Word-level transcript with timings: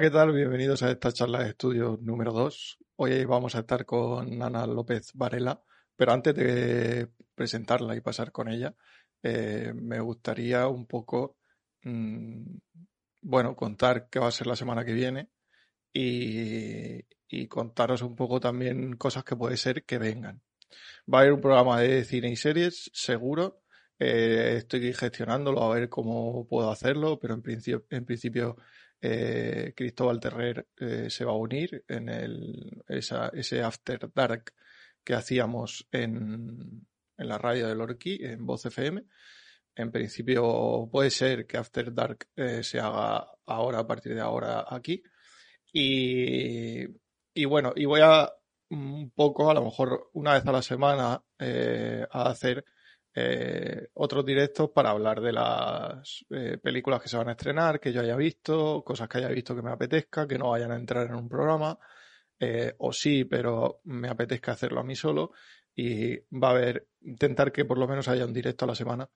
¿qué 0.00 0.10
tal? 0.10 0.32
Bienvenidos 0.32 0.84
a 0.84 0.92
esta 0.92 1.10
charla 1.10 1.42
de 1.42 1.48
estudio 1.50 1.98
número 2.00 2.32
2. 2.32 2.78
Hoy 2.96 3.24
vamos 3.24 3.56
a 3.56 3.60
estar 3.60 3.84
con 3.84 4.40
Ana 4.40 4.64
López 4.64 5.10
Varela, 5.14 5.60
pero 5.96 6.12
antes 6.12 6.36
de 6.36 7.08
presentarla 7.34 7.96
y 7.96 8.00
pasar 8.00 8.30
con 8.30 8.48
ella, 8.48 8.76
eh, 9.24 9.72
me 9.74 9.98
gustaría 9.98 10.68
un 10.68 10.86
poco, 10.86 11.38
mmm, 11.82 12.58
bueno, 13.22 13.56
contar 13.56 14.08
qué 14.08 14.20
va 14.20 14.28
a 14.28 14.30
ser 14.30 14.46
la 14.46 14.54
semana 14.54 14.84
que 14.84 14.92
viene 14.92 15.30
y, 15.92 17.00
y 17.28 17.48
contaros 17.48 18.02
un 18.02 18.14
poco 18.14 18.38
también 18.38 18.92
cosas 18.96 19.24
que 19.24 19.34
puede 19.34 19.56
ser 19.56 19.84
que 19.84 19.98
vengan. 19.98 20.40
Va 21.12 21.18
a 21.18 21.20
haber 21.22 21.32
un 21.32 21.40
programa 21.40 21.80
de 21.80 22.04
cine 22.04 22.30
y 22.30 22.36
series, 22.36 22.88
seguro. 22.94 23.62
Eh, 23.98 24.54
estoy 24.58 24.92
gestionándolo 24.92 25.60
a 25.64 25.74
ver 25.74 25.88
cómo 25.88 26.46
puedo 26.46 26.70
hacerlo, 26.70 27.18
pero 27.18 27.34
en 27.34 27.42
principio, 27.42 27.84
en 27.90 28.04
principio 28.04 28.56
eh, 29.00 29.72
Cristóbal 29.76 30.20
Terrer 30.20 30.68
eh, 30.76 31.08
se 31.08 31.24
va 31.24 31.32
a 31.32 31.36
unir 31.36 31.84
en 31.86 32.08
el, 32.08 32.82
ese 32.88 33.62
After 33.62 34.10
Dark 34.12 34.54
que 35.04 35.14
hacíamos 35.14 35.86
en, 35.92 36.86
en 37.16 37.28
la 37.28 37.38
radio 37.38 37.68
de 37.68 37.74
Lorquí, 37.74 38.18
en 38.20 38.44
Voz 38.44 38.66
FM. 38.66 39.04
En 39.76 39.92
principio 39.92 40.88
puede 40.90 41.10
ser 41.10 41.46
que 41.46 41.56
After 41.56 41.94
Dark 41.94 42.28
eh, 42.34 42.62
se 42.62 42.80
haga 42.80 43.26
ahora, 43.46 43.80
a 43.80 43.86
partir 43.86 44.14
de 44.14 44.20
ahora 44.20 44.66
aquí. 44.68 45.02
Y, 45.72 46.84
y 47.34 47.44
bueno, 47.44 47.72
y 47.76 47.84
voy 47.84 48.00
a 48.02 48.32
un 48.70 49.10
poco, 49.12 49.50
a 49.50 49.54
lo 49.54 49.62
mejor 49.64 50.10
una 50.12 50.34
vez 50.34 50.46
a 50.46 50.52
la 50.52 50.62
semana, 50.62 51.22
a 52.10 52.22
hacer 52.28 52.64
eh, 53.14 53.88
otros 53.94 54.24
directos 54.24 54.70
para 54.70 54.90
hablar 54.90 55.20
de 55.20 55.32
las 55.32 56.24
eh, 56.30 56.58
películas 56.62 57.02
que 57.02 57.08
se 57.08 57.16
van 57.16 57.28
a 57.28 57.32
estrenar, 57.32 57.80
que 57.80 57.92
yo 57.92 58.00
haya 58.00 58.16
visto, 58.16 58.82
cosas 58.84 59.08
que 59.08 59.18
haya 59.18 59.28
visto 59.28 59.56
que 59.56 59.62
me 59.62 59.72
apetezca, 59.72 60.26
que 60.28 60.38
no 60.38 60.50
vayan 60.50 60.72
a 60.72 60.76
entrar 60.76 61.06
en 61.06 61.14
un 61.14 61.28
programa, 61.28 61.78
eh, 62.38 62.74
o 62.78 62.92
sí, 62.92 63.24
pero 63.24 63.80
me 63.84 64.08
apetezca 64.08 64.52
hacerlo 64.52 64.80
a 64.80 64.84
mí 64.84 64.94
solo, 64.94 65.32
y 65.74 66.16
va 66.30 66.48
a 66.48 66.50
haber, 66.50 66.88
intentar 67.02 67.52
que 67.52 67.64
por 67.64 67.78
lo 67.78 67.88
menos 67.88 68.08
haya 68.08 68.24
un 68.24 68.32
directo 68.32 68.64
a 68.64 68.68
la 68.68 68.74
semana 68.74 69.08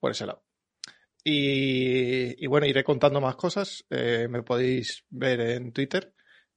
por 0.00 0.10
ese 0.10 0.26
lado. 0.26 0.44
Y, 1.24 2.46
bueno, 2.46 2.66
iré 2.66 2.84
contando 2.84 3.20
más 3.20 3.36
cosas. 3.36 3.86
Me 3.90 4.42
podéis 4.42 5.04
ver 5.08 5.40
en 5.40 5.72
Twitter, 5.72 6.12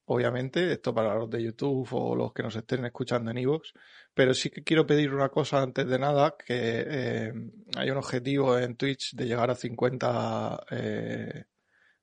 obviamente, 0.06 0.72
esto 0.72 0.94
para 0.94 1.16
los 1.16 1.30
de 1.30 1.44
YouTube 1.44 1.88
o 1.94 2.16
los 2.16 2.34
que 2.34 2.44
nos 2.44 2.56
estén 2.56 2.86
escuchando 2.86 3.32
en 3.32 3.38
iVoox. 3.40 3.74
Pero 4.14 4.34
sí 4.34 4.50
que 4.50 4.64
quiero 4.64 4.86
pedir 4.86 5.14
una 5.14 5.30
cosa 5.30 5.62
antes 5.62 5.88
de 5.88 6.00
nada, 6.00 6.36
que 6.38 6.46
eh, 6.88 7.34
hay 7.76 7.90
un 7.90 7.98
objetivo 7.98 8.58
en 8.58 8.76
Twitch 8.76 9.16
de 9.16 9.26
llegar 9.26 9.50
a 9.52 9.56
50, 9.56 10.66
eh, 10.72 11.46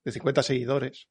de 0.05 0.13
50 0.13 0.43
seguidores 0.43 1.09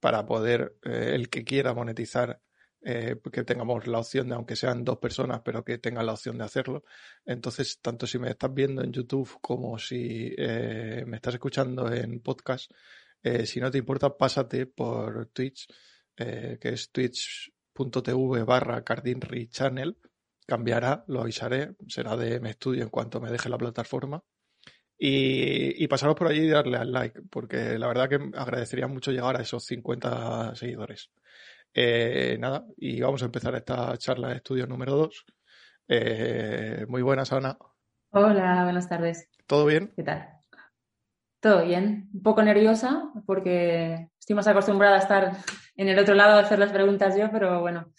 para 0.00 0.24
poder, 0.26 0.76
eh, 0.84 1.12
el 1.14 1.28
que 1.28 1.44
quiera 1.44 1.74
monetizar, 1.74 2.40
eh, 2.80 3.16
que 3.32 3.44
tengamos 3.44 3.86
la 3.88 3.98
opción 3.98 4.28
de, 4.28 4.36
aunque 4.36 4.56
sean 4.56 4.84
dos 4.84 4.98
personas, 4.98 5.42
pero 5.44 5.64
que 5.64 5.78
tengan 5.78 6.06
la 6.06 6.12
opción 6.12 6.38
de 6.38 6.44
hacerlo. 6.44 6.84
Entonces, 7.26 7.80
tanto 7.80 8.06
si 8.06 8.18
me 8.18 8.30
estás 8.30 8.54
viendo 8.54 8.82
en 8.82 8.92
YouTube 8.92 9.38
como 9.40 9.78
si 9.78 10.34
me 10.38 11.16
estás 11.16 11.34
escuchando 11.34 11.92
en 11.92 12.20
podcast, 12.20 12.70
si 13.44 13.60
no 13.60 13.70
te 13.70 13.78
importa, 13.78 14.16
pásate 14.16 14.66
por 14.66 15.26
Twitch, 15.26 15.66
eh, 16.18 16.58
que 16.60 16.70
es 16.70 16.90
twitch.tv 16.90 18.44
barra 18.44 18.82
Cardinry 18.82 19.48
Channel. 19.48 19.96
Cambiará, 20.46 21.04
lo 21.08 21.20
avisaré, 21.20 21.74
será 21.86 22.16
de 22.16 22.40
mi 22.40 22.50
estudio 22.50 22.82
en 22.82 22.88
cuanto 22.88 23.20
me 23.20 23.30
deje 23.30 23.48
la 23.48 23.58
plataforma. 23.58 24.22
Y, 24.98 25.82
y, 25.82 25.86
pasaros 25.86 26.16
por 26.16 26.26
allí 26.26 26.40
y 26.40 26.48
darle 26.48 26.76
al 26.76 26.90
like, 26.90 27.20
porque 27.30 27.78
la 27.78 27.86
verdad 27.86 28.08
que 28.08 28.18
agradecería 28.36 28.88
mucho 28.88 29.12
llegar 29.12 29.36
a 29.36 29.42
esos 29.42 29.64
50 29.64 30.56
seguidores. 30.56 31.10
Eh, 31.72 32.36
nada, 32.40 32.66
y 32.76 33.00
vamos 33.00 33.22
a 33.22 33.26
empezar 33.26 33.54
esta 33.54 33.96
charla 33.98 34.28
de 34.28 34.36
estudio 34.36 34.66
número 34.66 34.96
2. 34.96 35.24
Eh, 35.88 36.84
muy 36.88 37.02
buenas, 37.02 37.32
Ana. 37.32 37.56
Hola, 38.10 38.64
buenas 38.64 38.88
tardes. 38.88 39.28
¿Todo 39.46 39.66
bien? 39.66 39.92
¿Qué 39.94 40.02
tal? 40.02 40.37
Todo 41.40 41.64
bien. 41.64 42.08
Un 42.12 42.22
poco 42.22 42.42
nerviosa 42.42 43.10
porque 43.26 44.10
estoy 44.18 44.36
más 44.36 44.46
acostumbrada 44.48 44.96
a 44.96 45.00
estar 45.00 45.36
en 45.76 45.88
el 45.88 45.98
otro 45.98 46.14
lado 46.14 46.38
a 46.38 46.40
hacer 46.40 46.58
las 46.58 46.72
preguntas 46.72 47.16
yo, 47.16 47.30
pero 47.30 47.60
bueno, 47.60 47.92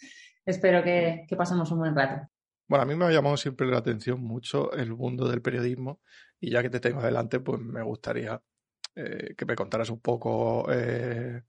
espero 0.44 0.82
que, 0.82 1.24
que 1.28 1.36
pasemos 1.36 1.70
un 1.72 1.78
buen 1.78 1.94
rato. 1.94 2.28
Bueno, 2.68 2.82
a 2.84 2.86
mí 2.86 2.94
me 2.94 3.06
ha 3.06 3.10
llamado 3.10 3.36
siempre 3.36 3.66
la 3.66 3.78
atención 3.78 4.22
mucho 4.22 4.72
el 4.72 4.94
mundo 4.94 5.26
del 5.28 5.42
periodismo 5.42 6.00
y 6.38 6.50
ya 6.50 6.62
que 6.62 6.70
te 6.70 6.78
tengo 6.78 7.00
adelante, 7.00 7.40
pues 7.40 7.60
me 7.60 7.82
gustaría 7.82 8.40
eh, 8.94 9.34
que 9.36 9.44
me 9.44 9.56
contaras 9.56 9.90
un 9.90 10.00
poco 10.00 10.66
eh, 10.70 11.42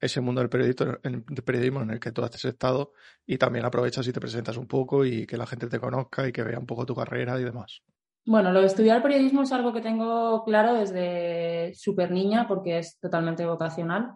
ese 0.00 0.20
mundo 0.20 0.40
del 0.40 0.50
periodismo, 0.50 0.98
del 1.02 1.22
periodismo 1.44 1.82
en 1.82 1.90
el 1.90 2.00
que 2.00 2.12
tú 2.12 2.22
has 2.22 2.44
estado 2.44 2.92
y 3.24 3.38
también 3.38 3.64
aprovechas 3.64 4.06
y 4.08 4.12
te 4.12 4.20
presentas 4.20 4.56
un 4.56 4.66
poco 4.66 5.04
y 5.04 5.26
que 5.26 5.36
la 5.36 5.46
gente 5.46 5.68
te 5.68 5.78
conozca 5.78 6.26
y 6.26 6.32
que 6.32 6.42
vea 6.42 6.58
un 6.58 6.66
poco 6.66 6.86
tu 6.86 6.94
carrera 6.94 7.38
y 7.40 7.44
demás. 7.44 7.82
Bueno, 8.26 8.50
lo 8.50 8.60
de 8.60 8.66
estudiar 8.66 9.02
periodismo 9.02 9.42
es 9.42 9.52
algo 9.52 9.72
que 9.72 9.80
tengo 9.80 10.42
claro 10.44 10.74
desde 10.74 11.72
súper 11.76 12.10
niña 12.10 12.48
porque 12.48 12.78
es 12.78 12.98
totalmente 12.98 13.46
vocacional. 13.46 14.14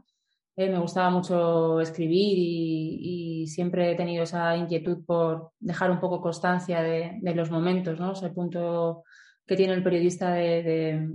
Eh, 0.57 0.69
me 0.69 0.81
gustaba 0.81 1.11
mucho 1.11 1.81
escribir 1.81 2.37
y, 2.37 3.43
y, 3.43 3.47
siempre 3.47 3.93
he 3.93 3.95
tenido 3.95 4.25
esa 4.25 4.57
inquietud 4.57 5.05
por 5.07 5.53
dejar 5.61 5.93
un 5.93 6.01
poco 6.01 6.21
constancia 6.21 6.83
de, 6.83 7.19
de 7.23 7.35
los 7.37 7.53
momentos, 7.53 8.01
¿no? 8.01 8.13
Ese 8.13 8.31
punto 8.31 9.05
que 9.47 9.57
tiene 9.57 9.75
el 9.75 9.83
periodista 9.85 10.33
de, 10.33 10.63
de, 10.65 11.11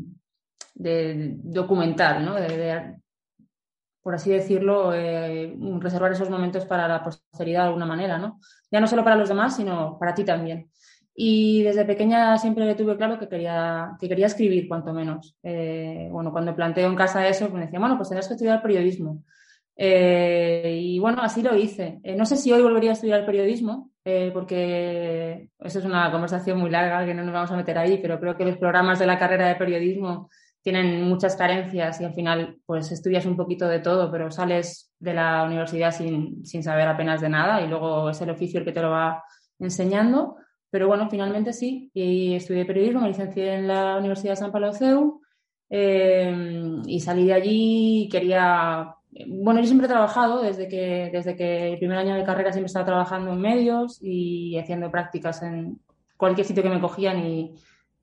de 0.76 1.36
documentar, 1.44 2.22
¿no? 2.22 2.36
De, 2.36 2.96
por 4.02 4.16
así 4.16 4.30
decirlo, 4.32 4.94
eh, 4.94 5.54
reservar 5.80 6.14
esos 6.14 6.30
momentos 6.30 6.66
para 6.66 6.88
la 6.88 7.04
posteridad 7.04 7.64
de 7.64 7.68
alguna 7.68 7.86
manera, 7.86 8.18
¿no? 8.18 8.40
Ya 8.72 8.80
no 8.80 8.88
solo 8.88 9.04
para 9.04 9.18
los 9.18 9.28
demás, 9.30 9.58
sino 9.58 9.98
para 10.00 10.14
ti 10.14 10.24
también. 10.24 10.70
Y 11.18 11.64
desde 11.64 11.86
pequeña 11.86 12.38
siempre 12.38 12.76
tuve 12.76 12.98
claro 12.98 13.18
que 13.18 13.30
quería, 13.30 13.96
que 14.00 14.09
quería 14.09 14.26
escribir, 14.26 14.68
cuanto 14.68 14.94
menos. 14.94 15.38
Eh, 15.44 16.09
bueno, 16.12 16.31
cuando 16.34 16.53
planteo 16.53 16.90
en 16.90 16.96
casa 16.96 17.26
eso, 17.26 17.50
me 17.50 17.62
decía, 17.62 17.80
bueno, 17.80 17.96
pues 17.96 18.09
tendrás 18.09 18.28
que 18.28 18.34
estudiar 18.34 18.62
periodismo. 18.62 19.24
Eh, 19.78 20.78
y 20.81 21.00
bueno, 21.00 21.22
así 21.22 21.42
lo 21.42 21.56
hice. 21.56 22.00
Eh, 22.03 22.16
no 22.18 22.26
sé 22.26 22.36
si 22.36 22.52
hoy 22.52 22.62
volvería 22.62 22.90
a 22.90 22.94
estudiar 22.94 23.26
periodismo, 23.26 23.92
porque 24.34 25.50
eso 25.58 25.80
es 25.80 25.86
una 25.86 26.12
conversación 26.12 26.59
muy 26.59 26.70
larga 26.70 27.06
que 27.06 27.14
no 27.14 27.24
nos 27.24 27.34
vamos 27.34 27.52
a 27.52 27.56
meter 27.56 27.78
ahí, 27.78 27.97
pero 28.02 28.20
creo 28.20 28.36
que 28.38 28.46
los 28.46 28.58
programas 28.58 29.00
de 29.00 29.08
la 29.08 29.18
carrera 29.18 29.47
de 29.47 29.56
periodismo 29.56 30.30
tienen 30.62 31.03
muchas 31.03 31.36
carencias 31.36 32.02
y 32.02 32.06
al 32.06 32.14
final 32.14 32.58
pues 32.66 32.92
estudias 32.92 33.26
un 33.26 33.38
poquito 33.38 33.68
de 33.68 33.80
todo, 33.80 34.12
pero 34.12 34.32
sales 34.32 34.92
de 35.00 35.14
la 35.14 35.44
universidad 35.44 35.92
sin, 35.92 36.46
sin 36.46 36.62
saber 36.62 36.88
apenas 36.88 37.22
de 37.22 37.30
nada 37.30 37.62
y 37.62 37.68
luego 37.68 38.09
es 38.09 38.22
el 38.22 38.32
oficio 38.32 38.59
el 38.59 38.66
que 38.66 38.72
te 38.72 38.82
lo 38.82 38.90
va 38.90 39.24
enseñando. 39.59 40.38
Pero 40.75 40.90
bueno, 40.90 41.09
finalmente 41.09 41.53
sí, 41.53 41.90
y 41.94 42.36
estudié 42.36 42.66
periodismo, 42.66 43.00
me 43.00 43.08
licencié 43.08 43.53
en 43.53 43.66
la 43.66 43.96
Universidad 43.96 44.34
de 44.34 44.36
San 44.36 44.52
Pablo 44.52 44.74
CEU 44.74 45.22
eh, 45.69 46.81
y 46.86 47.00
salí 47.00 47.28
de 47.28 47.34
allí 47.34 48.03
y 48.03 48.09
quería 48.09 48.94
bueno, 49.25 49.62
yo 49.62 49.68
siempre 49.68 49.85
he 49.85 49.90
trabajado 49.90 50.41
desde 50.41 50.68
que, 50.68 51.09
desde 51.14 51.38
que 51.38 51.72
el 51.72 51.78
primer 51.78 51.97
año 51.97 52.14
de 52.14 52.25
carrera 52.25 52.52
siempre 52.52 52.68
estaba 52.68 52.85
trabajando 52.85 53.31
en 53.31 53.40
medios 53.40 54.00
y 54.02 54.58
haciendo 54.58 54.91
prácticas 54.91 55.41
en 55.44 55.80
cualquier 56.18 56.46
sitio 56.46 56.62
que 56.62 56.69
me 56.69 56.81
cogían 56.81 57.25
y, 57.25 57.56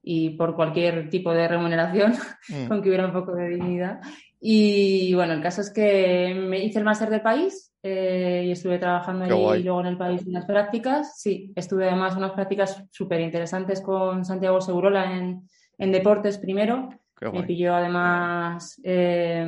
y 0.03 0.31
por 0.31 0.57
cualquier 0.57 1.11
tipo 1.11 1.35
de 1.35 1.49
remuneración, 1.49 2.15
mm. 2.49 2.69
con 2.69 2.81
que 2.81 2.89
hubiera 2.89 3.05
un 3.05 3.13
poco 3.13 3.35
de 3.35 3.51
dignidad. 3.51 4.01
Y 4.41 5.13
bueno, 5.13 5.35
el 5.35 5.43
caso 5.43 5.61
es 5.61 5.71
que 5.71 6.35
me 6.35 6.65
hice 6.65 6.79
el 6.79 6.87
máster 6.87 7.11
del 7.11 7.21
país 7.21 7.72
eh, 7.83 8.45
y 8.47 8.51
estuve 8.53 8.79
trabajando 8.79 9.27
Qué 9.27 9.33
allí 9.33 9.43
guay. 9.43 9.61
y 9.61 9.65
luego 9.65 9.81
en 9.81 9.87
el 9.87 9.99
país 9.99 10.25
unas 10.27 10.45
prácticas. 10.47 11.21
Sí, 11.21 11.53
estuve 11.57 11.89
además 11.89 12.17
unas 12.17 12.33
prácticas 12.33 12.85
súper 12.91 13.21
interesantes 13.21 13.81
con 13.81 14.25
Santiago 14.25 14.61
Segurola 14.61 15.17
en, 15.17 15.43
en 15.79 15.93
deportes 15.93 16.39
primero 16.39 16.89
me 17.31 17.43
pilló 17.45 17.75
además 17.75 18.81
eh, 18.83 19.47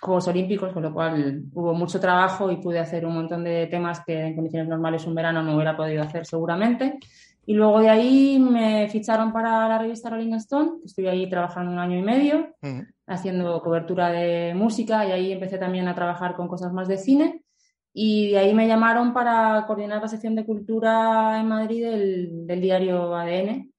Juegos 0.00 0.28
Olímpicos, 0.28 0.72
con 0.72 0.82
lo 0.82 0.92
cual 0.92 1.42
hubo 1.52 1.74
mucho 1.74 1.98
trabajo 1.98 2.50
y 2.50 2.56
pude 2.56 2.78
hacer 2.78 3.04
un 3.04 3.14
montón 3.14 3.42
de 3.42 3.66
temas 3.66 4.04
que 4.04 4.26
en 4.26 4.34
condiciones 4.34 4.68
normales 4.68 5.06
un 5.06 5.14
verano 5.14 5.42
no 5.42 5.54
hubiera 5.56 5.76
podido 5.76 6.02
hacer 6.02 6.26
seguramente. 6.26 6.98
Y 7.46 7.54
luego 7.54 7.80
de 7.80 7.90
ahí 7.90 8.38
me 8.38 8.88
ficharon 8.88 9.32
para 9.32 9.68
la 9.68 9.78
revista 9.78 10.08
Rolling 10.08 10.32
Stone, 10.34 10.78
estuve 10.84 11.10
ahí 11.10 11.28
trabajando 11.28 11.72
un 11.72 11.78
año 11.78 11.98
y 11.98 12.02
medio, 12.02 12.54
uh 12.62 12.66
-huh. 12.66 12.86
haciendo 13.06 13.60
cobertura 13.60 14.10
de 14.10 14.54
música 14.54 15.06
y 15.06 15.12
ahí 15.12 15.32
empecé 15.32 15.58
también 15.58 15.88
a 15.88 15.94
trabajar 15.94 16.36
con 16.36 16.48
cosas 16.48 16.72
más 16.72 16.88
de 16.88 16.96
cine. 16.96 17.42
Y 17.96 18.32
de 18.32 18.38
ahí 18.38 18.54
me 18.54 18.66
llamaron 18.66 19.14
para 19.14 19.64
coordinar 19.66 20.02
la 20.02 20.08
sección 20.08 20.34
de 20.34 20.44
cultura 20.44 21.38
en 21.40 21.46
Madrid 21.46 21.84
del, 21.84 22.46
del 22.46 22.60
diario 22.60 23.14
ADN, 23.14 23.72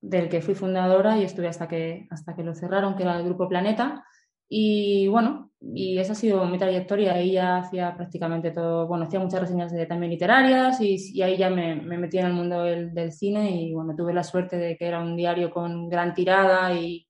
del 0.00 0.28
que 0.28 0.42
fui 0.42 0.54
fundadora 0.54 1.16
y 1.16 1.22
estuve 1.22 1.46
hasta 1.48 1.68
que, 1.68 2.08
hasta 2.10 2.34
que 2.34 2.42
lo 2.42 2.54
cerraron, 2.54 2.96
que 2.96 3.04
era 3.04 3.16
el 3.16 3.24
Grupo 3.24 3.48
Planeta. 3.48 4.04
Y 4.48 5.06
bueno, 5.08 5.52
y 5.60 5.98
esa 5.98 6.12
ha 6.12 6.16
sido 6.16 6.44
mi 6.46 6.58
trayectoria. 6.58 7.14
Ahí 7.14 7.32
ya 7.32 7.58
hacía 7.58 7.94
prácticamente 7.96 8.50
todo, 8.50 8.88
bueno, 8.88 9.04
hacía 9.04 9.20
muchas 9.20 9.40
reseñas 9.40 9.72
también 9.88 10.10
literarias 10.10 10.80
y, 10.80 10.96
y, 11.14 11.22
ahí 11.22 11.36
ya 11.36 11.48
me, 11.48 11.76
me, 11.76 11.98
metí 11.98 12.18
en 12.18 12.26
el 12.26 12.32
mundo 12.32 12.62
del, 12.64 12.92
del, 12.92 13.12
cine 13.12 13.50
y 13.62 13.72
bueno, 13.72 13.94
tuve 13.96 14.12
la 14.12 14.24
suerte 14.24 14.56
de 14.56 14.76
que 14.76 14.86
era 14.86 15.00
un 15.00 15.16
diario 15.16 15.50
con 15.50 15.88
gran 15.88 16.14
tirada 16.14 16.74
y, 16.74 17.06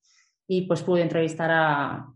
y 0.46 0.66
pues 0.66 0.82
pude 0.82 1.02
entrevistar 1.02 1.50
a 1.50 2.06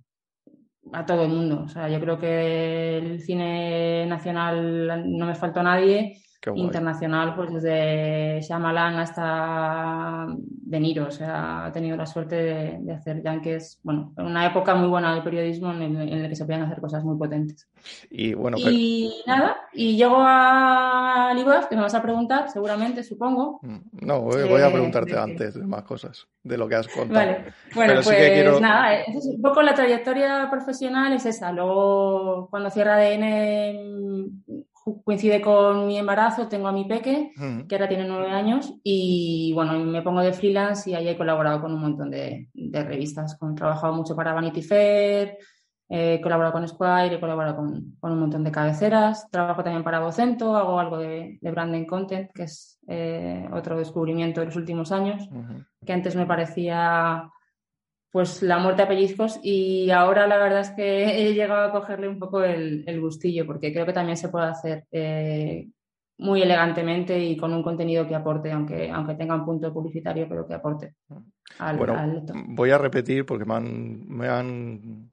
a 0.93 1.05
todo 1.07 1.23
el 1.25 1.29
mundo. 1.31 1.63
O 1.65 1.69
sea, 1.69 1.89
yo 1.89 2.01
creo 2.01 2.19
que 2.19 2.99
el 2.99 3.21
cine 3.21 4.07
nacional 4.07 5.05
no 5.19 5.27
me 5.27 5.35
faltó 5.35 5.63
nadie 5.63 6.23
internacional, 6.55 7.35
pues 7.35 7.53
desde 7.53 8.41
Shyamalan 8.41 8.99
hasta 8.99 10.27
De 10.39 10.81
Niro. 10.81 11.07
O 11.09 11.11
sea, 11.11 11.67
ha 11.67 11.73
tenido 11.73 11.97
la 11.97 12.07
suerte 12.07 12.37
de, 12.81 12.93
hacer 12.93 13.23
es 13.45 13.81
bueno, 13.83 14.13
una 14.17 14.47
época 14.47 14.75
muy 14.75 14.89
buena 14.89 15.15
del 15.15 15.23
periodismo 15.23 15.73
en, 15.73 16.23
la 16.23 16.29
que 16.29 16.37
se 16.37 16.45
podían 16.45 16.63
hacer 16.63 16.81
cosas 16.81 17.05
muy 17.05 17.17
potentes. 17.17 17.69
Y 18.11 18.35
bueno, 18.35 18.57
y 18.59 19.23
nada, 19.27 19.57
y 19.73 19.97
llego 19.97 20.17
a 20.19 21.33
Libaf, 21.35 21.67
que 21.67 21.77
me 21.77 21.83
vas 21.83 21.95
a 21.95 22.03
preguntar, 22.03 22.51
seguramente, 22.51 23.03
supongo. 23.03 23.61
No, 24.01 24.21
voy, 24.23 24.41
a 24.41 24.69
eh, 24.69 24.73
preguntarte 24.73 25.17
antes 25.17 25.55
de 25.55 25.67
más 25.67 25.83
cosas, 25.83 26.27
de 26.43 26.59
lo 26.59 26.69
que 26.69 26.77
has 26.77 26.89
contado. 26.89 27.27
Vale, 27.27 27.53
bueno, 27.75 28.01
pues 28.03 28.61
nada, 28.61 29.05
un 29.07 29.43
poco 29.43 29.63
la 29.63 29.75
trayectoria 29.75 30.49
profesional 30.51 31.13
es 31.13 31.27
esa. 31.27 31.53
Luego, 31.53 32.49
cuando 32.51 32.71
cierra 32.71 32.97
ADN 32.97 34.45
coincide 35.05 35.41
con 35.41 35.87
mi 35.87 35.99
embarazo, 35.99 36.49
tengo 36.49 36.69
a 36.69 36.73
mi 36.73 36.85
peque, 36.85 37.33
que 37.69 37.75
ahora 37.75 37.89
tiene 37.89 38.07
nueve 38.07 38.31
años, 38.31 38.75
y 38.83 39.53
bueno, 39.55 39.79
me 39.81 40.03
pongo 40.03 40.21
de 40.21 40.33
freelance 40.33 40.91
y 40.91 40.95
ahí 40.95 41.09
he 41.09 41.17
colaborado 41.17 41.61
con 41.61 41.73
un 41.73 41.81
montón 41.81 42.11
de, 42.11 42.49
revistas. 42.55 43.37
He 43.41 43.55
trabajado 43.55 43.95
mucho 43.95 44.15
para 44.15 44.33
Vanity 44.33 44.63
Fair, 44.63 45.39
he 45.89 46.21
colaborado 46.21 46.53
con 46.53 46.69
Squire, 46.69 47.17
he 47.17 47.21
colaborado 47.21 47.57
con, 47.57 47.97
un 48.01 48.21
montón 48.21 48.45
de 48.45 48.53
cabeceras, 48.53 49.29
trabajo 49.31 49.65
también 49.65 49.85
para 49.85 50.01
Vocento, 50.01 50.57
hago 50.57 50.79
algo 50.79 50.99
de, 50.99 51.39
branding 51.43 51.87
content, 51.87 52.31
que 52.33 52.45
es 52.45 52.79
eh, 52.87 53.49
otro 53.53 53.77
descubrimiento 53.77 54.41
de 54.41 54.47
los 54.47 54.57
últimos 54.57 54.93
años, 54.93 55.29
que 55.85 55.93
antes 55.93 56.15
me 56.15 56.27
parecía 56.27 57.29
pues 58.17 58.43
la 58.43 58.59
muerte 58.59 58.81
a 58.81 58.89
pellizcos 58.89 59.39
y 59.43 59.91
ahora 59.91 60.27
la 60.27 60.39
verdad 60.39 60.61
es 60.61 60.71
que 60.71 61.05
he 61.21 61.35
llegado 61.35 61.69
a 61.69 61.71
cogerle 61.71 62.09
un 62.09 62.19
poco 62.19 62.43
el, 62.43 62.99
gustillo 62.99 63.45
porque 63.45 63.75
creo 63.75 63.85
que 63.85 63.93
también 63.93 64.17
se 64.17 64.31
puede 64.31 64.47
hacer 64.47 64.85
eh, 64.91 65.69
muy 66.17 66.41
elegantemente 66.41 67.23
y 67.23 67.37
con 67.37 67.53
un 67.53 67.63
contenido 67.63 68.09
que 68.09 68.15
aporte, 68.15 68.51
aunque, 68.51 68.91
aunque 68.91 69.17
tenga 69.17 69.35
un 69.35 69.45
punto 69.45 69.71
publicitario, 69.71 70.27
pero 70.31 70.49
que 70.49 70.55
aporte 70.55 70.95
al, 71.59 71.77
bueno, 71.77 72.25
Voy 72.47 72.71
a 72.71 72.79
repetir 72.79 73.27
porque 73.27 73.45
me 73.45 73.55
han 73.55 74.09
me 74.09 74.29
han 74.29 75.11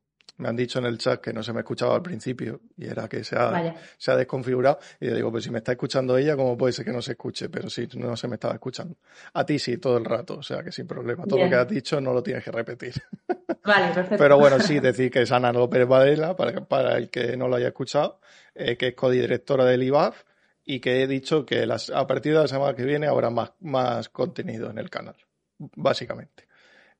dicho 0.56 0.80
en 0.80 0.86
el 0.86 0.98
chat 0.98 1.22
que 1.22 1.32
no 1.32 1.44
se 1.44 1.54
me 1.54 1.60
escuchaba 1.60 1.96
al 1.96 2.02
principio 2.02 2.62
y 2.78 2.86
era 2.86 3.08
que 3.08 3.24
se 3.24 3.36
ha, 3.36 3.76
se 3.98 4.12
ha 4.12 4.16
desconfigurado. 4.16 4.80
Y 5.00 5.08
yo 5.08 5.16
digo, 5.16 5.32
pues 5.32 5.44
si 5.44 5.52
me 5.52 5.60
está 5.60 5.72
escuchando 5.72 6.18
ella, 6.18 6.36
¿cómo 6.36 6.58
puede 6.58 6.74
ser 6.74 6.86
que 6.86 6.92
no 6.92 7.02
se 7.02 7.12
escuche? 7.12 7.50
Pero 7.50 7.70
sí, 7.70 7.88
no 7.96 8.16
se 8.18 8.28
me 8.28 8.36
estaba 8.36 8.54
escuchando. 8.56 8.96
A 9.34 9.46
ti 9.46 9.60
sí, 9.60 9.78
todo 9.78 9.98
el 9.98 10.06
rato, 10.06 10.38
o 10.38 10.44
sea 10.44 10.64
que 10.64 10.72
sin 10.72 10.88
problema. 10.88 11.26
Todo 11.26 11.44
lo 11.44 11.50
que 11.50 11.56
has 11.56 11.68
dicho 11.68 12.02
no 12.02 12.14
lo 12.14 12.24
tienes 12.24 12.44
que 12.44 12.52
repetir. 12.52 12.94
Vale, 13.64 13.94
perfecto. 13.94 14.18
Pero 14.18 14.38
bueno, 14.38 14.60
sí, 14.60 14.80
decir 14.80 15.10
que 15.10 15.22
es 15.22 15.32
Ana 15.32 15.54
López 15.54 15.88
Varela, 15.88 16.36
para, 16.36 16.66
para 16.66 16.98
el 16.98 17.10
que 17.10 17.38
no 17.38 17.48
lo 17.48 17.56
haya 17.56 17.68
escuchado, 17.68 18.20
eh, 18.56 18.76
que 18.76 18.90
es 18.90 18.96
codirectora 18.96 19.66
del 19.66 19.84
IBAF 19.84 20.24
y 20.66 20.80
que 20.80 21.04
he 21.04 21.08
dicho 21.08 21.46
que 21.46 21.66
las, 21.66 21.90
a 21.90 22.08
partir 22.08 22.34
de 22.34 22.40
la 22.40 22.48
semana 22.48 22.76
que 22.76 22.84
viene 22.84 23.08
habrá 23.08 23.30
más, 23.30 23.54
más 23.62 24.10
contenido 24.10 24.70
en 24.70 24.78
el 24.78 24.90
canal, 24.90 25.16
básicamente. 25.58 26.48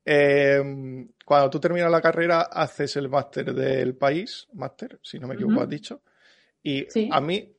Eh, 0.04 1.06
cuando 1.24 1.50
tú 1.50 1.58
terminas 1.60 1.90
la 1.90 2.00
carrera, 2.00 2.42
haces 2.42 2.96
el 2.96 3.08
máster 3.08 3.54
del 3.54 3.96
país, 3.96 4.46
máster, 4.52 4.98
si 5.02 5.18
no 5.18 5.26
me 5.26 5.34
equivoco, 5.34 5.62
has 5.62 5.68
dicho. 5.68 6.02
Y 6.62 6.86
a 7.10 7.20
mí 7.20 7.54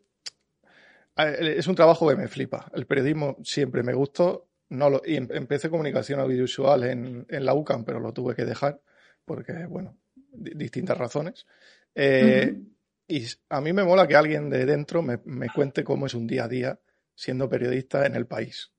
es 1.15 1.67
un 1.67 1.75
trabajo 1.75 2.09
que 2.09 2.15
me 2.15 2.27
flipa. 2.27 2.69
El 2.73 2.85
periodismo 2.85 3.37
siempre 3.43 3.83
me 3.83 3.93
gustó. 3.93 4.49
No 4.69 4.89
lo, 4.89 5.01
y 5.05 5.15
em, 5.15 5.27
empecé 5.31 5.69
comunicación 5.69 6.19
audiovisual 6.19 6.83
en, 6.85 7.25
en, 7.29 7.45
la 7.45 7.53
UCAM, 7.53 7.85
pero 7.85 7.99
lo 7.99 8.13
tuve 8.13 8.35
que 8.35 8.45
dejar 8.45 8.81
porque, 9.23 9.53
bueno, 9.67 9.97
distintas 10.31 10.97
razones. 10.97 11.45
Eh, 11.93 12.59
y 13.07 13.25
a 13.49 13.61
mí 13.61 13.73
me 13.73 13.83
mola 13.83 14.07
que 14.07 14.15
alguien 14.15 14.49
de 14.49 14.65
dentro 14.65 15.03
me, 15.03 15.19
me 15.25 15.49
cuente 15.49 15.83
cómo 15.83 16.07
es 16.07 16.15
un 16.15 16.25
día 16.25 16.45
a 16.45 16.47
día 16.47 16.79
siendo 17.13 17.47
periodista 17.47 18.05
en 18.05 18.15
el 18.15 18.25
país. 18.25 18.71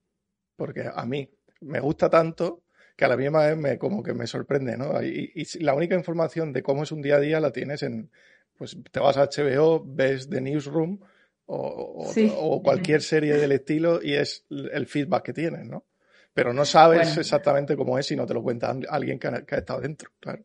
Porque 0.57 0.89
a 0.93 1.05
mí 1.05 1.29
me 1.61 1.79
gusta 1.79 2.09
tanto 2.09 2.63
que 2.97 3.05
a 3.05 3.07
la 3.07 3.15
misma 3.15 3.45
vez 3.45 3.55
me, 3.55 3.77
como 3.77 4.01
que 4.01 4.13
me 4.13 4.25
sorprende, 4.25 4.75
¿no? 4.75 5.01
Y, 5.03 5.47
la 5.59 5.75
única 5.75 5.95
información 5.95 6.51
de 6.51 6.63
cómo 6.63 6.83
es 6.83 6.91
un 6.91 7.01
día 7.01 7.15
a 7.15 7.19
día 7.19 7.39
la 7.39 7.51
tienes 7.51 7.83
en, 7.83 8.09
pues 8.57 8.75
te 8.91 8.99
vas 8.99 9.17
a 9.17 9.29
HBO, 9.29 9.85
ves 9.85 10.29
The 10.29 10.41
Newsroom 10.41 10.99
o, 11.45 12.61
cualquier 12.63 13.01
serie 13.01 13.35
del 13.35 13.53
estilo 13.53 14.01
y 14.03 14.15
es 14.15 14.45
el 14.49 14.87
feedback 14.87 15.23
que 15.23 15.33
tienes, 15.33 15.65
¿no? 15.65 15.85
Pero 16.33 16.53
no 16.53 16.65
sabes 16.65 17.17
exactamente 17.17 17.77
cómo 17.77 17.97
es 17.97 18.07
si 18.07 18.15
no 18.15 18.25
te 18.25 18.33
lo 18.33 18.43
cuenta 18.43 18.75
alguien 18.89 19.19
que 19.19 19.27
ha 19.27 19.57
estado 19.57 19.79
dentro, 19.79 20.11
claro. 20.19 20.43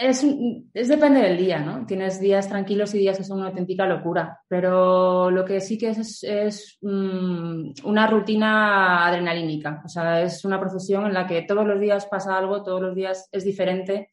Es, 0.00 0.24
es, 0.72 0.88
depende 0.88 1.20
del 1.20 1.36
día, 1.36 1.58
¿no? 1.58 1.84
Tienes 1.84 2.18
días 2.18 2.48
tranquilos 2.48 2.94
y 2.94 2.98
días 2.98 3.18
que 3.18 3.24
son 3.24 3.40
una 3.40 3.48
auténtica 3.48 3.84
locura, 3.84 4.40
pero 4.48 5.30
lo 5.30 5.44
que 5.44 5.60
sí 5.60 5.76
que 5.76 5.90
es 5.90 6.22
es, 6.24 6.78
mm, 6.80 7.72
una 7.84 8.06
rutina 8.06 9.06
adrenalínica, 9.06 9.82
o 9.84 9.88
sea, 9.88 10.22
es 10.22 10.44
una 10.46 10.58
profesión 10.58 11.06
en 11.06 11.12
la 11.12 11.26
que 11.26 11.42
todos 11.42 11.66
los 11.66 11.78
días 11.78 12.06
pasa 12.06 12.38
algo, 12.38 12.62
todos 12.62 12.80
los 12.80 12.94
días 12.94 13.28
es 13.32 13.44
diferente. 13.44 14.10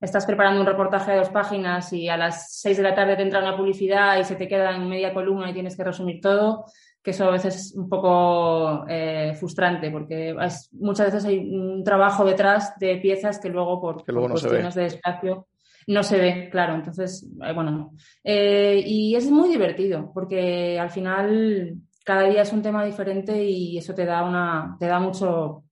Estás 0.00 0.24
preparando 0.24 0.60
un 0.60 0.66
reportaje 0.66 1.12
de 1.12 1.18
dos 1.18 1.28
páginas 1.28 1.92
y 1.92 2.08
a 2.08 2.16
las 2.16 2.58
seis 2.58 2.76
de 2.76 2.82
la 2.82 2.94
tarde 2.94 3.16
te 3.16 3.22
entra 3.22 3.40
una 3.40 3.56
publicidad 3.56 4.18
y 4.18 4.24
se 4.24 4.36
te 4.36 4.48
queda 4.48 4.74
en 4.74 4.88
media 4.88 5.12
columna 5.12 5.50
y 5.50 5.52
tienes 5.52 5.76
que 5.76 5.84
resumir 5.84 6.20
todo 6.20 6.64
que 7.02 7.12
eso 7.12 7.24
a 7.24 7.30
veces 7.30 7.56
es 7.56 7.74
un 7.76 7.88
poco 7.88 8.84
eh, 8.88 9.34
frustrante 9.38 9.90
porque 9.90 10.36
muchas 10.72 11.06
veces 11.06 11.24
hay 11.24 11.38
un 11.38 11.82
trabajo 11.82 12.24
detrás 12.24 12.78
de 12.78 12.96
piezas 12.96 13.38
que 13.38 13.48
luego 13.48 13.80
por, 13.80 14.04
cuestiones 14.04 14.74
de 14.74 14.86
espacio 14.86 15.46
no 15.86 16.02
se 16.02 16.18
ve, 16.18 16.48
claro. 16.50 16.74
Entonces, 16.74 17.26
eh, 17.42 17.52
bueno, 17.52 17.94
eh, 18.22 18.82
y 18.84 19.14
es 19.16 19.30
muy 19.30 19.48
divertido 19.48 20.10
porque 20.12 20.78
al 20.78 20.90
final 20.90 21.74
cada 22.04 22.24
día 22.24 22.42
es 22.42 22.52
un 22.52 22.62
tema 22.62 22.84
diferente 22.84 23.42
y 23.42 23.78
eso 23.78 23.94
te 23.94 24.04
da 24.04 24.22
una, 24.22 24.76
te 24.78 24.86
da 24.86 25.00
mucho, 25.00 25.64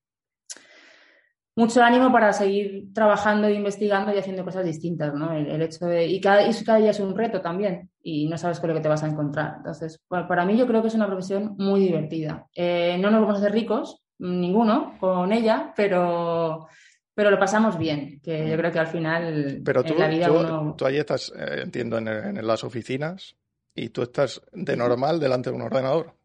mucho 1.58 1.82
ánimo 1.82 2.12
para 2.12 2.32
seguir 2.32 2.94
trabajando, 2.94 3.50
investigando 3.50 4.14
y 4.14 4.19
haciendo 4.19 4.44
cosas 4.44 4.64
distintas, 4.64 5.12
¿no? 5.12 5.32
El, 5.32 5.60
hecho 5.60 5.87
de, 5.87 6.06
y 6.06 6.20
cada, 6.20 6.49
y 6.49 6.64
cada, 6.64 6.78
día 6.78 6.93
es 6.93 7.00
un 7.00 7.16
reto 7.16 7.40
también 7.40 7.90
y 8.00 8.28
no 8.28 8.38
sabes 8.38 8.60
con 8.60 8.69
lo 8.69 8.76
que 8.76 8.81
te 8.81 8.88
vas 8.88 9.02
a 9.02 9.08
encontrar. 9.08 9.55
Entonces, 9.56 10.00
para 10.08 10.46
mí 10.46 10.56
yo 10.56 10.69
creo 10.69 10.82
que 10.82 10.87
es 10.87 10.94
una 10.94 11.08
profesión 11.08 11.56
muy 11.58 11.81
divertida. 11.81 12.47
Eh, 12.54 12.97
no 13.00 13.11
nos 13.11 13.23
vamos 13.23 13.35
a 13.35 13.38
hacer 13.40 13.50
ricos, 13.50 14.04
ninguno, 14.21 14.97
con 15.00 15.33
ella, 15.33 15.73
pero, 15.75 16.68
pero 17.12 17.28
lo 17.28 17.40
pasamos 17.40 17.76
bien, 17.76 18.21
que 18.23 18.49
yo 18.49 18.56
creo 18.56 18.71
que 18.71 18.78
al 18.78 18.87
final 18.87 19.61
pero 19.64 19.83
tú, 19.83 19.94
en 19.94 19.99
la 19.99 20.06
vida 20.06 20.28
tú, 20.28 20.75
tú 20.76 20.87
ahí 20.87 20.99
estás, 20.99 21.33
eh, 21.37 21.62
entiendo, 21.64 21.99
en, 21.99 22.06
en 22.06 22.47
las 22.47 22.62
oficinas 22.62 23.35
y 23.75 23.88
tú 23.88 24.02
estás 24.02 24.40
de 24.52 24.76
normal 24.76 25.18
delante 25.18 25.50
de 25.50 25.56
un 25.56 25.62
ordenador. 25.62 26.17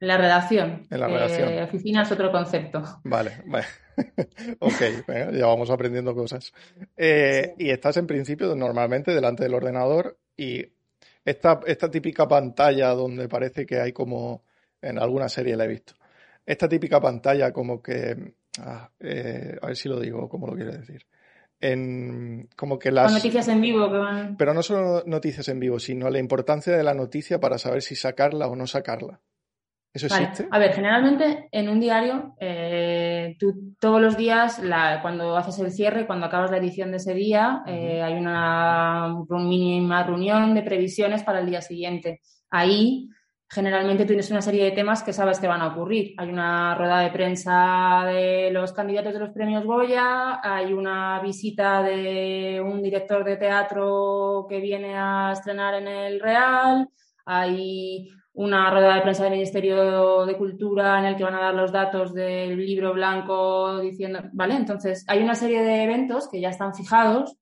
En 0.00 0.08
la 0.08 0.16
redacción. 0.16 0.86
En 0.90 1.00
la 1.00 1.08
redacción. 1.08 1.48
Eh, 1.48 1.62
oficina 1.64 2.02
es 2.02 2.12
otro 2.12 2.30
concepto. 2.30 2.82
Vale, 3.04 3.42
vale. 3.46 3.66
ok, 4.60 4.80
ya 5.32 5.46
vamos 5.46 5.70
aprendiendo 5.70 6.14
cosas. 6.14 6.52
Eh, 6.96 7.54
y 7.58 7.70
estás 7.70 7.96
en 7.96 8.06
principio 8.06 8.54
normalmente 8.54 9.12
delante 9.12 9.42
del 9.42 9.54
ordenador 9.54 10.18
y 10.36 10.64
esta, 11.24 11.60
esta 11.66 11.90
típica 11.90 12.28
pantalla 12.28 12.90
donde 12.90 13.28
parece 13.28 13.66
que 13.66 13.80
hay 13.80 13.92
como, 13.92 14.44
en 14.80 14.98
alguna 14.98 15.28
serie 15.28 15.56
la 15.56 15.64
he 15.64 15.68
visto, 15.68 15.94
esta 16.46 16.68
típica 16.68 17.00
pantalla 17.00 17.52
como 17.52 17.82
que, 17.82 18.34
ah, 18.60 18.88
eh, 19.00 19.56
a 19.60 19.66
ver 19.66 19.76
si 19.76 19.88
lo 19.88 19.98
digo, 19.98 20.28
como 20.28 20.46
lo 20.46 20.54
quiero 20.54 20.72
decir. 20.72 21.04
En, 21.60 22.48
como 22.54 22.78
que 22.78 22.92
las 22.92 23.12
noticias 23.12 23.48
en 23.48 23.60
vivo 23.60 23.90
que 23.90 23.98
van... 23.98 24.36
pero 24.36 24.54
no 24.54 24.62
solo 24.62 25.02
noticias 25.06 25.48
en 25.48 25.58
vivo 25.58 25.80
sino 25.80 26.08
la 26.08 26.20
importancia 26.20 26.76
de 26.76 26.84
la 26.84 26.94
noticia 26.94 27.40
para 27.40 27.58
saber 27.58 27.82
si 27.82 27.96
sacarla 27.96 28.46
o 28.46 28.54
no 28.54 28.68
sacarla 28.68 29.20
¿Eso 29.98 30.06
existe? 30.06 30.48
A 30.50 30.58
ver, 30.58 30.72
generalmente 30.72 31.48
en 31.50 31.68
un 31.68 31.80
diario, 31.80 32.34
eh, 32.38 33.36
tú 33.38 33.74
todos 33.80 34.00
los 34.00 34.16
días, 34.16 34.60
cuando 35.02 35.36
haces 35.36 35.58
el 35.58 35.72
cierre, 35.72 36.06
cuando 36.06 36.26
acabas 36.26 36.50
la 36.50 36.58
edición 36.58 36.90
de 36.92 36.98
ese 36.98 37.14
día, 37.14 37.62
eh, 37.66 38.00
hay 38.02 38.14
una 38.14 39.16
mínima 39.28 40.04
reunión 40.04 40.54
de 40.54 40.62
previsiones 40.62 41.22
para 41.24 41.40
el 41.40 41.46
día 41.46 41.60
siguiente. 41.60 42.20
Ahí, 42.50 43.08
generalmente 43.50 44.04
tienes 44.04 44.30
una 44.30 44.42
serie 44.42 44.64
de 44.64 44.70
temas 44.72 45.02
que 45.02 45.12
sabes 45.12 45.40
que 45.40 45.48
van 45.48 45.62
a 45.62 45.68
ocurrir. 45.68 46.14
Hay 46.18 46.28
una 46.28 46.74
rueda 46.76 47.00
de 47.00 47.10
prensa 47.10 48.04
de 48.06 48.50
los 48.52 48.72
candidatos 48.72 49.14
de 49.14 49.20
los 49.20 49.30
premios 49.30 49.64
Goya, 49.64 50.40
hay 50.42 50.72
una 50.72 51.20
visita 51.20 51.82
de 51.82 52.62
un 52.64 52.82
director 52.82 53.24
de 53.24 53.36
teatro 53.36 54.46
que 54.48 54.60
viene 54.60 54.94
a 54.96 55.32
estrenar 55.32 55.74
en 55.74 55.88
el 55.88 56.20
Real, 56.20 56.88
hay 57.24 58.08
una 58.38 58.70
rueda 58.70 58.94
de 58.94 59.00
prensa 59.00 59.24
del 59.24 59.32
Ministerio 59.32 60.24
de 60.24 60.36
Cultura 60.36 61.00
en 61.00 61.06
el 61.06 61.16
que 61.16 61.24
van 61.24 61.34
a 61.34 61.40
dar 61.40 61.54
los 61.54 61.72
datos 61.72 62.14
del 62.14 62.56
libro 62.56 62.94
blanco 62.94 63.80
diciendo, 63.80 64.20
¿vale? 64.32 64.54
Entonces, 64.54 65.04
hay 65.08 65.24
una 65.24 65.34
serie 65.34 65.60
de 65.60 65.82
eventos 65.82 66.28
que 66.28 66.40
ya 66.40 66.50
están 66.50 66.72
fijados 66.72 67.36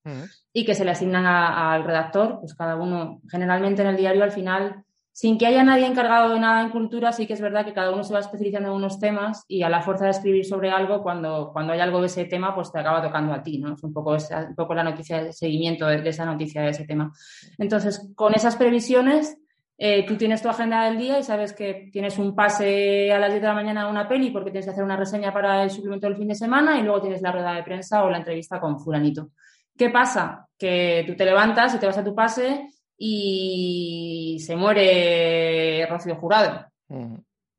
y 0.54 0.64
que 0.64 0.74
se 0.74 0.86
le 0.86 0.92
asignan 0.92 1.26
al 1.26 1.84
redactor, 1.84 2.38
pues 2.40 2.54
cada 2.54 2.76
uno, 2.76 3.20
generalmente 3.30 3.82
en 3.82 3.88
el 3.88 3.96
diario 3.98 4.24
al 4.24 4.32
final 4.32 4.86
sin 5.12 5.38
que 5.38 5.46
haya 5.46 5.64
nadie 5.64 5.86
encargado 5.86 6.34
de 6.34 6.40
nada 6.40 6.60
en 6.60 6.68
cultura, 6.68 7.10
sí 7.10 7.26
que 7.26 7.32
es 7.32 7.40
verdad 7.40 7.64
que 7.64 7.72
cada 7.72 7.90
uno 7.90 8.04
se 8.04 8.12
va 8.12 8.20
especializando 8.20 8.68
en 8.68 8.74
unos 8.74 8.98
temas 8.98 9.44
y 9.48 9.62
a 9.62 9.70
la 9.70 9.80
fuerza 9.80 10.04
de 10.04 10.10
escribir 10.10 10.44
sobre 10.44 10.70
algo, 10.70 11.02
cuando, 11.02 11.50
cuando 11.54 11.72
hay 11.72 11.80
algo 11.80 12.00
de 12.02 12.08
ese 12.08 12.26
tema, 12.26 12.54
pues 12.54 12.70
te 12.70 12.80
acaba 12.80 13.02
tocando 13.02 13.32
a 13.32 13.42
ti, 13.42 13.56
¿no? 13.56 13.72
Es 13.72 13.82
un 13.82 13.94
poco, 13.94 14.12
un 14.12 14.54
poco 14.54 14.74
la 14.74 14.84
noticia 14.84 15.24
de 15.24 15.32
seguimiento 15.32 15.86
de, 15.86 16.06
esa 16.06 16.26
noticia 16.26 16.60
de 16.60 16.68
ese 16.68 16.84
tema. 16.84 17.12
Entonces, 17.56 18.12
con 18.14 18.34
esas 18.34 18.56
previsiones, 18.56 19.38
eh, 19.78 20.06
tú 20.06 20.16
tienes 20.16 20.40
tu 20.40 20.49
agenda 20.49 20.85
del 20.85 20.97
día 20.97 21.18
y 21.18 21.23
sabes 21.23 21.52
que 21.52 21.90
tienes 21.92 22.16
un 22.18 22.35
pase 22.35 23.12
a 23.12 23.18
las 23.18 23.30
10 23.30 23.42
de 23.42 23.49
la 23.49 23.54
mañana 23.54 23.83
a 23.83 23.88
una 23.88 24.09
peli 24.09 24.30
porque 24.30 24.50
tienes 24.50 24.64
que 24.64 24.71
hacer 24.71 24.85
una 24.85 24.97
reseña 24.97 25.33
para 25.33 25.62
el 25.62 25.71
suplemento 25.71 26.06
del 26.06 26.16
fin 26.16 26.28
de 26.28 26.35
semana 26.35 26.78
y 26.78 26.83
luego 26.83 27.02
tienes 27.02 27.21
la 27.21 27.33
rueda 27.33 27.52
de 27.52 27.62
prensa 27.62 28.02
o 28.04 28.11
la 28.11 28.18
entrevista 28.18 28.59
con 28.59 28.80
fulanito. 28.80 29.30
¿Qué 29.76 29.90
pasa? 29.90 30.49
Que 30.56 31.04
tú 31.06 31.14
te 31.14 31.26
levantas 31.26 31.75
y 31.75 31.78
te 31.78 31.87
vas 31.87 31.99
a 31.99 32.04
tu 32.04 32.14
pase 32.14 32.68
y 32.97 34.38
se 34.40 34.56
muere 34.56 35.87
Rocío 35.87 36.16
Jurado. 36.16 36.66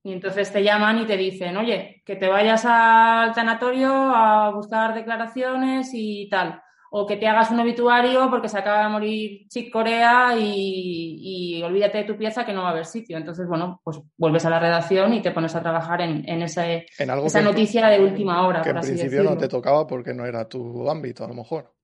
Y 0.04 0.14
entonces 0.14 0.52
te 0.52 0.64
llaman 0.64 1.00
y 1.00 1.06
te 1.06 1.18
dicen, 1.18 1.56
oye, 1.58 2.02
que 2.04 2.16
te 2.16 2.28
vayas 2.28 2.66
al 2.66 3.34
tanatorio 3.34 3.92
a 3.94 4.50
buscar 4.52 4.96
declaraciones 4.96 5.92
y 5.94 6.28
tal. 6.30 6.62
O 6.92 7.06
que 7.06 7.18
te 7.18 7.28
hagas 7.28 7.52
un 7.52 7.60
obituario 7.60 8.30
porque 8.30 8.50
se 8.50 8.58
acaba 8.58 8.84
de 8.84 8.90
morir 8.90 9.48
Chick 9.50 9.72
Corea 9.72 10.36
y, 10.38 11.62
olvídate 11.64 12.00
de 12.00 12.04
tu 12.06 12.18
pieza 12.18 12.46
que 12.46 12.54
no 12.54 12.62
va 12.62 12.70
a 12.70 12.72
haber 12.72 12.86
sitio. 12.86 13.18
Entonces, 13.18 13.48
bueno, 13.48 13.82
pues 13.84 14.00
vuelves 14.18 14.46
a 14.46 14.50
la 14.50 14.60
redacción 14.60 15.14
y 15.14 15.22
te 15.22 15.32
pones 15.32 15.56
a 15.56 15.62
trabajar 15.62 16.02
en, 16.02 16.42
ese, 16.42 16.86
esa 16.98 17.42
noticia 17.42 17.88
de 17.88 18.00
última 18.00 18.46
hora. 18.48 18.62
Que 18.62 18.70
en 18.70 18.80
principio 18.80 19.24
no 19.24 19.38
te 19.38 19.48
tocaba 19.48 19.86
porque 19.86 20.14
no 20.14 20.26
era 20.26 20.48
tu 20.48 20.90
ámbito, 20.90 21.26
a 21.26 21.28
lo 21.28 21.34
mejor. 21.34 21.78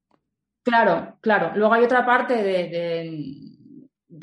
Claro, 0.63 1.17
claro. 1.19 1.51
Luego 1.55 1.73
hay 1.73 1.83
otra 1.83 2.05
parte 2.05 2.41
de, 2.41 3.52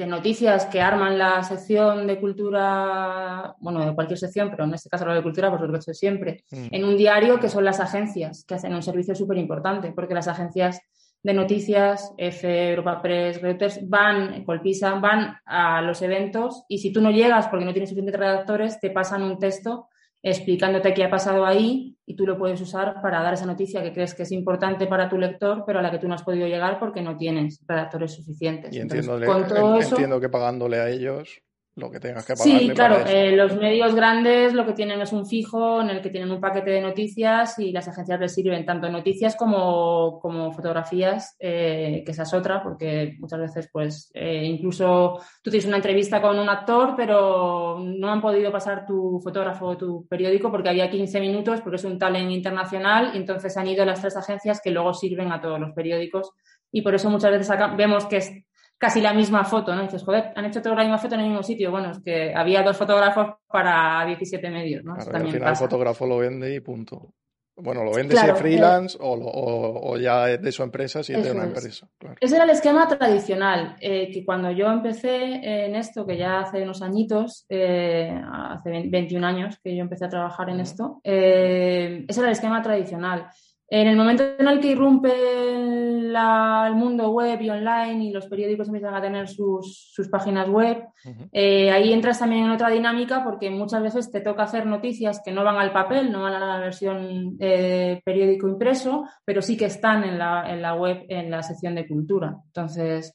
noticias 0.06 0.66
que 0.66 0.80
arman 0.80 1.18
la 1.18 1.42
sección 1.42 2.06
de 2.06 2.18
cultura, 2.20 3.54
bueno, 3.61 3.85
de 3.85 3.94
cualquier 3.94 4.18
sección, 4.18 4.50
pero 4.50 4.64
en 4.64 4.75
este 4.75 4.88
caso 4.88 5.04
la 5.04 5.14
de 5.14 5.23
cultura, 5.23 5.50
pues 5.50 5.61
lo 5.61 5.75
he 5.75 5.78
hecho 5.78 5.92
siempre, 5.92 6.44
mm. 6.50 6.66
en 6.70 6.85
un 6.85 6.97
diario 6.97 7.38
que 7.38 7.49
son 7.49 7.64
las 7.64 7.80
agencias, 7.80 8.44
que 8.47 8.54
hacen 8.54 8.75
un 8.75 8.82
servicio 8.82 9.14
súper 9.14 9.38
importante, 9.38 9.92
porque 9.92 10.14
las 10.14 10.28
agencias 10.28 10.80
de 11.23 11.35
noticias, 11.35 12.14
F, 12.16 12.70
Europa 12.70 13.02
Press, 13.02 13.42
Reuters, 13.42 13.88
van, 13.88 14.44
Colpisa, 14.44 14.94
van 14.94 15.37
a 15.44 15.82
los 15.82 16.00
eventos 16.00 16.64
y 16.68 16.78
si 16.78 16.92
tú 16.92 17.02
no 17.02 17.11
llegas 17.11 17.49
porque 17.49 17.66
no 17.66 17.73
tienes 17.73 17.90
suficientes 17.90 18.18
redactores, 18.18 18.80
te 18.80 18.90
pasan 18.90 19.23
un 19.23 19.38
texto 19.38 19.89
explicándote 20.23 20.93
qué 20.95 21.05
ha 21.05 21.11
pasado 21.11 21.47
ahí 21.47 21.97
y 22.05 22.17
tú 22.17 22.27
lo 22.27 22.39
puedes 22.39 22.61
usar 22.61 23.00
para 23.00 23.23
dar 23.23 23.35
esa 23.35 23.47
noticia 23.47 23.83
que 23.83 23.93
crees 23.93 24.15
que 24.15 24.25
es 24.25 24.33
importante 24.33 24.87
para 24.87 25.09
tu 25.09 25.17
lector, 25.17 25.65
pero 25.67 25.79
a 25.79 25.83
la 25.83 25.91
que 25.91 25.99
tú 25.99 26.09
no 26.09 26.15
has 26.15 26.23
podido 26.23 26.47
llegar 26.47 26.79
porque 26.79 27.03
no 27.03 27.17
tienes 27.17 27.65
redactores 27.67 28.15
suficientes. 28.15 28.75
Y 28.75 28.81
entiendo, 28.81 29.17
entiendo 29.17 30.21
que 30.21 30.29
pagándole 30.29 30.79
a 30.79 30.91
ellos 30.91 31.41
lo 31.77 31.91
que 31.91 32.00
tengas 32.00 32.27
que 32.27 32.35
pagar. 32.35 32.59
Sí, 32.59 32.69
claro, 32.71 33.07
eh, 33.07 33.37
los 33.37 33.57
medios 33.57 33.95
grandes 33.95 34.53
lo 34.53 34.67
que 34.67 34.73
tienen 34.73 35.00
es 35.00 35.12
un 35.12 35.27
fijo 35.27 35.81
en 35.81 35.91
el 35.91 36.03
que 36.03 36.11
tienen 36.11 36.31
un 36.31 36.41
paquete 36.41 36.71
de 36.71 36.81
noticias 36.81 37.59
y 37.59 37.71
las 37.71 37.87
agencias 37.87 38.19
les 38.19 38.35
sirven 38.35 38.67
tanto 38.67 38.89
noticias 38.91 39.37
como, 39.37 40.19
como 40.21 40.53
fotografías, 40.53 41.37
eh, 41.39 42.03
que 42.05 42.11
esa 42.11 42.25
es 42.25 42.35
otra, 42.35 42.62
porque 42.62 43.17
muchas 43.19 43.39
veces, 43.39 43.71
pues, 43.73 44.11
eh, 44.15 44.45
incluso 44.45 45.21
tú 45.43 45.50
tienes 45.50 45.67
una 45.67 45.77
entrevista 45.77 46.21
con 46.21 46.39
un 46.39 46.49
actor, 46.49 46.95
pero 46.97 47.79
no 47.79 48.11
han 48.11 48.21
podido 48.21 48.50
pasar 48.50 48.85
tu 48.85 49.21
fotógrafo 49.23 49.67
o 49.67 49.77
tu 49.77 50.07
periódico 50.09 50.50
porque 50.50 50.71
había 50.71 50.91
15 50.91 51.21
minutos, 51.21 51.61
porque 51.61 51.77
es 51.77 51.85
un 51.85 51.99
talent 51.99 52.31
internacional, 52.31 53.12
y 53.15 53.19
entonces 53.19 53.57
han 53.57 53.69
ido 53.69 53.85
las 53.85 54.00
tres 54.00 54.17
agencias 54.17 54.61
que 54.62 54.71
luego 54.71 54.93
sirven 54.93 55.33
a 55.33 55.41
todos 55.41 55.61
los 55.61 55.73
periódicos. 55.73 56.33
Y 56.73 56.83
por 56.83 56.95
eso 56.95 57.11
muchas 57.11 57.33
veces 57.33 57.50
acá 57.50 57.75
vemos 57.77 58.07
que 58.07 58.19
es 58.19 58.33
casi 58.80 59.02
la 59.02 59.12
misma 59.12 59.44
foto, 59.44 59.75
¿no? 59.75 59.82
dices, 59.82 60.02
joder, 60.02 60.32
han 60.34 60.46
hecho 60.46 60.62
toda 60.62 60.75
la 60.75 60.82
misma 60.82 60.96
foto 60.96 61.14
en 61.14 61.20
el 61.20 61.26
mismo 61.26 61.42
sitio. 61.42 61.70
Bueno, 61.70 61.90
es 61.90 62.00
que 62.00 62.32
había 62.34 62.62
dos 62.62 62.78
fotógrafos 62.78 63.34
para 63.46 64.06
17 64.06 64.50
medios, 64.50 64.82
¿no? 64.82 64.94
al 64.94 65.30
final 65.30 65.50
el 65.50 65.56
fotógrafo 65.56 66.06
lo 66.06 66.16
vende 66.16 66.54
y 66.54 66.60
punto. 66.60 67.12
Bueno, 67.56 67.84
lo 67.84 67.92
vende 67.92 68.16
si 68.16 68.26
es 68.26 68.38
freelance 68.38 68.96
o, 68.99 69.12
o, 69.12 69.99
ya 69.99 70.30
es 70.30 70.40
de 70.40 70.50
su 70.50 70.62
empresa 70.62 71.02
si 71.02 71.12
es 71.12 71.22
de 71.22 71.30
una 71.30 71.44
empresa. 71.44 71.87
Ese 72.18 72.37
era 72.37 72.44
el 72.44 72.50
esquema 72.50 72.88
tradicional, 72.88 73.76
eh, 73.80 74.10
que 74.10 74.25
cuando 74.25 74.50
yo 74.50 74.68
empecé 74.68 75.66
en 75.66 75.75
esto, 75.76 76.06
que 76.06 76.16
ya 76.16 76.40
hace 76.40 76.62
unos 76.62 76.80
añitos, 76.80 77.44
eh, 77.50 78.18
hace 78.32 78.88
21 78.88 79.26
años 79.26 79.58
que 79.62 79.76
yo 79.76 79.82
empecé 79.82 80.06
a 80.06 80.08
trabajar 80.08 80.49
en 80.49 80.60
esto, 80.60 81.02
eh, 81.04 82.06
ese 82.08 82.20
era 82.20 82.28
el 82.28 82.32
esquema 82.32 82.62
tradicional. 82.62 83.26
En 83.73 83.87
el 83.87 83.97
momento 83.97 84.25
en 84.37 84.49
el 84.49 84.59
que 84.59 84.73
irrumpe 84.73 85.12
el 85.12 86.75
mundo 86.75 87.11
web 87.12 87.41
y 87.41 87.50
online 87.50 88.05
y 88.05 88.11
los 88.11 88.27
periódicos 88.27 88.67
empiezan 88.67 88.95
a 88.95 89.00
tener 89.00 89.29
sus, 89.29 89.93
páginas 90.11 90.49
web, 90.49 90.89
eh, 91.31 91.71
ahí 91.71 91.93
entras 91.93 92.19
también 92.19 92.47
en 92.47 92.50
otra 92.50 92.69
dinámica 92.69 93.23
porque 93.23 93.49
muchas 93.49 93.81
veces 93.81 94.11
te 94.11 94.21
toca 94.21 94.43
hacer 94.43 94.67
noticias 94.67 95.21
que 95.25 95.31
no 95.31 95.45
van 95.45 95.57
al 95.57 95.73
papel, 95.73 96.11
no 96.11 96.23
van 96.23 96.35
a 96.35 96.47
la 96.47 96.59
versión 96.59 97.37
eh, 97.39 98.03
periódico 98.05 98.49
impreso, 98.49 99.05
pero 99.25 99.41
sí 99.41 99.57
que 99.57 99.67
están 99.67 100.03
en 100.03 100.19
la, 100.19 100.75
web, 100.75 101.05
en 101.09 101.31
la 101.31 101.45
sección 101.45 101.77
de 101.77 101.87
cultura. 101.87 102.39
Entonces, 102.47 103.15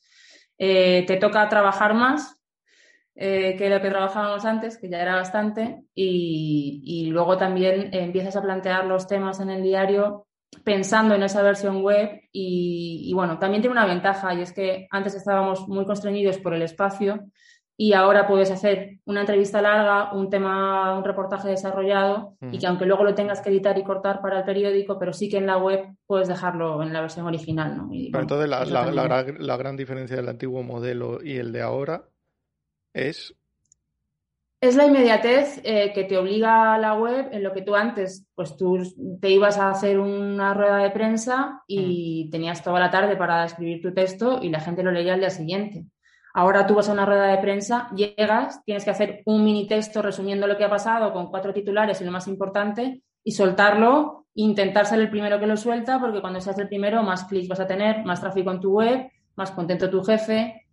eh, 0.57 1.03
te 1.05 1.17
toca 1.17 1.49
trabajar 1.49 1.93
más 1.93 2.39
que 3.13 3.69
lo 3.69 3.81
que 3.81 3.89
trabajábamos 3.89 4.43
antes, 4.43 4.77
que 4.77 4.89
ya 4.89 5.01
era 5.01 5.15
bastante, 5.15 5.83
y, 5.93 6.81
y 6.83 7.05
luego 7.11 7.37
también 7.37 7.89
empiezas 7.93 8.35
a 8.35 8.41
plantear 8.41 8.85
los 8.85 9.07
temas 9.07 9.39
en 9.39 9.49
el 9.51 9.63
diario 9.63 10.24
pensando 10.63 11.15
en 11.15 11.23
esa 11.23 11.41
versión 11.41 11.81
web 11.81 12.21
y, 12.31 13.11
bueno, 13.13 13.39
también 13.39 13.61
tiene 13.61 13.73
una 13.73 13.85
ventaja 13.85 14.33
y 14.33 14.41
es 14.41 14.51
que 14.51 14.87
antes 14.91 15.15
estábamos 15.15 15.67
muy 15.67 15.85
constreñidos 15.85 16.37
por 16.37 16.53
el 16.53 16.61
espacio 16.61 17.25
y 17.77 17.93
ahora 17.93 18.25
puedes 18.25 18.51
hacer 18.51 18.99
una 19.05 19.21
entrevista 19.21 19.61
larga, 19.61 20.13
un 20.13 20.29
tema, 20.29 20.97
un 20.97 21.03
reportaje 21.03 21.49
desarrollado 21.49 22.37
y 22.51 22.57
que 22.57 22.67
aunque 22.67 22.85
luego 22.85 23.03
lo 23.03 23.13
tengas 23.13 23.41
que 23.41 23.49
editar 23.49 23.77
y 23.77 23.83
cortar 23.83 24.21
para 24.21 24.39
el 24.39 24.45
periódico, 24.45 24.97
pero 24.97 25.11
sí 25.11 25.29
que 25.29 25.37
en 25.37 25.45
la 25.45 25.57
web 25.57 25.85
puedes 26.07 26.27
dejarlo 26.27 26.81
en 26.81 26.93
la 26.93 27.01
versión 27.01 27.25
original. 27.25 27.75
¿no? 27.75 27.89
pero 27.89 28.21
entonces 28.21 28.49
la, 28.49 28.63
la 28.65 29.57
gran 29.57 29.75
diferencia 29.75 30.15
del 30.15 30.29
antiguo 30.29 30.63
modelo 30.63 31.21
y 31.21 31.37
el 31.37 31.51
de 31.51 31.61
ahora 31.61 32.07
es 32.93 33.35
es 34.67 34.75
la 34.75 34.85
inmediatez 34.85 35.59
eh, 35.63 35.91
que 35.93 36.03
te 36.03 36.17
obliga 36.17 36.73
a 36.73 36.77
la 36.77 36.93
web 36.95 37.29
en 37.31 37.43
lo 37.43 37.53
que 37.53 37.61
tú 37.61 37.75
antes, 37.75 38.27
pues 38.35 38.55
tú 38.57 38.77
te 39.21 39.29
ibas 39.29 39.57
a 39.57 39.69
hacer 39.69 39.99
una 39.99 40.53
rueda 40.53 40.77
de 40.77 40.91
prensa 40.91 41.63
y 41.67 42.25
mm. 42.25 42.31
tenías 42.31 42.63
toda 42.63 42.79
la 42.79 42.91
tarde 42.91 43.15
para 43.15 43.45
escribir 43.45 43.81
tu 43.81 43.93
texto 43.93 44.39
y 44.41 44.49
la 44.49 44.59
gente 44.59 44.83
lo 44.83 44.91
leía 44.91 45.13
al 45.13 45.19
día 45.19 45.29
siguiente. 45.29 45.85
Ahora 46.33 46.67
tú 46.67 46.75
vas 46.75 46.89
a 46.89 46.93
una 46.93 47.05
rueda 47.05 47.27
de 47.27 47.37
prensa, 47.37 47.89
llegas, 47.95 48.63
tienes 48.65 48.83
que 48.83 48.91
hacer 48.91 49.21
un 49.25 49.43
mini 49.43 49.67
texto 49.67 50.01
resumiendo 50.01 50.47
lo 50.47 50.57
que 50.57 50.65
ha 50.65 50.69
pasado 50.69 51.13
con 51.13 51.29
cuatro 51.29 51.53
titulares 51.53 52.01
y 52.01 52.03
lo 52.03 52.11
más 52.11 52.27
importante 52.27 53.01
y 53.23 53.31
soltarlo, 53.31 54.25
intentar 54.33 54.85
ser 54.85 54.99
el 54.99 55.09
primero 55.09 55.39
que 55.39 55.47
lo 55.47 55.55
suelta 55.55 55.99
porque 55.99 56.21
cuando 56.21 56.41
seas 56.41 56.59
el 56.59 56.67
primero 56.67 57.03
más 57.03 57.23
clics 57.23 57.47
vas 57.47 57.61
a 57.61 57.67
tener, 57.67 58.03
más 58.03 58.19
tráfico 58.19 58.51
en 58.51 58.59
tu 58.59 58.73
web, 58.73 59.09
más 59.35 59.51
contento 59.51 59.89
tu 59.89 60.03
jefe, 60.03 60.64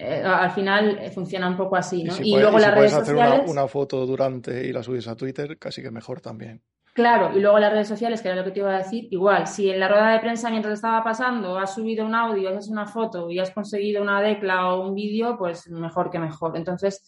eh, 0.00 0.22
al 0.24 0.52
final 0.52 0.96
eh, 1.00 1.10
funciona 1.10 1.48
un 1.48 1.56
poco 1.56 1.74
así, 1.74 2.04
¿no? 2.04 2.14
Y, 2.22 2.36
luego 2.36 2.56
las 2.60 2.72
redes 2.72 2.94
hacer 2.94 3.16
Una, 3.48 3.66
foto 3.66 4.06
durante 4.06 4.64
y 4.64 4.72
la 4.72 4.80
subes 4.80 5.08
a 5.08 5.16
Twitter, 5.16 5.58
casi 5.58 5.82
que 5.82 5.90
mejor 5.90 6.20
también. 6.20 6.62
Claro, 6.94 7.36
y 7.36 7.40
luego 7.40 7.58
las 7.58 7.72
redes 7.72 7.88
sociales, 7.88 8.22
que 8.22 8.28
era 8.28 8.36
lo 8.36 8.44
que 8.44 8.52
te 8.52 8.60
iba 8.60 8.72
a 8.72 8.78
decir, 8.78 9.08
igual, 9.10 9.48
si 9.48 9.70
en 9.70 9.80
la 9.80 9.88
rueda 9.88 10.12
de 10.12 10.20
prensa 10.20 10.50
mientras 10.50 10.74
estaba 10.74 11.02
pasando 11.02 11.58
has 11.58 11.74
subido 11.74 12.06
un 12.06 12.14
audio, 12.14 12.56
has 12.56 12.68
una 12.68 12.86
foto 12.86 13.28
y 13.28 13.40
has 13.40 13.50
conseguido 13.50 14.00
una 14.00 14.22
decla 14.22 14.72
o 14.72 14.86
un 14.86 14.94
vídeo, 14.94 15.36
pues 15.36 15.68
mejor 15.68 16.10
que 16.10 16.20
mejor. 16.20 16.56
Entonces, 16.56 17.02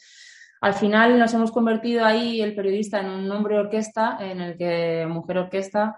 al 0.60 0.74
final 0.74 1.16
nos 1.16 1.32
hemos 1.32 1.52
convertido 1.52 2.04
ahí 2.04 2.40
el 2.40 2.56
periodista 2.56 2.98
en 2.98 3.06
un 3.06 3.30
hombre 3.30 3.56
orquesta, 3.56 4.18
en 4.20 4.40
el 4.40 4.56
que, 4.56 5.06
mujer 5.08 5.38
orquesta, 5.38 5.96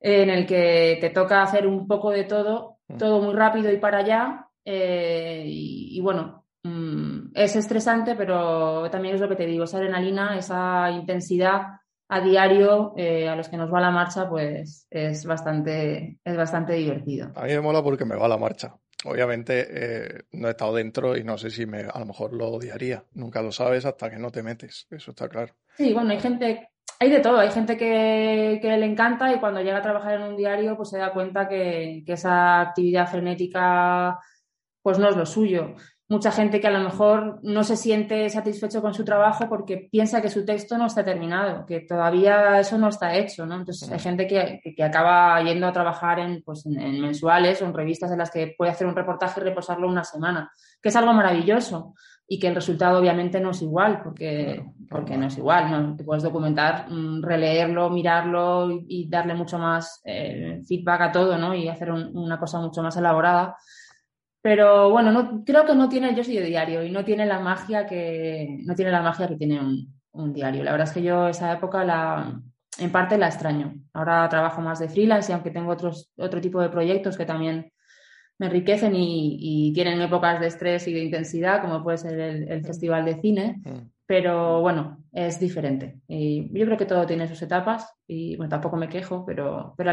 en 0.00 0.30
el 0.30 0.46
que 0.46 0.98
te 1.00 1.10
toca 1.10 1.42
hacer 1.42 1.66
un 1.66 1.88
poco 1.88 2.10
de 2.10 2.22
todo, 2.22 2.78
mm. 2.86 2.96
todo 2.96 3.20
muy 3.20 3.34
rápido 3.34 3.72
y 3.72 3.78
para 3.78 3.98
allá, 3.98 4.47
eh, 4.64 5.44
y, 5.46 6.00
bueno, 6.00 6.46
mm, 6.62 7.30
es 7.34 7.56
estresante, 7.56 8.14
pero 8.14 8.90
también 8.90 9.14
es 9.14 9.20
lo 9.20 9.28
que 9.28 9.36
te 9.36 9.46
digo, 9.46 9.64
esa 9.64 9.78
adrenalina, 9.78 10.38
esa 10.38 10.90
intensidad 10.90 11.78
a 12.08 12.20
diario 12.20 12.94
eh, 12.96 13.28
a 13.28 13.36
los 13.36 13.48
que 13.48 13.56
nos 13.56 13.72
va 13.72 13.80
la 13.80 13.90
marcha, 13.90 14.28
pues 14.28 14.86
es 14.90 15.24
bastante, 15.26 16.18
es 16.24 16.36
bastante 16.36 16.72
divertido. 16.72 17.32
A 17.34 17.44
mí 17.44 17.50
me 17.50 17.60
mola 17.60 17.82
porque 17.82 18.04
me 18.04 18.16
va 18.16 18.28
la 18.28 18.38
marcha. 18.38 18.74
Obviamente 19.04 19.66
eh, 19.70 20.22
no 20.32 20.48
he 20.48 20.50
estado 20.50 20.74
dentro 20.74 21.16
y 21.16 21.22
no 21.22 21.38
sé 21.38 21.50
si 21.50 21.66
me, 21.66 21.82
a 21.82 21.98
lo 22.00 22.06
mejor 22.06 22.32
lo 22.32 22.48
odiaría. 22.48 23.04
Nunca 23.12 23.42
lo 23.42 23.52
sabes 23.52 23.84
hasta 23.84 24.10
que 24.10 24.18
no 24.18 24.30
te 24.30 24.42
metes, 24.42 24.86
eso 24.90 25.10
está 25.12 25.28
claro. 25.28 25.54
Sí, 25.76 25.92
bueno, 25.92 26.10
hay 26.10 26.20
gente, 26.20 26.70
hay 26.98 27.10
de 27.10 27.20
todo, 27.20 27.38
hay 27.38 27.50
gente 27.50 27.76
que, 27.76 28.58
le 28.60 28.86
encanta 28.86 29.32
y 29.32 29.38
cuando 29.38 29.60
llega 29.60 29.78
a 29.78 29.82
trabajar 29.82 30.14
en 30.14 30.22
un 30.22 30.36
diario 30.36 30.76
pues 30.76 30.88
se 30.88 30.98
da 30.98 31.12
cuenta 31.12 31.48
que, 31.48 32.02
que 32.04 32.14
esa 32.14 32.60
actividad 32.60 33.08
frenética 33.08 34.18
pues 34.88 34.98
no 34.98 35.06
es 35.10 35.16
lo 35.16 35.26
suyo. 35.26 35.74
Mucha 36.08 36.32
gente 36.32 36.62
que 36.62 36.66
a 36.66 36.70
lo 36.70 36.80
mejor 36.80 37.40
no 37.42 37.62
se 37.62 37.76
siente 37.76 38.26
satisfecho 38.30 38.80
con 38.80 38.94
su 38.94 39.04
trabajo 39.04 39.50
porque 39.50 39.86
piensa 39.92 40.22
que 40.22 40.30
su 40.30 40.46
texto 40.46 40.78
no 40.78 40.86
está 40.86 41.04
terminado, 41.04 41.66
que 41.66 41.80
todavía 41.80 42.58
eso 42.58 42.78
no 42.78 42.88
está 42.88 43.14
hecho, 43.14 43.44
¿no? 43.44 43.56
Entonces 43.56 43.92
hay 43.92 43.98
gente 43.98 44.26
que, 44.26 44.82
acaba 44.82 45.42
yendo 45.42 45.66
a 45.66 45.72
trabajar 45.74 46.20
en, 46.20 46.42
pues, 46.42 46.64
en, 46.64 47.02
mensuales 47.02 47.60
o 47.60 47.66
en 47.66 47.74
revistas 47.74 48.10
en 48.12 48.16
las 48.16 48.30
que 48.30 48.54
puede 48.56 48.70
hacer 48.70 48.86
un 48.86 48.96
reportaje 48.96 49.42
y 49.42 49.44
reposarlo 49.44 49.86
una 49.86 50.04
semana, 50.04 50.50
que 50.80 50.88
es 50.88 50.96
algo 50.96 51.12
maravilloso, 51.12 51.92
y 52.26 52.38
que 52.38 52.48
el 52.48 52.54
resultado 52.54 52.98
obviamente 52.98 53.40
no 53.40 53.50
es 53.50 53.60
igual, 53.60 54.00
porque, 54.02 54.64
porque 54.88 55.18
no 55.18 55.26
es 55.26 55.36
igual, 55.36 55.70
¿no? 55.70 55.96
Te 55.96 56.04
puedes 56.04 56.22
documentar, 56.22 56.90
mm, 56.90 57.22
releerlo, 57.22 57.90
mirarlo 57.90 58.70
y, 58.70 59.06
darle 59.10 59.34
mucho 59.34 59.58
más 59.58 60.00
eh, 60.06 60.62
feedback 60.66 61.00
a 61.02 61.12
todo, 61.12 61.36
¿no? 61.36 61.54
Y 61.54 61.68
hacer 61.68 61.92
una 61.92 62.40
cosa 62.40 62.58
mucho 62.58 62.82
más 62.82 62.96
elaborada. 62.96 63.54
Pero 64.48 64.88
bueno, 64.88 65.12
no, 65.12 65.44
creo 65.44 65.66
que 65.66 65.74
no 65.74 65.90
tiene, 65.90 66.14
yo 66.14 66.24
soy 66.24 66.36
de 66.36 66.46
diario 66.46 66.82
y 66.82 66.90
no 66.90 67.04
tiene 67.04 67.26
la 67.26 67.38
magia 67.38 67.84
que, 67.84 68.60
no 68.64 68.74
tiene 68.74 68.90
la 68.90 69.02
magia 69.02 69.28
que 69.28 69.36
tiene 69.36 69.60
un, 69.60 69.92
un 70.12 70.32
diario. 70.32 70.64
La 70.64 70.72
verdad 70.72 70.88
es 70.88 70.94
que 70.94 71.02
yo 71.02 71.28
esa 71.28 71.52
época 71.52 71.84
la, 71.84 72.40
en 72.78 72.90
parte 72.90 73.18
la 73.18 73.26
extraño. 73.26 73.74
Ahora 73.92 74.26
trabajo 74.30 74.62
más 74.62 74.78
de 74.78 74.88
freelance 74.88 75.30
y 75.30 75.34
aunque 75.34 75.50
tengo 75.50 75.70
otros, 75.70 76.10
otro 76.16 76.40
tipo 76.40 76.62
de 76.62 76.70
proyectos 76.70 77.18
que 77.18 77.26
también 77.26 77.70
me 78.38 78.46
enriquecen 78.46 78.94
y, 78.96 79.70
tienen 79.74 80.00
épocas 80.00 80.40
de 80.40 80.46
estrés 80.46 80.88
y 80.88 80.94
de 80.94 81.04
intensidad, 81.04 81.60
como 81.60 81.82
puede 81.82 81.98
ser 81.98 82.18
el, 82.18 82.64
Festival 82.64 83.04
de 83.04 83.20
Cine, 83.20 83.60
mm. 83.62 83.90
pero 84.06 84.62
bueno, 84.62 85.04
es 85.12 85.38
diferente. 85.38 85.98
Y 86.08 86.58
yo 86.58 86.64
creo 86.64 86.78
que 86.78 86.86
todo 86.86 87.04
tiene 87.04 87.28
sus 87.28 87.42
etapas 87.42 87.92
y 88.06 88.34
bueno, 88.36 88.48
tampoco 88.48 88.78
me 88.78 88.88
quejo, 88.88 89.26
pero, 89.26 89.74
pero 89.76 89.92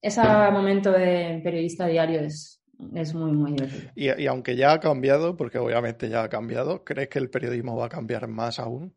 ese 0.00 0.22
momento 0.50 0.92
de 0.92 1.42
periodista 1.44 1.86
diario 1.86 2.20
es, 2.20 2.61
es 2.94 3.14
muy, 3.14 3.32
muy 3.32 3.52
divertido. 3.52 3.90
Y, 3.94 4.26
aunque 4.26 4.56
ya 4.56 4.72
ha 4.72 4.80
cambiado, 4.80 5.36
porque 5.36 5.58
obviamente 5.58 6.08
ya 6.08 6.22
ha 6.22 6.28
cambiado, 6.28 6.84
¿crees 6.84 7.08
que 7.08 7.18
el 7.18 7.30
periodismo 7.30 7.76
va 7.76 7.86
a 7.86 7.88
cambiar 7.88 8.28
más 8.28 8.58
aún? 8.58 8.94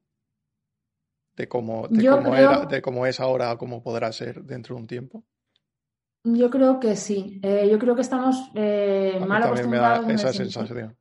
De 1.36 1.48
cómo, 1.48 1.88
de 1.90 2.08
cómo, 2.08 2.36
era, 2.36 2.66
de 2.66 2.82
cómo 2.82 3.06
es 3.06 3.20
ahora 3.20 3.52
a 3.52 3.58
cómo 3.58 3.84
podrá 3.84 4.12
ser 4.12 4.44
dentro 4.44 4.76
de 4.76 4.82
un 4.82 4.88
tiempo. 4.88 5.26
Yo 6.24 6.50
creo 6.50 6.80
que 6.80 6.96
sí. 6.96 7.40
Eh, 7.44 7.68
yo 7.70 7.78
creo 7.78 7.96
que 7.96 8.02
estamos 8.02 8.52
eh, 8.56 9.24
mal 9.28 9.44
acostumbrados. 9.44 10.10
esa 10.10 10.34
sensación. 10.34 10.98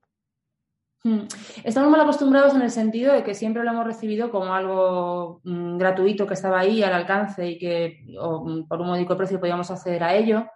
Mm. 1.05 1.21
Estamos 1.65 1.91
mal 1.91 2.01
acostumbrados 2.01 2.55
en 2.55 2.63
el 2.63 2.71
sentido 2.71 3.13
de 3.13 3.23
que 3.23 3.35
siempre 3.35 3.63
lo 3.63 3.71
hemos 3.71 3.87
recibido 3.87 4.31
como 4.31 4.55
algo 4.55 5.41
mm, 5.45 5.77
gratuito 5.77 6.27
que 6.27 6.35
estaba 6.35 6.61
ahí 6.61 6.83
al 6.83 6.95
alcance 6.95 7.47
y 7.47 7.59
que 7.59 8.05
mm, 8.07 8.67
por 8.67 8.81
un 8.81 8.87
módico 8.89 9.17
precio 9.17 9.39
podíamos 9.39 9.71
acceder 9.71 10.03
a 10.03 10.15
ello. 10.15 10.47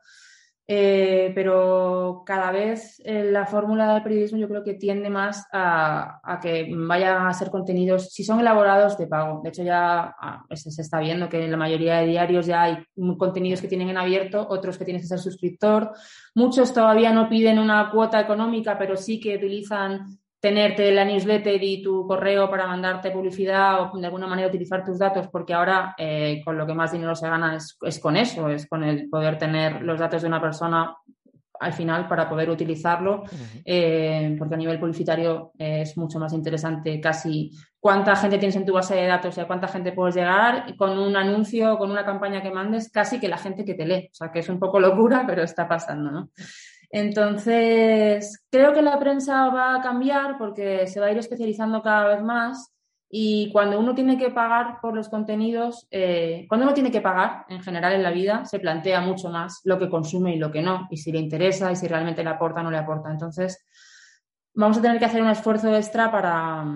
Eh, 0.70 1.32
pero 1.34 2.22
cada 2.26 2.52
vez 2.52 3.00
eh, 3.02 3.24
la 3.24 3.46
fórmula 3.46 3.94
del 3.94 4.02
periodismo 4.02 4.36
yo 4.36 4.48
creo 4.50 4.62
que 4.62 4.74
tiende 4.74 5.08
más 5.08 5.46
a, 5.50 6.38
que 6.42 6.68
vayan 6.70 7.26
a 7.26 7.32
ser 7.32 7.48
contenidos, 7.50 8.12
si 8.12 8.22
son 8.22 8.38
elaborados, 8.38 8.98
de 8.98 9.06
pago. 9.06 9.40
De 9.42 9.48
hecho, 9.48 9.62
ya 9.62 10.14
ah, 10.20 10.44
se, 10.52 10.82
está 10.82 11.00
viendo 11.00 11.30
que 11.30 11.42
en 11.42 11.50
la 11.50 11.56
mayoría 11.56 12.00
de 12.00 12.08
diarios 12.08 12.44
ya 12.44 12.64
hay 12.64 12.84
contenidos 13.16 13.62
que 13.62 13.68
tienen 13.68 13.88
en 13.88 13.96
abierto, 13.96 14.46
otros 14.46 14.76
que 14.76 14.84
tienes 14.84 15.02
que 15.02 15.08
ser 15.08 15.20
suscriptor. 15.20 15.92
Muchos 16.34 16.74
todavía 16.74 17.14
no 17.14 17.30
piden 17.30 17.58
una 17.58 17.90
cuota 17.90 18.20
económica, 18.20 18.76
pero 18.76 18.94
sí 18.98 19.18
que 19.18 19.36
utilizan 19.36 20.18
tenerte 20.40 20.92
la 20.92 21.04
newsletter 21.04 21.62
y 21.62 21.82
tu 21.82 22.06
correo 22.06 22.48
para 22.48 22.66
mandarte 22.66 23.10
publicidad 23.10 23.82
o 23.82 23.98
de 23.98 24.06
alguna 24.06 24.26
manera 24.26 24.48
utilizar 24.48 24.84
tus 24.84 24.98
datos, 24.98 25.28
porque 25.28 25.54
ahora 25.54 25.94
eh, 25.98 26.40
con 26.44 26.56
lo 26.56 26.66
que 26.66 26.74
más 26.74 26.92
dinero 26.92 27.14
se 27.14 27.28
gana 27.28 27.56
es, 27.56 27.98
con 27.98 28.16
eso, 28.16 28.48
es 28.48 28.68
con 28.68 28.84
el 28.84 29.08
poder 29.08 29.38
tener 29.38 29.82
los 29.82 29.98
datos 29.98 30.22
de 30.22 30.28
una 30.28 30.40
persona 30.40 30.96
al 31.60 31.72
final 31.72 32.06
para 32.06 32.28
poder 32.28 32.50
utilizarlo, 32.50 33.24
eh, 33.64 34.36
porque 34.38 34.54
a 34.54 34.58
nivel 34.58 34.78
publicitario 34.78 35.50
es 35.58 35.96
mucho 35.98 36.20
más 36.20 36.32
interesante 36.32 37.00
casi 37.00 37.50
cuánta 37.80 38.14
gente 38.14 38.38
tienes 38.38 38.54
en 38.54 38.64
tu 38.64 38.72
base 38.72 38.94
de 38.94 39.06
datos 39.06 39.36
y 39.36 39.40
a 39.40 39.46
cuánta 39.48 39.66
gente 39.66 39.90
puedes 39.90 40.14
llegar 40.14 40.76
con 40.76 40.96
un 40.96 41.16
anuncio, 41.16 41.76
con 41.76 41.90
una 41.90 42.04
campaña 42.04 42.42
que 42.42 42.52
mandes, 42.52 42.92
casi 42.92 43.18
que 43.18 43.28
la 43.28 43.38
gente 43.38 43.64
que 43.64 43.74
te 43.74 43.86
lee. 43.86 44.08
O 44.12 44.14
sea, 44.14 44.30
que 44.30 44.38
es 44.38 44.48
un 44.48 44.60
poco 44.60 44.78
locura, 44.78 45.24
pero 45.26 45.42
está 45.42 45.66
pasando, 45.66 46.12
¿no? 46.12 46.30
Entonces, 46.90 48.42
creo 48.50 48.72
que 48.72 48.82
la 48.82 48.98
prensa 48.98 49.48
va 49.50 49.76
a 49.76 49.82
cambiar 49.82 50.38
porque 50.38 50.86
se 50.86 51.00
va 51.00 51.06
a 51.06 51.12
ir 51.12 51.18
especializando 51.18 51.82
cada 51.82 52.08
vez 52.08 52.22
más 52.22 52.72
y 53.10 53.50
cuando 53.52 53.78
uno 53.78 53.94
tiene 53.94 54.18
que 54.18 54.30
pagar 54.30 54.80
por 54.82 54.94
los 54.94 55.08
contenidos, 55.08 55.86
eh, 55.90 56.44
cuando 56.48 56.66
uno 56.66 56.74
tiene 56.74 56.90
que 56.90 57.00
pagar 57.00 57.46
en 57.48 57.62
general 57.62 57.94
en 57.94 58.02
la 58.02 58.10
vida, 58.10 58.44
se 58.44 58.60
plantea 58.60 59.00
mucho 59.00 59.30
más 59.30 59.60
lo 59.64 59.78
que 59.78 59.88
consume 59.88 60.34
y 60.34 60.38
lo 60.38 60.50
que 60.50 60.62
no, 60.62 60.86
y 60.90 60.98
si 60.98 61.10
le 61.10 61.18
interesa 61.18 61.72
y 61.72 61.76
si 61.76 61.88
realmente 61.88 62.22
le 62.22 62.30
aporta 62.30 62.60
o 62.60 62.64
no 62.64 62.70
le 62.70 62.76
aporta. 62.76 63.10
Entonces, 63.10 63.64
vamos 64.54 64.78
a 64.78 64.82
tener 64.82 64.98
que 64.98 65.06
hacer 65.06 65.22
un 65.22 65.30
esfuerzo 65.30 65.74
extra 65.74 66.10
para, 66.10 66.66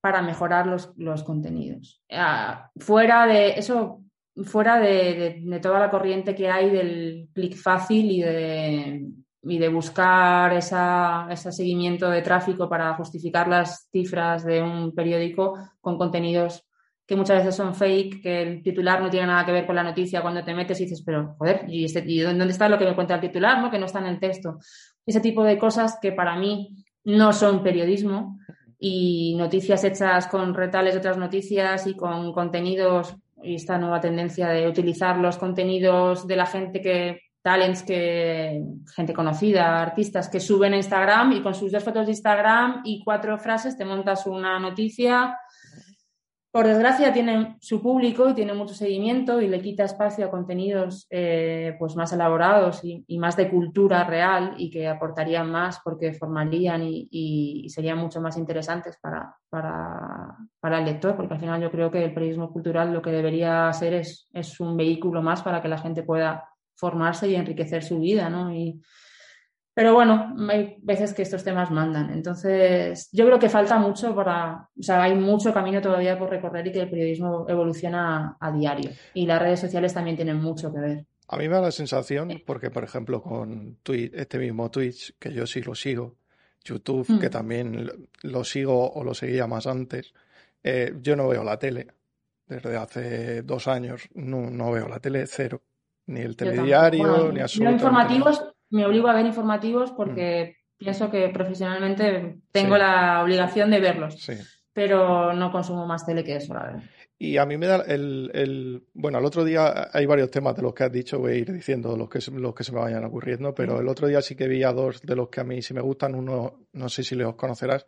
para 0.00 0.22
mejorar 0.22 0.66
los, 0.66 0.92
los 0.96 1.22
contenidos. 1.22 2.02
Ah, 2.10 2.70
fuera 2.76 3.26
de 3.26 3.50
eso, 3.50 4.02
fuera 4.44 4.80
de, 4.80 5.42
de, 5.44 5.60
toda 5.60 5.78
la 5.78 5.90
corriente 5.90 6.34
que 6.34 6.50
hay 6.50 6.70
del 6.70 7.28
clic 7.32 7.56
fácil 7.56 8.10
y 8.10 8.22
de 8.22 9.12
y 9.42 9.58
de 9.58 9.68
buscar 9.68 10.52
esa, 10.52 11.26
ese 11.30 11.50
seguimiento 11.52 12.08
de 12.08 12.22
tráfico 12.22 12.68
para 12.68 12.94
justificar 12.94 13.48
las 13.48 13.88
cifras 13.90 14.44
de 14.44 14.62
un 14.62 14.94
periódico 14.94 15.58
con 15.80 15.98
contenidos 15.98 16.64
que 17.06 17.16
muchas 17.16 17.38
veces 17.38 17.56
son 17.56 17.74
fake, 17.74 18.22
que 18.22 18.42
el 18.42 18.62
titular 18.62 19.02
no 19.02 19.10
tiene 19.10 19.26
nada 19.26 19.44
que 19.44 19.52
ver 19.52 19.66
con 19.66 19.74
la 19.74 19.82
noticia 19.82 20.22
cuando 20.22 20.44
te 20.44 20.54
metes 20.54 20.80
y 20.80 20.84
dices, 20.84 21.02
pero 21.04 21.34
joder, 21.36 21.64
¿y, 21.68 21.84
este, 21.84 22.02
dónde 22.22 22.46
está 22.46 22.68
lo 22.68 22.78
que 22.78 22.84
me 22.84 22.94
cuenta 22.94 23.16
el 23.16 23.20
titular? 23.20 23.60
¿no? 23.60 23.70
Que 23.70 23.78
no 23.78 23.86
está 23.86 23.98
en 23.98 24.06
el 24.06 24.20
texto. 24.20 24.58
Ese 25.04 25.20
tipo 25.20 25.42
de 25.42 25.58
cosas 25.58 25.98
que 26.00 26.12
para 26.12 26.36
mí 26.36 26.76
no 27.04 27.32
son 27.32 27.62
periodismo 27.62 28.38
y 28.78 29.34
noticias 29.36 29.82
hechas 29.84 30.28
con 30.28 30.54
retales 30.54 30.94
de 30.94 31.00
otras 31.00 31.18
noticias 31.18 31.86
y 31.86 31.96
con 31.96 32.32
contenidos 32.32 33.16
y 33.42 33.56
esta 33.56 33.76
nueva 33.76 34.00
tendencia 34.00 34.48
de 34.48 34.68
utilizar 34.68 35.18
los 35.18 35.36
contenidos 35.36 36.26
de 36.28 36.36
la 36.36 36.46
gente 36.46 36.80
que 36.80 37.20
talents 37.42 37.82
que, 37.82 38.62
gente 38.94 39.12
conocida, 39.12 39.82
artistas 39.82 40.28
que 40.28 40.40
suben 40.40 40.74
a 40.74 40.76
Instagram 40.76 41.32
y 41.32 41.42
con 41.42 41.54
sus 41.54 41.72
dos 41.72 41.82
fotos 41.82 42.06
de 42.06 42.12
Instagram 42.12 42.82
y 42.84 43.02
cuatro 43.04 43.36
frases 43.38 43.76
te 43.76 43.84
montas 43.84 44.26
una 44.26 44.58
noticia. 44.60 45.36
Por 46.52 46.66
desgracia 46.66 47.14
tienen 47.14 47.56
su 47.60 47.80
público 47.80 48.28
y 48.28 48.34
tiene 48.34 48.52
mucho 48.52 48.74
seguimiento 48.74 49.40
y 49.40 49.48
le 49.48 49.62
quita 49.62 49.84
espacio 49.84 50.26
a 50.26 50.30
contenidos 50.30 51.06
eh, 51.08 51.74
pues 51.78 51.96
más 51.96 52.12
elaborados 52.12 52.82
y, 52.84 53.18
más 53.18 53.36
de 53.38 53.48
cultura 53.48 54.04
real 54.04 54.54
y 54.58 54.70
que 54.70 54.86
aportarían 54.86 55.50
más 55.50 55.80
porque 55.82 56.12
formarían 56.12 56.82
y, 56.84 57.66
serían 57.70 57.96
mucho 57.96 58.20
más 58.20 58.36
interesantes 58.36 58.98
para, 59.00 59.34
para, 59.48 60.36
para, 60.60 60.78
el 60.78 60.84
lector, 60.84 61.16
porque 61.16 61.32
al 61.32 61.40
final 61.40 61.62
yo 61.62 61.70
creo 61.70 61.90
que 61.90 62.04
el 62.04 62.12
periodismo 62.12 62.52
cultural 62.52 62.92
lo 62.92 63.00
que 63.00 63.12
debería 63.12 63.72
ser 63.72 63.94
es, 63.94 64.28
es 64.34 64.60
un 64.60 64.76
vehículo 64.76 65.22
más 65.22 65.40
para 65.40 65.62
que 65.62 65.68
la 65.68 65.78
gente 65.78 66.02
pueda 66.02 66.51
formarse 66.82 67.28
y 67.28 67.36
enriquecer 67.36 67.84
su 67.84 68.00
vida, 68.00 68.28
¿no? 68.28 68.52
Y, 68.52 68.82
pero 69.72 69.94
bueno, 69.94 70.34
hay 70.50 70.78
veces 70.82 71.14
que 71.14 71.22
estos 71.22 71.44
temas 71.44 71.70
mandan. 71.70 72.10
Entonces, 72.10 73.08
yo 73.12 73.24
creo 73.24 73.38
que 73.38 73.48
falta 73.48 73.78
mucho 73.78 74.16
para, 74.16 74.68
o 74.76 74.82
sea, 74.82 75.04
hay 75.04 75.14
mucho 75.14 75.54
camino 75.54 75.80
todavía 75.80 76.18
por 76.18 76.28
recorrer 76.28 76.66
y 76.66 76.72
que 76.72 76.80
el 76.80 76.90
periodismo 76.90 77.46
evoluciona 77.48 78.36
a, 78.40 78.50
diario. 78.50 78.90
Y 79.14 79.26
las 79.26 79.40
redes 79.40 79.60
sociales 79.60 79.94
también 79.94 80.16
tienen 80.16 80.42
mucho 80.42 80.72
que 80.72 80.80
ver. 80.80 81.06
A 81.28 81.36
mí 81.36 81.48
me 81.48 81.54
da 81.54 81.60
la 81.60 81.70
sensación, 81.70 82.42
porque 82.44 82.70
por 82.70 82.82
ejemplo 82.82 83.22
con 83.22 83.78
este 83.84 84.38
mismo 84.40 84.68
Twitch, 84.68 85.14
que 85.20 85.32
yo 85.32 85.46
sí 85.46 85.62
lo 85.62 85.76
sigo, 85.76 86.16
YouTube, 86.64 87.06
que 87.20 87.28
mm. 87.28 87.30
también 87.30 88.08
lo 88.22 88.42
sigo 88.42 88.90
o 88.92 89.04
lo 89.04 89.14
seguía 89.14 89.46
más 89.46 89.68
antes, 89.68 90.12
eh, 90.64 90.92
yo 91.00 91.14
no 91.14 91.28
veo 91.28 91.44
la 91.44 91.60
tele. 91.60 91.86
Desde 92.48 92.76
hace 92.76 93.42
dos 93.42 93.68
años 93.68 94.08
no, 94.14 94.50
no 94.50 94.72
veo 94.72 94.88
la 94.88 94.98
tele, 94.98 95.28
cero 95.28 95.62
ni 96.06 96.20
el 96.20 96.36
telediario, 96.36 97.32
ni 97.32 97.40
absolutamente 97.40 97.84
informativos, 97.84 98.44
me 98.70 98.86
obligo 98.86 99.08
a 99.08 99.14
ver 99.14 99.26
informativos 99.26 99.92
porque 99.92 100.56
mm. 100.56 100.84
pienso 100.84 101.10
que 101.10 101.28
profesionalmente 101.28 102.38
tengo 102.50 102.76
la 102.76 103.22
obligación 103.22 103.70
de 103.70 103.80
verlos. 103.80 104.26
Pero 104.74 105.34
no 105.34 105.52
consumo 105.52 105.86
más 105.86 106.06
tele 106.06 106.24
que 106.24 106.36
eso, 106.36 106.54
la 106.54 106.62
verdad. 106.62 106.82
Y 107.18 107.36
a 107.36 107.44
mí 107.44 107.56
me 107.58 107.66
da 107.66 107.84
el, 107.86 108.30
el, 108.34 108.82
Bueno, 108.94 109.18
el 109.18 109.24
otro 109.26 109.44
día 109.44 109.90
hay 109.92 110.06
varios 110.06 110.30
temas 110.30 110.56
de 110.56 110.62
los 110.62 110.74
que 110.74 110.84
has 110.84 110.90
dicho, 110.90 111.20
voy 111.20 111.32
a 111.32 111.34
ir 111.36 111.52
diciendo 111.52 111.96
los 111.96 112.08
que, 112.08 112.18
los 112.32 112.54
que 112.54 112.64
se 112.64 112.72
me 112.72 112.80
vayan 112.80 113.04
ocurriendo, 113.04 113.54
pero 113.54 113.80
el 113.80 113.88
otro 113.88 114.08
día 114.08 114.22
sí 114.22 114.34
que 114.34 114.48
vi 114.48 114.64
a 114.64 114.72
dos 114.72 115.02
de 115.02 115.14
los 115.14 115.28
que 115.28 115.42
a 115.42 115.44
mí 115.44 115.60
sí 115.60 115.74
me 115.74 115.82
gustan. 115.82 116.14
Uno, 116.14 116.66
no 116.72 116.88
sé 116.88 117.04
si 117.04 117.14
los 117.14 117.36
conocerás. 117.36 117.86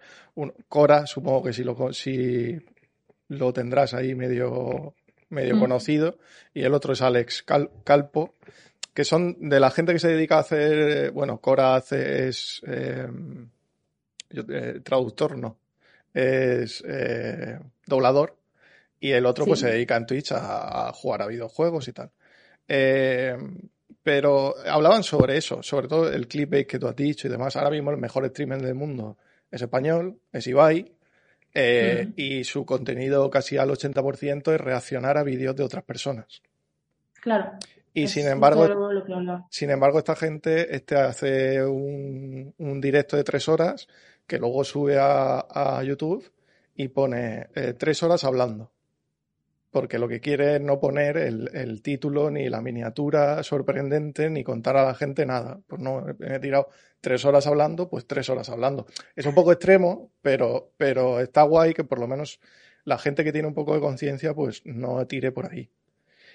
Cora, 0.68 1.06
supongo 1.06 1.42
que 1.42 1.52
sí 1.52 1.64
lo, 1.64 1.92
si 1.92 2.58
lo 3.28 3.52
tendrás 3.52 3.94
ahí 3.94 4.14
medio 4.14 4.94
medio 5.34 5.56
mm. 5.56 5.60
conocido, 5.60 6.18
y 6.54 6.62
el 6.62 6.74
otro 6.74 6.92
es 6.92 7.02
Alex 7.02 7.44
Calpo, 7.84 8.34
que 8.94 9.04
son 9.04 9.48
de 9.48 9.60
la 9.60 9.70
gente 9.70 9.92
que 9.92 9.98
se 9.98 10.08
dedica 10.08 10.36
a 10.36 10.40
hacer, 10.40 11.10
bueno, 11.10 11.38
Cora 11.40 11.74
hace, 11.74 12.28
es 12.28 12.62
eh, 12.66 13.08
eh, 14.30 14.80
traductor, 14.82 15.36
no, 15.36 15.58
es 16.14 16.82
eh, 16.86 17.58
doblador, 17.86 18.36
y 19.00 19.10
el 19.10 19.26
otro 19.26 19.44
pues 19.44 19.60
se 19.60 19.70
dedica 19.70 19.96
en 19.96 20.06
Twitch 20.06 20.32
a, 20.32 20.92
jugar 20.94 21.22
a 21.22 21.26
videojuegos 21.26 21.88
y 21.88 21.92
tal. 21.92 22.10
pero 24.02 24.54
hablaban 24.66 25.02
sobre 25.02 25.36
eso, 25.36 25.62
sobre 25.62 25.88
todo 25.88 26.10
el 26.10 26.28
clickbait 26.28 26.66
que 26.66 26.78
tú 26.78 26.86
has 26.86 26.96
dicho 26.96 27.26
y 27.26 27.30
demás. 27.30 27.56
Ahora 27.56 27.70
mismo 27.70 27.90
el 27.90 27.98
mejor 27.98 28.26
streamer 28.28 28.62
del 28.62 28.74
mundo 28.74 29.18
es 29.50 29.60
español, 29.60 30.18
es 30.32 30.46
Ibai, 30.46 30.93
eh, 31.54 32.12
y 32.16 32.42
su 32.44 32.66
contenido 32.66 33.30
casi 33.30 33.56
al 33.56 33.70
80% 33.70 34.52
es 34.52 34.60
reaccionar 34.60 35.16
a 35.16 35.22
vídeos 35.22 35.54
de 35.54 35.62
otras 35.62 35.84
personas. 35.84 36.42
Claro. 37.20 37.52
Y 37.94 38.08
sin 38.08 38.26
embargo, 38.26 38.68
sin 39.50 39.70
embargo, 39.70 39.98
esta 39.98 40.16
gente 40.16 40.74
este 40.74 40.96
hace 40.96 41.64
un, 41.64 42.80
directo 42.80 43.16
de 43.16 43.22
tres 43.22 43.48
horas 43.48 43.86
que 44.26 44.38
luego 44.38 44.64
sube 44.64 44.98
a, 44.98 45.80
YouTube 45.84 46.28
y 46.74 46.88
pone 46.88 47.46
eh, 47.54 47.74
tres 47.78 48.02
horas 48.02 48.24
hablando. 48.24 48.73
Porque 49.74 49.98
lo 49.98 50.06
que 50.06 50.20
quiere 50.20 50.54
es 50.54 50.60
no 50.60 50.78
poner 50.78 51.16
el, 51.16 51.82
título, 51.82 52.30
ni 52.30 52.48
la 52.48 52.60
miniatura 52.60 53.42
sorprendente, 53.42 54.30
ni 54.30 54.44
contar 54.44 54.76
a 54.76 54.84
la 54.84 54.94
gente 54.94 55.26
nada. 55.26 55.58
Pues 55.66 55.82
no, 55.82 56.06
he 56.20 56.38
tirado 56.38 56.68
tres 57.00 57.24
horas 57.24 57.48
hablando, 57.48 57.88
pues 57.90 58.06
tres 58.06 58.30
horas 58.30 58.48
hablando. 58.50 58.86
Es 59.16 59.26
un 59.26 59.34
poco 59.34 59.50
extremo, 59.50 60.12
pero, 60.22 60.70
pero 60.76 61.18
está 61.18 61.42
guay 61.42 61.74
que 61.74 61.82
por 61.82 61.98
lo 61.98 62.06
menos 62.06 62.38
la 62.84 62.98
gente 62.98 63.24
que 63.24 63.32
tiene 63.32 63.48
un 63.48 63.54
poco 63.54 63.74
de 63.74 63.80
conciencia, 63.80 64.32
pues 64.32 64.62
no 64.64 65.04
tire 65.08 65.32
por 65.32 65.50
ahí. 65.50 65.68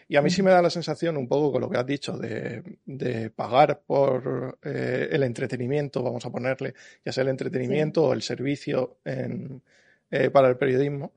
Y 0.10 0.17
a 0.17 0.21
mí 0.21 0.30
sí 0.30 0.43
me 0.43 0.52
da 0.52 0.62
la 0.62 0.69
sensación, 0.69 1.15
un 1.15 1.30
poco 1.30 1.54
con 1.54 1.62
lo 1.62 1.69
que 1.69 1.78
has 1.78 1.86
dicho, 1.86 2.17
de, 2.17 3.32
pagar 3.34 3.84
por 3.88 4.60
eh, 4.63 5.08
el 5.12 5.23
entretenimiento, 5.23 6.04
vamos 6.04 6.25
a 6.25 6.30
ponerle, 6.30 6.73
ya 7.06 7.13
sea 7.13 7.21
el 7.21 7.30
entretenimiento 7.30 8.04
o 8.04 8.12
el 8.12 8.21
servicio 8.21 8.97
eh, 9.06 10.30
para 10.30 10.49
el 10.49 10.58
periodismo, 10.58 11.13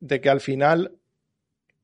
de 0.00 0.22
que 0.22 0.30
al 0.30 0.40
final, 0.40 0.92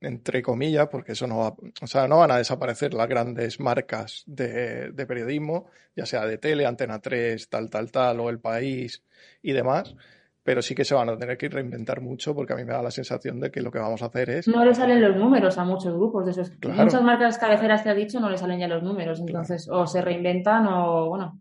entre 0.03 0.43
comillas, 0.43 0.89
porque 0.89 1.13
eso 1.13 1.27
no 1.27 1.39
va, 1.39 1.55
o 1.81 1.87
sea, 1.87 2.09
no 2.09 2.19
van 2.19 2.31
a 2.31 2.39
desaparecer 2.39 2.93
las 2.95 3.09
grandes 3.09 3.61
marcas 3.61 4.25
de, 4.27 4.91
de 4.93 5.07
periodismo, 5.07 5.67
ya 5.97 6.07
sea 6.07 6.27
de 6.27 6.39
tele, 6.39 6.67
Antena 6.67 7.01
3, 7.01 7.49
tal, 7.49 7.71
tal, 7.71 7.91
tal, 7.91 8.21
o 8.21 8.29
El 8.29 8.41
País 8.41 9.05
y 9.43 9.53
demás, 9.53 9.95
pero 10.43 10.61
sí 10.61 10.75
que 10.75 10.85
se 10.85 10.95
van 10.95 11.09
a 11.09 11.17
tener 11.17 11.39
que 11.39 11.49
reinventar 11.49 12.01
mucho 12.01 12.35
porque 12.35 12.53
a 12.53 12.57
mí 12.57 12.65
me 12.65 12.73
da 12.73 12.83
la 12.83 12.91
sensación 12.91 13.39
de 13.41 13.51
que 13.51 13.63
lo 13.63 13.71
que 13.71 13.79
vamos 13.79 14.03
a 14.03 14.07
hacer 14.07 14.31
es... 14.31 14.49
No 14.49 14.65
le 14.65 14.75
salen 14.75 15.01
los 15.01 15.17
números 15.17 15.57
a 15.57 15.65
muchos 15.65 15.95
grupos 15.95 16.25
de 16.25 16.33
esos. 16.33 16.53
Muchas 16.63 17.03
marcas 17.03 17.39
cabeceras 17.39 17.83
que 17.83 17.91
ha 17.91 17.95
dicho 17.95 18.19
no 18.19 18.29
le 18.29 18.39
salen 18.39 18.59
ya 18.59 18.69
los 18.69 18.83
números, 18.83 19.21
entonces 19.21 19.69
o 19.71 19.87
se 19.87 20.03
reinventan 20.03 20.67
o, 20.67 21.09
bueno, 21.09 21.41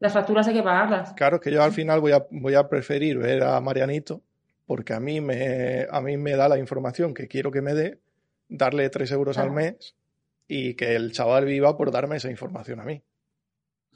las 0.00 0.12
facturas 0.12 0.46
hay 0.48 0.54
que 0.54 0.62
pagarlas. 0.62 1.14
Claro, 1.14 1.40
que 1.40 1.50
yo 1.50 1.62
al 1.62 1.72
final 1.72 2.00
voy 2.00 2.12
a, 2.12 2.26
voy 2.30 2.54
a 2.54 2.68
preferir 2.68 3.18
ver 3.18 3.42
a 3.42 3.60
Marianito 3.60 4.22
porque 4.66 4.94
a 4.94 5.00
mí, 5.00 5.20
me, 5.20 5.86
a 5.90 6.00
mí 6.00 6.16
me 6.16 6.36
da 6.36 6.48
la 6.48 6.58
información 6.58 7.14
que 7.14 7.28
quiero 7.28 7.50
que 7.50 7.62
me 7.62 7.74
dé, 7.74 8.00
darle 8.48 8.88
tres 8.90 9.10
euros 9.12 9.38
al 9.38 9.50
mes 9.50 9.96
y 10.46 10.74
que 10.74 10.94
el 10.94 11.12
chaval 11.12 11.44
viva 11.44 11.76
por 11.76 11.90
darme 11.90 12.16
esa 12.16 12.30
información 12.30 12.80
a 12.80 12.84
mí. 12.84 13.02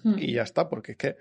Hmm. 0.02 0.18
Y 0.18 0.32
ya 0.32 0.42
está, 0.42 0.68
porque 0.68 0.92
es 0.92 0.98
que 0.98 1.16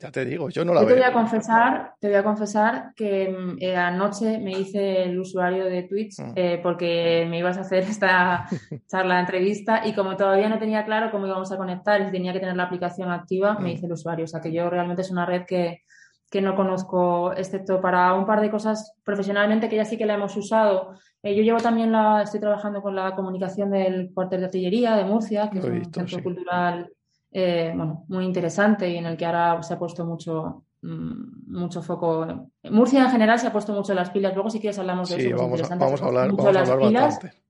ya 0.00 0.10
te 0.10 0.24
digo, 0.24 0.48
yo 0.48 0.64
no 0.64 0.72
la 0.72 0.80
yo 0.80 0.86
te 0.86 0.94
Voy 0.94 1.02
a 1.02 1.12
confesar, 1.12 1.94
te 2.00 2.08
voy 2.08 2.16
a 2.16 2.24
confesar 2.24 2.92
que 2.96 3.28
mm, 3.28 3.56
eh, 3.60 3.76
anoche 3.76 4.38
me 4.38 4.52
hice 4.52 5.02
el 5.02 5.18
usuario 5.18 5.66
de 5.66 5.82
Twitch 5.82 6.18
mm. 6.18 6.32
eh, 6.36 6.60
porque 6.62 7.26
me 7.28 7.38
ibas 7.38 7.58
a 7.58 7.62
hacer 7.62 7.82
esta 7.82 8.46
charla, 8.86 9.20
entrevista 9.20 9.86
y 9.86 9.92
como 9.92 10.16
todavía 10.16 10.48
no 10.48 10.58
tenía 10.58 10.86
claro 10.86 11.10
cómo 11.10 11.26
íbamos 11.26 11.52
a 11.52 11.58
conectar 11.58 12.00
y 12.00 12.10
tenía 12.10 12.32
que 12.32 12.40
tener 12.40 12.56
la 12.56 12.64
aplicación 12.64 13.10
activa, 13.10 13.58
me 13.58 13.70
mm. 13.70 13.72
hice 13.72 13.86
el 13.86 13.92
usuario. 13.92 14.24
O 14.24 14.28
sea 14.28 14.40
que 14.40 14.52
yo 14.52 14.70
realmente 14.70 15.02
es 15.02 15.10
una 15.10 15.26
red 15.26 15.44
que, 15.44 15.82
que 16.30 16.40
no 16.40 16.54
conozco, 16.54 17.32
excepto 17.32 17.80
para 17.80 18.14
un 18.14 18.24
par 18.24 18.40
de 18.40 18.50
cosas 18.50 18.94
profesionalmente 19.02 19.68
que 19.68 19.76
ya 19.76 19.84
sí 19.84 19.98
que 19.98 20.06
la 20.06 20.14
hemos 20.14 20.36
usado. 20.36 20.92
Eh, 21.22 21.34
yo 21.34 21.42
llevo 21.42 21.58
también 21.58 21.90
la, 21.90 22.22
estoy 22.22 22.38
trabajando 22.38 22.80
con 22.80 22.94
la 22.94 23.14
comunicación 23.16 23.72
del 23.72 24.12
cuartel 24.14 24.40
de 24.40 24.46
artillería 24.46 24.96
de 24.96 25.04
Murcia, 25.04 25.50
que 25.50 25.58
es 25.58 25.64
un 25.64 25.92
centro 25.92 26.22
cultural 26.22 26.90
eh, 27.32 27.72
bueno, 27.74 28.04
muy 28.08 28.24
interesante 28.24 28.88
y 28.88 28.96
en 28.96 29.06
el 29.06 29.16
que 29.16 29.26
ahora 29.26 29.62
se 29.62 29.74
ha 29.74 29.78
puesto 29.78 30.04
mucho, 30.04 30.64
mm, 30.82 31.52
mucho 31.58 31.82
foco. 31.82 32.50
Murcia 32.70 33.04
en 33.04 33.10
general 33.10 33.38
se 33.38 33.48
ha 33.48 33.52
puesto 33.52 33.72
mucho 33.72 33.92
las 33.94 34.10
pilas. 34.10 34.34
Luego, 34.34 34.50
si 34.50 34.60
quieres, 34.60 34.78
hablamos 34.78 35.08
de 35.10 35.26
eso. 35.26 35.36
Vamos, 35.36 35.62
a, 35.62 35.76
vamos 35.76 36.02
a 36.02 36.06
hablar, 36.06 36.28
vamos 36.28 36.44
a 36.44 36.60
hablar 36.60 36.92
bastante. 36.92 37.40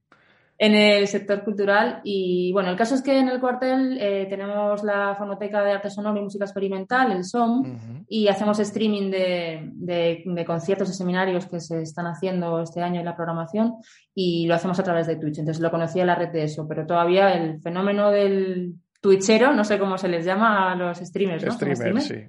En 0.63 0.75
el 0.75 1.09
sector 1.09 1.43
cultural. 1.43 2.03
Y 2.05 2.53
bueno, 2.53 2.69
el 2.69 2.77
caso 2.77 2.95
es 2.95 3.01
que 3.01 3.19
en 3.19 3.29
el 3.29 3.41
cuartel 3.41 3.97
eh, 3.99 4.27
tenemos 4.29 4.85
la 4.85 5.15
Fonoteca 5.17 5.65
de 5.65 5.73
Arte 5.73 5.89
Sonoro 5.89 6.19
y 6.19 6.23
Música 6.23 6.45
Experimental, 6.45 7.13
el 7.13 7.25
SOM, 7.25 8.05
y 8.07 8.29
hacemos 8.29 8.59
streaming 8.59 9.11
de, 9.11 9.71
de, 9.73 10.45
conciertos 10.45 10.91
y 10.91 10.93
seminarios 10.93 11.47
que 11.47 11.61
se 11.61 11.81
están 11.81 12.07
haciendo 12.07 12.61
este 12.61 12.83
año 12.83 13.01
en 13.01 13.07
la 13.07 13.17
programación 13.17 13.77
y 14.15 14.47
lo 14.47 14.55
hacemos 14.55 14.79
a 14.79 14.83
través 14.83 15.07
de 15.07 15.17
Twitch. 15.17 15.39
Entonces 15.39 15.63
lo 15.63 15.71
conocía 15.71 16.05
la 16.05 16.15
red 16.15 16.29
de 16.29 16.43
eso, 16.43 16.69
pero 16.69 16.85
todavía 16.85 17.33
el 17.33 17.63
fenómeno 17.63 18.11
del 18.11 18.75
twitchero, 19.01 19.55
no 19.55 19.65
sé 19.65 19.79
cómo 19.79 19.97
se 19.97 20.09
les 20.09 20.27
llama 20.27 20.73
a 20.73 20.77
los 20.77 20.99
streamers, 20.99 21.43
¿no? 21.43 21.53
Streamers, 21.53 22.05
sí. 22.05 22.29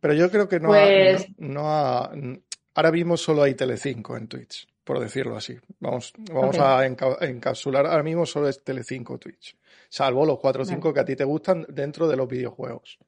Pero 0.00 0.12
yo 0.12 0.30
creo 0.30 0.46
que 0.46 0.60
no, 0.60 0.68
pues 0.68 1.26
no, 1.38 1.66
ahora 1.66 2.92
mismo 2.92 3.16
solo 3.16 3.44
hay 3.44 3.54
Telecinco 3.54 4.14
en 4.16 4.28
Twitch, 4.28 4.68
por 4.86 5.00
decirlo 5.00 5.36
así. 5.36 5.58
Vamos, 5.80 6.12
vamos 6.32 6.56
a 6.60 6.86
encapsular, 6.86 7.86
ahora 7.86 8.04
mismo 8.04 8.24
solo 8.24 8.48
es 8.48 8.62
Telecinco 8.62 9.18
Twitch, 9.18 9.58
salvo 9.88 10.24
los 10.24 10.38
4 10.38 10.62
o 10.62 10.64
5 10.64 10.94
que 10.94 11.00
a 11.00 11.04
ti 11.04 11.16
te 11.16 11.24
gustan 11.24 11.66
dentro 11.68 12.06
de 12.06 12.16
los 12.16 12.28
videojuegos. 12.28 12.98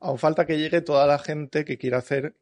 Aún 0.00 0.18
falta 0.18 0.44
que 0.44 0.58
llegue 0.58 0.80
toda 0.80 1.06
la 1.06 1.18
gente 1.18 1.64
que 1.64 1.78
quiera 1.78 1.98
hacer 1.98 2.34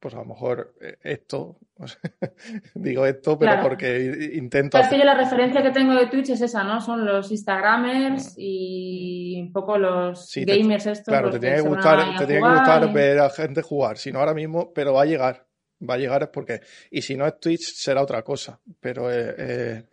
pues 0.00 0.14
a 0.14 0.18
lo 0.18 0.24
mejor 0.24 0.74
eh, 0.80 0.96
esto, 1.02 1.58
digo 2.74 3.06
esto, 3.06 3.38
pero 3.38 3.62
porque 3.62 4.32
intento... 4.34 4.76
Es 4.78 4.88
que 4.88 4.98
yo 4.98 5.04
la 5.04 5.14
referencia 5.14 5.62
que 5.62 5.70
tengo 5.70 5.94
de 5.94 6.06
Twitch 6.06 6.30
es 6.30 6.40
esa, 6.40 6.64
¿no? 6.64 6.80
Son 6.80 7.04
los 7.06 7.30
Instagramers 7.30 8.34
y 8.36 9.40
un 9.40 9.52
poco 9.52 9.78
los 9.78 10.28
gamers 10.34 10.86
estos. 10.86 11.12
Claro, 11.12 11.30
te 11.30 11.38
tiene 11.38 11.56
que, 11.56 11.62
gustar, 11.62 12.18
te 12.18 12.26
tiene 12.26 12.42
que 12.42 12.48
gustar 12.48 12.92
ver 12.92 13.20
a 13.20 13.30
gente 13.30 13.62
jugar, 13.62 13.96
si 13.96 14.10
no 14.10 14.18
ahora 14.18 14.34
mismo, 14.34 14.72
pero 14.72 14.94
va 14.94 15.02
a 15.02 15.06
llegar, 15.06 15.46
va 15.88 15.94
a 15.94 15.98
llegar 15.98 16.22
es 16.22 16.28
porque... 16.28 16.60
Y 16.90 17.02
si 17.02 17.16
no 17.16 17.26
es 17.26 17.38
Twitch 17.38 17.74
será 17.74 18.02
otra 18.02 18.22
cosa, 18.22 18.60
pero 18.80 19.10
eh, 19.10 19.34
eh, 19.38 19.84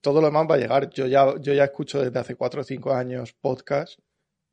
todo 0.00 0.20
lo 0.20 0.28
demás 0.28 0.46
va 0.50 0.54
a 0.54 0.58
llegar. 0.58 0.90
Yo 0.90 1.06
ya, 1.06 1.34
yo 1.40 1.52
ya 1.52 1.64
escucho 1.64 2.02
desde 2.02 2.18
hace 2.18 2.36
cuatro 2.36 2.60
o 2.60 2.64
cinco 2.64 2.92
años 2.92 3.32
podcasts 3.32 4.00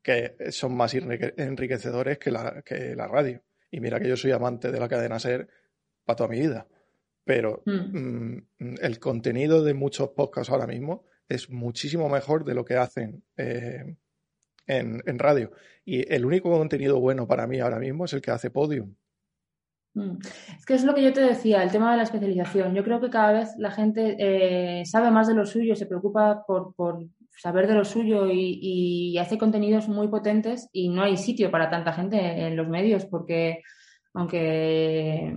que 0.02 0.34
son 0.50 0.74
más 0.74 0.94
enriquecedores 0.94 2.18
que 2.18 2.30
la, 2.30 2.62
que 2.62 2.94
la 2.96 3.06
radio. 3.06 3.42
Y 3.70 3.80
mira 3.80 4.00
que 4.00 4.08
yo 4.08 4.16
soy 4.16 4.32
amante 4.32 4.70
de 4.70 4.80
la 4.80 4.88
cadena 4.88 5.18
SER 5.18 5.48
para 6.04 6.16
toda 6.16 6.28
mi 6.28 6.40
vida. 6.40 6.66
Pero 7.24 7.62
mm. 7.64 8.36
Mm, 8.58 8.74
el 8.80 8.98
contenido 8.98 9.62
de 9.62 9.74
muchos 9.74 10.10
podcasts 10.10 10.50
ahora 10.50 10.66
mismo 10.66 11.04
es 11.28 11.50
muchísimo 11.50 12.08
mejor 12.08 12.44
de 12.44 12.54
lo 12.54 12.64
que 12.64 12.76
hacen 12.76 13.22
eh, 13.36 13.96
en, 14.66 15.18
radio. 15.18 15.52
Y 15.84 16.12
el 16.12 16.24
único 16.24 16.50
contenido 16.50 17.00
bueno 17.00 17.26
para 17.26 17.46
mí 17.46 17.60
ahora 17.60 17.78
mismo 17.78 18.04
es 18.04 18.12
el 18.12 18.20
que 18.20 18.30
hace 18.30 18.50
Podium. 18.50 18.94
Mm. 19.94 20.18
Es 20.56 20.64
que 20.64 20.74
es 20.74 20.84
lo 20.84 20.94
que 20.94 21.02
yo 21.02 21.12
te 21.12 21.20
decía, 21.20 21.62
el 21.62 21.70
tema 21.70 21.90
de 21.90 21.98
la 21.98 22.02
especialización. 22.04 22.74
Yo 22.74 22.84
creo 22.84 23.00
que 23.00 23.10
cada 23.10 23.32
vez 23.32 23.54
la 23.58 23.70
gente 23.70 24.16
eh, 24.18 24.84
sabe 24.86 25.10
más 25.10 25.28
de 25.28 25.34
lo 25.34 25.44
suyo, 25.44 25.76
se 25.76 25.86
preocupa 25.86 26.44
por, 26.46 26.74
saber 27.36 27.66
de 27.66 27.74
lo 27.74 27.84
suyo 27.84 28.26
y, 28.30 29.16
hace 29.18 29.38
contenidos 29.38 29.88
muy 29.88 30.08
potentes 30.08 30.68
y 30.72 30.88
no 30.88 31.02
hay 31.02 31.16
sitio 31.16 31.50
para 31.50 31.70
tanta 31.70 31.92
gente 31.92 32.18
en 32.18 32.56
los 32.56 32.68
medios 32.68 33.06
porque 33.06 33.62
aunque 34.14 35.36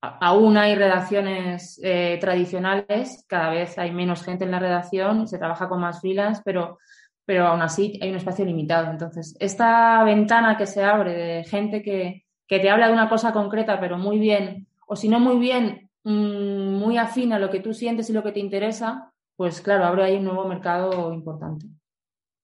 aún 0.00 0.56
hay 0.56 0.74
redacciones 0.74 1.80
eh, 1.82 2.18
tradicionales, 2.20 3.24
cada 3.28 3.50
vez 3.50 3.78
hay 3.78 3.92
menos 3.92 4.22
gente 4.22 4.44
en 4.44 4.50
la 4.50 4.58
redacción, 4.58 5.28
se 5.28 5.38
trabaja 5.38 5.68
con 5.68 5.80
más 5.80 6.00
filas, 6.00 6.42
pero, 6.44 6.78
pero 7.24 7.46
aún 7.46 7.62
así 7.62 7.98
hay 8.02 8.10
un 8.10 8.16
espacio 8.16 8.44
limitado. 8.44 8.90
Entonces, 8.90 9.34
esta 9.38 10.02
ventana 10.04 10.56
que 10.56 10.66
se 10.66 10.82
abre 10.82 11.12
de 11.14 11.44
gente 11.44 11.82
que, 11.82 12.21
que 12.52 12.60
te 12.60 12.68
habla 12.68 12.88
de 12.88 12.92
una 12.92 13.08
cosa 13.08 13.32
concreta, 13.32 13.80
pero 13.80 13.96
muy 13.96 14.18
bien, 14.18 14.66
o 14.86 14.94
si 14.94 15.08
no 15.08 15.18
muy 15.18 15.38
bien, 15.38 15.88
mm, 16.04 16.74
muy 16.74 16.98
afín 16.98 17.32
a 17.32 17.38
lo 17.38 17.48
que 17.48 17.60
tú 17.60 17.72
sientes 17.72 18.10
y 18.10 18.12
lo 18.12 18.22
que 18.22 18.30
te 18.30 18.40
interesa, 18.40 19.10
pues 19.36 19.62
claro, 19.62 19.86
abre 19.86 20.04
ahí 20.04 20.16
un 20.16 20.24
nuevo 20.24 20.46
mercado 20.46 21.14
importante. 21.14 21.64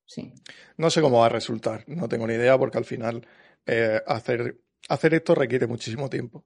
Sí. 0.06 0.32
No 0.78 0.88
sé 0.88 1.02
cómo 1.02 1.18
va 1.18 1.26
a 1.26 1.28
resultar, 1.28 1.84
no 1.88 2.08
tengo 2.08 2.26
ni 2.26 2.32
idea 2.32 2.56
porque 2.56 2.78
al 2.78 2.86
final 2.86 3.28
eh, 3.66 4.00
hacer, 4.06 4.58
hacer 4.88 5.12
esto 5.12 5.34
requiere 5.34 5.66
muchísimo 5.66 6.08
tiempo. 6.08 6.42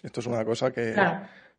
Esto 0.00 0.20
es 0.20 0.26
una 0.28 0.44
cosa 0.44 0.70
que 0.70 0.94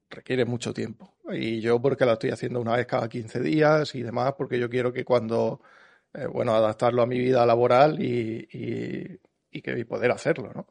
requiere 0.09 0.45
mucho 0.45 0.73
tiempo. 0.73 1.17
Y 1.33 1.59
yo 1.59 1.81
porque 1.81 2.05
la 2.05 2.13
estoy 2.13 2.29
haciendo 2.29 2.61
una 2.61 2.77
vez 2.77 2.85
cada 2.85 3.09
15 3.09 3.41
días 3.41 3.93
y 3.93 4.03
demás, 4.03 4.35
porque 4.37 4.57
yo 4.57 4.69
quiero 4.69 4.93
que 4.93 5.03
cuando, 5.03 5.59
eh, 6.13 6.27
bueno, 6.27 6.55
adaptarlo 6.55 7.01
a 7.01 7.07
mi 7.07 7.19
vida 7.19 7.45
laboral 7.45 8.01
y, 8.01 8.47
y, 9.51 9.61
que 9.61 9.85
poder 9.85 10.09
hacerlo, 10.11 10.53
¿no? 10.55 10.65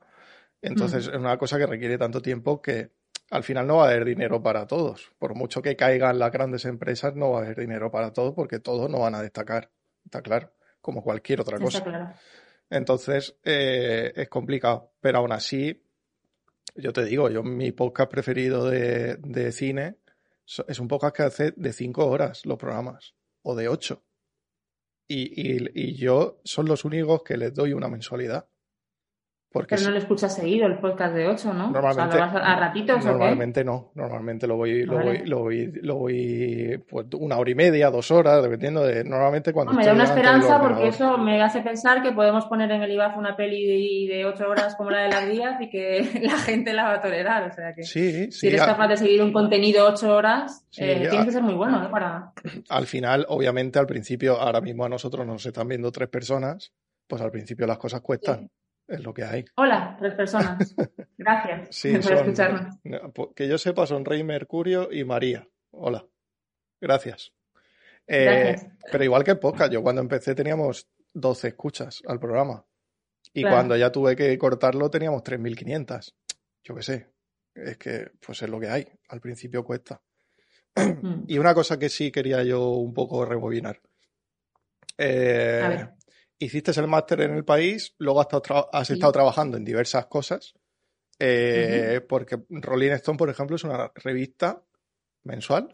Entonces 0.62 1.08
mm. 1.08 1.10
es 1.10 1.16
una 1.16 1.36
cosa 1.36 1.58
que 1.58 1.66
requiere 1.66 1.98
tanto 1.98 2.22
tiempo 2.22 2.62
que 2.62 2.92
al 3.30 3.42
final 3.42 3.66
no 3.66 3.76
va 3.78 3.84
a 3.84 3.88
haber 3.88 4.04
dinero 4.04 4.42
para 4.42 4.66
todos. 4.66 5.12
Por 5.18 5.34
mucho 5.34 5.60
que 5.60 5.76
caigan 5.76 6.18
las 6.18 6.30
grandes 6.30 6.64
empresas, 6.64 7.14
no 7.16 7.32
va 7.32 7.40
a 7.40 7.42
haber 7.42 7.58
dinero 7.58 7.90
para 7.90 8.12
todos 8.12 8.34
porque 8.34 8.60
todos 8.60 8.88
no 8.88 9.00
van 9.00 9.14
a 9.14 9.22
destacar. 9.22 9.70
Está 10.04 10.22
claro, 10.22 10.52
como 10.80 11.02
cualquier 11.02 11.40
otra 11.40 11.58
cosa. 11.58 12.14
Entonces, 12.70 13.36
eh, 13.44 14.12
es 14.14 14.28
complicado. 14.28 14.92
Pero 15.00 15.18
aún 15.18 15.32
así, 15.32 15.82
yo 16.76 16.92
te 16.92 17.04
digo, 17.04 17.28
yo 17.28 17.42
mi 17.42 17.72
podcast 17.72 18.10
preferido 18.10 18.68
de, 18.68 19.52
cine 19.52 19.96
es 20.68 20.78
un 20.78 20.88
podcast 20.88 21.16
que 21.16 21.22
hace 21.22 21.52
de 21.56 21.72
cinco 21.72 22.06
horas 22.06 22.44
los 22.46 22.58
programas, 22.58 23.14
o 23.42 23.54
de 23.54 23.68
ocho. 23.68 24.02
Y, 25.08 25.32
y, 25.40 25.70
y 25.74 25.94
yo 25.96 26.40
son 26.44 26.66
los 26.66 26.84
únicos 26.84 27.22
que 27.22 27.36
les 27.36 27.52
doy 27.52 27.72
una 27.72 27.88
mensualidad. 27.88 28.46
Pero 29.52 29.82
no 29.82 29.90
lo 29.90 29.98
escuchas 29.98 30.34
seguido 30.34 30.66
el 30.66 30.78
podcast 30.78 31.14
de 31.14 31.28
8, 31.28 31.52
¿no? 31.52 31.70
Normalmente, 31.70 32.16
o 32.16 32.18
sea, 32.18 32.26
¿lo 32.26 32.32
vas 32.32 32.42
a, 32.42 32.56
ratitos 32.56 33.04
normalmente 33.04 33.60
¿o 33.60 33.62
qué? 33.62 33.66
no. 33.66 33.90
Normalmente 33.94 34.46
lo 34.46 34.56
voy, 34.56 34.84
lo, 34.84 35.02
voy, 35.02 35.18
lo 35.26 35.38
voy, 35.40 35.72
lo 35.82 35.96
voy 35.96 36.82
pues, 36.88 37.06
una 37.18 37.36
hora 37.36 37.50
y 37.50 37.54
media, 37.54 37.90
dos 37.90 38.10
horas, 38.10 38.42
dependiendo 38.42 38.82
de. 38.82 39.04
Normalmente 39.04 39.52
cuando. 39.52 39.72
No, 39.72 39.78
me 39.78 39.84
da 39.84 39.92
una 39.92 40.04
esperanza 40.04 40.60
porque 40.60 40.88
eso 40.88 41.18
me 41.18 41.42
hace 41.42 41.60
pensar 41.60 42.02
que 42.02 42.12
podemos 42.12 42.46
poner 42.46 42.70
en 42.70 42.82
el 42.82 42.90
IBAF 42.90 43.16
una 43.16 43.36
peli 43.36 44.06
de, 44.06 44.16
de 44.16 44.24
8 44.24 44.48
horas 44.48 44.74
como 44.76 44.90
la 44.90 45.02
de 45.02 45.08
las 45.08 45.28
días 45.28 45.60
y 45.60 45.68
que 45.68 46.20
la 46.22 46.38
gente 46.38 46.72
la 46.72 46.84
va 46.84 46.94
a 46.94 47.00
tolerar. 47.00 47.48
O 47.50 47.52
sea 47.52 47.74
que. 47.74 47.82
Sí, 47.82 48.12
sí, 48.12 48.32
si 48.32 48.48
eres 48.48 48.62
capaz 48.62 48.88
de 48.88 48.96
seguir 48.96 49.22
un 49.22 49.32
contenido 49.32 49.86
8 49.86 50.14
horas, 50.14 50.64
sí, 50.70 50.84
eh, 50.84 51.08
tienes 51.08 51.26
que 51.26 51.32
ser 51.32 51.42
muy 51.42 51.54
bueno, 51.54 51.80
¿no? 51.80 51.90
Para. 51.90 52.32
Al 52.68 52.86
final, 52.86 53.26
obviamente, 53.28 53.78
al 53.78 53.86
principio, 53.86 54.40
ahora 54.40 54.60
mismo 54.60 54.84
a 54.84 54.88
nosotros 54.88 55.26
nos 55.26 55.44
están 55.44 55.68
viendo 55.68 55.90
tres 55.92 56.08
personas, 56.08 56.72
pues 57.06 57.20
al 57.20 57.30
principio 57.30 57.66
las 57.66 57.78
cosas 57.78 58.00
cuestan. 58.00 58.50
Es 58.86 59.00
lo 59.00 59.14
que 59.14 59.24
hay. 59.24 59.44
Hola, 59.56 59.96
tres 59.98 60.14
personas. 60.14 60.74
Gracias 61.18 61.68
sí, 61.70 61.96
por 61.98 62.12
escucharnos. 62.12 62.76
Que 63.34 63.48
yo 63.48 63.58
sepa, 63.58 63.86
son 63.86 64.04
Rey 64.04 64.22
Mercurio 64.24 64.92
y 64.92 65.04
María. 65.04 65.48
Hola. 65.70 66.04
Gracias. 66.80 67.32
Eh, 68.06 68.56
pero 68.90 69.04
igual 69.04 69.24
que 69.24 69.30
en 69.30 69.40
podcast, 69.40 69.72
yo 69.72 69.82
cuando 69.82 70.02
empecé 70.02 70.34
teníamos 70.34 70.88
12 71.14 71.48
escuchas 71.48 72.02
al 72.06 72.18
programa. 72.18 72.64
Y 73.32 73.42
claro. 73.42 73.56
cuando 73.56 73.76
ya 73.76 73.92
tuve 73.92 74.16
que 74.16 74.36
cortarlo 74.36 74.90
teníamos 74.90 75.22
3.500. 75.22 76.14
Yo 76.64 76.74
qué 76.74 76.82
sé. 76.82 77.12
Es 77.54 77.76
que 77.78 78.10
pues 78.24 78.42
es 78.42 78.48
lo 78.48 78.58
que 78.58 78.68
hay. 78.68 78.86
Al 79.08 79.20
principio 79.20 79.64
cuesta. 79.64 80.02
Mm. 80.74 81.24
y 81.28 81.38
una 81.38 81.54
cosa 81.54 81.78
que 81.78 81.88
sí 81.88 82.10
quería 82.10 82.42
yo 82.42 82.70
un 82.70 82.94
poco 82.94 83.24
rebobinar. 83.24 83.80
Eh, 84.98 85.86
hiciste 86.44 86.78
el 86.78 86.88
máster 86.88 87.20
en 87.22 87.34
el 87.34 87.44
país, 87.44 87.94
luego 87.98 88.20
has 88.20 88.26
estado, 88.32 88.68
has 88.72 88.86
sí. 88.86 88.94
estado 88.94 89.12
trabajando 89.12 89.56
en 89.56 89.64
diversas 89.64 90.06
cosas, 90.06 90.54
eh, 91.18 91.98
uh 91.98 92.02
-huh. 92.02 92.06
porque 92.08 92.38
Rolling 92.48 92.92
Stone, 92.92 93.18
por 93.18 93.30
ejemplo, 93.30 93.56
es 93.56 93.64
una 93.64 93.92
revista 93.94 94.62
mensual. 95.24 95.68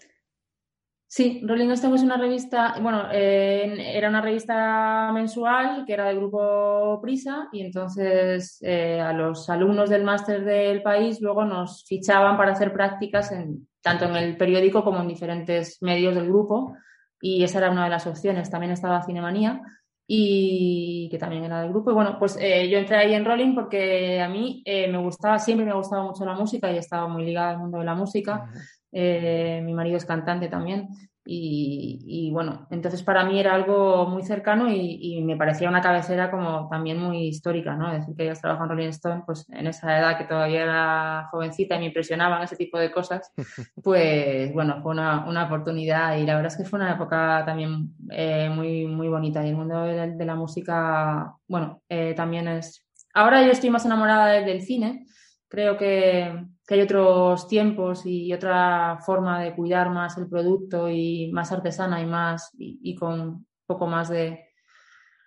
Sí, 1.11 1.41
Rolling 1.43 1.71
Stone 1.71 1.97
es 1.97 2.03
una 2.03 2.19
revista, 2.19 2.75
bueno, 2.83 3.09
eh, 3.11 3.97
era 3.97 4.11
una 4.11 4.21
revista 4.21 5.11
mensual 5.11 5.87
que 5.87 5.95
era 5.95 6.09
del 6.09 6.19
grupo 6.19 7.01
Prisa 7.01 7.49
y 7.51 7.63
entonces 7.63 8.59
eh, 8.61 9.01
a 9.01 9.15
los 9.15 9.49
alumnos 9.49 9.89
del 9.89 10.05
máster 10.05 10.45
del 10.45 10.83
país 10.83 11.23
luego 11.23 11.47
nos 11.47 11.83
fichaban 11.87 12.37
para 12.37 12.53
hacer 12.53 12.75
prácticas 12.75 13.33
en, 13.33 13.67
tanto 13.81 14.05
en 14.05 14.17
el 14.17 14.37
periódico 14.37 14.85
como 14.85 15.01
en 15.01 15.09
diferentes 15.09 15.81
medios 15.81 16.15
del 16.15 16.29
grupo 16.29 16.77
y 17.23 17.43
esa 17.43 17.57
era 17.57 17.71
una 17.71 17.85
de 17.85 17.91
las 17.91 18.07
opciones. 18.07 18.51
También 18.51 18.73
estaba 18.73 19.03
Cinemanía 19.03 19.63
y 20.11 21.07
que 21.11 21.19
también 21.19 21.45
era 21.45 21.61
del 21.61 21.69
grupo. 21.69 21.91
Y 21.91 21.95
bueno, 21.95 22.19
pues 22.19 22.39
eh, 22.41 22.67
yo 22.71 22.79
entré 22.79 22.97
ahí 22.97 23.15
en 23.15 23.27
Rolling 23.27 23.55
porque 23.55 24.21
a 24.23 24.29
mí 24.29 24.63
eh, 24.65 24.89
me 24.91 24.97
gustaba, 24.99 25.39
siempre 25.39 25.67
me 25.67 25.73
ha 25.73 25.75
gustado 25.75 26.03
mucho 26.05 26.25
la 26.25 26.35
música 26.35 26.73
y 26.73 26.79
estaba 26.79 27.07
muy 27.07 27.27
ligada 27.27 27.51
al 27.51 27.59
mundo 27.59 27.79
de 27.79 27.85
la 27.85 27.95
música. 27.95 28.49
Uh 28.51 28.57
-huh. 28.57 28.63
eh, 28.93 29.61
mi 29.63 29.75
marido 29.75 29.99
es 29.99 30.07
cantante 30.07 30.49
también. 30.49 30.89
Y, 31.31 31.99
y, 32.07 32.31
bueno, 32.31 32.67
entonces 32.71 33.03
para 33.03 33.23
mí 33.23 33.39
era 33.39 33.55
algo 33.55 34.07
muy 34.07 34.23
cercano 34.23 34.73
y, 34.73 34.99
y, 34.99 35.23
me 35.23 35.37
parecía 35.37 35.69
una 35.69 35.83
cabecera 35.83 36.31
como 36.31 36.71
también 36.71 36.97
muy 36.99 37.27
histórica, 37.29 37.77
¿no? 37.77 37.93
Decir, 37.93 38.17
que 38.17 38.23
hayas 38.23 38.41
trabajado 38.41 38.65
en 38.65 38.71
Rolling 38.71 38.89
Stone, 38.89 39.25
pues 39.27 39.47
en 39.51 39.67
esa 39.67 39.99
edad 39.99 40.17
que 40.17 40.25
todavía 40.25 40.63
era 40.63 41.29
jovencita 41.31 41.77
y 41.77 41.81
me 41.81 41.87
impresionaban 41.89 42.43
ese 42.43 42.57
tipo 42.57 42.79
de 42.79 42.91
cosas, 42.91 43.31
pues 43.85 44.51
bueno, 44.55 44.81
fue 44.83 44.93
una, 44.93 45.29
una 45.29 45.45
oportunidad 45.45 46.17
y 46.17 46.25
la 46.25 46.37
verdad 46.37 46.51
es 46.51 46.57
que 46.57 46.65
fue 46.65 46.79
una 46.79 46.95
época 46.95 47.43
también 47.45 47.91
eh, 48.11 48.49
muy, 48.49 48.87
muy 48.87 49.09
bonita 49.09 49.45
y 49.45 49.51
el 49.51 49.57
mundo 49.57 49.83
de, 49.83 50.13
de 50.13 50.25
la 50.25 50.35
música, 50.35 51.35
bueno, 51.47 51.83
eh, 51.91 52.15
también 52.15 52.49
es... 52.49 52.87
Ahora 53.13 53.45
yo 53.45 53.51
estoy 53.51 53.69
más 53.69 53.85
enamorada 53.85 54.29
del, 54.29 54.47
del 54.47 54.63
cine, 54.63 55.05
creo 55.49 55.77
que, 55.77 56.43
que, 56.69 56.75
hay 56.75 56.83
otros 56.83 57.49
tiempos 57.49 58.03
y 58.05 58.33
otra 58.33 58.99
forma 59.05 59.43
de 59.43 59.55
cuidar 59.55 59.91
más 59.91 60.19
el 60.19 60.29
producto 60.29 60.89
y 60.89 61.31
más 61.33 61.51
artesana 61.53 62.01
y 62.01 62.07
más 62.07 62.51
y, 62.59 62.95
con 62.95 63.21
un 63.21 63.47
poco 63.67 63.87
más 63.87 64.09
de 64.09 64.47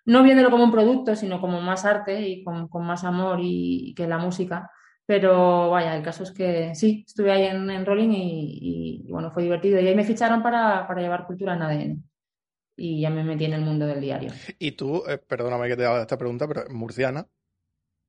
no 0.06 0.24
viéndolo 0.24 0.52
como 0.52 0.64
un 0.64 0.72
producto 0.72 1.16
sino 1.16 1.42
como 1.42 1.62
más 1.62 1.86
arte 1.86 2.22
y 2.22 2.44
con, 2.44 2.70
más 2.86 3.04
amor 3.04 3.40
y, 3.42 3.94
que 3.96 4.08
la 4.08 4.18
música. 4.18 4.70
Pero 5.06 5.72
vaya 5.72 5.98
el 5.98 6.04
caso 6.04 6.24
es 6.24 6.32
que 6.32 6.74
sí 6.76 7.04
estuve 7.06 7.32
ahí 7.32 7.44
en, 7.46 7.70
en 7.70 7.86
Rolling 7.86 8.12
y, 8.12 9.04
y, 9.08 9.12
bueno 9.12 9.32
fue 9.32 9.44
divertido. 9.44 9.80
Y 9.80 9.88
ahí 9.88 9.96
me 9.96 10.06
ficharon 10.06 10.44
para, 10.44 10.88
para 10.88 11.02
llevar 11.02 11.26
cultura 11.26 11.56
en 11.56 11.62
ADN 11.62 12.12
y 12.76 13.02
ya 13.02 13.10
me 13.10 13.24
metí 13.24 13.46
en 13.46 13.54
el 13.54 13.62
mundo 13.62 13.86
del 13.86 14.02
diario. 14.02 14.32
Y 14.58 14.72
tú 14.72 15.04
eh, 15.08 15.18
perdóname 15.18 15.68
que 15.68 15.78
te 15.78 15.86
haga 15.86 16.02
esta 16.02 16.18
pregunta 16.18 16.48
pero 16.48 16.64
murciana 16.70 17.28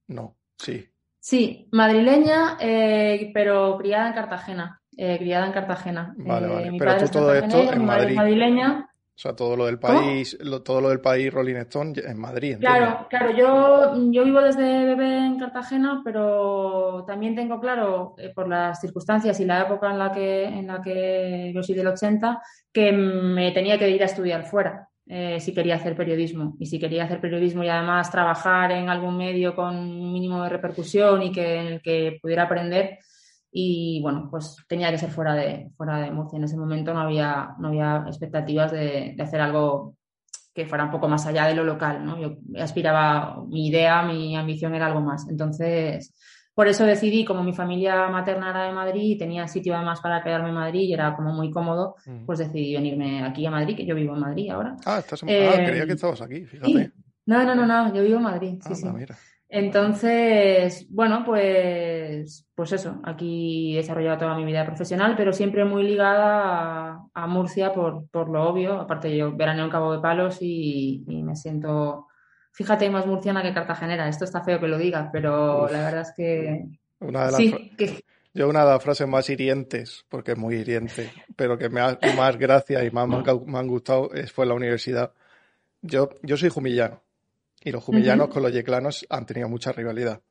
no 0.08 0.36
sí 0.58 0.91
Sí, 1.22 1.68
madrileña, 1.70 2.56
eh, 2.58 3.30
pero 3.32 3.78
criada 3.78 4.08
en 4.08 4.14
Cartagena. 4.14 4.80
Eh, 4.96 5.18
criada 5.18 5.46
en 5.46 5.52
Cartagena. 5.52 6.14
Vale, 6.18 6.48
vale. 6.48 6.66
Eh, 6.66 6.70
mi 6.72 6.78
pero 6.80 6.98
tú 6.98 7.08
todo 7.12 7.32
esto 7.32 7.72
en 7.72 7.84
Madrid. 7.84 8.16
madrileña. 8.16 8.88
O 8.90 9.18
sea, 9.22 9.36
todo 9.36 9.56
lo 9.56 9.66
del 9.66 9.78
país, 9.78 10.36
lo, 10.40 10.64
todo 10.64 10.80
lo 10.80 10.88
del 10.88 11.00
país 11.00 11.32
Rolling 11.32 11.54
Stone 11.54 11.92
en 12.04 12.18
Madrid. 12.18 12.54
¿entiendes? 12.54 12.80
Claro, 12.80 13.06
claro. 13.08 13.30
Yo, 13.30 14.10
yo 14.10 14.24
vivo 14.24 14.40
desde 14.40 14.84
bebé 14.84 15.18
en 15.18 15.38
Cartagena, 15.38 16.02
pero 16.04 17.04
también 17.06 17.36
tengo 17.36 17.60
claro, 17.60 18.16
eh, 18.18 18.32
por 18.34 18.48
las 18.48 18.80
circunstancias 18.80 19.38
y 19.38 19.44
la 19.44 19.62
época 19.62 19.92
en 19.92 19.98
la 20.00 20.10
que, 20.10 20.44
en 20.46 20.66
la 20.66 20.82
que 20.82 21.52
yo 21.54 21.62
soy 21.62 21.76
del 21.76 21.86
80, 21.86 22.42
que 22.72 22.90
me 22.90 23.52
tenía 23.52 23.78
que 23.78 23.88
ir 23.88 24.02
a 24.02 24.06
estudiar 24.06 24.44
fuera 24.44 24.88
eh, 25.06 25.40
si 25.40 25.52
quería 25.52 25.76
hacer 25.76 25.96
periodismo. 25.96 26.56
Y 26.58 26.66
si 26.66 26.78
quería 26.78 27.04
hacer 27.04 27.20
periodismo 27.20 27.64
y 27.64 27.68
además 27.68 28.10
trabajar 28.10 28.72
en 28.72 28.88
algún 28.88 29.16
medio 29.16 29.54
con 29.54 29.76
un 29.76 30.12
mínimo 30.12 30.42
de 30.42 30.48
repercusión 30.48 31.22
y 31.22 31.32
que, 31.32 31.56
en 31.56 31.66
el 31.66 31.82
que 31.82 32.18
pudiera 32.22 32.44
aprender. 32.44 32.98
Y 33.50 34.00
bueno, 34.02 34.28
pues 34.30 34.56
tenía 34.68 34.90
que 34.90 34.98
ser 34.98 35.10
fuera 35.10 35.34
de, 35.34 35.70
fuera 35.76 35.98
de 35.98 36.10
Murcia. 36.10 36.38
En 36.38 36.44
ese 36.44 36.56
momento 36.56 36.94
no 36.94 37.00
había, 37.00 37.54
no 37.58 37.68
había 37.68 38.04
expectativas 38.06 38.72
de, 38.72 39.14
de 39.16 39.22
hacer 39.22 39.40
algo 39.40 39.96
que 40.54 40.66
fuera 40.66 40.84
un 40.84 40.90
poco 40.90 41.08
más 41.08 41.26
allá 41.26 41.46
de 41.46 41.54
lo 41.54 41.64
local, 41.64 42.04
¿no? 42.04 42.20
Yo 42.20 42.36
aspiraba, 42.62 43.42
mi 43.48 43.68
idea, 43.68 44.02
mi 44.02 44.36
ambición 44.36 44.74
era 44.74 44.86
algo 44.86 45.00
más. 45.00 45.28
Entonces, 45.28 46.14
por 46.54 46.68
eso 46.68 46.84
decidí, 46.84 47.24
como 47.24 47.42
mi 47.42 47.52
familia 47.52 48.08
materna 48.08 48.50
era 48.50 48.64
de 48.64 48.72
Madrid 48.72 49.02
y 49.02 49.18
tenía 49.18 49.48
sitio 49.48 49.74
además 49.74 50.00
para 50.00 50.22
quedarme 50.22 50.50
en 50.50 50.54
Madrid 50.54 50.80
y 50.80 50.92
era 50.92 51.14
como 51.16 51.32
muy 51.32 51.50
cómodo, 51.50 51.96
mm. 52.06 52.26
pues 52.26 52.38
decidí 52.38 52.74
venirme 52.74 53.24
aquí 53.24 53.46
a 53.46 53.50
Madrid, 53.50 53.76
que 53.76 53.86
yo 53.86 53.94
vivo 53.94 54.14
en 54.14 54.20
Madrid 54.20 54.50
ahora. 54.50 54.76
Ah, 54.84 54.98
estás 54.98 55.22
en... 55.22 55.28
eh, 55.30 55.48
ah 55.48 55.64
creía 55.64 55.86
que 55.86 55.92
estabas 55.92 56.20
aquí, 56.22 56.44
fíjate. 56.44 56.72
Sí. 56.72 56.92
No, 57.24 57.44
no, 57.44 57.54
no, 57.54 57.66
no, 57.66 57.94
yo 57.94 58.02
vivo 58.02 58.16
en 58.16 58.22
Madrid, 58.22 58.58
sí, 58.60 58.70
ah, 58.72 58.74
sí. 58.74 58.88
Mira. 58.88 59.16
Entonces, 59.54 60.86
bueno, 60.88 61.24
pues, 61.26 62.48
pues 62.54 62.72
eso, 62.72 63.02
aquí 63.04 63.74
he 63.74 63.76
desarrollado 63.76 64.16
toda 64.16 64.34
mi 64.34 64.46
vida 64.46 64.64
profesional, 64.64 65.14
pero 65.14 65.34
siempre 65.34 65.66
muy 65.66 65.82
ligada 65.82 66.94
a, 66.94 67.06
a 67.12 67.26
Murcia 67.26 67.70
por, 67.70 68.08
por, 68.08 68.30
lo 68.30 68.48
obvio. 68.48 68.80
Aparte, 68.80 69.14
yo 69.14 69.36
veraneo 69.36 69.66
en 69.66 69.70
Cabo 69.70 69.92
de 69.92 70.00
Palos 70.00 70.38
y, 70.40 71.04
y, 71.06 71.22
me 71.22 71.36
siento, 71.36 72.06
fíjate, 72.52 72.88
más 72.90 73.06
murciana 73.06 73.42
que 73.42 73.52
cartagenera. 73.52 74.08
Esto 74.08 74.24
está 74.24 74.42
feo 74.42 74.60
que 74.60 74.68
lo 74.68 74.78
diga, 74.78 75.10
pero 75.12 75.64
Uf, 75.64 75.72
la 75.72 75.84
verdad 75.84 76.02
es 76.02 76.12
que... 76.16 76.64
Una 77.00 77.26
de 77.26 77.32
las 77.32 77.36
sí, 77.36 77.72
que... 77.76 78.04
Yo 78.34 78.48
una 78.48 78.64
de 78.64 78.70
las 78.70 78.82
frases 78.82 79.06
más 79.06 79.28
hirientes, 79.28 80.06
porque 80.08 80.32
es 80.32 80.38
muy 80.38 80.54
hiriente, 80.54 81.12
pero 81.36 81.58
que 81.58 81.68
me 81.68 81.80
ha 81.80 81.98
más 82.16 82.38
gracia 82.38 82.82
y 82.82 82.90
más 82.90 83.06
me 83.06 83.16
han, 83.16 83.24
me 83.44 83.58
han 83.58 83.66
gustado 83.66 84.10
fue 84.32 84.46
en 84.46 84.48
la 84.48 84.54
universidad. 84.54 85.12
Yo, 85.82 86.08
yo 86.22 86.38
soy 86.38 86.48
jumillano 86.48 87.02
y 87.62 87.72
los 87.72 87.84
jumillanos 87.84 88.28
uh 88.28 88.30
-huh. 88.30 88.32
con 88.32 88.42
los 88.42 88.52
yeclanos 88.52 89.06
han 89.10 89.26
tenido 89.26 89.48
mucha 89.48 89.72
rivalidad. 89.72 90.22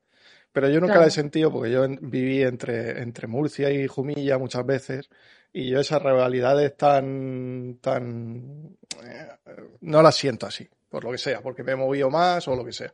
Pero 0.52 0.68
yo 0.68 0.80
nunca 0.80 0.94
claro. 0.94 1.00
la 1.02 1.06
he 1.06 1.10
sentido 1.10 1.50
porque 1.50 1.70
yo 1.70 1.86
viví 2.00 2.42
entre, 2.42 3.00
entre 3.02 3.26
Murcia 3.26 3.70
y 3.70 3.86
Jumilla 3.86 4.36
muchas 4.36 4.66
veces 4.66 5.08
y 5.52 5.70
yo 5.70 5.80
esas 5.80 6.02
rivalidades 6.02 6.76
tan, 6.76 7.78
tan, 7.80 8.76
eh, 9.04 9.28
no 9.80 10.02
las 10.02 10.16
siento 10.16 10.46
así, 10.46 10.68
por 10.92 11.04
lo 11.04 11.10
que 11.10 11.18
sea, 11.18 11.40
porque 11.40 11.64
me 11.64 11.72
he 11.72 11.76
movido 11.76 12.10
más 12.10 12.46
o 12.46 12.54
lo 12.54 12.64
que 12.64 12.72
sea. 12.72 12.92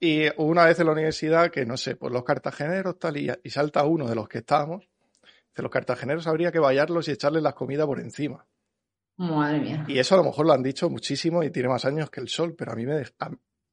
Y 0.00 0.24
una 0.38 0.64
vez 0.64 0.80
en 0.80 0.86
la 0.86 0.92
universidad 0.92 1.50
que, 1.50 1.66
no 1.66 1.76
sé, 1.76 1.94
pues 1.94 2.12
los 2.12 2.24
cartageneros 2.24 2.98
tal 2.98 3.16
y, 3.18 3.30
y 3.42 3.50
salta 3.50 3.84
uno 3.84 4.08
de 4.08 4.14
los 4.14 4.28
que 4.28 4.38
estábamos, 4.38 4.88
de 5.54 5.62
los 5.62 5.70
cartageneros 5.70 6.26
habría 6.26 6.50
que 6.50 6.58
vallarlos 6.58 7.06
y 7.08 7.12
echarles 7.12 7.42
las 7.42 7.54
comidas 7.54 7.86
por 7.86 8.00
encima. 8.00 8.46
Madre 9.16 9.60
mía. 9.60 9.84
Y 9.88 9.98
eso 9.98 10.14
a 10.14 10.18
lo 10.18 10.24
mejor 10.24 10.46
lo 10.46 10.52
han 10.52 10.62
dicho 10.62 10.88
muchísimo 10.88 11.42
y 11.42 11.50
tiene 11.50 11.68
más 11.68 11.84
años 11.84 12.08
que 12.10 12.20
el 12.20 12.28
sol, 12.28 12.54
pero 12.56 12.72
a 12.72 12.76
mí 12.76 12.86
me, 12.86 13.02
a, 13.18 13.30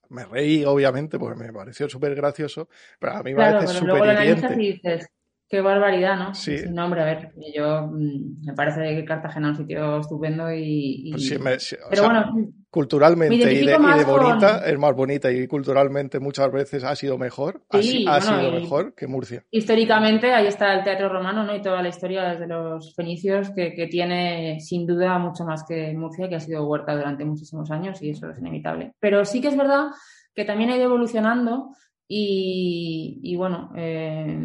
me 0.09 0.25
reí, 0.25 0.65
obviamente, 0.65 1.17
porque 1.17 1.39
me 1.39 1.53
pareció 1.53 1.87
súper 1.87 2.15
gracioso, 2.15 2.67
pero 2.99 3.13
a 3.13 3.23
mí 3.23 3.31
me 3.31 3.37
claro, 3.37 3.59
parece 3.59 3.73
súper 3.77 4.21
hiriente. 4.21 4.53
Y 4.53 4.73
dices, 4.73 5.07
qué 5.47 5.61
barbaridad, 5.61 6.17
¿no? 6.17 6.33
Sí. 6.33 6.57
sí. 6.57 6.65
No, 6.71 6.85
hombre, 6.85 7.01
a 7.01 7.05
ver, 7.05 7.33
yo 7.55 7.87
mm, 7.87 8.45
me 8.45 8.53
parece 8.53 8.95
que 8.95 9.05
Cartagena 9.05 9.51
es 9.51 9.59
un 9.59 9.65
sitio 9.65 9.99
estupendo 9.99 10.51
y... 10.51 11.07
y... 11.07 11.11
Pues 11.11 11.27
sí, 11.27 11.37
me, 11.37 11.59
sí, 11.59 11.75
pero 11.89 12.03
sea, 12.03 12.11
bueno, 12.11 12.51
culturalmente 12.69 13.35
y 13.35 13.39
de, 13.39 13.53
y 13.53 13.65
de, 13.65 13.77
bonita 14.03 14.65
es 14.65 14.77
más 14.77 14.93
bonita 14.93 15.31
y 15.31 15.47
culturalmente 15.47 16.19
muchas 16.19 16.51
veces 16.51 16.83
ha 16.83 16.95
sido 16.95 17.17
mejor, 17.17 17.61
sí, 17.79 18.05
ha, 18.07 18.15
ha 18.15 18.19
bueno, 18.19 18.39
sido 18.39 18.51
mejor 18.51 18.95
que 18.95 19.07
Murcia. 19.07 19.43
Históricamente 19.51 20.33
ahí 20.33 20.47
está 20.47 20.73
el 20.73 20.83
teatro 20.83 21.09
romano, 21.09 21.43
¿no? 21.43 21.55
Y 21.55 21.61
toda 21.61 21.81
la 21.81 21.89
historia 21.89 22.23
desde 22.23 22.47
los 22.47 22.93
fenicios 22.95 23.51
que, 23.51 23.73
que 23.73 23.87
tiene 23.87 24.59
sin 24.59 24.85
duda 24.85 25.17
mucho 25.19 25.45
más 25.45 25.63
que 25.65 25.93
Murcia, 25.93 26.27
que 26.27 26.35
ha 26.35 26.39
sido 26.39 26.67
huerta 26.67 26.95
durante 26.95 27.23
muchísimos 27.23 27.71
años 27.71 28.01
y 28.01 28.09
eso 28.09 28.29
es 28.29 28.39
inevitable. 28.39 28.93
Pero 28.99 29.23
sí 29.23 29.41
que 29.41 29.47
es 29.47 29.57
verdad 29.57 29.91
que 30.33 30.43
también 30.43 30.69
ha 30.69 30.75
ido 30.75 30.85
evolucionando 30.85 31.69
Y, 32.07 33.35
bueno, 33.35 33.71
eh, 33.75 34.37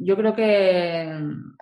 yo 0.00 0.16
creo 0.16 0.34
que 0.34 1.02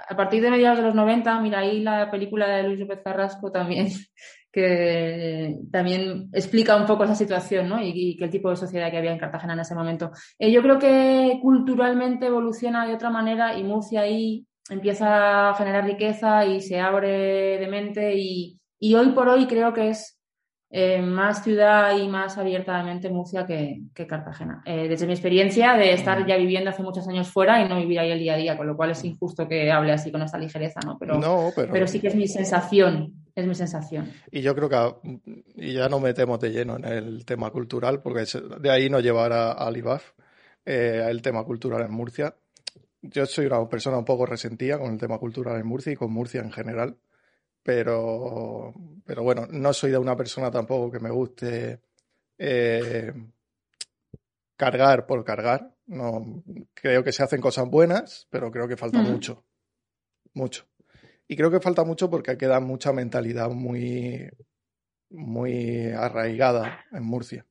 a 0.08 0.16
partir 0.16 0.42
de 0.42 0.50
mediados 0.50 0.78
de 0.78 0.84
los 0.84 0.94
90, 0.94 1.40
mira 1.40 1.60
ahí 1.60 1.80
la 1.80 2.10
película 2.10 2.48
de 2.48 2.64
Luis 2.64 2.80
López 2.80 3.00
Carrasco 3.02 3.50
también, 3.50 3.88
que 4.52 5.58
también 5.70 6.28
explica 6.32 6.76
un 6.76 6.86
poco 6.86 7.04
esa 7.04 7.14
situación 7.14 7.68
¿no? 7.68 7.82
y, 7.82 8.16
qué 8.16 8.28
tipo 8.28 8.50
de 8.50 8.56
sociedad 8.56 8.90
que 8.90 8.98
había 8.98 9.12
en 9.12 9.18
Cartagena 9.18 9.54
en 9.54 9.60
ese 9.60 9.74
momento. 9.74 10.10
Eh, 10.38 10.52
yo 10.52 10.62
creo 10.62 10.78
que 10.78 11.38
culturalmente 11.42 12.26
evoluciona 12.26 12.86
de 12.86 12.94
otra 12.94 13.10
manera 13.10 13.58
y 13.58 13.64
Murcia 13.64 14.02
ahí 14.02 14.46
empieza 14.68 15.50
a 15.50 15.54
generar 15.54 15.84
riqueza 15.84 16.44
y 16.44 16.60
se 16.60 16.80
abre 16.80 17.58
de 17.58 17.68
mente 17.68 18.14
y, 18.16 18.58
y 18.78 18.94
hoy 18.94 19.10
por 19.10 19.28
hoy 19.28 19.46
creo 19.46 19.72
que 19.72 19.90
es 19.90 20.15
eh, 20.78 21.00
más 21.00 21.42
ciudad 21.42 21.96
y 21.96 22.06
más 22.06 22.36
abiertamente 22.36 23.08
Murcia 23.08 23.46
que, 23.46 23.80
Cartagena. 24.06 24.62
Eh, 24.66 24.88
desde 24.88 25.06
mi 25.06 25.14
experiencia 25.14 25.72
de 25.72 25.94
estar 25.94 26.26
ya 26.26 26.36
viviendo 26.36 26.68
hace 26.68 26.82
muchos 26.82 27.08
años 27.08 27.28
fuera 27.28 27.64
y 27.64 27.66
no 27.66 27.78
vivir 27.78 27.98
ahí 27.98 28.10
el 28.10 28.18
día 28.18 28.34
a 28.34 28.36
día, 28.36 28.56
con 28.58 28.66
lo 28.66 28.76
cual 28.76 28.90
es 28.90 29.02
injusto 29.02 29.48
que 29.48 29.72
hable 29.72 29.92
así 29.92 30.12
con 30.12 30.20
esta 30.20 30.36
ligereza, 30.36 30.80
¿no? 30.84 30.98
Pero, 30.98 31.18
pero... 31.54 31.86
sí 31.86 31.98
que 31.98 32.08
es 32.08 32.14
mi 32.14 32.28
sensación, 32.28 33.24
es 33.34 33.46
mi 33.46 33.54
sensación. 33.54 34.12
Y 34.30 34.42
yo 34.42 34.54
creo 34.54 34.68
que, 34.68 35.32
y 35.54 35.72
ya 35.72 35.88
no 35.88 35.98
metemos 35.98 36.38
de 36.40 36.50
lleno 36.50 36.76
en 36.76 36.84
el 36.84 37.24
tema 37.24 37.48
cultural, 37.50 38.02
porque 38.02 38.26
de 38.60 38.70
ahí 38.70 38.90
nos 38.90 39.02
llevará 39.02 39.52
al 39.52 39.78
IBAF, 39.78 40.12
eh, 40.66 41.06
el 41.08 41.22
tema 41.22 41.42
cultural 41.44 41.86
en 41.86 41.92
Murcia. 41.92 42.36
Yo 43.00 43.24
soy 43.24 43.46
una 43.46 43.66
persona 43.66 43.96
un 43.96 44.04
poco 44.04 44.26
resentida 44.26 44.78
con 44.78 44.92
el 44.92 44.98
tema 44.98 45.16
cultural 45.16 45.58
en 45.58 45.66
Murcia 45.66 45.92
y 45.92 45.96
con 45.96 46.12
Murcia 46.12 46.42
en 46.42 46.52
general 46.52 46.98
pero, 47.66 48.72
pero 49.04 49.24
bueno, 49.24 49.48
no 49.50 49.72
soy 49.72 49.90
de 49.90 49.98
una 49.98 50.16
persona 50.16 50.52
tampoco 50.52 50.88
que 50.92 51.00
me 51.00 51.10
guste 51.10 51.80
eh, 52.38 53.12
cargar 54.56 55.04
por 55.04 55.24
cargar. 55.24 55.74
No, 55.86 56.44
creo 56.74 57.02
que 57.02 57.10
se 57.10 57.24
hacen 57.24 57.40
cosas 57.40 57.68
buenas, 57.68 58.28
pero 58.30 58.52
creo 58.52 58.68
que 58.68 58.76
falta 58.76 59.00
mucho. 59.00 59.44
Mucho. 60.32 60.68
Y 61.26 61.34
creo 61.34 61.50
que 61.50 61.58
falta 61.58 61.82
mucho 61.82 62.08
porque 62.08 62.38
queda 62.38 62.60
mucha 62.60 62.92
mentalidad 62.92 63.50
muy, 63.50 64.30
muy 65.10 65.88
arraigada 65.88 66.84
en 66.92 67.02
Murcia. 67.02 67.46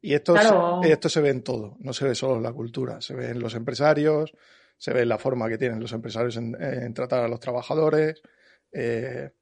Y 0.00 0.14
esto, 0.14 0.36
se, 0.36 0.92
esto 0.92 1.08
se 1.08 1.20
ve 1.20 1.30
en 1.30 1.42
todo, 1.42 1.76
no 1.80 1.92
se 1.92 2.04
ve 2.04 2.14
solo 2.14 2.36
en 2.36 2.44
la 2.44 2.52
cultura, 2.52 3.00
se 3.00 3.16
ve 3.16 3.30
en 3.30 3.40
los 3.40 3.56
empresarios, 3.56 4.32
se 4.76 4.92
ve 4.92 5.02
en 5.02 5.08
la 5.08 5.18
forma 5.18 5.48
que 5.48 5.58
tienen 5.58 5.80
los 5.80 5.92
empresarios 5.92 6.36
en, 6.36 6.94
tratar 6.94 7.24
a 7.24 7.28
los 7.28 7.40
trabajadores. 7.40 8.22
Eh, 8.70 9.32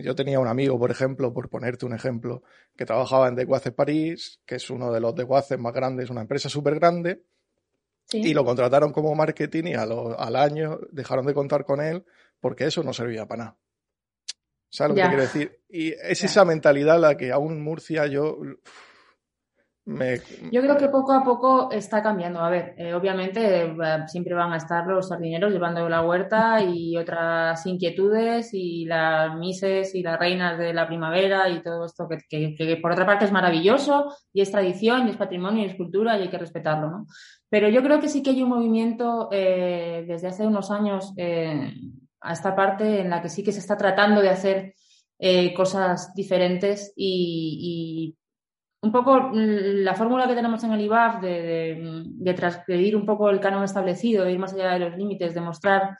yo 0.00 0.14
tenía 0.14 0.38
un 0.38 0.48
amigo, 0.48 0.78
por 0.78 0.90
ejemplo, 0.90 1.32
por 1.32 1.48
ponerte 1.48 1.86
un 1.86 1.94
ejemplo, 1.94 2.42
que 2.76 2.86
trabajaba 2.86 3.28
en 3.28 3.34
Deguaces 3.34 3.72
París, 3.72 4.40
que 4.46 4.56
es 4.56 4.70
uno 4.70 4.92
de 4.92 5.00
los 5.00 5.14
Deguaces 5.14 5.58
más 5.58 5.72
grandes, 5.72 6.10
una 6.10 6.22
empresa 6.22 6.48
súper 6.48 6.76
grande, 6.76 7.22
y 8.12 8.34
lo 8.34 8.44
contrataron 8.44 8.92
como 8.92 9.14
marketing 9.14 9.64
y 9.64 9.74
al 9.74 10.36
año 10.36 10.78
dejaron 10.90 11.26
de 11.26 11.34
contar 11.34 11.64
con 11.64 11.80
él 11.80 12.04
porque 12.40 12.66
eso 12.66 12.82
no 12.82 12.92
servía 12.92 13.26
para 13.26 13.44
nada. 13.44 13.56
¿Sabes 14.68 14.90
lo 14.90 15.02
que 15.02 15.08
quiero 15.08 15.22
decir? 15.22 15.60
Y 15.68 15.92
es 15.92 16.24
esa 16.24 16.44
mentalidad 16.44 16.98
la 16.98 17.16
que 17.16 17.30
aún 17.30 17.62
Murcia 17.62 18.06
yo 18.06 18.38
yo 19.84 20.62
creo 20.62 20.76
que 20.76 20.88
poco 20.88 21.12
a 21.12 21.24
poco 21.24 21.72
está 21.72 22.02
cambiando. 22.02 22.38
A 22.38 22.50
ver, 22.50 22.74
eh, 22.78 22.94
obviamente 22.94 23.64
eh, 23.64 23.74
siempre 24.06 24.32
van 24.32 24.52
a 24.52 24.58
estar 24.58 24.86
los 24.86 25.08
sardineros 25.08 25.52
llevando 25.52 25.88
la 25.88 26.02
huerta 26.02 26.62
y 26.62 26.96
otras 26.96 27.66
inquietudes 27.66 28.50
y 28.52 28.84
las 28.84 29.34
mises 29.36 29.92
y 29.96 30.02
las 30.02 30.20
reinas 30.20 30.56
de 30.56 30.72
la 30.72 30.86
primavera 30.86 31.48
y 31.48 31.62
todo 31.62 31.86
esto 31.86 32.06
que, 32.08 32.78
por 32.80 32.92
otra 32.92 33.06
parte 33.06 33.24
es 33.24 33.32
maravilloso 33.32 34.14
y 34.32 34.40
es 34.40 34.52
tradición 34.52 35.08
y 35.08 35.10
es 35.10 35.16
patrimonio 35.16 35.64
y 35.64 35.70
es 35.70 35.76
cultura 35.76 36.16
y 36.16 36.22
hay 36.22 36.30
que 36.30 36.38
respetarlo, 36.38 36.88
¿no? 36.88 37.06
Pero 37.48 37.68
yo 37.68 37.82
creo 37.82 37.98
que 37.98 38.08
sí 38.08 38.22
que 38.22 38.30
hay 38.30 38.42
un 38.42 38.50
movimiento 38.50 39.28
eh, 39.32 40.04
desde 40.06 40.28
hace 40.28 40.46
unos 40.46 40.70
años 40.70 41.12
a 42.20 42.32
esta 42.32 42.54
parte 42.54 43.00
en 43.00 43.10
la 43.10 43.20
que 43.20 43.28
sí 43.28 43.42
que 43.42 43.52
se 43.52 43.58
está 43.58 43.76
tratando 43.76 44.22
de 44.22 44.30
hacer 44.30 44.74
cosas 45.54 46.12
diferentes 46.14 46.92
y 46.96 48.16
un 48.82 48.90
poco 48.90 49.30
la 49.32 49.94
fórmula 49.94 50.26
que 50.26 50.34
tenemos 50.34 50.62
en 50.64 50.72
el 50.72 50.80
IBAF 50.80 51.20
de, 51.20 52.04
de, 52.04 52.34
transgredir 52.34 52.96
un 52.96 53.06
poco 53.06 53.30
el 53.30 53.38
canon 53.38 53.62
establecido, 53.62 54.24
de 54.24 54.32
ir 54.32 54.38
más 54.38 54.52
allá 54.54 54.72
de 54.72 54.80
los 54.80 54.96
límites, 54.96 55.34
de 55.34 55.40
mostrar 55.40 55.96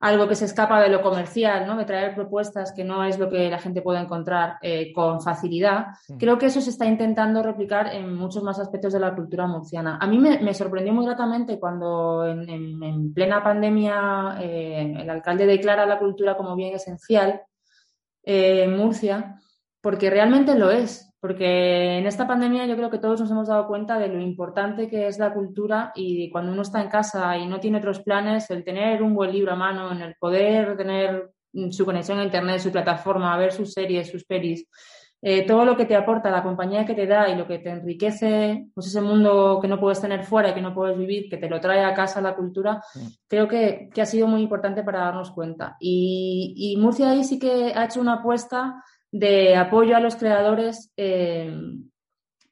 algo 0.00 0.28
que 0.28 0.34
se 0.34 0.44
escapa 0.44 0.82
de 0.82 0.90
lo 0.90 1.00
comercial, 1.00 1.66
¿no? 1.66 1.76
de 1.76 1.86
traer 1.86 2.14
propuestas 2.14 2.72
que 2.72 2.84
no 2.84 3.04
es 3.04 3.18
lo 3.18 3.30
que 3.30 3.48
la 3.48 3.58
gente 3.58 3.80
puede 3.80 4.00
encontrar 4.00 4.58
eh, 4.60 4.92
con 4.92 5.22
facilidad, 5.22 5.86
creo 6.18 6.36
que 6.36 6.46
eso 6.46 6.60
se 6.60 6.70
está 6.70 6.84
intentando 6.84 7.42
replicar 7.42 7.94
en 7.94 8.14
muchos 8.14 8.42
más 8.42 8.58
aspectos 8.58 8.92
de 8.92 9.00
la 9.00 9.14
cultura 9.14 9.46
murciana. 9.46 9.96
A 9.98 10.06
mí 10.06 10.18
me, 10.18 10.52
sorprendió 10.52 10.92
muy 10.92 11.06
gratamente 11.06 11.58
cuando 11.58 12.26
en, 12.26 13.14
plena 13.14 13.42
pandemia 13.42 14.36
eh, 14.40 14.94
el 14.98 15.08
alcalde 15.08 15.46
declara 15.46 15.86
la 15.86 15.98
cultura 15.98 16.36
como 16.36 16.54
bien 16.54 16.74
esencial 16.74 17.40
eh, 18.24 18.64
en 18.64 18.76
Murcia, 18.76 19.40
porque 19.80 20.10
realmente 20.10 20.54
lo 20.54 20.70
es. 20.70 21.13
Porque 21.24 21.96
en 21.96 22.06
esta 22.06 22.26
pandemia 22.26 22.66
yo 22.66 22.76
creo 22.76 22.90
que 22.90 22.98
todos 22.98 23.18
nos 23.18 23.30
hemos 23.30 23.48
dado 23.48 23.66
cuenta 23.66 23.98
de 23.98 24.08
lo 24.08 24.20
importante 24.20 24.90
que 24.90 25.06
es 25.06 25.18
la 25.18 25.32
cultura 25.32 25.90
y 25.94 26.28
cuando 26.28 26.52
uno 26.52 26.60
está 26.60 26.82
en 26.82 26.90
casa 26.90 27.38
y 27.38 27.46
no 27.46 27.60
tiene 27.60 27.78
otros 27.78 28.00
planes, 28.00 28.50
el 28.50 28.62
tener 28.62 29.02
un 29.02 29.14
buen 29.14 29.32
libro 29.32 29.52
a 29.52 29.56
mano, 29.56 29.90
en 29.90 30.02
el 30.02 30.16
poder 30.16 30.76
tener 30.76 31.30
su 31.70 31.86
conexión 31.86 32.18
a 32.18 32.24
Internet, 32.24 32.60
su 32.60 32.70
plataforma, 32.70 33.38
ver 33.38 33.52
sus 33.52 33.72
series, 33.72 34.10
sus 34.10 34.26
pelis, 34.26 34.68
eh, 35.22 35.46
todo 35.46 35.64
lo 35.64 35.78
que 35.78 35.86
te 35.86 35.96
aporta, 35.96 36.30
la 36.30 36.42
compañía 36.42 36.84
que 36.84 36.92
te 36.92 37.06
da 37.06 37.30
y 37.30 37.36
lo 37.36 37.46
que 37.46 37.58
te 37.58 37.70
enriquece, 37.70 38.66
pues 38.74 38.88
ese 38.88 39.00
mundo 39.00 39.60
que 39.62 39.68
no 39.68 39.80
puedes 39.80 40.02
tener 40.02 40.24
fuera 40.24 40.50
y 40.50 40.52
que 40.54 40.60
no 40.60 40.74
puedes 40.74 40.98
vivir, 40.98 41.30
que 41.30 41.38
te 41.38 41.48
lo 41.48 41.58
trae 41.58 41.82
a 41.82 41.94
casa 41.94 42.20
la 42.20 42.36
cultura, 42.36 42.82
creo 43.26 43.48
que, 43.48 43.88
ha 43.98 44.04
sido 44.04 44.26
muy 44.26 44.42
importante 44.42 44.82
para 44.82 45.06
darnos 45.06 45.30
cuenta. 45.30 45.78
Y, 45.80 46.52
y 46.54 46.76
Murcia 46.76 47.08
ahí 47.08 47.24
sí 47.24 47.38
que 47.38 47.72
ha 47.74 47.86
hecho 47.86 48.02
una 48.02 48.16
apuesta 48.16 48.84
de 49.14 49.54
apoyo 49.54 49.96
a 49.96 50.00
los 50.00 50.16
creadores, 50.16 50.92
eh, 50.96 51.56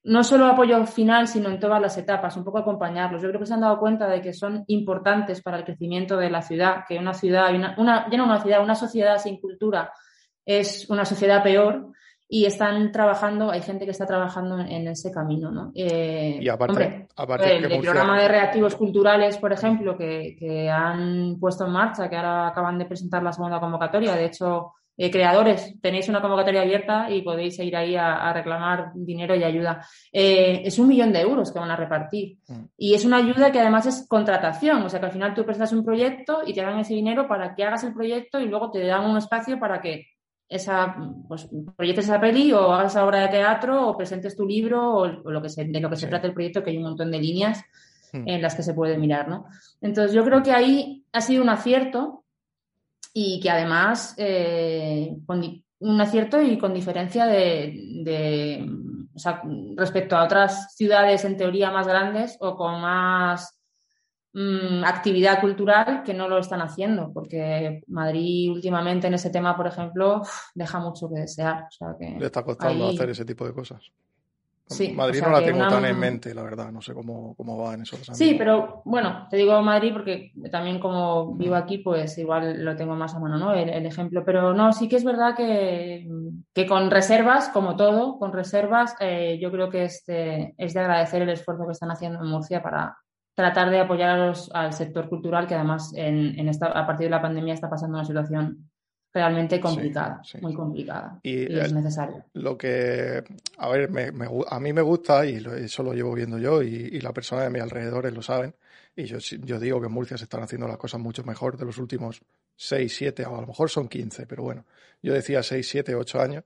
no 0.05 0.23
solo 0.23 0.47
apoyo 0.47 0.87
final, 0.87 1.27
sino 1.27 1.49
en 1.49 1.59
todas 1.59 1.83
las 1.83 1.99
etapas, 1.99 2.37
un 2.37 2.45
poco 2.45 2.59
acompañarlos. 2.59 3.21
Yo 3.21 3.29
creo 3.31 3.41
que 3.41 3.47
se 3.47 3.55
han 3.55 3.63
dado 3.63 3.81
cuenta 3.81 4.07
de 4.07 4.21
que 4.23 4.33
son 4.33 4.63
importantes 4.69 5.43
para 5.43 5.57
el 5.57 5.65
crecimiento 5.65 6.17
de 6.17 6.31
la 6.31 6.41
ciudad, 6.41 6.85
que 6.87 6.99
una 6.99 7.15
ciudad, 7.15 7.53
una, 7.53 7.75
una, 7.79 8.09
ya 8.09 8.17
no 8.17 8.27
una 8.27 8.41
ciudad, 8.41 8.63
una 8.63 8.77
sociedad 8.77 9.19
sin 9.19 9.41
cultura 9.41 9.93
es 10.47 10.89
una 10.89 11.05
sociedad 11.05 11.43
peor 11.43 11.89
y 12.29 12.45
están 12.45 12.93
trabajando, 12.93 13.51
hay 13.51 13.63
gente 13.63 13.85
que 13.85 13.91
está 13.91 14.07
trabajando 14.07 14.61
en 14.61 14.87
ese 14.87 15.11
camino, 15.11 15.51
¿no? 15.51 15.73
Eh, 15.75 16.39
y 16.41 16.49
aparte, 16.49 17.09
el, 17.17 17.81
programa 17.81 18.23
de 18.23 18.29
reactivos 18.29 18.77
culturales, 18.77 19.37
por 19.37 19.53
ejemplo, 19.53 19.99
que, 19.99 20.37
que, 20.39 20.71
han 20.71 21.39
puesto 21.41 21.67
en 21.67 21.73
marcha, 21.73 22.09
que 22.09 22.17
ahora 22.17 22.47
acaban 22.47 22.79
de 22.79 22.87
presentar 22.87 23.21
la 23.25 23.33
segunda 23.33 23.59
convocatoria, 23.59 24.15
de 24.15 24.27
hecho, 24.27 24.75
eh, 24.97 25.11
creadores, 25.11 25.75
tenéis 25.81 26.09
una 26.09 26.21
convocatoria 26.21 26.63
abierta 26.63 27.11
y 27.11 27.23
podéis 27.23 27.59
ir 27.59 27.75
ahí 27.77 27.97
a, 27.97 28.33
reclamar 28.33 28.93
dinero 28.95 29.35
y 29.35 29.43
ayuda. 29.43 29.87
Eh, 30.13 30.63
es 30.65 30.79
un 30.79 30.89
millón 30.89 31.13
de 31.13 31.21
euros 31.21 31.51
que 31.51 31.59
van 31.59 31.71
a 31.71 31.77
repartir. 31.77 32.39
Mm. 32.47 32.65
Y 32.77 32.95
es 32.95 33.05
una 33.05 33.17
ayuda 33.17 33.51
que 33.51 33.61
además 33.61 33.87
es 33.87 34.07
contratación, 34.07 34.83
o 34.83 34.89
sea 34.89 35.01
que 35.01 35.07
al 35.07 35.13
final 35.13 35.35
tú 35.35 35.45
presentas 35.45 35.73
un 35.73 35.85
proyecto 35.85 36.43
y 36.47 36.53
te 36.53 36.63
dan 36.63 36.79
ese 36.79 36.95
dinero 36.95 37.27
para 37.27 37.55
que 37.55 37.65
hagas 37.65 37.85
el 37.85 37.95
proyecto 37.95 38.39
y 38.39 38.47
luego 38.47 38.71
te 38.71 38.85
dan 38.87 39.09
un 39.09 39.17
espacio 39.17 39.59
para 39.59 39.81
que 39.81 40.07
esa, 40.49 40.95
pues, 41.27 41.49
proyectes 41.75 42.05
esa 42.05 42.21
peli 42.21 42.53
o 42.53 42.73
hagas 42.73 42.93
esa 42.93 43.07
obra 43.07 43.21
de 43.23 43.29
teatro 43.29 43.89
o 43.89 43.97
presentes 43.97 44.37
tu 44.37 44.47
libro 44.47 44.95
o, 44.95 45.07
lo 45.07 45.41
que 45.41 45.49
se, 45.49 45.65
de 45.65 45.81
lo 45.81 45.89
que 45.89 45.97
se 45.97 46.07
trata 46.07 46.27
el 46.27 46.35
proyecto, 46.35 46.63
que 46.63 46.71
hay 46.71 46.77
un 46.77 46.83
montón 46.83 47.11
de 47.11 47.19
líneas 47.19 47.65
mm. 48.13 48.29
en 48.29 48.43
las 48.43 48.55
que 48.55 48.63
se 48.63 48.75
puede 48.75 48.99
mirar, 48.99 49.29
¿no? 49.29 49.47
Entonces 49.81 50.13
yo 50.13 50.23
creo 50.23 50.43
que 50.43 50.53
ahí 50.53 51.05
ha 51.13 51.23
sido 51.23 51.43
un 51.43 51.49
acierto 51.49 52.22
y 53.13 53.41
que 53.41 53.51
además 53.51 54.15
eh, 54.17 55.17
con 55.27 55.63
un 55.81 56.01
acierto 56.01 56.41
y 56.41 56.59
con 56.59 56.73
diferencia 56.73 57.27
de, 57.27 58.67
o 59.15 59.19
sea, 59.19 59.43
respecto 59.77 60.17
a 60.17 60.25
otras 60.25 60.75
ciudades 60.75 61.25
en 61.25 61.37
teoría 61.37 61.71
más 61.71 61.87
grandes 61.87 62.37
o 62.41 62.57
con 62.57 62.81
más 62.81 63.59
mm, 64.33 64.85
actividad 64.85 65.41
cultural 65.41 66.03
que 66.05 66.15
no 66.15 66.29
lo 66.29 66.39
están 66.39 66.63
haciendo, 66.63 67.13
porque 67.13 67.83
Madrid 67.89 68.51
últimamente 68.51 69.09
en 69.09 69.15
ese 69.15 69.31
tema, 69.31 69.57
por 69.57 69.67
ejemplo, 69.67 70.23
deja 70.55 70.79
mucho 70.79 71.09
que 71.09 71.21
desear. 71.21 71.67
Le 72.19 72.27
está 72.27 72.43
costando 72.43 72.89
hacer 72.89 73.11
ese 73.11 73.25
tipo 73.25 73.45
de 73.45 73.53
cosas. 73.53 73.93
Madrid 74.95 75.23
no 75.23 75.31
la 75.31 75.45
tengo 75.45 75.69
tan 75.69 75.85
en 75.85 75.99
mente, 75.99 76.35
la 76.35 76.43
verdad, 76.43 76.71
no 76.71 76.81
sé 76.81 76.95
cómo, 76.95 77.35
cómo 77.35 77.59
va 77.59 77.75
en 77.75 77.83
esos 77.83 78.01
Sí, 78.13 78.35
pero 78.39 78.83
bueno, 78.85 79.27
te 79.29 79.37
digo 79.37 79.61
Madrid 79.63 79.93
porque 79.93 80.33
también 80.51 80.79
como 80.79 81.35
vivo 81.35 81.55
aquí, 81.55 81.79
pues 81.79 82.17
igual 82.19 82.65
lo 82.65 82.77
tengo 82.77 82.95
más 82.95 83.15
a 83.15 83.21
mano, 83.21 83.39
¿no? 83.39 83.53
El, 83.53 83.85
ejemplo. 83.87 84.25
Pero 84.25 84.55
no, 84.55 84.73
sí 84.73 84.89
que 84.89 84.97
es 84.97 85.05
verdad 85.05 85.35
que, 85.37 86.09
que 86.55 86.67
con 86.67 86.91
reservas, 86.91 87.49
como 87.49 87.77
todo, 87.77 88.19
con 88.19 88.33
reservas, 88.33 88.95
eh, 89.01 89.39
yo 89.41 89.51
creo 89.51 89.69
que 89.69 89.85
es 89.85 90.05
de, 90.07 90.55
es 90.57 90.75
de 90.75 90.81
agradecer 90.81 91.23
el 91.23 91.31
esfuerzo 91.31 91.67
que 91.67 91.73
están 91.73 91.91
haciendo 91.91 92.21
en 92.21 92.29
Murcia 92.29 92.63
para 92.63 92.97
tratar 93.35 93.71
de 93.71 93.81
apoyar 93.81 94.35
al 94.53 94.73
sector 94.73 95.09
cultural 95.09 95.47
que 95.47 95.55
además 95.55 95.93
en, 95.97 96.39
en 96.39 96.49
esta, 96.49 96.67
a 96.67 96.87
partir 96.87 97.07
de 97.07 97.11
la 97.11 97.23
pandemia 97.23 97.55
está 97.55 97.69
pasando 97.69 97.97
una 97.97 98.05
situación 98.05 98.71
realmente 99.13 99.61
complicada, 99.61 100.23
muy 100.41 100.55
complicada. 100.55 101.21
Y, 101.23 101.53
es 101.53 101.73
necesario. 101.73 102.25
Lo 102.35 102.57
que, 102.57 103.23
a 103.59 103.69
ver, 103.69 103.91
a 104.49 104.61
mí 104.61 104.73
me 104.73 104.83
gusta 104.83 105.27
y 105.27 105.45
eso 105.57 105.83
lo 105.83 105.93
llevo 105.93 106.15
viendo 106.15 106.39
yo 106.39 106.63
y, 106.63 107.01
la 107.01 107.13
persona 107.13 107.43
de 107.43 107.51
mi 107.51 107.61
alrededores 107.61 108.15
lo 108.15 108.23
saben. 108.23 108.55
Y 108.95 109.05
yo, 109.05 109.19
yo 109.19 109.59
digo 109.59 109.81
que 109.81 109.87
en 109.87 109.93
Murcia 109.93 110.17
se 110.17 110.25
están 110.25 110.43
haciendo 110.43 110.69
las 110.69 110.77
cosas 110.77 111.01
mucho 111.01 111.25
mejor 111.25 111.57
de 111.57 111.65
los 111.65 111.79
últimos 111.79 112.23
6, 112.57 112.95
7, 112.95 113.27
o 113.27 113.37
a 113.37 113.41
lo 113.41 113.47
mejor 113.47 113.71
son 113.71 113.89
15, 113.89 114.27
pero 114.27 114.43
bueno, 114.43 114.65
yo 115.03 115.13
decía 115.13 115.43
6, 115.43 115.67
7, 115.67 115.95
8 115.95 116.21
años. 116.21 116.45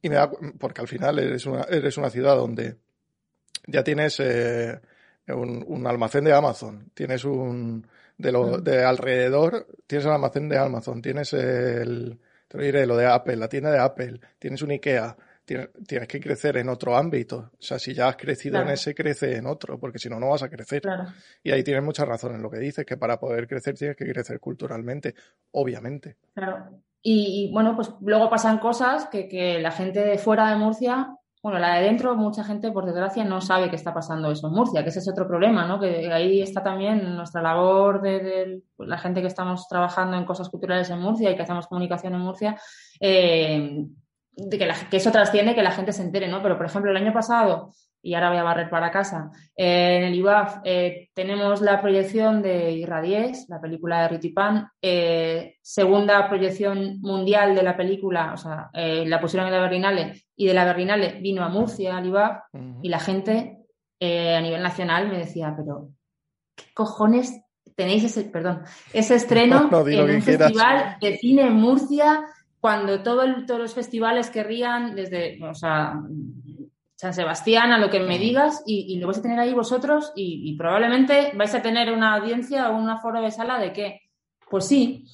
Y 0.00 0.08
me 0.08 0.16
da, 0.16 0.30
porque 0.58 0.80
al 0.80 0.88
final 0.88 1.18
eres 1.18 1.46
una, 1.46 1.62
eres 1.62 1.96
una 1.96 2.10
ciudad 2.10 2.36
donde 2.36 2.76
ya 3.66 3.82
tienes 3.82 4.20
eh, 4.20 4.80
un, 5.28 5.64
un, 5.66 5.86
almacén 5.86 6.24
de 6.24 6.32
Amazon, 6.32 6.90
tienes 6.94 7.24
un, 7.24 7.84
de, 8.18 8.32
lo, 8.32 8.58
de 8.58 8.84
alrededor, 8.84 9.66
tienes 9.86 10.04
el 10.04 10.12
almacén 10.12 10.48
de 10.48 10.58
Amazon, 10.58 11.00
tienes 11.00 11.32
el, 11.32 12.18
te 12.48 12.58
diré, 12.58 12.84
lo 12.84 12.96
de 12.96 13.06
Apple, 13.06 13.36
la 13.36 13.48
tienda 13.48 13.70
de 13.70 13.78
Apple, 13.78 14.20
tienes 14.38 14.60
un 14.62 14.72
IKEA, 14.72 15.16
tienes, 15.44 15.68
tienes 15.86 16.08
que 16.08 16.20
crecer 16.20 16.56
en 16.56 16.68
otro 16.68 16.96
ámbito. 16.96 17.52
O 17.52 17.62
sea, 17.62 17.78
si 17.78 17.94
ya 17.94 18.08
has 18.08 18.16
crecido 18.16 18.60
en 18.60 18.68
ese, 18.70 18.94
crece 18.94 19.36
en 19.36 19.46
otro, 19.46 19.78
porque 19.78 19.98
si 19.98 20.08
no, 20.08 20.18
no 20.18 20.30
vas 20.30 20.42
a 20.42 20.50
crecer. 20.50 20.82
Y 21.42 21.52
ahí 21.52 21.62
tienes 21.62 21.84
mucha 21.84 22.04
razón 22.04 22.34
en 22.34 22.42
lo 22.42 22.50
que 22.50 22.58
dices, 22.58 22.84
que 22.84 22.96
para 22.96 23.18
poder 23.18 23.46
crecer 23.46 23.74
tienes 23.74 23.96
que 23.96 24.10
crecer 24.10 24.40
culturalmente, 24.40 25.14
obviamente. 25.52 26.16
Claro. 26.34 26.82
Y, 27.00 27.50
bueno, 27.52 27.76
pues 27.76 27.90
luego 28.00 28.28
pasan 28.28 28.58
cosas 28.58 29.06
que, 29.06 29.28
que 29.28 29.60
la 29.60 29.70
gente 29.70 30.00
de 30.00 30.18
fuera 30.18 30.50
de 30.50 30.56
Murcia 30.56 31.17
bueno, 31.42 31.58
la 31.58 31.76
de 31.76 31.84
dentro, 31.84 32.16
mucha 32.16 32.42
gente, 32.42 32.72
por 32.72 32.84
desgracia, 32.84 33.24
no 33.24 33.40
sabe 33.40 33.70
que 33.70 33.76
está 33.76 33.94
pasando 33.94 34.30
eso 34.30 34.48
en 34.48 34.54
Murcia, 34.54 34.82
que 34.82 34.88
ese 34.88 34.98
es 34.98 35.08
otro 35.08 35.26
problema, 35.26 35.66
¿no? 35.66 35.78
Que 35.78 36.12
ahí 36.12 36.42
está 36.42 36.62
también 36.62 37.16
nuestra 37.16 37.40
labor 37.42 38.02
de, 38.02 38.62
la 38.78 38.98
gente 38.98 39.20
que 39.20 39.28
estamos 39.28 39.68
trabajando 39.68 40.16
en 40.16 40.24
cosas 40.24 40.48
culturales 40.48 40.90
en 40.90 41.00
Murcia 41.00 41.30
y 41.30 41.36
que 41.36 41.42
hacemos 41.42 41.68
comunicación 41.68 42.14
en 42.14 42.20
Murcia, 42.20 42.60
eh, 43.00 43.84
de 44.32 44.58
que, 44.58 44.66
la, 44.66 44.74
que 44.90 44.96
eso 44.96 45.10
trasciende 45.10 45.54
que 45.54 45.62
la 45.62 45.72
gente 45.72 45.92
se 45.92 46.02
entere, 46.02 46.28
¿no? 46.28 46.42
Pero, 46.42 46.56
por 46.56 46.66
ejemplo, 46.66 46.90
el 46.90 46.96
año 46.96 47.12
pasado 47.12 47.72
y 48.02 48.14
ahora 48.14 48.30
voy 48.30 48.38
a 48.38 48.42
barrer 48.42 48.70
para 48.70 48.90
casa. 48.90 49.30
Eh, 49.56 49.98
en 49.98 50.04
el 50.04 50.14
IBAF 50.14 50.58
eh, 50.64 51.10
tenemos 51.14 51.60
la 51.60 51.80
proyección 51.80 52.42
de 52.42 52.72
Irradies, 52.72 53.46
la 53.48 53.60
película 53.60 54.02
de 54.02 54.08
Ritipan, 54.08 54.68
eh, 54.80 55.56
segunda 55.60 56.28
proyección 56.28 57.00
mundial 57.00 57.54
de 57.54 57.62
la 57.62 57.76
película, 57.76 58.32
o 58.32 58.36
sea, 58.36 58.70
la 58.72 59.20
pusieron 59.20 59.48
en 59.48 59.54
la 59.54 59.60
Berlinale 59.60 60.24
y 60.36 60.46
de 60.46 60.54
la 60.54 60.64
Berlinale 60.64 61.20
vino 61.20 61.42
a 61.42 61.48
Murcia, 61.48 61.96
al 61.96 62.06
IBAF, 62.06 62.38
y 62.82 62.88
la 62.88 63.00
gente 63.00 63.58
a 64.00 64.40
nivel 64.40 64.62
nacional 64.62 65.08
me 65.08 65.18
decía, 65.18 65.54
pero 65.56 65.90
¿qué 66.54 66.64
cojones 66.72 67.42
tenéis 67.74 68.04
ese, 68.04 68.24
perdón, 68.24 68.62
ese 68.92 69.16
estreno 69.16 69.68
en 69.86 70.10
un 70.10 70.22
festival 70.22 70.96
de 71.00 71.16
cine 71.16 71.42
en 71.48 71.54
Murcia? 71.54 72.24
Cuando 72.60 73.02
todo 73.04 73.22
todos 73.46 73.60
los 73.60 73.74
festivales 73.74 74.30
querrían, 74.30 74.96
desde, 74.96 75.38
o 75.44 75.54
sea, 75.54 75.94
San 76.98 77.14
Sebastián, 77.14 77.70
a 77.70 77.78
lo 77.78 77.90
que 77.90 78.00
me 78.00 78.18
digas, 78.18 78.64
y, 78.66 78.98
lo 78.98 79.06
vais 79.06 79.18
a 79.18 79.22
tener 79.22 79.38
ahí 79.38 79.54
vosotros, 79.54 80.12
y, 80.16 80.56
probablemente 80.56 81.30
vais 81.36 81.54
a 81.54 81.62
tener 81.62 81.92
una 81.92 82.14
audiencia 82.14 82.70
o 82.70 82.76
un 82.76 82.90
aforo 82.90 83.22
de 83.22 83.30
sala 83.30 83.60
de 83.60 83.72
qué. 83.72 84.00
Pues 84.50 84.66
sí, 84.66 85.04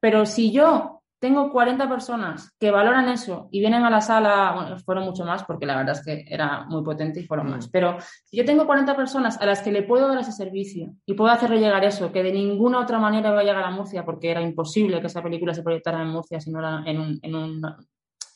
pero 0.00 0.24
si 0.24 0.52
yo 0.52 1.02
tengo 1.18 1.50
40 1.50 1.88
personas 1.88 2.54
que 2.60 2.70
valoran 2.70 3.08
eso 3.08 3.48
y 3.50 3.58
vienen 3.58 3.82
a 3.82 3.90
la 3.90 4.00
sala, 4.00 4.52
bueno, 4.54 4.78
fueron 4.78 5.04
mucho 5.04 5.24
más 5.24 5.42
porque 5.42 5.66
la 5.66 5.76
verdad 5.76 5.96
es 5.98 6.04
que 6.04 6.24
era 6.32 6.64
muy 6.66 6.84
potente 6.84 7.18
y 7.18 7.26
fueron 7.26 7.50
más, 7.50 7.66
mm. 7.66 7.70
pero 7.72 7.96
si 8.24 8.36
yo 8.36 8.44
tengo 8.44 8.64
40 8.64 8.94
personas 8.94 9.40
a 9.40 9.46
las 9.46 9.62
que 9.62 9.72
le 9.72 9.82
puedo 9.82 10.06
dar 10.06 10.18
ese 10.18 10.32
servicio 10.32 10.94
y 11.06 11.14
puedo 11.14 11.32
hacerle 11.32 11.58
llegar 11.58 11.84
eso, 11.84 12.12
que 12.12 12.22
de 12.22 12.32
ninguna 12.32 12.78
otra 12.78 13.00
manera 13.00 13.32
va 13.32 13.40
a 13.40 13.44
llegar 13.44 13.64
a 13.64 13.70
Murcia 13.70 14.04
porque 14.04 14.30
era 14.30 14.42
imposible 14.42 15.00
que 15.00 15.08
esa 15.08 15.22
película 15.22 15.54
se 15.54 15.64
proyectara 15.64 16.02
en 16.02 16.08
Murcia 16.08 16.40
si 16.40 16.52
no 16.52 16.60
era 16.60 16.84
en 16.86 17.00
un, 17.00 17.18
en 17.20 17.34
un 17.34 17.64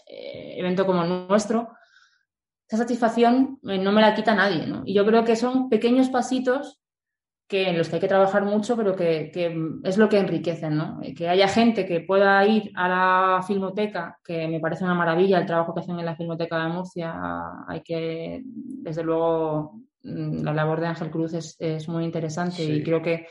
eh, 0.09 0.55
evento 0.59 0.87
como 0.87 1.05
el 1.05 1.29
nuestro, 1.29 1.69
esa 2.69 2.79
satisfacción 2.79 3.59
eh, 3.65 3.79
no 3.79 3.93
me 3.93 4.01
la 4.01 4.15
quita 4.15 4.35
nadie, 4.35 4.67
¿no? 4.67 4.83
Y 4.85 4.95
yo 4.95 5.07
creo 5.07 5.25
que 5.25 5.37
son 5.37 5.69
pequeños 5.69 6.09
pasitos 6.09 6.81
que, 7.47 7.69
en 7.69 7.79
los 7.79 7.89
que 7.89 7.97
hay 7.97 8.01
que 8.01 8.09
trabajar 8.09 8.45
mucho, 8.45 8.77
pero 8.77 8.97
que, 8.97 9.31
es 9.85 9.99
lo 9.99 10.09
que 10.09 10.19
enriquecen, 10.19 10.77
¿no? 10.77 11.01
Eh, 11.03 11.15
que 11.15 11.29
haya 11.29 11.47
gente 11.47 11.87
que 11.87 12.01
pueda 12.01 12.45
ir 12.45 12.73
a 12.75 12.89
la 12.89 13.43
filmoteca, 13.43 14.19
que 14.25 14.49
me 14.49 14.59
parece 14.59 14.85
una 14.85 14.95
maravilla 14.95 15.39
el 15.39 15.47
trabajo 15.47 15.73
que 15.73 15.81
hacen 15.81 15.99
en 15.99 16.07
la 16.07 16.17
filmoteca 16.17 16.63
de 16.63 16.69
Murcia. 16.69 17.15
Hay 17.69 17.83
que, 17.83 18.43
desde 18.45 19.05
luego, 19.05 19.81
mm, 20.03 20.43
la 20.43 20.53
labor 20.53 20.81
de 20.81 20.89
Ángel 20.89 21.11
Cruz 21.11 21.35
es, 21.35 21.89
muy 21.89 22.05
interesante 22.05 22.65
y 22.65 22.83
creo 22.83 23.01
que 23.01 23.27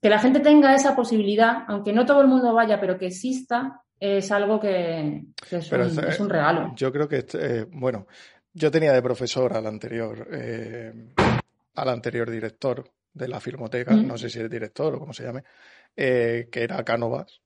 que 0.00 0.08
la 0.08 0.18
gente 0.18 0.40
tenga 0.40 0.74
esa 0.74 0.94
posibilidad, 0.94 1.64
aunque 1.66 1.92
no 1.92 2.06
todo 2.06 2.20
el 2.20 2.28
mundo 2.28 2.54
vaya, 2.54 2.80
pero 2.80 2.98
que 2.98 3.06
exista, 3.06 3.82
es 4.00 4.30
algo 4.30 4.60
que, 4.60 5.24
es, 5.50 6.20
un, 6.20 6.30
regalo. 6.30 6.72
Yo 6.76 6.92
creo 6.92 7.08
que, 7.08 7.24
eh, 7.34 7.66
bueno, 7.70 8.06
yo 8.52 8.70
tenía 8.70 8.92
de 8.92 9.02
profesor 9.02 9.56
al 9.56 9.66
anterior, 9.66 10.28
eh, 10.32 10.92
al 11.74 11.88
anterior 11.88 12.30
director 12.30 12.90
de 13.12 13.28
la 13.28 13.40
Filmoteca, 13.40 13.94
no 13.94 14.16
sé 14.16 14.30
si 14.30 14.40
es 14.40 14.50
director 14.50 14.94
o 14.94 14.98
cómo 14.98 15.12
se 15.12 15.24
llame, 15.24 15.42
eh, 15.96 16.48
que 16.50 16.62
era 16.62 16.84
Cánovas, 16.84 17.40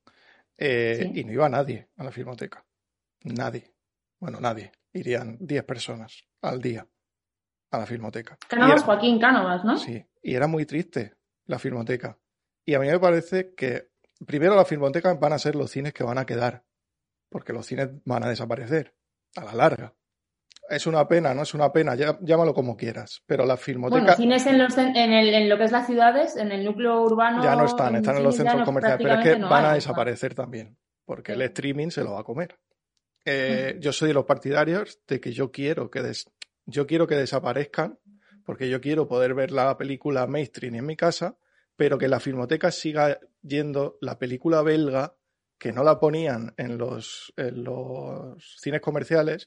y 0.58 1.24
no 1.24 1.32
iba 1.32 1.48
nadie 1.48 1.88
a 1.96 2.04
la 2.04 2.12
Filmoteca. 2.12 2.64
Nadie. 3.24 3.72
Bueno, 4.20 4.38
nadie. 4.40 4.70
Irían 4.92 5.38
10 5.40 5.64
personas 5.64 6.22
al 6.42 6.60
día 6.60 6.86
a 7.70 7.78
la 7.78 7.86
Filmoteca. 7.86 8.38
Cánovas, 8.46 8.82
Joaquín 8.84 9.18
Cánovas, 9.18 9.64
¿no? 9.64 9.78
Sí, 9.78 10.04
y 10.22 10.34
era 10.34 10.46
muy 10.46 10.66
triste 10.66 11.14
la 11.46 11.58
Filmoteca. 11.58 12.18
Y 12.64 12.74
a 12.74 12.78
mí 12.78 12.86
me 12.86 13.00
parece 13.00 13.54
que 13.54 13.91
primero 14.26 14.54
las 14.54 14.68
filmotecas 14.68 15.18
van 15.18 15.32
a 15.32 15.38
ser 15.38 15.56
los 15.56 15.70
cines 15.70 15.92
que 15.92 16.04
van 16.04 16.18
a 16.18 16.26
quedar, 16.26 16.64
porque 17.28 17.52
los 17.52 17.66
cines 17.66 17.90
van 18.04 18.24
a 18.24 18.28
desaparecer 18.28 18.94
a 19.36 19.44
la 19.44 19.54
larga. 19.54 19.94
Es 20.68 20.86
una 20.86 21.06
pena, 21.08 21.34
no 21.34 21.42
es 21.42 21.54
una 21.54 21.72
pena, 21.72 21.94
llámalo 21.94 22.54
como 22.54 22.76
quieras, 22.76 23.22
pero 23.26 23.44
las 23.44 23.60
filmotecas... 23.60 24.16
Bueno, 24.16 24.16
cines 24.16 24.46
en, 24.46 24.58
los, 24.58 24.78
en, 24.78 24.96
el, 24.96 25.34
en, 25.34 25.48
lo 25.48 25.58
que 25.58 25.64
es 25.64 25.72
las 25.72 25.86
ciudades, 25.86 26.36
en 26.36 26.52
el 26.52 26.64
núcleo 26.64 27.02
urbano... 27.02 27.42
Ya 27.42 27.56
no 27.56 27.64
están, 27.64 27.96
están 27.96 28.16
en 28.16 28.22
los 28.22 28.36
centros 28.36 28.62
comerciales, 28.62 28.98
pero 29.02 29.20
es 29.20 29.36
que 29.36 29.42
van 29.42 29.64
a 29.66 29.74
desaparecer 29.74 30.34
también, 30.34 30.78
porque 31.04 31.32
el 31.32 31.42
streaming 31.42 31.88
se 31.88 32.04
lo 32.04 32.12
va 32.12 32.20
a 32.20 32.24
comer. 32.24 32.58
Eh, 33.24 33.76
yo 33.80 33.92
soy 33.92 34.08
de 34.08 34.14
los 34.14 34.24
partidarios 34.24 35.00
de 35.06 35.20
que 35.20 35.32
yo 35.32 35.50
quiero 35.50 35.90
que, 35.90 36.00
yo 36.66 36.86
quiero 36.86 37.06
que 37.06 37.16
desaparezcan, 37.16 37.98
porque 38.44 38.68
yo 38.68 38.80
quiero 38.80 39.06
poder 39.06 39.34
ver 39.34 39.50
la 39.50 39.76
película 39.76 40.26
mainstream 40.26 40.76
en 40.76 40.86
mi 40.86 40.96
casa, 40.96 41.36
pero 41.76 41.98
que 41.98 42.08
la 42.08 42.20
filmoteca 42.20 42.70
siga 42.70 43.18
yendo 43.42 43.98
la 44.00 44.18
película 44.18 44.62
belga, 44.62 45.16
que 45.58 45.72
no 45.72 45.84
la 45.84 46.00
ponían 46.00 46.54
en 46.56 46.78
los, 46.78 47.32
en 47.36 47.64
los 47.64 48.56
cines 48.60 48.80
comerciales, 48.80 49.46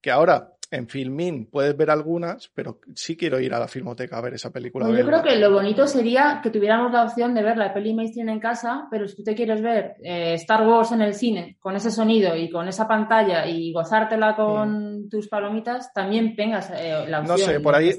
que 0.00 0.10
ahora 0.10 0.57
en 0.70 0.88
Filmin 0.88 1.48
puedes 1.50 1.76
ver 1.76 1.90
algunas, 1.90 2.50
pero 2.54 2.80
sí 2.94 3.16
quiero 3.16 3.40
ir 3.40 3.54
a 3.54 3.58
la 3.58 3.68
filmoteca 3.68 4.18
a 4.18 4.20
ver 4.20 4.34
esa 4.34 4.50
película. 4.50 4.88
yo 4.90 5.06
creo 5.06 5.22
que 5.22 5.36
lo 5.36 5.50
bonito 5.50 5.86
sería 5.86 6.40
que 6.42 6.50
tuviéramos 6.50 6.92
la 6.92 7.04
opción 7.04 7.34
de 7.34 7.42
ver 7.42 7.56
la 7.56 7.72
peli 7.72 7.94
mainstream 7.94 8.28
en 8.28 8.40
casa, 8.40 8.86
pero 8.90 9.08
si 9.08 9.16
tú 9.16 9.22
te 9.22 9.34
quieres 9.34 9.62
ver 9.62 9.96
eh, 10.02 10.34
Star 10.34 10.66
Wars 10.66 10.92
en 10.92 11.02
el 11.02 11.14
cine, 11.14 11.56
con 11.58 11.74
ese 11.76 11.90
sonido 11.90 12.36
y 12.36 12.50
con 12.50 12.68
esa 12.68 12.86
pantalla 12.86 13.46
y 13.46 13.72
gozártela 13.72 14.36
con 14.36 15.04
mm. 15.04 15.08
tus 15.08 15.28
palomitas, 15.28 15.92
también 15.92 16.36
tengas 16.36 16.70
eh, 16.70 17.04
la 17.08 17.20
opción. 17.20 17.38
No 17.38 17.44
sé, 17.44 17.60
por 17.60 17.74
ahí, 17.74 17.96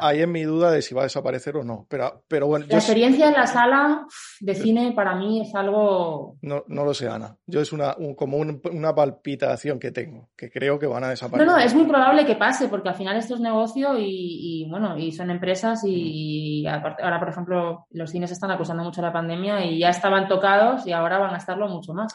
ahí, 0.00 0.20
es 0.20 0.28
mi 0.28 0.42
duda 0.42 0.70
de 0.70 0.82
si 0.82 0.94
va 0.94 1.02
a 1.02 1.04
desaparecer 1.04 1.56
o 1.56 1.64
no. 1.64 1.86
Pero, 1.88 2.24
pero 2.28 2.46
bueno, 2.46 2.66
la 2.68 2.76
experiencia 2.76 3.28
en 3.28 3.34
la 3.34 3.46
sala 3.46 4.06
de 4.40 4.54
cine 4.54 4.92
para 4.94 5.16
mí 5.16 5.40
es 5.40 5.54
algo. 5.54 6.36
No, 6.42 6.64
no 6.68 6.84
lo 6.84 6.94
sé, 6.94 7.08
Ana. 7.08 7.36
Yo 7.46 7.60
es 7.60 7.72
una, 7.72 7.96
como 8.16 8.36
una 8.36 8.94
palpitación 8.94 9.78
que 9.78 9.90
tengo, 9.90 10.28
que 10.36 10.50
creo 10.50 10.78
que 10.78 10.86
van 10.86 11.04
a 11.04 11.10
desaparecer. 11.10 11.46
No, 11.46 11.56
no, 11.56 11.58
es 11.58 11.74
muy 11.74 11.87
probable 11.88 12.26
que 12.26 12.36
pase, 12.36 12.68
porque 12.68 12.88
al 12.88 12.94
final 12.94 13.16
esto 13.16 13.34
es 13.34 13.40
negocio 13.40 13.94
y, 13.98 14.66
bueno, 14.70 14.96
y 14.98 15.12
son 15.12 15.30
empresas 15.30 15.82
y, 15.84 16.66
ahora, 16.66 17.18
por 17.18 17.28
ejemplo, 17.28 17.86
los 17.90 18.10
cines 18.10 18.30
están 18.30 18.50
acusando 18.50 18.84
mucho 18.84 19.02
la 19.02 19.12
pandemia 19.12 19.64
y 19.64 19.78
ya 19.78 19.88
estaban 19.88 20.28
tocados 20.28 20.86
y 20.86 20.92
ahora 20.92 21.18
van 21.18 21.34
a 21.34 21.38
estarlo 21.38 21.68
mucho 21.68 21.94
más. 21.94 22.12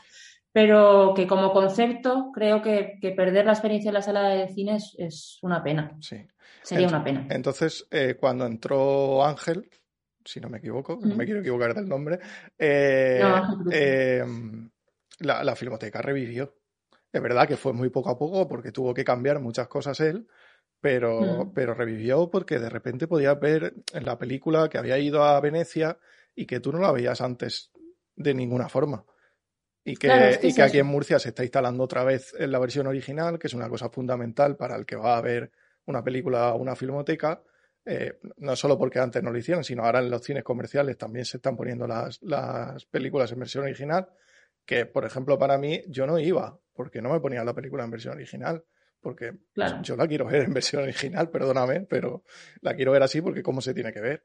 Pero 0.52 1.14
que 1.16 1.26
como 1.26 1.52
concepto 1.52 2.32
creo 2.34 2.62
que, 2.62 3.00
perder 3.16 3.46
la 3.46 3.54
experiencia 3.54 3.90
en 3.90 3.96
la 3.96 4.02
sala 4.02 4.30
de 4.30 4.48
cine 4.50 4.78
es, 4.98 5.40
una 5.42 5.64
pena. 5.64 5.98
Sí. 6.00 6.26
Sería 6.62 6.88
una 6.88 7.04
pena. 7.04 7.28
Entonces, 7.30 7.88
eh, 7.92 8.16
cuando 8.18 8.46
entró 8.46 9.26
Ángel, 9.26 9.70
si 10.24 10.40
no 10.40 10.50
me 10.50 10.60
equivoco, 10.60 11.00
no 11.02 11.16
me 11.16 11.26
quiero 11.26 11.42
equivocar 11.42 11.74
del 11.74 11.90
nombre, 11.90 12.20
eh, 12.58 13.22
eh, 13.72 14.24
la, 15.20 15.44
la 15.44 15.56
filmoteca 15.56 16.02
revivió. 16.02 16.54
Es 17.14 17.22
verdad 17.22 17.48
que 17.48 17.58
fue 17.58 17.74
muy 17.74 17.90
poco 17.90 18.10
a 18.10 18.18
poco 18.18 18.48
porque 18.48 18.72
tuvo 18.72 18.94
que 18.94 19.06
cambiar 19.06 19.40
muchas 19.40 19.68
cosas 19.68 20.00
él, 20.00 20.28
pero, 20.82 21.46
mm. 21.46 21.54
pero 21.54 21.76
revivió 21.76 22.30
porque 22.30 22.58
de 22.58 22.70
repente 22.70 23.08
podías 23.08 23.40
ver 23.40 23.76
en 23.94 24.04
la 24.04 24.18
película 24.18 24.68
que 24.68 24.80
había 24.80 24.98
ido 24.98 25.24
a 25.24 25.40
Venecia 25.40 26.00
y 26.36 26.48
que 26.48 26.60
tú 26.60 26.72
no 26.72 26.80
la 26.80 26.92
veías 26.92 27.22
antes 27.22 27.72
de 28.16 28.34
ninguna 28.34 28.68
forma. 28.68 29.06
Y 29.86 29.96
que, 29.96 30.40
y 30.42 30.54
que 30.54 30.62
aquí 30.62 30.80
en 30.80 30.88
Murcia 30.88 31.20
se 31.20 31.30
está 31.30 31.44
instalando 31.44 31.84
otra 31.84 32.04
vez 32.04 32.34
en 32.40 32.52
la 32.52 32.60
versión 32.60 32.88
original, 32.88 33.38
que 33.38 33.48
es 33.48 33.54
una 33.54 33.70
cosa 33.70 33.90
fundamental 33.90 34.56
para 34.56 34.76
el 34.76 34.86
que 34.86 34.96
va 34.96 35.18
a 35.18 35.22
ver 35.22 35.52
una 35.86 36.04
película 36.04 36.54
o 36.54 36.58
una 36.58 36.76
filmoteca. 36.76 37.44
Eh, 37.86 38.18
no 38.38 38.56
solo 38.56 38.78
porque 38.78 39.00
antes 39.00 39.22
no 39.22 39.30
lo 39.30 39.38
hicieron, 39.38 39.64
sino 39.64 39.84
ahora 39.84 40.00
en 40.00 40.10
los 40.10 40.24
cines 40.24 40.44
comerciales 40.44 40.98
también 40.98 41.26
se 41.26 41.38
están 41.38 41.58
poniendo 41.58 41.86
las, 41.86 42.22
las 42.24 42.86
películas 42.86 43.30
en 43.34 43.40
versión 43.40 43.66
original 43.66 44.08
Que, 44.66 44.86
por 44.86 45.04
ejemplo, 45.04 45.38
para 45.38 45.58
mí, 45.58 45.82
yo 45.90 46.08
no 46.08 46.18
iba, 46.18 46.58
porque 46.74 47.02
no 47.02 47.12
me 47.12 47.20
ponía 47.20 47.44
la 47.44 47.54
película 47.54 47.84
en 47.84 47.92
versión 47.92 48.16
original. 48.16 48.64
Porque 49.00 49.34
yo 49.82 49.98
la 49.98 50.08
quiero 50.08 50.26
ver 50.26 50.44
en 50.44 50.54
versión 50.54 50.84
original, 50.84 51.30
perdóname, 51.30 51.82
pero 51.82 52.24
la 52.62 52.74
quiero 52.74 52.94
ver 52.94 53.04
así 53.04 53.22
porque 53.22 53.44
cómo 53.44 53.60
se 53.60 53.74
tiene 53.74 53.92
que 53.92 54.00
ver. 54.00 54.24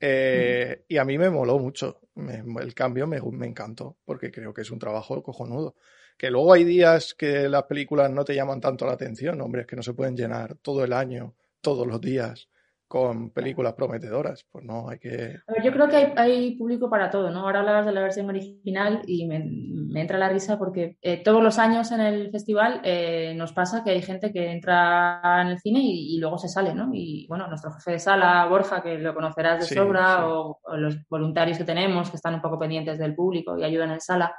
Eh, 0.00 0.84
y 0.88 0.96
a 0.96 1.04
mí 1.04 1.18
me 1.18 1.28
moló 1.28 1.58
mucho. 1.58 2.00
el 2.16 2.74
cambio 2.74 3.06
me, 3.06 3.20
me, 3.20 3.46
encantó, 3.46 3.98
porque 4.04 4.32
creo 4.32 4.54
que 4.54 4.62
es 4.62 4.70
un 4.70 4.78
trabajo 4.78 5.22
cojonudo. 5.22 5.76
Que 6.16 6.30
luego 6.30 6.54
hay 6.54 6.64
días 6.64 7.14
que 7.14 7.48
las 7.48 7.64
películas 7.64 8.10
no 8.10 8.24
te 8.24 8.34
llaman 8.34 8.60
tanto 8.60 8.86
la 8.86 8.92
atención, 8.92 9.40
hombre, 9.40 9.62
es 9.62 9.66
que 9.66 9.76
no 9.76 9.82
se 9.82 9.92
pueden 9.92 10.16
llenar 10.16 10.56
todo 10.56 10.84
el 10.84 10.92
año, 10.92 11.34
todos 11.60 11.86
los 11.86 12.00
días 12.00 12.48
con 12.94 13.30
películas 13.30 13.72
prometedoras. 13.72 14.46
Pues 14.52 14.64
no, 14.64 14.88
hay 14.88 15.00
que. 15.00 15.40
yo 15.64 15.72
creo 15.72 15.88
que 15.88 16.12
hay, 16.14 16.56
público 16.56 16.88
para 16.88 17.10
todo, 17.10 17.28
¿no? 17.28 17.40
Ahora 17.40 17.58
hablabas 17.58 17.86
de 17.86 17.90
la 17.90 18.02
versión 18.02 18.28
original 18.28 19.02
y 19.04 19.26
me, 19.26 20.00
entra 20.00 20.16
la 20.16 20.28
risa 20.28 20.60
porque 20.60 20.96
eh, 21.02 21.20
todos 21.20 21.42
los 21.42 21.58
años 21.58 21.90
en 21.90 22.00
el 22.00 22.30
festival 22.30 22.80
eh, 22.84 23.34
nos 23.34 23.52
pasa 23.52 23.82
que 23.82 23.90
hay 23.90 24.00
gente 24.00 24.32
que 24.32 24.48
entra 24.48 25.20
en 25.42 25.48
el 25.48 25.58
cine 25.58 25.80
y, 25.82 26.20
luego 26.20 26.38
se 26.38 26.48
sale, 26.48 26.72
¿no? 26.72 26.90
Y 26.92 27.26
bueno, 27.28 27.48
nuestro 27.48 27.72
jefe 27.72 27.90
de 27.90 27.98
sala, 27.98 28.46
Borja, 28.46 28.80
que 28.80 28.96
lo 28.96 29.12
conocerás 29.12 29.68
de 29.68 29.74
sobra, 29.74 30.28
O, 30.28 30.60
los 30.76 30.96
voluntarios 31.08 31.58
que 31.58 31.64
tenemos 31.64 32.10
que 32.10 32.16
están 32.16 32.34
un 32.34 32.42
poco 32.42 32.60
pendientes 32.60 32.96
del 32.96 33.16
público 33.16 33.58
y 33.58 33.64
ayudan 33.64 33.90
en 33.90 34.00
sala. 34.00 34.36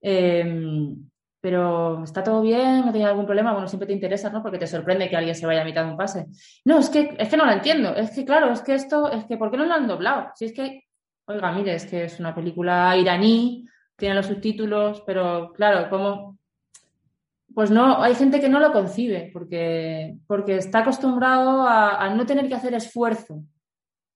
Eh, 0.00 0.94
pero 1.48 2.04
está 2.04 2.22
todo 2.22 2.42
bien, 2.42 2.84
no 2.84 2.92
tiene 2.92 3.06
algún 3.06 3.24
problema, 3.24 3.54
bueno, 3.54 3.66
siempre 3.66 3.86
te 3.86 3.94
interesa, 3.94 4.28
¿no? 4.28 4.42
Porque 4.42 4.58
te 4.58 4.66
sorprende 4.66 5.08
que 5.08 5.16
alguien 5.16 5.34
se 5.34 5.46
vaya 5.46 5.62
a 5.62 5.64
mitad 5.64 5.82
de 5.82 5.92
un 5.92 5.96
pase. 5.96 6.26
No, 6.66 6.78
es 6.78 6.90
que, 6.90 7.16
es 7.18 7.26
que 7.26 7.38
no 7.38 7.46
lo 7.46 7.52
entiendo, 7.52 7.96
es 7.96 8.10
que 8.10 8.26
claro, 8.26 8.52
es 8.52 8.60
que 8.60 8.74
esto, 8.74 9.10
es 9.10 9.24
que 9.24 9.38
¿por 9.38 9.50
qué 9.50 9.56
no 9.56 9.64
lo 9.64 9.72
han 9.72 9.88
doblado? 9.88 10.30
Si 10.34 10.44
es 10.44 10.52
que, 10.52 10.84
oiga, 11.24 11.50
mire, 11.52 11.74
es 11.74 11.86
que 11.86 12.04
es 12.04 12.20
una 12.20 12.34
película 12.34 12.94
iraní, 12.98 13.66
tiene 13.96 14.14
los 14.14 14.26
subtítulos, 14.26 15.02
pero 15.06 15.50
claro, 15.54 15.88
como 15.88 16.36
pues 17.54 17.70
no, 17.70 18.02
hay 18.02 18.14
gente 18.14 18.40
que 18.40 18.50
no 18.50 18.60
lo 18.60 18.70
concibe 18.70 19.30
porque, 19.32 20.18
porque 20.26 20.56
está 20.58 20.80
acostumbrado 20.80 21.66
a, 21.66 22.14
no 22.14 22.26
tener 22.26 22.46
que 22.46 22.54
hacer 22.56 22.74
esfuerzo, 22.74 23.42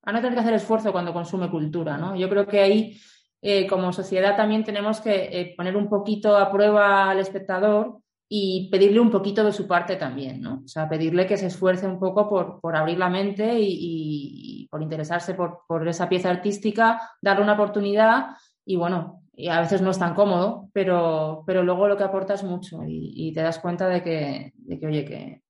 a 0.03 0.13
no 0.13 0.19
tener 0.19 0.35
que 0.35 0.41
hacer 0.41 0.53
esfuerzo 0.53 0.93
cuando 0.93 1.15
consume 1.15 1.51
cultura, 1.51 1.97
¿no? 1.97 2.15
Yo 2.15 2.29
creo 2.29 2.47
que 2.47 2.61
ahí 2.61 3.01
eh, 3.45 3.67
como 3.67 3.93
sociedad 3.93 4.37
también 4.37 4.63
tenemos 4.63 5.01
que 5.01 5.25
eh, 5.33 5.55
poner 5.57 5.77
un 5.77 5.89
poquito 5.89 6.37
a 6.37 6.51
prueba 6.51 7.11
al 7.11 7.19
espectador 7.19 7.99
y 8.29 8.71
pedirle 8.71 9.01
un 9.01 9.11
poquito 9.11 9.45
de 9.45 9.53
su 9.53 9.67
parte 9.67 9.97
también, 9.97 10.41
¿no? 10.41 10.63
O 10.65 10.69
sea, 10.69 10.89
pedirle 10.89 11.27
que 11.27 11.37
se 11.37 11.49
esfuerce 11.49 11.87
un 11.87 11.99
poco 11.99 12.61
por, 12.63 12.77
abrir 12.77 12.99
la 12.99 13.11
mente 13.11 13.59
y, 13.59 14.67
por 14.71 14.81
interesarse 14.81 15.35
por, 15.35 15.89
esa 15.89 16.09
pieza 16.09 16.31
artística, 16.31 17.01
darle 17.21 17.43
una 17.43 17.55
oportunidad 17.55 18.29
y 18.65 18.77
bueno, 18.77 19.23
y 19.35 19.49
a 19.49 19.61
veces 19.61 19.83
no 19.83 19.91
es 19.91 19.99
tan 19.99 20.15
cómodo, 20.15 20.71
pero, 20.73 21.43
pero 21.47 21.63
luego 21.63 21.89
lo 21.89 21.97
que 21.97 22.05
aporta 22.05 22.35
es 22.35 22.45
mucho 22.45 22.81
y, 22.87 23.33
te 23.35 23.43
das 23.43 23.59
cuenta 23.59 23.89
de 23.89 24.03
que, 24.03 24.53
de 24.55 24.79
que 24.79 24.87
oye, 24.87 25.05
que, 25.05 25.42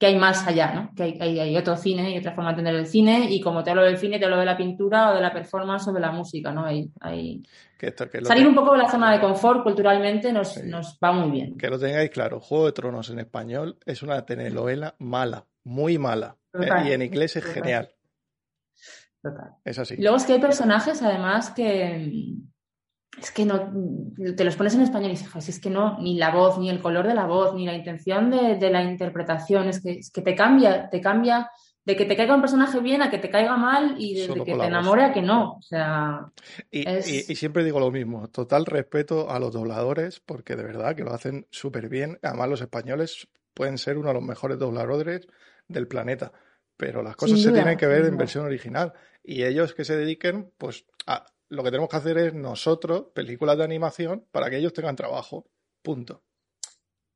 que 0.00 0.06
hay 0.06 0.16
más 0.16 0.46
allá, 0.46 0.72
¿no? 0.72 0.94
Que 0.96 1.02
hay, 1.02 1.38
hay, 1.38 1.56
otro 1.58 1.76
cine 1.76 2.10
y 2.10 2.18
otra 2.18 2.32
forma 2.32 2.54
de 2.54 2.60
entender 2.60 2.74
el 2.74 2.86
cine 2.86 3.26
y 3.28 3.38
como 3.38 3.62
te 3.62 3.68
hablo 3.68 3.82
del 3.82 3.98
cine, 3.98 4.18
te 4.18 4.24
hablo 4.24 4.38
de 4.38 4.46
la 4.46 4.56
pintura 4.56 5.10
o 5.10 5.14
de 5.14 5.20
la 5.20 5.30
performance 5.30 5.86
o 5.88 5.92
de 5.92 6.00
la 6.00 6.10
música, 6.10 6.52
¿no? 6.52 6.64
Hay, 6.64 6.90
hay... 7.00 7.42
Salir 8.22 8.48
un 8.48 8.54
poco 8.54 8.72
de 8.72 8.78
la 8.78 8.88
zona 8.88 9.12
de 9.12 9.20
confort 9.20 9.62
culturalmente 9.62 10.32
nos, 10.32 10.56
nos, 10.64 10.98
va 11.04 11.12
muy 11.12 11.30
bien. 11.30 11.58
Que 11.58 11.68
lo 11.68 11.78
tengáis 11.78 12.08
claro, 12.08 12.40
Juego 12.40 12.66
de 12.66 12.72
Tronos 12.72 13.10
en 13.10 13.18
español 13.18 13.78
es 13.84 14.02
una 14.02 14.24
telenovela 14.24 14.96
mala, 14.98 15.46
muy 15.64 15.98
mala. 15.98 16.36
¿eh? 16.54 16.66
y 16.86 16.92
en 16.92 17.02
inglés 17.02 17.36
es 17.36 17.44
genial. 17.44 17.90
Total. 19.22 19.50
Es 19.66 19.78
así. 19.78 19.96
luego 19.98 20.16
es 20.16 20.24
que 20.24 20.32
hay 20.32 20.40
personajes 20.40 21.02
además 21.02 21.50
que 21.50 22.36
es 23.20 23.30
que 23.30 23.44
no, 23.44 23.72
te 24.36 24.44
los 24.44 24.56
pones 24.56 24.74
en 24.74 24.82
español 24.82 25.10
y 25.10 25.16
dices, 25.16 25.48
es 25.48 25.60
que 25.60 25.70
no, 25.70 25.98
ni 25.98 26.16
la 26.16 26.30
voz, 26.30 26.58
ni 26.58 26.70
el 26.70 26.80
color 26.80 27.06
de 27.06 27.14
la 27.14 27.26
voz, 27.26 27.54
ni 27.54 27.66
la 27.66 27.74
intención 27.74 28.30
de, 28.30 28.70
la 28.70 28.82
interpretación, 28.82 29.68
es 29.68 29.82
que, 29.82 29.92
es 29.92 30.10
que 30.10 30.22
te 30.22 30.34
cambia, 30.34 30.88
te 30.88 31.00
cambia 31.00 31.50
de 31.84 31.96
que 31.96 32.04
te 32.04 32.16
caiga 32.16 32.34
un 32.34 32.40
personaje 32.40 32.80
bien 32.80 33.02
a 33.02 33.10
que 33.10 33.18
te 33.18 33.30
caiga 33.30 33.56
mal 33.56 33.96
y 33.98 34.14
de, 34.14 34.34
que 34.44 34.54
te 34.54 34.64
enamore 34.64 35.04
a 35.04 35.12
que 35.12 35.22
no. 35.22 35.54
O 35.54 35.62
sea, 35.62 36.30
y, 36.70 36.84
siempre 37.34 37.64
digo 37.64 37.80
lo 37.80 37.90
mismo, 37.90 38.28
total 38.28 38.66
respeto 38.66 39.30
a 39.30 39.38
los 39.38 39.52
dobladores, 39.52 40.20
porque 40.20 40.56
de 40.56 40.62
verdad 40.62 40.94
que 40.94 41.04
lo 41.04 41.12
hacen 41.12 41.46
súper 41.50 41.88
bien. 41.88 42.18
Además, 42.22 42.48
los 42.48 42.60
españoles 42.60 43.28
pueden 43.54 43.78
ser 43.78 43.98
uno 43.98 44.08
de 44.08 44.14
los 44.14 44.22
mejores 44.22 44.58
dobladores 44.58 45.26
del 45.68 45.88
planeta, 45.88 46.32
pero 46.76 47.02
las 47.02 47.16
cosas 47.16 47.40
se 47.40 47.52
tienen 47.52 47.76
que 47.76 47.86
ver 47.86 48.04
en 48.04 48.16
versión 48.16 48.44
original. 48.44 48.92
Y 49.22 49.44
ellos 49.44 49.74
que 49.74 49.84
se 49.84 49.96
dediquen, 49.96 50.50
pues, 50.58 50.86
a, 51.06 51.26
lo 51.50 51.62
que 51.62 51.70
tenemos 51.70 51.90
que 51.90 51.96
hacer 51.96 52.18
es 52.18 52.34
nosotros, 52.34 53.06
películas 53.12 53.58
de 53.58 53.64
animación, 53.64 54.24
para 54.30 54.48
que 54.48 54.56
ellos 54.56 54.72
tengan 54.72 54.96
trabajo. 54.96 55.46
Punto. 55.82 56.22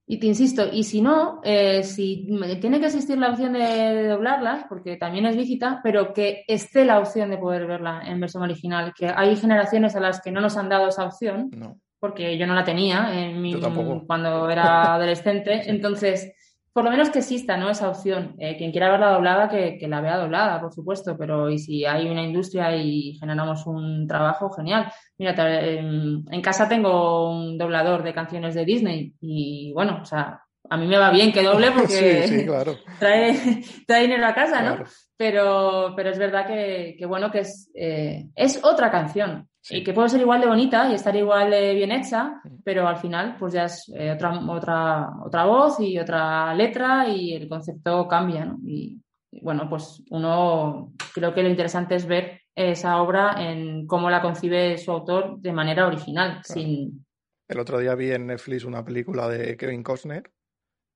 Y 0.06 0.18
te 0.18 0.26
insisto, 0.26 0.68
y 0.70 0.84
si 0.84 1.00
no, 1.00 1.40
eh, 1.44 1.82
si 1.82 2.28
tiene 2.60 2.78
que 2.78 2.86
existir 2.86 3.16
la 3.16 3.30
opción 3.30 3.54
de, 3.54 4.06
doblarlas, 4.06 4.66
porque 4.68 4.96
también 4.96 5.24
es 5.24 5.34
lícita, 5.34 5.80
pero 5.82 6.12
que 6.12 6.44
esté 6.46 6.84
la 6.84 6.98
opción 6.98 7.30
de 7.30 7.38
poder 7.38 7.66
verla 7.66 8.02
en 8.04 8.20
versión 8.20 8.42
original, 8.42 8.92
que 8.94 9.06
hay 9.06 9.34
generaciones 9.36 9.96
a 9.96 10.00
las 10.00 10.20
que 10.20 10.30
no 10.30 10.42
nos 10.42 10.58
han 10.58 10.68
dado 10.68 10.88
esa 10.88 11.06
opción, 11.06 11.50
porque 11.98 12.36
yo 12.36 12.46
no 12.46 12.54
la 12.54 12.64
tenía 12.64 13.18
en 13.18 13.40
mi, 13.40 13.58
cuando 14.06 14.50
era 14.50 14.94
adolescente, 14.94 15.70
entonces 15.70 16.34
por 16.74 16.82
lo 16.84 16.90
menos 16.90 17.10
que 17.10 17.20
exista 17.20 17.56
¿no? 17.56 17.70
esa 17.70 17.88
opción. 17.88 18.34
Eh, 18.38 18.56
quien 18.58 18.72
quiera 18.72 18.90
verla 18.90 19.12
doblada, 19.12 19.48
que, 19.48 19.78
la 19.86 20.00
vea 20.00 20.18
doblada, 20.18 20.60
por 20.60 20.72
supuesto, 20.72 21.16
pero 21.16 21.48
y 21.48 21.58
si 21.58 21.84
hay 21.84 22.10
una 22.10 22.24
industria 22.24 22.74
y 22.76 23.14
generamos 23.14 23.64
un 23.66 24.08
trabajo, 24.08 24.50
genial. 24.50 24.92
Mira, 25.16 25.34
en, 25.38 26.42
casa 26.42 26.68
tengo 26.68 27.30
un 27.30 27.56
doblador 27.56 28.02
de 28.02 28.12
canciones 28.12 28.56
de 28.56 28.64
Disney 28.64 29.14
y 29.20 29.72
bueno, 29.72 30.00
o 30.02 30.04
sea, 30.04 30.42
a 30.70 30.76
mí 30.76 30.86
me 30.86 30.98
va 30.98 31.10
bien 31.10 31.32
que 31.32 31.42
doble 31.42 31.70
porque 31.76 32.46
trae, 32.98 33.62
trae, 33.86 34.02
dinero 34.02 34.26
a 34.26 34.34
casa, 34.34 34.62
¿no? 34.62 34.84
Pero, 35.16 35.92
pero 35.96 36.10
es 36.10 36.18
verdad 36.18 36.46
que, 36.46 37.04
bueno, 37.06 37.30
que 37.30 37.40
es, 37.40 37.70
eh, 37.74 38.26
es 38.34 38.62
otra 38.64 38.90
canción. 38.90 39.48
Y 39.70 39.82
que 39.82 39.94
puede 39.94 40.10
ser 40.10 40.20
igual 40.20 40.42
de 40.42 40.46
bonita 40.46 40.90
y 40.90 40.94
estar 40.94 41.16
igual 41.16 41.50
de 41.50 41.72
bien 41.72 41.90
hecha, 41.90 42.42
pero 42.64 42.86
al 42.86 42.98
final 42.98 43.36
pues 43.38 43.54
ya 43.54 43.64
es 43.64 43.90
eh, 43.96 44.10
otra, 44.10 44.38
otra, 44.46 45.08
otra 45.24 45.46
voz 45.46 45.80
y 45.80 45.98
otra 45.98 46.52
letra 46.54 47.08
y 47.08 47.32
el 47.32 47.48
concepto 47.48 48.06
cambia, 48.06 48.44
¿no? 48.44 48.58
Y, 48.62 49.00
bueno, 49.40 49.66
pues 49.68 50.02
uno 50.10 50.92
creo 51.14 51.32
que 51.32 51.42
lo 51.42 51.48
interesante 51.48 51.94
es 51.94 52.06
ver 52.06 52.42
esa 52.54 53.00
obra 53.00 53.36
en 53.38 53.86
cómo 53.86 54.10
la 54.10 54.20
concibe 54.20 54.76
su 54.76 54.92
autor 54.92 55.38
de 55.38 55.52
manera 55.52 55.86
original, 55.86 56.40
sin... 56.44 57.04
El 57.48 57.58
otro 57.58 57.78
día 57.78 57.94
vi 57.94 58.10
en 58.10 58.26
Netflix 58.26 58.64
una 58.64 58.84
película 58.84 59.28
de 59.28 59.56
Kevin 59.56 59.82
Costner, 59.82 60.30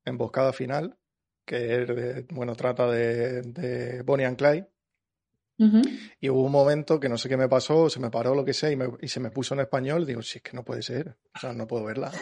Emboscada 0.08 0.52
Final, 0.52 0.98
que 1.46 1.82
es 1.82 2.26
bueno, 2.28 2.54
trata 2.54 2.90
de, 2.90 3.42
de 3.42 4.02
Bonnie 4.02 4.26
and 4.26 4.36
Clyde 4.36 4.68
y 6.20 6.28
hubo 6.28 6.44
un 6.44 6.52
momento 6.52 7.00
que 7.00 7.08
no 7.08 7.18
sé 7.18 7.28
qué 7.28 7.36
me 7.36 7.48
pasó, 7.48 7.90
se 7.90 7.98
me 7.98 8.10
paró 8.10 8.34
lo 8.34 8.44
que 8.44 8.54
sea 8.54 8.70
y, 9.00 9.08
se 9.08 9.18
me 9.18 9.30
puso 9.30 9.54
en 9.54 9.60
español. 9.60 10.06
Digo, 10.06 10.22
si 10.22 10.38
es 10.38 10.42
que 10.42 10.52
no 10.52 10.64
puede 10.64 10.82
ser, 10.82 11.16
o 11.34 11.38
sea, 11.38 11.52
no 11.52 11.66
puedo 11.66 11.84
verla. 11.84 12.12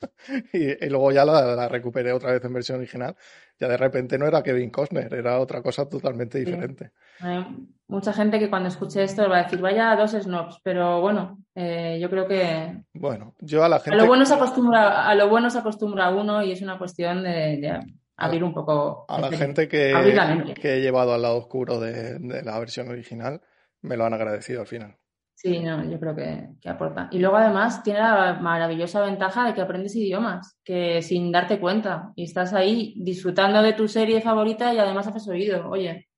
y, 0.52 0.88
luego 0.88 1.12
ya 1.12 1.24
la, 1.24 1.68
recuperé 1.68 2.12
otra 2.12 2.32
vez 2.32 2.44
en 2.44 2.52
versión 2.52 2.78
original. 2.78 3.16
Ya 3.60 3.68
de 3.68 3.76
repente 3.76 4.18
no 4.18 4.26
era 4.26 4.42
Kevin 4.42 4.70
Costner, 4.70 5.12
era 5.12 5.40
otra 5.40 5.62
cosa 5.62 5.88
totalmente 5.88 6.38
diferente. 6.38 6.92
Hay 7.20 7.44
mucha 7.88 8.12
gente 8.12 8.38
que 8.38 8.48
cuando 8.48 8.68
escuche 8.68 9.02
esto 9.02 9.28
va 9.28 9.38
a 9.38 9.42
decir, 9.44 9.60
vaya 9.60 9.96
dos 9.96 10.12
snobs, 10.12 10.60
pero 10.62 11.00
bueno, 11.00 11.42
eh, 11.54 11.98
yo 12.00 12.08
creo 12.08 12.28
que. 12.28 12.84
Bueno, 12.92 13.34
yo 13.40 13.64
a 13.64 13.68
la 13.68 13.80
gente. 13.80 13.98
A 13.98 14.02
lo 14.02 14.06
bueno 14.06 14.24
se 14.24 14.34
acostumbra, 14.34 15.08
a 15.08 15.14
lo 15.16 15.28
bueno 15.28 15.50
se 15.50 15.58
acostumbra 15.58 16.10
uno 16.10 16.42
y 16.42 16.52
es 16.52 16.62
una 16.62 16.78
cuestión 16.78 17.24
de 17.24 17.80
abrir 18.18 18.44
un 18.44 18.52
poco. 18.52 19.06
A 19.08 19.20
la 19.20 19.32
gente 19.32 19.68
que, 19.68 20.54
que, 20.60 20.74
he 20.74 20.80
llevado 20.80 21.14
al 21.14 21.22
lado 21.22 21.38
oscuro 21.38 21.80
de, 21.80 22.42
la 22.42 22.58
versión 22.58 22.88
original, 22.88 23.40
me 23.80 23.96
lo 23.96 24.04
han 24.04 24.12
agradecido 24.12 24.60
al 24.60 24.66
final. 24.66 24.97
Sí, 25.40 25.60
no, 25.60 25.88
yo 25.88 26.00
creo 26.00 26.16
que, 26.16 26.68
aporta. 26.68 27.08
Y 27.12 27.20
luego 27.20 27.36
además 27.36 27.84
tiene 27.84 28.00
la 28.00 28.40
maravillosa 28.40 29.02
ventaja 29.02 29.46
de 29.46 29.54
que 29.54 29.60
aprendes 29.60 29.94
idiomas, 29.94 30.58
que 30.64 31.00
sin 31.00 31.30
darte 31.30 31.60
cuenta, 31.60 32.12
y 32.16 32.24
estás 32.24 32.52
ahí 32.54 32.96
disfrutando 32.96 33.62
de 33.62 33.72
tu 33.72 33.86
serie 33.86 34.20
favorita 34.20 34.74
y 34.74 34.78
además 34.78 35.06
haces 35.06 35.28
oído. 35.28 35.68
Oye, 35.70 36.08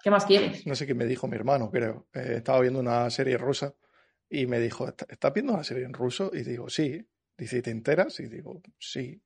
¿qué 0.00 0.10
más 0.12 0.26
quieres? 0.26 0.64
No 0.64 0.76
sé 0.76 0.86
qué 0.86 0.94
me 0.94 1.06
dijo 1.06 1.26
mi 1.26 1.34
hermano, 1.34 1.72
creo. 1.72 2.06
Eh, 2.14 2.34
estaba 2.36 2.60
viendo 2.60 2.78
una 2.78 3.10
serie 3.10 3.36
rusa 3.36 3.74
y 4.28 4.46
me 4.46 4.60
dijo, 4.60 4.86
¿estás 4.86 5.34
viendo 5.34 5.52
una 5.52 5.64
serie 5.64 5.84
en 5.84 5.92
ruso? 5.92 6.30
Y 6.32 6.44
digo, 6.44 6.70
sí. 6.70 7.04
Dice, 7.36 7.58
¿y 7.58 7.62
te 7.62 7.72
enteras? 7.72 8.20
Y 8.20 8.28
digo, 8.28 8.62
sí. 8.78 9.20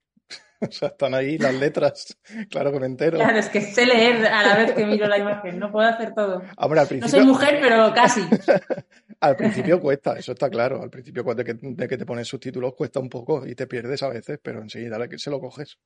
O 0.60 0.72
sea, 0.72 0.88
están 0.88 1.14
ahí 1.14 1.36
las 1.36 1.54
letras, 1.54 2.16
claro 2.50 2.72
que 2.72 2.80
me 2.80 2.86
entero. 2.86 3.18
Claro, 3.18 3.38
es 3.38 3.50
que 3.50 3.60
sé 3.60 3.84
leer 3.84 4.26
a 4.26 4.42
la 4.42 4.56
vez 4.56 4.72
que 4.72 4.86
miro 4.86 5.06
la 5.06 5.18
imagen, 5.18 5.58
no 5.58 5.70
puedo 5.70 5.86
hacer 5.86 6.14
todo. 6.14 6.42
al 6.56 6.68
principio... 6.70 7.00
No 7.00 7.08
soy 7.08 7.26
mujer, 7.26 7.58
pero 7.60 7.92
casi. 7.92 8.22
al 9.20 9.36
principio 9.36 9.78
cuesta, 9.78 10.16
eso 10.16 10.32
está 10.32 10.48
claro. 10.48 10.82
Al 10.82 10.88
principio 10.88 11.22
de 11.22 11.44
que, 11.44 11.54
de 11.60 11.88
que 11.88 11.98
te 11.98 12.06
pones 12.06 12.28
subtítulos 12.28 12.74
cuesta 12.74 12.98
un 13.00 13.10
poco 13.10 13.46
y 13.46 13.54
te 13.54 13.66
pierdes 13.66 14.02
a 14.02 14.08
veces, 14.08 14.38
pero 14.42 14.62
enseguida 14.62 14.96
se 15.18 15.30
lo 15.30 15.40
coges. 15.40 15.78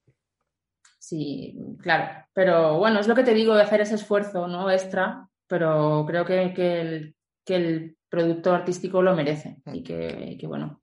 Sí, 1.01 1.59
claro. 1.81 2.27
Pero 2.33 2.79
bueno, 2.79 3.01
es 3.01 3.09
lo 3.09 3.17
que 3.17 3.25
te 3.25 3.35
digo 3.35 3.57
de 3.57 3.63
hacer 3.63 3.81
ese 3.81 3.97
esfuerzo 3.97 4.47
¿no? 4.47 4.71
extra, 4.71 5.29
pero 5.49 6.05
creo 6.07 6.25
que, 6.25 6.53
que, 6.55 6.81
el, 6.81 7.17
que 7.45 7.57
el 7.57 7.97
producto 8.09 8.53
artístico 8.53 9.03
lo 9.03 9.17
merece 9.17 9.57
y 9.73 9.83
que, 9.83 10.37
que 10.39 10.47
bueno, 10.47 10.81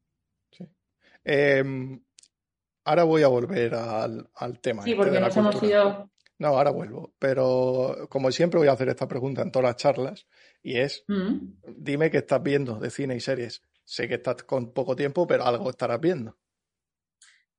Em, 1.25 1.99
ahora 2.85 3.03
voy 3.03 3.23
a 3.23 3.27
volver 3.27 3.75
al, 3.75 4.29
tema. 4.61 4.83
Sí, 4.83 4.91
este 4.91 5.03
porque 5.03 5.19
nos 5.19 5.35
hemos 5.35 5.61
ido. 5.61 6.09
No, 6.37 6.47
ahora 6.47 6.71
vuelvo. 6.71 7.13
Pero 7.19 8.07
como 8.09 8.31
siempre 8.31 8.59
voy 8.59 8.67
a 8.67 8.73
hacer 8.73 8.89
esta 8.89 9.07
pregunta 9.07 9.41
en 9.41 9.51
todas 9.51 9.69
las 9.69 9.75
charlas 9.77 10.27
y 10.61 10.77
es, 10.77 11.03
mm. 11.07 11.37
dime 11.77 12.09
qué 12.11 12.17
estás 12.17 12.41
viendo 12.41 12.79
de 12.79 12.89
cine 12.89 13.15
y 13.15 13.19
series. 13.19 13.63
Sé 13.83 14.07
que 14.07 14.15
estás 14.15 14.43
con 14.43 14.71
poco 14.73 14.95
tiempo, 14.95 15.27
pero 15.27 15.45
algo 15.45 15.69
estarás 15.69 15.99
viendo. 15.99 16.37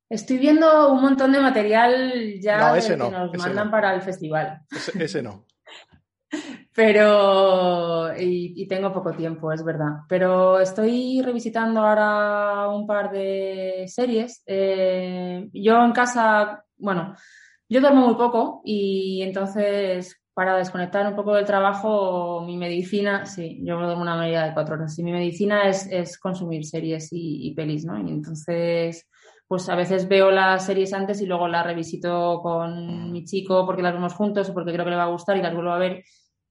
Estoy 0.08 0.38
viendo 0.38 0.92
un 0.92 1.02
montón 1.02 1.32
de 1.32 1.40
material 1.40 2.40
ya 2.40 2.78
que 2.80 2.96
nos 2.96 3.34
mandan 3.36 3.70
para 3.70 3.94
el 3.94 4.02
festival. 4.02 4.62
Ese, 4.98 5.22
no. 5.22 5.46
Pero, 6.76 8.14
y, 8.18 8.68
tengo 8.68 8.92
poco 8.92 9.12
tiempo, 9.12 9.50
es 9.50 9.64
verdad. 9.64 10.00
Pero 10.08 10.60
estoy 10.60 11.22
revisitando 11.22 11.80
ahora 11.80 12.68
un 12.68 12.86
par 12.86 13.10
de 13.10 13.86
series. 13.88 14.42
Eh, 14.46 15.48
yo 15.54 15.82
en 15.82 15.92
casa, 15.92 16.64
bueno, 16.76 17.16
yo 17.66 17.80
duermo 17.80 18.06
muy 18.06 18.16
poco 18.16 18.60
y 18.62 19.22
entonces 19.22 20.20
para 20.34 20.58
desconectar 20.58 21.06
un 21.06 21.16
poco 21.16 21.34
del 21.34 21.46
trabajo, 21.46 22.42
mi 22.42 22.58
medicina, 22.58 23.24
sí, 23.24 23.58
yo 23.64 23.78
me 23.78 23.86
duermo 23.86 24.02
una 24.02 24.18
media 24.18 24.44
de 24.44 24.52
cuatro 24.52 24.74
horas 24.74 24.98
y 24.98 25.02
mi 25.02 25.12
medicina 25.12 25.66
es, 25.66 26.18
consumir 26.18 26.66
series 26.66 27.08
y, 27.10 27.54
pelis, 27.54 27.86
¿no? 27.86 27.98
Y 27.98 28.10
entonces 28.10 29.08
pues 29.48 29.68
a 29.68 29.76
veces 29.76 30.08
veo 30.08 30.30
las 30.30 30.66
series 30.66 30.92
antes 30.92 31.22
y 31.22 31.26
luego 31.26 31.48
las 31.48 31.64
revisito 31.64 32.40
con 32.42 33.12
mi 33.12 33.24
chico 33.24 33.64
porque 33.64 33.80
las 33.80 33.94
vemos 33.94 34.12
juntos 34.12 34.50
o 34.50 34.54
porque 34.54 34.72
creo 34.72 34.84
que 34.84 34.90
le 34.90 34.96
va 34.96 35.04
a 35.04 35.10
gustar 35.10 35.36
y 35.36 35.42
las 35.42 35.54
vuelvo 35.54 35.70
a 35.70 35.78
ver. 35.78 36.04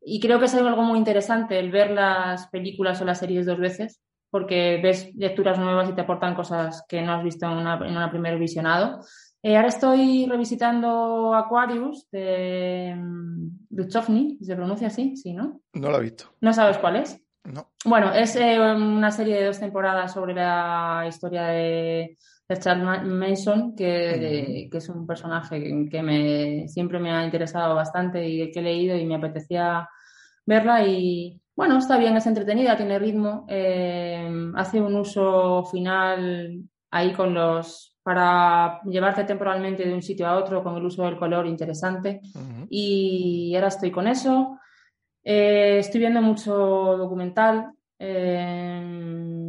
Y 0.06 0.20
creo 0.20 0.40
que 0.40 0.46
es 0.46 0.56
algo 0.56 0.84
muy 0.84 1.00
interesante 1.00 1.60
el 1.60 1.72
ver 1.72 1.92
las 1.92 2.48
películas 2.48 3.02
o 3.02 3.06
las 3.06 3.20
series 3.20 3.46
dos 3.46 3.58
veces 3.58 4.02
porque 4.36 4.82
ves 4.84 5.16
lecturas 5.16 5.58
nuevas 5.58 5.90
y 5.90 5.94
te 5.94 6.02
aportan 6.02 6.36
cosas 6.36 6.84
que 6.90 7.02
no 7.02 7.14
has 7.14 7.24
visto 7.24 7.46
en 7.46 7.54
una, 7.54 8.06
en 8.06 8.10
primer 8.10 8.38
visionado. 8.38 9.00
Eh, 9.42 9.56
ahora 9.56 9.70
estoy 9.70 10.26
revisitando 10.30 11.34
Aquarius 11.34 12.10
de 12.12 12.96
Duchovny, 13.70 14.38
¿se 14.42 14.56
pronuncia 14.58 14.88
así? 14.88 15.16
Sí, 15.16 15.32
¿no? 15.32 15.62
No 15.74 15.90
lo 15.90 16.00
he 16.00 16.02
visto. 16.02 16.26
¿No 16.42 16.52
sabes 16.52 16.78
cuál 16.80 16.98
es? 16.98 17.18
No. 17.46 17.70
Bueno, 17.86 18.12
es 18.12 18.36
eh, 18.36 18.60
una 18.60 19.10
serie 19.12 19.38
de 19.38 19.46
dos 19.46 19.60
temporadas 19.62 20.12
sobre 20.12 20.34
la 20.34 21.06
historia 21.08 21.44
de 21.44 22.18
de 22.48 22.58
Charles 22.60 23.04
Mason, 23.04 23.76
que, 23.76 24.70
es 24.72 24.90
un 24.90 25.08
personaje 25.08 25.88
que 25.90 26.02
me, 26.04 26.68
siempre 26.68 27.00
me 27.00 27.12
ha 27.12 27.26
interesado 27.26 27.76
bastante 27.76 28.28
y 28.28 28.52
que 28.52 28.60
he 28.60 28.64
leído 28.64 28.96
y 28.96 29.06
me 29.06 29.16
apetecía 29.16 29.90
verla 30.46 30.86
y 30.86 31.42
bueno, 31.56 31.78
está 31.78 31.98
bien, 31.98 32.16
es 32.18 32.28
entretenida, 32.28 32.76
tiene 32.78 33.00
ritmo, 33.00 33.46
eh, 33.50 34.30
hace 34.56 34.82
un 34.82 34.96
uso 34.96 35.64
final 35.66 36.62
ahí 36.92 37.14
con 37.14 37.34
los 37.34 37.96
para 38.04 38.82
llevarte 38.84 39.24
temporalmente 39.24 39.84
de 39.84 39.94
un 39.94 40.04
sitio 40.04 40.28
a 40.28 40.38
otro 40.38 40.64
con 40.64 40.78
el 40.78 40.86
uso 40.86 41.04
del 41.04 41.18
color 41.18 41.48
interesante 41.48 42.22
y 42.70 43.56
ahora 43.56 43.70
estoy 43.70 43.90
con 43.90 44.08
eso. 44.08 44.60
Eh, 45.24 45.80
estoy 45.80 46.02
viendo 46.02 46.22
mucho 46.22 46.54
documental. 46.54 47.72
Eh, 47.98 49.45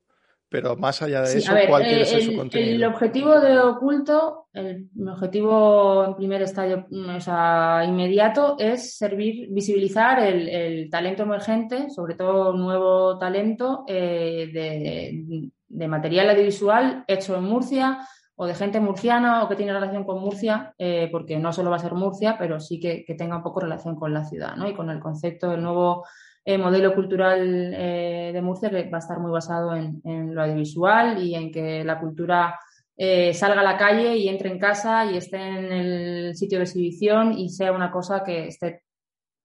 Pero 0.48 0.76
más 0.76 1.02
allá 1.02 1.22
de 1.22 1.36
eso, 1.36 1.52
¿cuál 1.66 1.82
quiere 1.82 2.04
ser 2.04 2.22
su 2.22 2.36
contenido? 2.36 2.76
El 2.76 2.84
objetivo 2.84 3.40
de 3.40 3.58
Oculto, 3.58 4.46
el, 4.52 4.88
objetivo 5.10 6.04
en 6.04 6.14
primer 6.14 6.42
estadio, 6.42 6.86
o 6.90 7.20
sea, 7.20 7.84
inmediato, 7.86 8.54
es 8.60 8.96
servir, 8.96 9.48
visibilizar 9.50 10.20
el, 10.20 10.88
talento 10.90 11.24
emergente, 11.24 11.90
sobre 11.90 12.14
todo 12.14 12.52
nuevo 12.52 13.18
talento 13.18 13.84
de, 13.88 15.50
de, 15.68 15.88
material 15.88 16.30
audiovisual 16.30 17.04
hecho 17.08 17.36
en 17.36 17.44
Murcia, 17.44 17.98
o 18.36 18.46
de 18.46 18.54
gente 18.54 18.80
murciana 18.80 19.44
o 19.44 19.48
que 19.48 19.56
tiene 19.56 19.72
relación 19.72 20.04
con 20.04 20.20
Murcia, 20.20 20.74
eh, 20.78 21.08
porque 21.12 21.38
no 21.38 21.52
solo 21.52 21.70
va 21.70 21.76
a 21.76 21.80
ser 21.80 21.94
Murcia, 21.94 22.36
pero 22.38 22.58
sí 22.60 22.80
que, 22.80 23.04
tenga 23.16 23.36
un 23.36 23.42
poco 23.42 23.60
relación 23.60 23.94
con 23.96 24.12
la 24.12 24.24
ciudad 24.24 24.56
¿no? 24.56 24.68
y 24.68 24.74
con 24.74 24.90
el 24.90 24.98
concepto 24.98 25.50
del 25.50 25.62
nuevo 25.62 26.04
eh, 26.44 26.58
modelo 26.58 26.94
cultural 26.94 27.72
eh, 27.74 28.30
de 28.32 28.42
Murcia 28.42 28.70
que 28.70 28.90
va 28.90 28.98
a 28.98 29.00
estar 29.00 29.20
muy 29.20 29.30
basado 29.30 29.74
en, 29.74 30.34
lo 30.34 30.42
audiovisual 30.42 31.22
y 31.22 31.34
en 31.34 31.52
que 31.52 31.84
la 31.84 32.00
cultura 32.00 32.58
salga 32.96 33.60
a 33.60 33.64
la 33.64 33.76
calle 33.76 34.16
y 34.16 34.28
entre 34.28 34.50
en 34.50 34.58
casa 34.60 35.04
y 35.04 35.16
esté 35.16 35.36
en 35.36 35.72
el 35.72 36.36
sitio 36.36 36.58
de 36.58 36.64
exhibición 36.64 37.32
y 37.32 37.48
sea 37.48 37.72
una 37.72 37.90
cosa 37.90 38.22
que 38.22 38.46
esté 38.46 38.83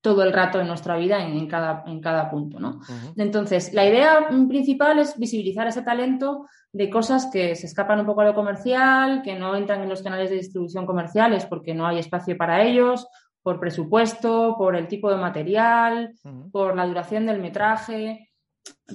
todo 0.02 0.24
el 0.24 0.32
rato 0.32 0.62
en 0.62 0.68
nuestra 0.68 0.96
vida 0.96 1.22
en, 1.22 1.48
cada, 1.48 1.84
en 1.86 2.00
cada 2.00 2.30
punto. 2.30 2.60
¿no? 2.60 2.80
Entonces, 3.18 3.74
la 3.74 3.86
idea 3.86 4.28
principal 4.48 5.00
es 5.00 5.18
visibilizar 5.18 5.68
ese 5.68 5.82
talento 5.82 6.48
de 6.72 6.90
cosas 6.90 7.30
que 7.32 7.56
se 7.56 7.66
escapan 7.66 8.00
un 8.00 8.06
poco 8.06 8.22
a 8.22 8.26
lo 8.26 8.36
comercial, 8.36 9.22
que 9.24 9.36
no 9.36 9.56
entran 9.56 9.82
en 9.82 9.90
los 9.90 10.02
canales 10.02 10.30
de 10.30 10.38
distribución 10.38 10.86
comerciales 10.86 11.46
porque 11.46 11.74
no 11.74 11.86
hay 11.86 12.00
espacio 12.00 12.38
para 12.38 12.64
ellos, 12.64 13.08
por 13.42 13.60
presupuesto, 13.60 14.56
por 14.58 14.76
el 14.76 14.88
tipo 14.88 15.10
de 15.10 15.18
material, 15.18 16.14
por 16.52 16.76
la 16.76 16.86
duración 16.86 17.26
del 17.26 17.42
metraje, 17.42 18.30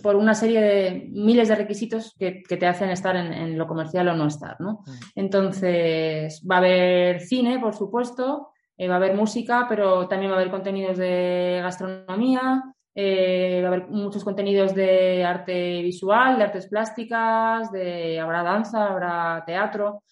por 0.03 0.17
una 0.17 0.35
serie 0.35 0.61
de 0.61 1.09
miles 1.11 1.49
de 1.49 1.55
requisitos 1.55 2.15
que, 2.19 2.43
te 2.49 2.67
hacen 2.67 2.91
estar 2.91 3.17
en, 3.17 3.59
lo 3.59 3.67
comercial 3.67 4.09
o 4.09 4.15
no 4.15 4.27
estar. 4.27 4.61
¿no? 4.61 4.85
Entonces, 5.15 6.43
va 6.49 6.57
a 6.57 6.59
haber 6.59 7.21
cine, 7.21 7.59
por 7.59 7.75
supuesto, 7.75 8.54
eh, 8.77 8.89
va 8.89 8.95
a 8.95 8.97
haber 8.97 9.14
música, 9.14 9.66
pero 9.68 10.09
también 10.09 10.33
va 10.33 10.37
a 10.37 10.41
haber 10.41 10.51
contenidos 10.51 10.97
de 10.99 11.61
gastronomía, 11.62 12.62
eh, 12.95 13.61
va 13.62 13.68
a 13.68 13.72
haber 13.72 13.89
muchos 13.89 14.25
contenidos 14.25 14.75
de 14.75 15.25
arte 15.25 15.83
visual, 15.83 16.39
de 16.39 16.45
artes 16.45 16.66
plásticas, 16.66 17.70
de, 17.70 18.18
habrá 18.18 18.43
danza, 18.43 18.89
habrá 18.89 19.45
teatro. 19.47 20.03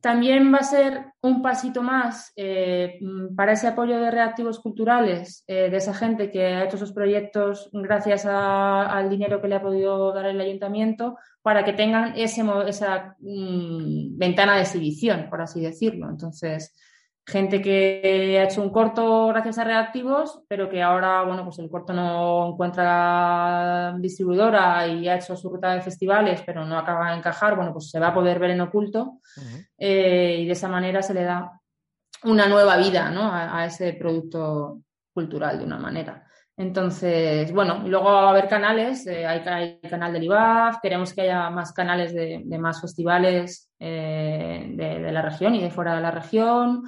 También 0.00 0.52
va 0.52 0.58
a 0.58 0.64
ser 0.64 1.12
un 1.20 1.42
pasito 1.42 1.80
más 1.80 2.32
eh, 2.34 2.98
para 3.36 3.52
ese 3.52 3.68
apoyo 3.68 4.00
de 4.00 4.10
reactivos 4.10 4.58
culturales 4.58 5.44
de 5.46 5.76
esa 5.76 5.94
gente 5.94 6.28
que 6.28 6.44
ha 6.44 6.64
hecho 6.64 6.74
esos 6.74 6.92
proyectos 6.92 7.70
gracias 7.72 8.26
al 8.26 9.08
dinero 9.08 9.40
que 9.40 9.46
le 9.46 9.54
ha 9.54 9.62
podido 9.62 10.12
dar 10.12 10.26
el 10.26 10.40
ayuntamiento 10.40 11.18
para 11.40 11.64
que 11.64 11.72
tengan 11.72 12.14
ese, 12.16 12.42
esa 12.66 13.14
mm, 13.20 14.18
ventana 14.18 14.56
de 14.56 14.62
exhibición, 14.62 15.28
por 15.30 15.40
así 15.40 15.60
decirlo. 15.60 16.08
Entonces, 16.08 16.74
gente 17.24 17.62
que 17.62 18.38
ha 18.38 18.44
hecho 18.44 18.62
un 18.62 18.70
corto 18.70 19.28
gracias 19.28 19.58
a 19.58 19.64
reactivos, 19.64 20.42
pero 20.48 20.68
que 20.68 20.82
ahora, 20.82 21.22
bueno, 21.22 21.44
pues 21.44 21.58
el 21.60 21.70
corto 21.70 21.92
no 21.92 22.48
encuentra 22.48 23.94
distribuidora 23.98 24.86
y 24.88 25.08
ha 25.08 25.16
hecho 25.16 25.36
su 25.36 25.48
ruta 25.48 25.72
de 25.72 25.80
festivales, 25.80 26.42
pero 26.44 26.64
no 26.64 26.76
acaba 26.76 27.10
de 27.10 27.18
encajar, 27.18 27.54
bueno, 27.54 27.72
pues 27.72 27.90
se 27.90 28.00
va 28.00 28.08
a 28.08 28.14
poder 28.14 28.38
ver 28.38 28.50
en 28.50 28.62
oculto 28.62 29.20
eh, 29.78 30.38
y 30.40 30.46
de 30.46 30.52
esa 30.52 30.68
manera 30.68 31.02
se 31.02 31.14
le 31.14 31.22
da 31.22 31.60
una 32.24 32.48
nueva 32.48 32.76
vida 32.76 33.10
¿no? 33.10 33.32
a, 33.32 33.64
ese 33.66 33.92
producto 33.94 34.80
cultural 35.12 35.58
de 35.58 35.64
una 35.64 35.78
manera. 35.78 36.26
Entonces, 36.56 37.50
bueno, 37.52 37.82
luego 37.86 38.04
va 38.04 38.26
a 38.26 38.30
haber 38.30 38.46
canales, 38.46 39.06
eh, 39.06 39.26
hay, 39.26 39.40
canal 39.88 40.12
del 40.12 40.24
IBAF, 40.24 40.80
queremos 40.82 41.14
que 41.14 41.22
haya 41.22 41.48
más 41.50 41.72
canales 41.72 42.12
de, 42.12 42.44
más 42.58 42.80
festivales 42.80 43.70
eh, 43.78 44.66
de, 44.74 44.98
de, 45.00 45.12
la 45.12 45.22
región 45.22 45.54
y 45.54 45.62
de 45.62 45.70
fuera 45.70 45.94
de 45.96 46.02
la 46.02 46.10
región, 46.10 46.82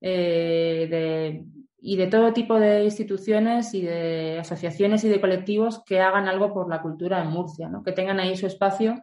eh, 0.00 0.86
de 0.90 1.44
y 1.82 1.96
de 1.96 2.06
todo 2.06 2.32
tipo 2.32 2.58
de 2.60 2.84
instituciones 2.84 3.74
y 3.74 3.82
de 3.82 4.38
asociaciones 4.40 5.02
y 5.04 5.08
de 5.08 5.20
colectivos 5.20 5.82
que 5.84 6.00
hagan 6.00 6.28
algo 6.28 6.52
por 6.52 6.68
la 6.68 6.82
cultura 6.82 7.22
en 7.22 7.30
Murcia, 7.30 7.68
¿no? 7.68 7.82
que 7.82 7.92
tengan 7.92 8.20
ahí 8.20 8.36
su 8.36 8.46
espacio 8.46 9.02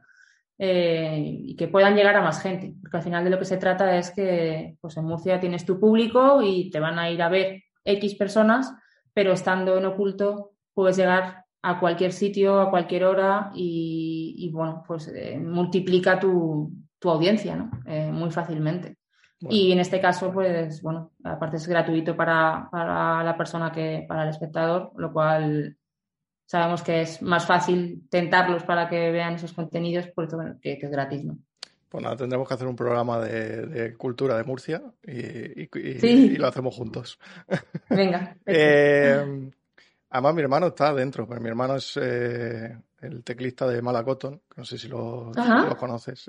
eh, 0.60 1.24
y 1.44 1.56
que 1.56 1.68
puedan 1.68 1.96
llegar 1.96 2.16
a 2.16 2.22
más 2.22 2.42
gente, 2.42 2.76
porque 2.82 2.98
al 2.98 3.04
final 3.04 3.24
de 3.24 3.30
lo 3.32 3.40
que 3.40 3.46
se 3.46 3.58
trata 3.58 3.98
es 3.98 4.12
que 4.12 4.78
pues 4.80 4.96
en 4.98 5.06
Murcia 5.06 5.40
tienes 5.40 5.66
tu 5.66 5.80
público 5.80 6.42
y 6.44 6.70
te 6.70 6.80
van 6.80 7.00
a 7.00 7.10
ir 7.10 7.22
a 7.22 7.30
ver 7.30 7.64
X 7.84 8.16
personas, 8.16 8.72
pero 9.14 9.32
estando 9.32 9.78
en 9.78 9.86
oculto 9.86 10.52
puedes 10.74 10.98
llegar 10.98 11.46
a 11.64 11.80
cualquier 11.80 12.12
sitio, 12.12 12.62
a 12.62 12.70
cualquier 12.70 13.06
hora 13.06 13.52
y, 13.56 14.50
bueno, 14.54 14.84
pues 14.88 15.08
eh, 15.08 15.40
multiplica 15.40 16.20
tu, 16.20 16.72
audiencia 17.04 17.56
¿no? 17.56 17.72
Muy 18.12 18.32
fácilmente. 18.32 18.98
Y 19.40 19.72
en 19.72 19.80
este 19.80 20.02
caso, 20.02 20.32
pues 20.34 20.82
bueno, 20.82 21.12
aparte 21.24 21.58
es 21.58 21.68
gratuito 21.68 22.16
para, 22.16 22.68
para, 22.72 23.24
la 23.24 23.38
persona 23.38 23.72
que 23.72 24.04
para 24.08 24.24
el 24.24 24.30
espectador, 24.30 24.92
lo 24.96 25.14
cual 25.14 25.78
sabemos 26.46 26.82
que 26.82 27.02
es 27.02 27.22
más 27.22 27.46
fácil 27.46 28.08
tentarlos 28.10 28.64
para 28.64 28.90
que 28.90 29.12
vean 29.12 29.36
esos 29.36 29.54
contenidos, 29.54 30.08
por 30.08 30.26
eso 30.26 30.40
que, 30.62 30.74
es 30.82 30.90
gratis, 30.90 31.24
¿no? 31.24 31.38
Pues 31.90 32.04
nada, 32.04 32.18
tendremos 32.18 32.48
que 32.48 32.54
hacer 32.54 32.68
un 32.68 32.76
programa 32.76 33.20
de, 33.20 33.96
cultura 33.96 34.36
de 34.38 34.44
Murcia 34.44 34.82
y, 35.04 36.38
lo 36.38 36.48
hacemos 36.48 36.76
juntos. 36.76 37.20
Venga. 37.90 38.36
eh, 38.46 39.52
además, 40.10 40.36
mi 40.36 40.42
hermano 40.42 40.68
está 40.68 40.94
dentro, 40.94 41.28
pero 41.28 41.40
mi 41.40 41.48
hermano 41.48 41.76
es 41.76 41.98
eh, 42.02 42.76
el 43.02 43.24
teclista 43.24 43.68
de 43.68 43.82
Malacoton, 43.82 44.42
que 44.50 44.56
no 44.58 44.66
sé 44.66 44.78
si 44.78 44.88
lo, 44.90 45.32
conoces. 45.80 46.20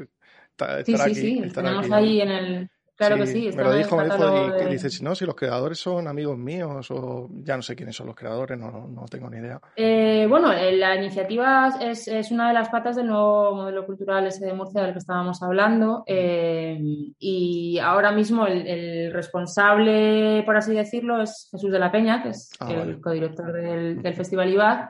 sí, 0.85 0.97
sí, 0.97 1.15
sí, 1.15 1.43
tenemos 1.53 1.91
ahí 1.91 2.21
en 2.21 2.31
el, 2.31 2.71
Claro 2.99 3.17
que 3.17 3.29
sí. 3.29 3.51
Me 3.55 3.63
lo 3.63 3.73
dijo, 3.75 3.97
me 3.97 4.05
dijo, 4.05 4.59
y, 4.61 4.73
dice, 4.73 4.91
si 4.91 5.05
no, 5.05 5.15
si 5.15 5.25
los 5.25 5.37
creadores 5.37 5.79
son 5.79 6.09
amigos 6.09 6.37
míos 6.37 6.91
o 6.91 7.29
ya 7.31 7.55
no 7.55 7.63
sé 7.63 7.77
quiénes 7.77 7.95
son 7.95 8.09
los 8.09 8.17
creadores, 8.17 8.59
no, 8.59 8.89
no 8.89 9.05
tengo 9.07 9.31
ni 9.31 9.39
idea. 9.39 9.61
Eh, 9.77 10.27
bueno, 10.29 10.53
eh, 10.53 10.73
la 10.73 10.97
iniciativa 10.97 11.77
es, 11.81 12.09
es, 12.09 12.33
una 12.33 12.49
de 12.49 12.55
las 12.55 12.71
patas 12.71 12.97
del 12.97 13.07
nuevo 13.07 13.55
modelo 13.55 13.87
cultural 13.87 14.27
ese 14.27 14.45
de 14.45 14.53
Murcia 14.53 14.83
del 14.83 14.95
que 14.95 14.99
estábamos 14.99 15.41
hablando 15.45 16.03
eh, 16.09 16.77
y 17.21 17.79
ahora 17.79 18.11
mismo 18.11 18.49
el, 18.49 19.13
responsable, 19.13 20.43
por 20.45 20.57
así 20.57 20.75
decirlo, 20.75 21.23
es 21.23 21.49
Jesús 21.53 21.71
de 21.71 21.79
la 21.79 21.93
Peña, 21.93 22.21
que 22.21 22.31
es 22.31 22.51
ah, 22.59 22.73
el 22.73 23.01
codirector 23.01 23.53
del, 23.53 24.03
del 24.03 24.15
Festival 24.15 24.53
IBAD. 24.53 24.89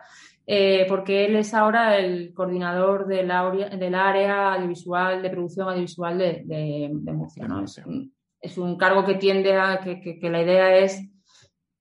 Eh, 0.51 0.86
porque 0.88 1.26
él 1.26 1.36
es 1.36 1.53
ahora 1.53 1.99
el 1.99 2.32
coordinador 2.32 3.07
del 3.07 3.30
área 3.30 4.55
audiovisual, 4.55 5.20
de 5.20 5.28
producción 5.28 5.68
audiovisual 5.68 6.16
de, 6.16 6.90
Murcia. 7.12 7.46
¿no? 7.46 7.62
Es, 8.40 8.57
un, 8.57 8.78
cargo 8.78 9.05
que 9.05 9.16
tiende 9.16 9.59
a 9.59 9.80
que, 9.80 10.18
la 10.22 10.40
idea 10.40 10.78
es 10.78 11.07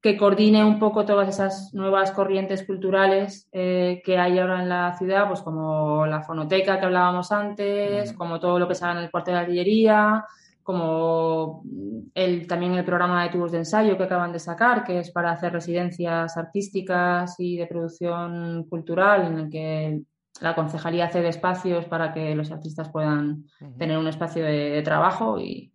que 0.02 0.18
coordine 0.18 0.66
un 0.66 0.80
poco 0.80 1.06
todas 1.06 1.30
esas 1.30 1.74
nuevas 1.74 2.12
corrientes 2.12 2.68
culturales 2.68 3.48
eh, 3.54 4.02
que 4.04 4.18
hay 4.18 4.38
ahora 4.38 4.62
en 4.62 4.68
la 4.68 4.98
ciudad, 4.98 5.30
pues 5.30 5.40
como 5.44 6.06
la 6.06 6.24
fonoteca 6.24 6.78
que 6.78 6.88
hablábamos 6.88 7.32
antes, 7.32 8.12
como 8.12 8.38
todo 8.38 8.60
lo 8.60 8.68
que 8.68 8.76
se 8.76 8.84
haga 8.84 9.00
en 9.00 9.06
el 9.06 9.12
cuartel 9.12 9.36
de 9.36 9.40
artillería, 9.40 10.26
como 10.68 11.64
el, 12.14 12.46
también 12.46 12.74
el 12.74 12.84
programa 12.84 13.24
de 13.24 13.30
tubos 13.30 13.54
de 13.54 13.60
ensayo 13.60 13.98
que 13.98 14.04
acaban 14.04 14.34
de 14.34 14.40
sacar, 14.40 14.84
que 14.84 15.00
es 15.00 15.12
para 15.12 15.32
hacer 15.32 15.54
residencias 15.54 16.36
artísticas 16.36 17.36
y 17.40 17.56
de 17.56 17.68
producción 17.68 18.66
cultural, 18.66 19.28
en 19.28 19.38
el 19.40 19.50
que 19.50 20.02
la 20.42 20.56
concejalía 20.56 21.08
cede 21.08 21.30
espacios 21.30 21.86
para 21.86 22.14
que 22.14 22.36
los 22.36 22.52
artistas 22.52 22.90
puedan 22.90 23.46
tener 23.78 23.98
un 23.98 24.10
espacio 24.10 24.44
de, 24.44 24.82
trabajo 24.82 25.40
y 25.40 25.72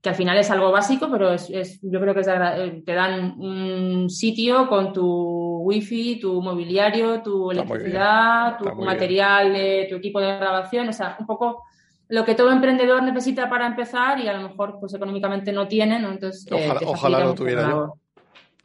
que 0.00 0.10
al 0.10 0.14
final 0.14 0.38
es 0.38 0.52
algo 0.52 0.70
básico, 0.70 1.08
pero 1.10 1.32
es, 1.32 1.80
yo 1.82 2.00
creo 2.00 2.14
que 2.14 2.20
eh, 2.20 2.82
te 2.86 2.94
dan 2.94 3.40
un 3.40 4.08
sitio 4.08 4.68
con 4.68 4.92
tu 4.92 5.62
wifi, 5.64 6.20
tu 6.20 6.40
mobiliario, 6.40 7.22
tu 7.22 7.50
electricidad, 7.50 8.56
tu 8.56 8.72
material, 8.76 9.52
tu 9.88 9.96
equipo 9.96 10.20
de 10.20 10.38
grabación, 10.38 10.90
o 10.90 10.92
sea, 10.92 11.16
un 11.18 11.26
poco 11.26 11.64
lo 12.08 12.24
que 12.24 12.34
todo 12.34 12.50
emprendedor 12.50 13.02
necesita 13.02 13.48
para 13.48 13.66
empezar 13.66 14.18
y 14.18 14.28
a 14.28 14.32
lo 14.32 14.48
mejor 14.48 14.78
pues 14.80 14.94
económicamente 14.94 15.52
no 15.52 15.68
tiene, 15.68 16.00
¿no? 16.00 16.10
Entonces, 16.10 16.46
eh, 16.50 16.74
ojalá, 16.84 17.20
lo 17.20 17.34
tuviera 17.34 17.68
yo. 17.68 17.94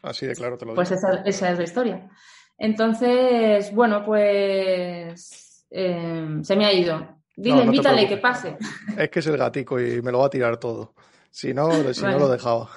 Así 0.02 0.26
de 0.26 0.36
claro 0.36 0.58
te 0.58 0.66
lo 0.66 0.74
pues 0.74 0.90
digo. 0.90 1.02
Pues 1.02 1.36
esa, 1.36 1.50
es 1.52 1.58
la 1.58 1.64
historia. 1.64 2.10
Entonces, 2.58 3.74
bueno, 3.74 4.04
pues 4.06 5.66
eh, 5.70 6.40
se 6.42 6.56
me 6.56 6.66
ha 6.66 6.74
ido. 6.74 7.18
Dile, 7.36 7.64
invítale 7.64 8.08
que 8.08 8.18
pase. 8.18 8.58
Es 8.98 9.10
que 9.10 9.20
es 9.20 9.28
el 9.28 9.38
gatico 9.38 9.80
y 9.80 10.02
me 10.02 10.12
lo 10.12 10.20
va 10.20 10.28
a 10.28 10.30
tirar 10.30 10.58
todo. 10.58 10.94
Si 11.32 11.54
no, 11.54 11.72
si 11.94 12.04
no 12.04 12.20
lo 12.20 12.30
dejaba. 12.30 12.70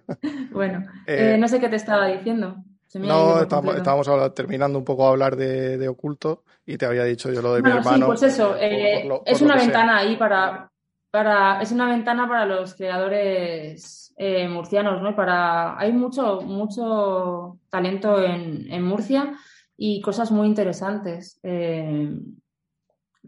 bueno, 0.52 0.86
eh, 1.06 1.36
no 1.38 1.48
sé 1.48 1.58
qué 1.58 1.68
te 1.68 1.76
estaba 1.76 2.06
diciendo 2.06 2.62
no, 2.94 3.42
estábamos, 3.42 4.34
terminando 4.34 4.78
un 4.78 4.84
poco 4.84 5.06
a 5.06 5.10
hablar 5.10 5.36
de, 5.36 5.88
oculto 5.88 6.44
y 6.66 6.76
te 6.76 6.86
había 6.86 7.04
dicho 7.04 7.32
yo 7.32 7.42
lo 7.42 7.54
de 7.54 7.62
mi 7.62 7.70
hermano. 7.70 7.96
Sí, 7.96 8.02
pues 8.06 8.22
eso, 8.22 8.56
eh, 8.56 9.08
es 9.24 9.42
una 9.42 9.56
ventana 9.56 9.98
ahí 9.98 10.16
para, 10.16 10.70
para, 11.10 11.60
es 11.60 11.72
una 11.72 11.88
ventana 11.88 12.28
para 12.28 12.46
los 12.46 12.74
creadores 12.74 14.14
eh, 14.16 14.48
murcianos, 14.48 15.02
¿no? 15.02 15.14
Para, 15.14 15.78
hay 15.78 15.92
mucho, 15.92 16.40
mucho 16.42 17.58
talento 17.68 18.22
en, 18.22 18.82
Murcia 18.82 19.34
y 19.76 20.00
cosas 20.00 20.30
muy 20.30 20.46
interesantes. 20.46 21.38
Eh, 21.42 22.16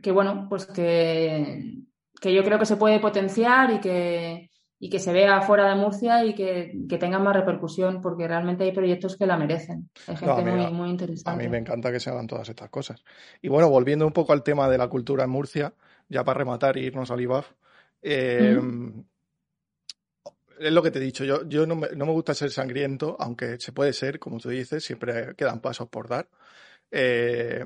que 0.02 0.12
bueno, 0.12 0.46
pues 0.48 0.66
que, 0.66 1.82
que 2.20 2.32
yo 2.34 2.44
creo 2.44 2.58
que 2.58 2.66
se 2.66 2.76
puede 2.76 3.00
potenciar 3.00 3.70
y 3.72 3.80
que, 3.80 4.50
y 4.78 4.90
que 4.90 4.98
se 4.98 5.12
vea 5.12 5.40
fuera 5.40 5.68
de 5.68 5.74
Murcia 5.74 6.24
y 6.24 6.34
que, 6.34 6.76
que 6.88 6.98
tenga 6.98 7.18
más 7.18 7.34
repercusión, 7.34 8.00
porque 8.00 8.28
realmente 8.28 8.64
hay 8.64 8.72
proyectos 8.72 9.16
que 9.16 9.26
la 9.26 9.38
merecen. 9.38 9.88
Hay 10.06 10.16
gente 10.16 10.42
muy, 10.42 10.72
muy 10.72 10.90
interesante. 10.90 11.30
A 11.30 11.42
mí 11.42 11.48
me 11.48 11.58
encanta 11.58 11.90
que 11.90 12.00
se 12.00 12.10
hagan 12.10 12.26
todas 12.26 12.48
estas 12.48 12.68
cosas. 12.68 13.02
Y 13.40 13.48
bueno, 13.48 13.70
volviendo 13.70 14.06
un 14.06 14.12
poco 14.12 14.32
al 14.32 14.42
tema 14.42 14.68
de 14.68 14.78
la 14.78 14.88
cultura 14.88 15.24
en 15.24 15.30
Murcia, 15.30 15.72
ya 16.08 16.24
para 16.24 16.38
rematar 16.38 16.76
e 16.76 16.82
irnos 16.82 17.10
al 17.10 17.20
IBAF, 17.20 17.52
eh, 18.02 18.60
es 20.58 20.72
lo 20.72 20.82
que 20.82 20.90
te 20.90 20.98
he 20.98 21.02
dicho, 21.02 21.24
yo, 21.24 21.46
yo 21.48 21.66
no, 21.66 21.76
me, 21.76 21.88
no 21.96 22.06
me 22.06 22.12
gusta 22.12 22.34
ser 22.34 22.50
sangriento, 22.50 23.16
aunque 23.18 23.58
se 23.58 23.72
puede 23.72 23.92
ser, 23.92 24.18
como 24.18 24.38
tú 24.38 24.48
dices, 24.48 24.84
siempre 24.84 25.34
quedan 25.36 25.60
pasos 25.60 25.88
por 25.88 26.08
dar. 26.08 26.28
Eh, 26.90 27.64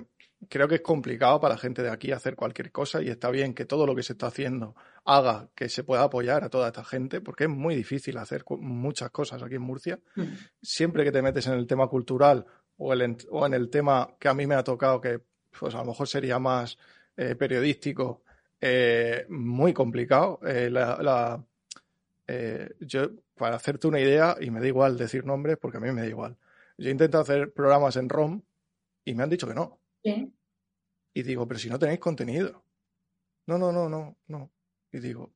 creo 0.49 0.68
que 0.68 0.76
es 0.76 0.80
complicado 0.80 1.41
para 1.41 1.55
la 1.55 1.61
gente 1.61 1.82
de 1.82 1.91
aquí 1.91 2.12
hacer 2.12 2.34
cualquier 2.34 2.72
cosa 2.72 3.03
y 3.03 3.09
está 3.09 3.30
bien 3.30 3.55
que 3.55 3.64
todo 3.64 3.86
lo 3.86 3.95
que 3.95 4.03
se 4.03 4.14
está 4.14 4.28
haciendo 4.28 4.74
haga 5.05 5.51
que 5.55 5.68
se 5.68 5.84
pueda 5.84 6.03
apoyar 6.03 6.45
a 6.45 6.49
toda 6.49 6.68
esta 6.68 6.84
gente, 6.84 7.20
porque 7.20 7.45
es 7.45 7.51
muy 7.51 7.74
difícil 7.74 8.16
hacer 8.18 8.45
muchas 8.49 9.11
cosas 9.11 9.43
aquí 9.43 9.57
en 9.57 9.62
Murcia. 9.62 9.99
Mm. 10.16 10.22
Siempre 10.62 11.05
que 11.05 11.12
te 11.12 11.22
metes 11.22 11.47
en 11.47 11.55
el 11.55 11.66
tema 11.66 11.88
cultural 11.88 12.47
o, 12.76 12.93
o, 12.95 13.47
en 13.47 13.55
el 13.55 13.68
tema 13.68 14.16
que 14.18 14.28
a 14.28 14.34
mí 14.34 14.47
me 14.47 14.55
ha 14.55 14.64
tocado, 14.64 15.01
que 15.01 15.20
pues 15.59 15.74
a 15.74 15.78
lo 15.78 15.86
mejor 15.86 16.09
sería 16.09 16.38
más 16.38 16.78
eh, 17.16 17.34
periodístico, 17.34 18.22
eh, 18.61 19.26
muy 19.28 19.72
complicado. 19.72 20.41
Eh, 20.47 20.70
la, 20.70 21.45
yo, 22.78 23.11
para 23.34 23.57
hacerte 23.57 23.88
una 23.88 23.99
idea, 23.99 24.36
y 24.41 24.51
me 24.51 24.61
da 24.61 24.68
igual 24.68 24.97
decir 24.97 25.24
nombres 25.24 25.59
porque 25.61 25.78
a 25.78 25.80
mí 25.80 25.91
me 25.91 26.03
da 26.03 26.07
igual. 26.07 26.36
Yo 26.78 26.88
intento 26.88 27.18
hacer 27.18 27.53
programas 27.53 27.97
en 27.97 28.09
ROM 28.09 28.41
y 29.05 29.14
me 29.14 29.24
han 29.24 29.30
dicho 29.30 29.49
que 29.49 29.55
no. 29.55 29.80
Y 30.03 31.22
digo, 31.22 31.46
pero 31.46 31.59
si 31.59 31.68
no 31.68 31.78
tenéis 31.78 32.01
contenido. 32.01 32.62
No, 33.46 33.59
no, 33.59 33.72
no, 33.72 33.88
no, 33.88 34.16
no. 34.28 34.51
Y 34.92 34.98
digo, 34.98 35.32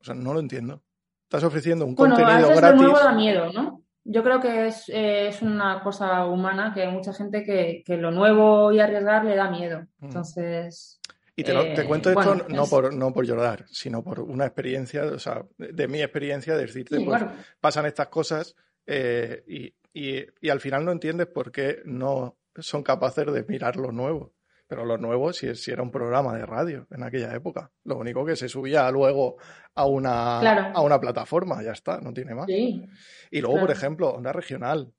o 0.00 0.04
sea, 0.04 0.14
no 0.14 0.32
lo 0.32 0.40
entiendo. 0.40 0.82
Estás 1.24 1.44
ofreciendo 1.44 1.86
un 1.86 1.94
contenido 1.94 2.28
a 2.28 2.38
veces 2.38 2.56
gratis. 2.56 2.82
nuevo 2.82 2.98
da 2.98 3.12
miedo, 3.12 3.52
¿no? 3.52 3.82
Yo 4.04 4.22
creo 4.22 4.40
que 4.40 4.68
es, 4.68 4.84
es, 4.88 5.42
una 5.42 5.82
cosa 5.82 6.26
humana 6.26 6.72
que 6.72 6.82
hay 6.82 6.92
mucha 6.92 7.12
gente 7.12 7.42
que, 7.42 7.82
que, 7.84 7.96
lo 7.96 8.12
nuevo 8.12 8.70
y 8.70 8.78
arriesgar 8.78 9.24
le 9.24 9.34
da 9.34 9.50
miedo. 9.50 9.80
Mm. 9.98 10.04
Entonces. 10.04 11.00
Y 11.34 11.42
te, 11.42 11.52
eh, 11.52 11.84
cuento 11.84 12.10
esto 12.10 12.36
no, 12.48 12.66
por, 12.66 12.94
no 12.94 13.12
por 13.12 13.26
llorar, 13.26 13.64
sino 13.68 14.02
por 14.02 14.20
una 14.20 14.46
experiencia, 14.46 15.04
o 15.04 15.18
sea, 15.18 15.44
de, 15.58 15.88
mi 15.88 16.00
experiencia, 16.00 16.54
de 16.54 16.62
decirte, 16.62 17.00
pues 17.04 17.22
pasan 17.60 17.84
estas 17.84 18.08
cosas 18.08 18.54
eh, 18.86 19.44
y, 19.46 19.74
y, 19.92 20.24
y, 20.40 20.48
al 20.48 20.60
final 20.60 20.84
no 20.84 20.92
entiendes 20.92 21.26
por 21.26 21.52
qué 21.52 21.82
no 21.84 22.38
son 22.62 22.82
capaces 22.82 23.26
de 23.26 23.44
mirar 23.48 23.76
lo 23.76 23.92
nuevo. 23.92 24.34
Pero 24.68 24.84
lo 24.84 24.98
nuevo 24.98 25.32
si, 25.32 25.54
si 25.54 25.70
era 25.70 25.82
un 25.82 25.92
programa 25.92 26.36
de 26.36 26.44
radio 26.44 26.88
en 26.90 27.04
aquella 27.04 27.32
época. 27.34 27.70
Lo 27.84 27.98
único 27.98 28.24
que 28.24 28.34
se 28.34 28.48
subía 28.48 28.90
luego 28.90 29.36
a 29.74 29.86
una, 29.86 30.72
a 30.72 30.80
una 30.80 31.00
plataforma, 31.00 31.62
ya 31.62 31.70
está, 31.70 32.00
no 32.00 32.12
tiene 32.12 32.34
más. 32.34 32.48
y 32.48 33.40
luego, 33.40 33.60
por 33.60 33.70
ejemplo, 33.70 34.10
Onda 34.10 34.32
Regional. 34.32 34.92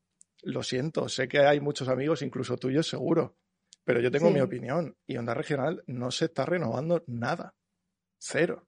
Lo 0.44 0.64
siento, 0.64 1.10
sé 1.10 1.28
que 1.28 1.40
hay 1.40 1.60
muchos 1.60 1.90
amigos, 1.90 2.22
incluso 2.22 2.58
tuyos 2.58 2.88
seguro, 2.88 3.36
pero 3.84 4.00
yo 4.00 4.12
tengo 4.12 4.30
mi 4.30 4.40
opinión 4.40 4.96
y 5.06 5.18
Onda 5.18 5.34
Regional 5.34 5.84
no 5.88 6.12
se 6.12 6.26
está 6.26 6.46
renovando 6.46 7.04
nada. 7.08 7.56
Cero. 8.20 8.68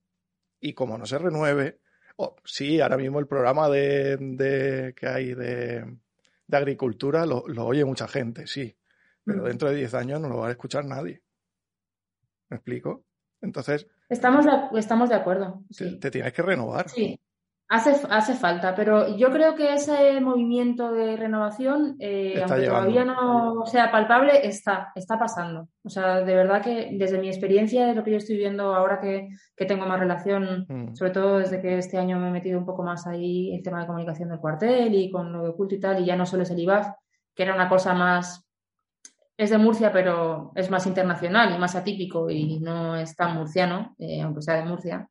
Y 0.60 0.74
como 0.74 0.98
no 0.98 1.06
se 1.06 1.18
renueve, 1.20 1.80
oh, 2.18 2.36
sí, 2.44 2.82
ahora 2.82 2.98
mismo 2.98 3.20
el 3.20 3.28
programa 3.28 3.70
de, 3.70 4.18
de 4.18 4.94
que 4.96 5.08
hay 5.08 5.34
de, 5.34 5.86
de 6.48 6.58
agricultura 6.58 7.26
lo, 7.26 7.48
lo, 7.48 7.66
oye 7.66 7.86
mucha 7.86 8.08
gente, 8.08 8.48
sí 8.48 8.76
pero 9.30 9.44
dentro 9.44 9.70
de 9.70 9.76
10 9.76 9.94
años 9.94 10.20
no 10.20 10.30
lo 10.30 10.38
va 10.38 10.48
a 10.48 10.52
escuchar 10.52 10.86
nadie. 10.86 11.22
¿Me 12.50 12.58
explico? 12.58 13.04
Entonces... 13.42 13.88
Estamos 14.10 14.46
de, 14.46 14.80
estamos 14.80 15.10
de 15.10 15.16
acuerdo. 15.16 15.64
Te, 16.02 16.10
tienes 16.10 16.34
que 16.34 16.42
renovar. 16.42 16.90
Sí. 16.90 17.20
Hace, 17.72 17.92
hace 18.10 18.34
falta, 18.34 18.74
pero 18.74 19.16
yo 19.16 19.30
creo 19.30 19.54
que 19.54 19.76
ese 19.76 20.20
movimiento 20.22 20.92
de 20.92 21.16
renovación, 21.16 21.98
eh, 22.00 22.42
aunque 22.42 22.66
todavía 22.66 23.06
no 23.06 23.64
sea 23.68 23.92
palpable, 23.92 24.48
está, 24.48 24.92
está 24.96 25.20
pasando. 25.20 25.70
O 25.84 25.90
sea, 25.90 26.22
de 26.22 26.34
verdad 26.34 26.64
que 26.64 26.90
desde 26.94 27.20
mi 27.20 27.28
experiencia, 27.28 27.86
de 27.86 27.94
lo 27.94 28.04
que 28.04 28.10
yo 28.10 28.18
estoy 28.18 28.38
viendo 28.38 28.74
ahora 28.74 29.00
que, 29.00 29.30
tengo 29.68 29.86
más 29.86 30.00
relación, 30.00 30.66
mm. 30.68 30.96
sobre 30.96 31.12
todo 31.12 31.38
desde 31.38 31.62
que 31.62 31.78
este 31.78 32.00
año 32.00 32.18
me 32.18 32.30
he 32.30 32.32
metido 32.32 32.58
un 32.58 32.66
poco 32.66 32.82
más 32.82 33.06
ahí 33.06 33.54
el 33.54 33.62
tema 33.62 33.82
de 33.82 33.86
comunicación 33.86 34.30
del 34.30 34.40
cuartel 34.40 34.96
y 34.96 35.12
con 35.12 35.32
lo 35.32 35.44
de 35.46 35.54
culto 35.54 35.76
y 35.76 35.80
tal, 35.80 36.02
y 36.02 36.08
ya 36.08 36.16
no 36.16 36.26
solo 36.26 36.42
es 36.42 36.50
el 36.50 36.60
IBAF, 36.60 36.88
que 37.36 37.44
era 37.44 37.54
una 37.54 37.70
cosa 37.70 37.94
más, 37.94 38.49
es 39.40 39.52
de 39.52 39.58
Murcia, 39.58 39.94
pero 39.94 40.52
es 40.54 40.70
más 40.70 40.86
internacional 40.86 41.56
y 41.56 41.58
más 41.58 41.74
atípico 41.74 42.30
y 42.30 42.60
no 42.60 42.98
es 42.98 43.16
tan 43.16 43.38
murciano, 43.38 43.96
eh, 43.98 44.22
aunque 44.22 44.42
sea 44.42 44.56
de 44.56 44.66
Murcia. 44.66 45.10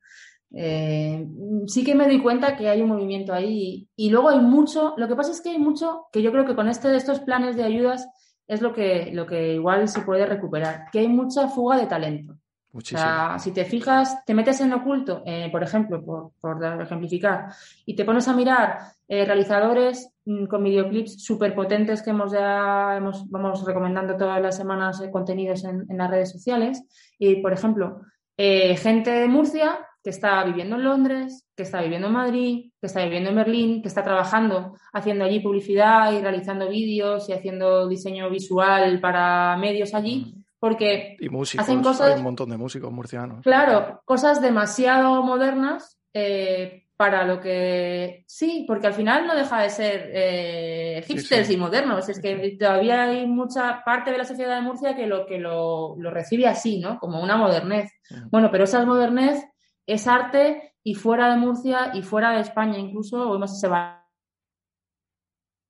Eh, 0.55 1.27
sí 1.67 1.83
que 1.83 1.95
me 1.95 2.05
doy 2.05 2.21
cuenta 2.21 2.55
que 2.55 2.69
hay 2.69 2.83
un 2.83 2.91
movimiento 2.91 3.33
ahí 3.33 3.89
y, 3.97 4.11
luego 4.11 4.29
hay 4.29 4.41
mucho, 4.41 4.93
lo 4.99 5.09
que 5.09 5.17
pasa 5.17 5.33
es 5.33 5.41
que 5.41 5.49
hay 5.49 5.59
mucho 5.59 6.09
que 6.13 6.21
yo 6.21 6.31
creo 6.31 6.45
que 6.45 6.55
con 6.55 6.69
este, 6.69 6.95
estos 6.95 7.21
planes 7.21 7.57
de 7.57 7.65
ayudas 7.65 8.07
es 8.47 8.61
lo 8.61 8.75
que, 8.75 9.13
lo 9.15 9.27
que 9.27 9.55
igual 9.55 9.89
se 9.89 10.03
puede 10.03 10.27
recuperar, 10.27 10.91
que 10.93 10.99
hay 10.99 11.09
mucha 11.09 11.49
fuga 11.49 11.79
de 11.79 11.87
talento. 11.87 12.37
O 12.73 12.81
sea, 12.81 13.39
si 13.39 13.53
te 13.53 13.65
fijas, 13.65 14.25
te 14.25 14.35
metes 14.35 14.61
en 14.61 14.73
oculto, 14.73 15.23
eh, 15.25 15.49
por 15.51 15.63
ejemplo, 15.63 16.05
por, 16.05 16.33
por, 16.41 16.83
ejemplificar, 16.83 17.47
y 17.87 17.97
te 17.97 18.05
pones 18.05 18.29
a 18.29 18.35
mirar 18.35 18.79
eh, 19.09 19.25
realizadores 19.25 20.11
mm, 20.27 20.47
con 20.47 20.63
videoclips 20.63 21.25
súper 21.25 21.55
potentes 21.55 22.03
que 22.03 22.11
hemos 22.11 22.31
ya 22.31 22.97
hemos, 22.97 23.29
vamos 23.31 23.65
recomendando 23.65 24.17
todas 24.17 24.41
las 24.43 24.57
semanas 24.57 25.03
contenidos 25.11 25.65
en, 25.65 25.87
en, 25.89 25.97
las 25.97 26.11
redes 26.11 26.31
sociales. 26.31 26.85
Y, 27.19 27.37
por 27.37 27.53
ejemplo, 27.53 28.03
gente 28.37 29.11
de 29.11 29.27
Murcia 29.27 29.79
que 30.03 30.11
está 30.11 30.45
viviendo 30.45 30.77
en 30.77 30.85
Londres, 30.85 31.47
que 31.57 31.65
está 31.65 31.83
viviendo 31.83 32.07
en 32.07 32.13
Madrid, 32.13 32.73
que 32.81 32.87
está 32.87 33.03
viviendo 33.03 33.31
en 33.31 33.37
Berlín, 33.37 33.83
que 33.83 33.89
está 33.89 34.05
trabajando, 34.05 34.75
haciendo 34.93 35.25
allí 35.25 35.41
publicidad 35.41 36.13
y 36.13 36.21
realizando 36.21 36.69
vídeos 36.69 37.29
y 37.29 37.33
haciendo 37.33 37.89
diseño 37.89 38.31
visual 38.31 39.01
para 39.01 39.57
medios 39.57 39.95
allí, 39.95 40.38
porque 40.59 41.17
hacen 41.59 41.83
cosas... 41.83 42.13
Hay 42.13 42.19
un 42.19 42.25
montón 42.25 42.51
de 42.51 42.57
músicos 42.57 42.93
murcianos. 42.93 43.43
Claro, 43.43 44.03
cosas 44.05 44.41
demasiado 44.41 45.23
modernas 45.23 46.01
eh, 46.13 46.87
para 46.97 47.25
lo 47.25 47.41
que... 47.41 48.25
Sí, 48.27 48.65
porque 48.67 48.89
al 48.89 48.95
final 48.95 49.27
no 49.27 49.35
deja 49.35 49.63
de 49.63 49.71
ser 49.71 50.11
eh, 50.13 51.05
hipsters 51.07 51.51
y 51.51 51.57
modernos. 51.57 52.09
Es 52.09 52.21
que 52.21 52.57
todavía 52.59 53.05
hay 53.05 53.27
mucha 53.27 53.83
parte 53.85 54.11
de 54.11 54.19
la 54.19 54.25
sociedad 54.25 54.57
de 54.57 54.63
Murcia 54.63 54.97
que 54.97 55.07
lo, 55.07 55.27
que 55.27 55.39
lo, 55.39 55.95
lo 55.97 56.11
recibe 56.11 56.47
así, 56.47 56.81
¿no? 56.81 56.99
Como 56.99 57.23
una 57.23 57.37
modernez. 57.37 57.91
Bueno, 58.31 58.51
pero 58.51 58.65
esa 58.65 58.85
modernez 58.85 59.45
es 59.87 60.07
arte 60.09 60.75
y 60.83 60.95
fuera 60.95 61.31
de 61.31 61.37
Murcia 61.37 61.93
y 61.95 62.03
fuera 62.03 62.33
de 62.33 62.41
España 62.41 62.79
incluso, 62.79 63.31
hoy 63.31 63.39
más 63.39 63.61
se 63.61 63.69
va 63.69 64.05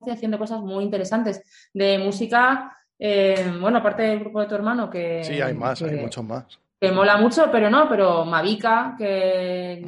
haciendo 0.00 0.38
cosas 0.38 0.60
muy 0.60 0.84
interesantes 0.84 1.42
de 1.74 1.98
música, 1.98 2.77
eh, 2.98 3.52
bueno, 3.60 3.78
aparte 3.78 4.02
del 4.02 4.20
grupo 4.20 4.40
de 4.40 4.46
tu 4.46 4.54
hermano 4.54 4.90
que... 4.90 5.22
Sí, 5.22 5.40
hay 5.40 5.54
más, 5.54 5.80
hay 5.82 5.96
muchos 5.96 6.24
más. 6.24 6.58
Que 6.80 6.92
mola 6.92 7.16
mucho, 7.16 7.48
pero 7.50 7.70
no, 7.70 7.88
pero 7.88 8.24
Mavica, 8.24 8.94
que, 8.96 9.84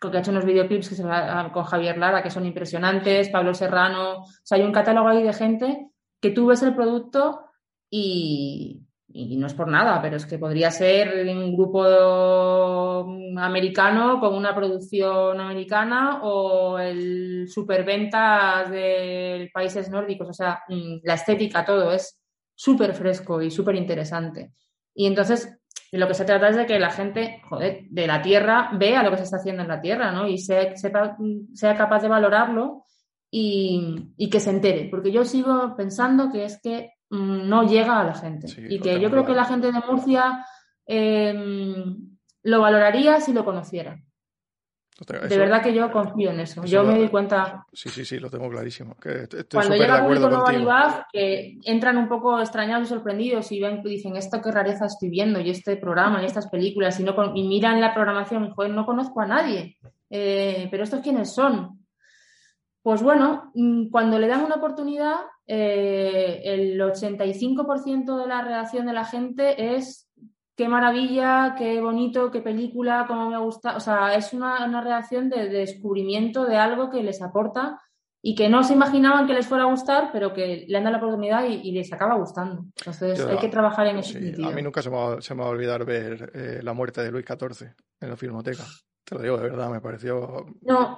que 0.00 0.16
ha 0.16 0.20
hecho 0.20 0.32
unos 0.32 0.44
videoclips 0.44 0.88
que 0.88 0.94
se 0.96 1.04
con 1.52 1.64
Javier 1.64 1.98
Lara, 1.98 2.22
que 2.22 2.30
son 2.30 2.44
impresionantes, 2.44 3.28
Pablo 3.28 3.54
Serrano, 3.54 4.22
o 4.22 4.26
sea, 4.42 4.58
hay 4.58 4.64
un 4.64 4.72
catálogo 4.72 5.08
ahí 5.08 5.22
de 5.22 5.32
gente 5.32 5.88
que 6.20 6.30
tú 6.30 6.46
ves 6.46 6.62
el 6.62 6.74
producto 6.74 7.42
y, 7.88 8.86
y 9.08 9.36
no 9.36 9.46
es 9.46 9.54
por 9.54 9.68
nada, 9.68 10.02
pero 10.02 10.16
es 10.16 10.26
que 10.26 10.38
podría 10.38 10.70
ser 10.70 11.26
un 11.28 11.54
grupo 11.54 13.06
americano 13.38 14.18
con 14.20 14.34
una 14.34 14.54
producción 14.54 15.40
americana 15.40 16.20
o 16.22 16.78
el 16.78 17.46
superventas 17.48 18.70
de 18.70 19.48
países 19.54 19.90
nórdicos. 19.90 20.28
O 20.28 20.32
sea, 20.32 20.62
mm, 20.68 20.98
la 21.04 21.14
estética, 21.14 21.64
todo 21.64 21.92
es 21.92 22.18
súper 22.56 22.92
fresco 22.94 23.40
y 23.40 23.52
súper 23.52 23.76
interesante. 23.76 24.54
Y 24.92 25.06
entonces, 25.06 25.56
lo 25.92 26.08
que 26.08 26.14
se 26.14 26.24
trata 26.24 26.48
es 26.48 26.56
de 26.56 26.66
que 26.66 26.80
la 26.80 26.90
gente, 26.90 27.40
joder, 27.48 27.84
de 27.88 28.06
la 28.08 28.20
tierra 28.20 28.70
vea 28.72 29.04
lo 29.04 29.12
que 29.12 29.18
se 29.18 29.22
está 29.22 29.36
haciendo 29.36 29.62
en 29.62 29.68
la 29.68 29.80
tierra, 29.80 30.10
¿no? 30.10 30.26
Y 30.26 30.38
sea, 30.38 30.74
sea 30.74 31.76
capaz 31.76 32.02
de 32.02 32.08
valorarlo 32.08 32.82
y, 33.30 34.12
y 34.16 34.28
que 34.28 34.40
se 34.40 34.50
entere. 34.50 34.88
Porque 34.90 35.12
yo 35.12 35.24
sigo 35.24 35.76
pensando 35.76 36.32
que 36.32 36.44
es 36.44 36.60
que 36.60 36.96
Mm, 37.10 37.48
no 37.48 37.62
llega 37.62 38.00
a 38.00 38.04
la 38.04 38.14
gente. 38.14 38.46
y 38.68 38.80
que 38.80 39.00
yo 39.00 39.10
creo 39.10 39.24
que 39.24 39.32
la 39.32 39.44
gente 39.44 39.70
de 39.70 39.80
Murcia 39.80 40.44
em, 40.86 42.16
lo 42.42 42.60
valoraría 42.60 43.20
si 43.20 43.32
lo 43.32 43.44
conociera. 43.44 44.00
De 45.04 45.36
verdad 45.36 45.62
que 45.62 45.74
yo 45.74 45.92
confío 45.92 46.30
en 46.30 46.40
eso. 46.40 46.64
yo 46.64 46.82
me 46.82 46.96
doy 46.96 47.08
cuenta. 47.08 47.66
Sí, 47.72 47.90
sí, 47.90 48.04
sí, 48.04 48.18
lo 48.18 48.30
tengo 48.30 48.48
clarísimo. 48.48 48.96
Que 48.96 49.28
cuando 49.52 49.76
llega 49.76 50.02
público 50.02 50.30
nuevo 50.30 50.70
a 50.70 51.06
que 51.12 51.58
entran 51.64 51.98
un 51.98 52.08
poco 52.08 52.40
extrañados 52.40 52.86
y 52.86 52.90
sorprendidos 52.90 53.52
y 53.52 53.60
ven 53.60 53.82
dicen 53.82 54.16
esto 54.16 54.40
qué 54.40 54.50
rareza 54.50 54.86
estoy 54.86 55.10
viendo 55.10 55.38
y 55.38 55.50
este 55.50 55.76
programa 55.76 56.22
y 56.22 56.26
estas 56.26 56.48
películas 56.48 56.98
y, 56.98 57.04
no, 57.04 57.14
y 57.34 57.46
miran 57.46 57.80
la 57.80 57.92
programación 57.92 58.46
y 58.46 58.50
joder, 58.52 58.70
no 58.70 58.86
conozco 58.86 59.20
a 59.20 59.26
nadie. 59.26 59.76
Eh, 60.08 60.68
pero 60.70 60.84
estos 60.84 61.00
quiénes 61.00 61.34
son. 61.34 61.84
Pues 62.82 63.02
bueno, 63.02 63.50
mm, 63.54 63.90
cuando 63.90 64.18
le 64.18 64.28
dan 64.28 64.44
una 64.44 64.54
oportunidad, 64.54 65.16
eh, 65.46 66.40
el 66.44 66.80
85% 66.80 68.16
de 68.16 68.26
la 68.26 68.42
reacción 68.42 68.86
de 68.86 68.92
la 68.94 69.04
gente 69.04 69.76
es 69.76 70.05
qué 70.56 70.68
maravilla, 70.68 71.54
qué 71.56 71.80
bonito, 71.80 72.30
qué 72.30 72.40
película, 72.40 73.04
cómo 73.06 73.30
me 73.30 73.38
gusta. 73.38 73.76
O 73.76 73.80
sea, 73.80 74.14
es 74.14 74.32
una, 74.32 74.80
reacción 74.82 75.28
de, 75.28 75.48
descubrimiento 75.48 76.44
de 76.44 76.56
algo 76.56 76.90
que 76.90 77.02
les 77.02 77.20
aporta 77.22 77.80
y 78.22 78.34
que 78.34 78.48
no 78.48 78.64
se 78.64 78.72
imaginaban 78.72 79.26
que 79.26 79.34
les 79.34 79.46
fuera 79.46 79.64
a 79.64 79.70
gustar, 79.70 80.10
pero 80.12 80.32
que 80.32 80.64
le 80.66 80.76
han 80.76 80.84
dado 80.84 80.96
la 80.96 80.98
oportunidad 80.98 81.44
y, 81.44 81.70
les 81.70 81.92
acaba 81.92 82.16
gustando. 82.16 82.64
Entonces 82.78 83.24
hay 83.24 83.38
que 83.38 83.48
trabajar 83.48 83.86
en 83.88 83.98
ese 83.98 84.14
sentido. 84.14 84.48
A 84.48 84.52
mí 84.52 84.62
nunca 84.62 84.82
se 84.82 84.90
me, 84.90 84.96
va, 84.96 85.20
se 85.20 85.34
me 85.34 85.42
va 85.42 85.48
a 85.48 85.50
olvidar 85.50 85.84
ver 85.84 86.32
eh, 86.34 86.60
la 86.62 86.72
muerte 86.72 87.02
de 87.02 87.12
Luis 87.12 87.26
XIV 87.26 87.68
en 88.00 88.08
la 88.08 88.16
Filmoteca. 88.16 88.64
Te 89.04 89.14
lo 89.14 89.22
digo 89.22 89.36
de 89.36 89.44
verdad, 89.44 89.70
me 89.70 89.80
pareció... 89.80 90.46
No, 90.62 90.96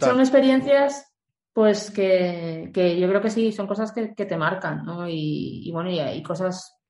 son 0.00 0.20
experiencias 0.20 1.12
pues 1.52 1.90
que, 1.90 2.70
yo 3.00 3.08
creo 3.08 3.22
que 3.22 3.30
sí, 3.30 3.50
son 3.50 3.66
cosas 3.66 3.90
que, 3.90 4.08
te 4.08 4.36
marcan, 4.36 4.84
¿no? 4.84 5.08
Y, 5.08 5.70
bueno, 5.72 5.90
y 5.90 5.98
hay 5.98 6.22
cosas, 6.22 6.82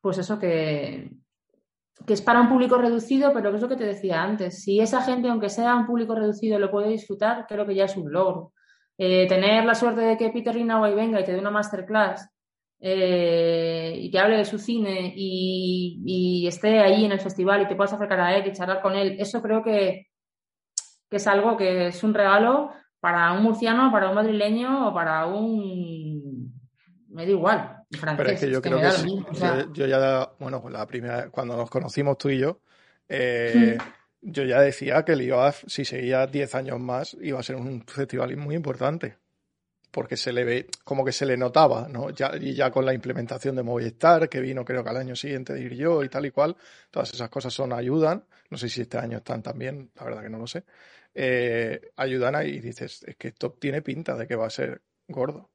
pues 0.00 0.16
eso 0.18 0.38
que, 0.38 1.10
que 2.06 2.14
es 2.14 2.22
para 2.22 2.40
un 2.40 2.48
público 2.48 2.78
reducido, 2.78 3.32
pero 3.32 3.50
que 3.50 3.56
es 3.56 3.62
lo 3.62 3.68
que 3.68 3.76
te 3.76 3.84
decía 3.84 4.22
antes. 4.22 4.62
Si 4.62 4.80
esa 4.80 5.02
gente, 5.02 5.28
aunque 5.28 5.48
sea 5.48 5.76
un 5.76 5.86
público 5.86 6.14
reducido, 6.14 6.58
lo 6.58 6.70
puede 6.70 6.88
disfrutar, 6.88 7.46
creo 7.48 7.66
que 7.66 7.74
ya 7.74 7.84
es 7.84 7.96
un 7.96 8.10
logro. 8.12 8.52
Eh, 8.98 9.26
tener 9.26 9.64
la 9.64 9.74
suerte 9.74 10.02
de 10.02 10.16
que 10.16 10.30
Peter 10.30 10.54
Rinaway 10.54 10.94
venga 10.94 11.20
y 11.20 11.24
te 11.24 11.32
dé 11.32 11.38
una 11.38 11.50
masterclass 11.50 12.28
eh, 12.78 13.96
y 13.96 14.10
te 14.10 14.18
hable 14.18 14.36
de 14.36 14.44
su 14.44 14.58
cine 14.58 15.12
y, 15.16 16.46
esté 16.46 16.80
ahí 16.80 17.04
en 17.04 17.12
el 17.12 17.20
festival 17.20 17.62
y 17.62 17.68
te 17.68 17.76
puedas 17.76 17.92
acercar 17.92 18.20
a 18.20 18.36
él 18.36 18.46
y 18.46 18.52
charlar 18.52 18.82
con 18.82 18.94
él, 18.94 19.16
eso 19.18 19.40
creo 19.40 19.62
que, 19.62 20.08
que 21.08 21.16
es 21.16 21.26
algo 21.26 21.56
que 21.56 21.86
es 21.86 22.02
un 22.04 22.12
regalo 22.12 22.70
para 23.00 23.32
un 23.32 23.42
murciano, 23.44 23.90
para 23.90 24.08
un 24.08 24.14
madrileño 24.16 24.88
o 24.88 24.94
para 24.94 25.26
un... 25.26 26.52
me 27.08 27.24
da 27.24 27.30
igual. 27.30 27.81
Francés, 27.96 28.16
Pero 28.16 28.30
es 28.30 28.40
que 28.40 28.50
yo 28.50 28.62
creo 28.62 28.80
que 28.80 29.68
yo, 29.72 29.86
ya, 29.86 30.32
bueno, 30.38 30.60
pues 30.60 30.72
la 30.72 30.86
primera, 30.86 31.28
cuando 31.30 31.56
nos 31.56 31.70
conocimos 31.70 32.18
tú 32.18 32.30
y 32.30 32.38
yo, 32.38 32.60
eh, 33.08 33.78
yo 34.20 34.44
ya 34.44 34.60
decía 34.60 35.04
que 35.04 35.12
el 35.12 35.22
IOAF, 35.22 35.64
si 35.66 35.84
seguía 35.84 36.26
10 36.26 36.54
años 36.54 36.80
más, 36.80 37.16
iba 37.20 37.38
a 37.38 37.42
ser 37.42 37.56
un 37.56 37.84
festival 37.86 38.36
muy 38.36 38.54
importante. 38.54 39.16
Porque 39.90 40.16
se 40.16 40.32
le 40.32 40.44
ve, 40.44 40.66
como 40.84 41.04
que 41.04 41.12
se 41.12 41.26
le 41.26 41.36
notaba, 41.36 41.86
¿no? 41.86 42.08
Ya, 42.08 42.32
y 42.40 42.54
ya 42.54 42.70
con 42.70 42.86
la 42.86 42.94
implementación 42.94 43.54
de 43.56 43.62
Movistar, 43.62 44.30
que 44.30 44.40
vino 44.40 44.64
creo 44.64 44.82
que 44.82 44.88
al 44.88 44.96
año 44.96 45.14
siguiente 45.14 45.52
de 45.52 45.60
ir 45.60 45.74
yo 45.74 46.02
y 46.02 46.08
tal 46.08 46.24
y 46.24 46.30
cual, 46.30 46.56
todas 46.90 47.12
esas 47.12 47.28
cosas 47.28 47.52
son 47.52 47.74
ayudan. 47.74 48.24
No 48.48 48.56
sé 48.56 48.70
si 48.70 48.80
este 48.80 48.96
año 48.96 49.18
están 49.18 49.42
también, 49.42 49.90
la 49.96 50.04
verdad 50.04 50.22
que 50.22 50.30
no 50.30 50.38
lo 50.38 50.46
sé 50.46 50.64
eh, 51.14 51.92
ayudan 51.96 52.34
ahí 52.34 52.50
y 52.50 52.60
dices, 52.60 53.02
es 53.06 53.16
que 53.16 53.28
esto 53.28 53.52
tiene 53.52 53.82
pinta 53.82 54.16
de 54.16 54.26
que 54.26 54.36
va 54.36 54.46
a 54.46 54.50
ser 54.50 54.82
gordo. 55.08 55.50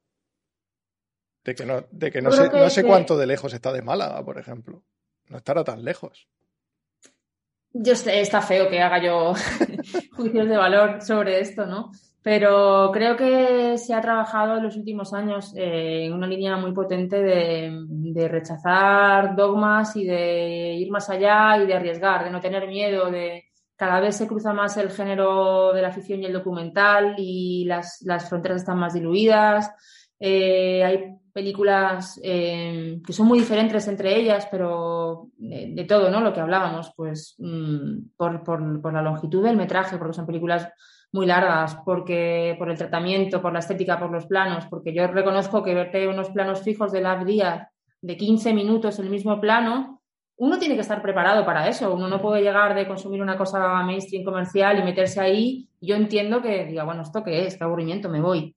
De 1.48 1.54
que 1.54 1.64
no, 1.64 1.82
de 1.90 2.10
que 2.10 2.20
no 2.20 2.30
sé, 2.30 2.50
no 2.50 2.68
sé 2.68 2.84
cuánto 2.84 3.16
de 3.16 3.26
lejos 3.26 3.54
está 3.54 3.72
de 3.72 3.80
Málaga, 3.80 4.22
por 4.22 4.38
ejemplo. 4.38 4.82
No 5.28 5.38
estará 5.38 5.64
tan 5.64 5.82
lejos. 5.82 6.28
Yo 7.72 7.94
sé, 7.94 8.20
está 8.20 8.42
feo 8.42 8.68
que 8.68 8.82
haga 8.82 9.02
yo 9.02 9.32
juicios 10.12 10.46
de 10.46 10.56
valor 10.58 11.00
sobre 11.00 11.40
esto, 11.40 11.64
¿no? 11.64 11.90
Pero 12.22 12.90
creo 12.92 13.16
que 13.16 13.78
se 13.78 13.94
ha 13.94 14.02
trabajado 14.02 14.58
en 14.58 14.64
los 14.64 14.76
últimos 14.76 15.14
años 15.14 15.54
eh, 15.56 16.04
en 16.04 16.12
una 16.12 16.26
línea 16.26 16.58
muy 16.58 16.72
potente 16.72 17.22
de, 17.22 17.70
de, 17.88 18.28
rechazar 18.28 19.34
dogmas 19.34 19.96
y 19.96 20.04
de 20.04 20.74
ir 20.74 20.90
más 20.90 21.08
allá 21.08 21.56
y 21.62 21.66
de 21.66 21.72
arriesgar, 21.72 22.24
de 22.24 22.30
no 22.30 22.42
tener 22.42 22.68
miedo, 22.68 23.10
de, 23.10 23.48
cada 23.78 24.00
vez 24.00 24.16
se 24.16 24.26
cruza 24.26 24.52
más 24.52 24.76
el 24.76 24.90
género 24.90 25.72
de 25.72 25.80
la 25.80 25.92
ficción 25.92 26.20
y 26.20 26.26
el 26.26 26.32
documental 26.32 27.14
y 27.16 27.64
las, 27.64 28.02
fronteras 28.28 28.62
están 28.62 28.76
más 28.76 28.92
diluidas. 28.92 29.70
Eh, 30.20 30.82
hay 30.84 31.18
películas 31.32 32.18
eh, 32.22 33.00
que 33.06 33.12
son 33.12 33.28
muy 33.28 33.38
diferentes 33.38 33.86
entre 33.86 34.16
ellas, 34.16 34.48
pero 34.50 35.28
de, 35.36 35.84
todo, 35.84 36.10
¿no? 36.10 36.20
Lo 36.20 36.32
que 36.32 36.40
hablábamos, 36.40 36.92
pues 36.96 37.36
mm, 37.38 38.10
por, 38.16 38.92
la 38.92 39.02
longitud 39.02 39.44
del 39.44 39.56
metraje, 39.56 39.98
porque 39.98 40.14
son 40.14 40.26
películas 40.26 40.68
muy 41.12 41.26
largas, 41.26 41.76
porque 41.84 42.56
por 42.58 42.70
el 42.70 42.76
tratamiento, 42.76 43.40
por 43.40 43.52
la 43.52 43.60
estética, 43.60 43.98
por 43.98 44.10
los 44.10 44.26
planos, 44.26 44.66
porque 44.66 44.92
yo 44.92 45.06
reconozco 45.06 45.62
que 45.62 45.74
verte 45.74 46.08
unos 46.08 46.30
planos 46.30 46.62
fijos 46.62 46.90
de 46.92 47.00
la 47.00 47.24
día 47.24 47.70
de 48.00 48.16
15 48.16 48.52
minutos 48.52 48.98
el 48.98 49.10
mismo 49.10 49.40
plano, 49.40 49.98
uno 50.38 50.58
tiene 50.58 50.76
que 50.76 50.82
estar 50.82 51.02
preparado 51.02 51.44
para 51.44 51.68
eso. 51.68 51.92
Uno 51.92 52.08
no 52.08 52.20
puede 52.20 52.42
llegar 52.42 52.74
de 52.74 52.86
consumir 52.86 53.20
una 53.20 53.36
cosa 53.36 53.82
mainstream 53.82 54.24
comercial 54.24 54.78
y 54.78 54.84
meterse 54.84 55.20
ahí. 55.20 55.68
Yo 55.80 55.96
entiendo 55.96 56.40
que 56.40 56.64
diga, 56.64 56.84
bueno, 56.84 57.02
¿esto 57.02 57.24
qué 57.24 57.46
es? 57.46 57.56
¿Qué 57.56 57.64
aburrimiento? 57.64 58.08
Me 58.08 58.20
voy. 58.20 58.54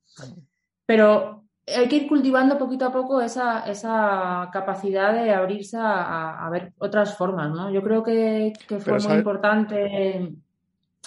Pero 0.85 1.40
hay 1.67 1.87
que 1.87 1.95
ir 1.95 2.07
cultivando 2.07 2.57
poquito 2.57 2.85
a 2.85 2.91
poco 2.91 3.21
esa, 3.21 3.61
esa 3.61 4.49
capacidad 4.51 5.13
de 5.13 5.33
abrirse 5.33 5.77
a, 5.79 6.47
ver 6.51 6.73
otras 6.79 7.17
formas, 7.17 7.51
¿no? 7.51 7.71
Yo 7.71 7.81
creo 7.81 8.03
que, 8.03 8.53
fue 8.79 8.99
muy 8.99 9.13
importante. 9.13 10.33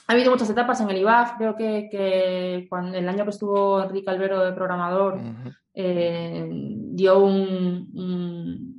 Ha 0.07 0.13
habido 0.13 0.31
muchas 0.31 0.51
etapas 0.51 0.81
en 0.81 0.91
el 0.91 0.99
IBAF. 0.99 1.37
Creo 1.39 1.57
que, 1.57 2.67
cuando 2.69 2.97
el 2.97 3.09
año 3.09 3.25
que 3.25 3.31
estuvo 3.31 3.83
Enrique 3.83 4.11
Albero 4.11 4.45
de 4.45 4.53
programador, 4.53 5.19
eh, 5.75 6.49
dio 6.51 7.19
un 7.19 8.75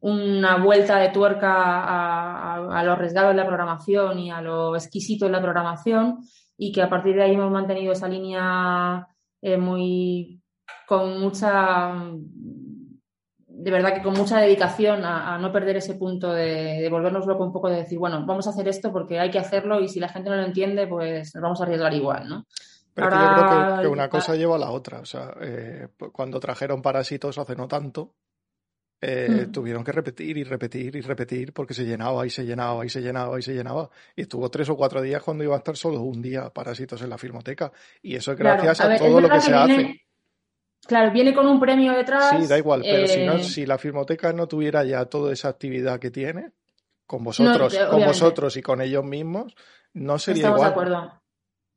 una 0.00 0.56
vuelta 0.56 0.96
de 0.96 1.10
tuerca 1.10 1.52
a, 1.52 2.54
a, 2.54 2.84
lo 2.84 2.92
arriesgado 2.92 3.28
de 3.28 3.34
la 3.34 3.46
programación 3.46 4.18
y 4.18 4.30
a 4.30 4.40
lo 4.40 4.74
exquisito 4.74 5.26
de 5.26 5.32
la 5.32 5.42
programación 5.42 6.20
y 6.56 6.72
que 6.72 6.82
a 6.82 6.88
partir 6.88 7.16
de 7.16 7.22
ahí 7.22 7.34
hemos 7.34 7.50
mantenido 7.50 7.92
esa 7.92 8.08
línea 8.08 9.06
eh, 9.42 9.58
muy 9.58 10.39
con 10.90 11.20
mucha 11.20 11.94
de 13.46 13.70
verdad 13.70 13.94
que 13.94 14.02
con 14.02 14.14
mucha 14.14 14.40
dedicación 14.40 15.04
a, 15.04 15.38
no 15.38 15.52
perder 15.52 15.76
ese 15.76 15.94
punto 15.94 16.32
de, 16.32 16.80
de, 16.80 16.88
volvernos 16.88 17.26
loco 17.26 17.44
un 17.44 17.52
poco 17.52 17.68
de 17.70 17.76
decir, 17.76 17.96
bueno, 17.96 18.26
vamos 18.26 18.48
a 18.48 18.50
hacer 18.50 18.66
esto 18.66 18.90
porque 18.90 19.20
hay 19.20 19.30
que 19.30 19.38
hacerlo 19.38 19.80
y 19.80 19.88
si 19.88 20.00
la 20.00 20.08
gente 20.08 20.30
no 20.30 20.36
lo 20.36 20.42
entiende, 20.42 20.88
pues 20.88 21.32
nos 21.36 21.42
vamos 21.42 21.60
a 21.60 21.64
arriesgar 21.64 21.94
igual, 21.94 22.28
¿no? 22.28 22.46
Pero 22.92 23.08
yo 23.08 23.34
creo 23.34 23.80
que, 23.82 23.86
una 23.86 24.08
cosa 24.08 24.34
lleva 24.34 24.56
a 24.56 24.58
la 24.58 24.70
otra. 24.72 24.98
O 24.98 25.04
sea, 25.04 25.32
eh, 25.40 25.86
cuando 26.10 26.40
trajeron 26.40 26.82
parásitos 26.82 27.38
hace 27.38 27.54
no 27.54 27.68
tanto, 27.68 28.16
eh, 29.00 29.46
tuvieron 29.52 29.84
que 29.84 29.92
repetir 29.92 30.38
y 30.38 30.42
repetir 30.42 30.96
y 30.96 31.02
repetir 31.02 31.52
porque 31.52 31.72
se 31.72 31.84
llenaba 31.84 32.26
y 32.26 32.30
se 32.30 32.44
llenaba 32.44 32.84
y 32.84 32.88
se 32.88 33.00
llenaba 33.00 33.38
y 33.38 33.42
se 33.42 33.54
llenaba. 33.54 33.90
Y 34.16 34.22
estuvo 34.22 34.50
tres 34.50 34.68
o 34.70 34.76
cuatro 34.76 35.00
días 35.02 35.22
cuando 35.22 35.44
iba 35.44 35.54
a 35.54 35.58
estar 35.58 35.76
solo 35.76 36.00
un 36.00 36.20
día 36.20 36.50
Parásitos 36.50 37.00
en 37.02 37.10
la 37.10 37.18
Filmoteca. 37.18 37.70
Y 38.02 38.16
eso 38.16 38.32
es 38.32 38.38
gracias 38.38 38.80
a, 38.80 38.96
todo 38.96 39.20
lo 39.20 39.28
que, 39.28 39.40
se 39.40 39.54
hace. 39.54 40.00
Claro, 40.86 41.12
viene 41.12 41.34
con 41.34 41.46
un 41.46 41.60
premio 41.60 41.92
detrás. 41.92 42.36
Sí, 42.38 42.46
da 42.46 42.58
igual, 42.58 42.82
pero 42.82 43.06
si, 43.06 43.24
no, 43.24 43.34
eh, 43.34 43.44
si 43.44 43.66
la 43.66 43.78
Filmoteca 43.78 44.32
no 44.32 44.48
tuviera 44.48 44.84
ya 44.84 45.04
toda 45.04 45.32
esa 45.32 45.48
actividad 45.48 46.00
que 46.00 46.10
tiene, 46.10 46.52
con 47.06 47.22
vosotros, 47.22 47.76
con 47.90 48.04
vosotros 48.04 48.56
y 48.56 48.62
con 48.62 48.80
ellos 48.80 49.04
mismos, 49.04 49.54
no 49.94 50.18
sería 50.18 50.42
Estamos 50.42 50.58
igual. 50.58 50.68
de 50.68 50.72
acuerdo. 50.72 51.22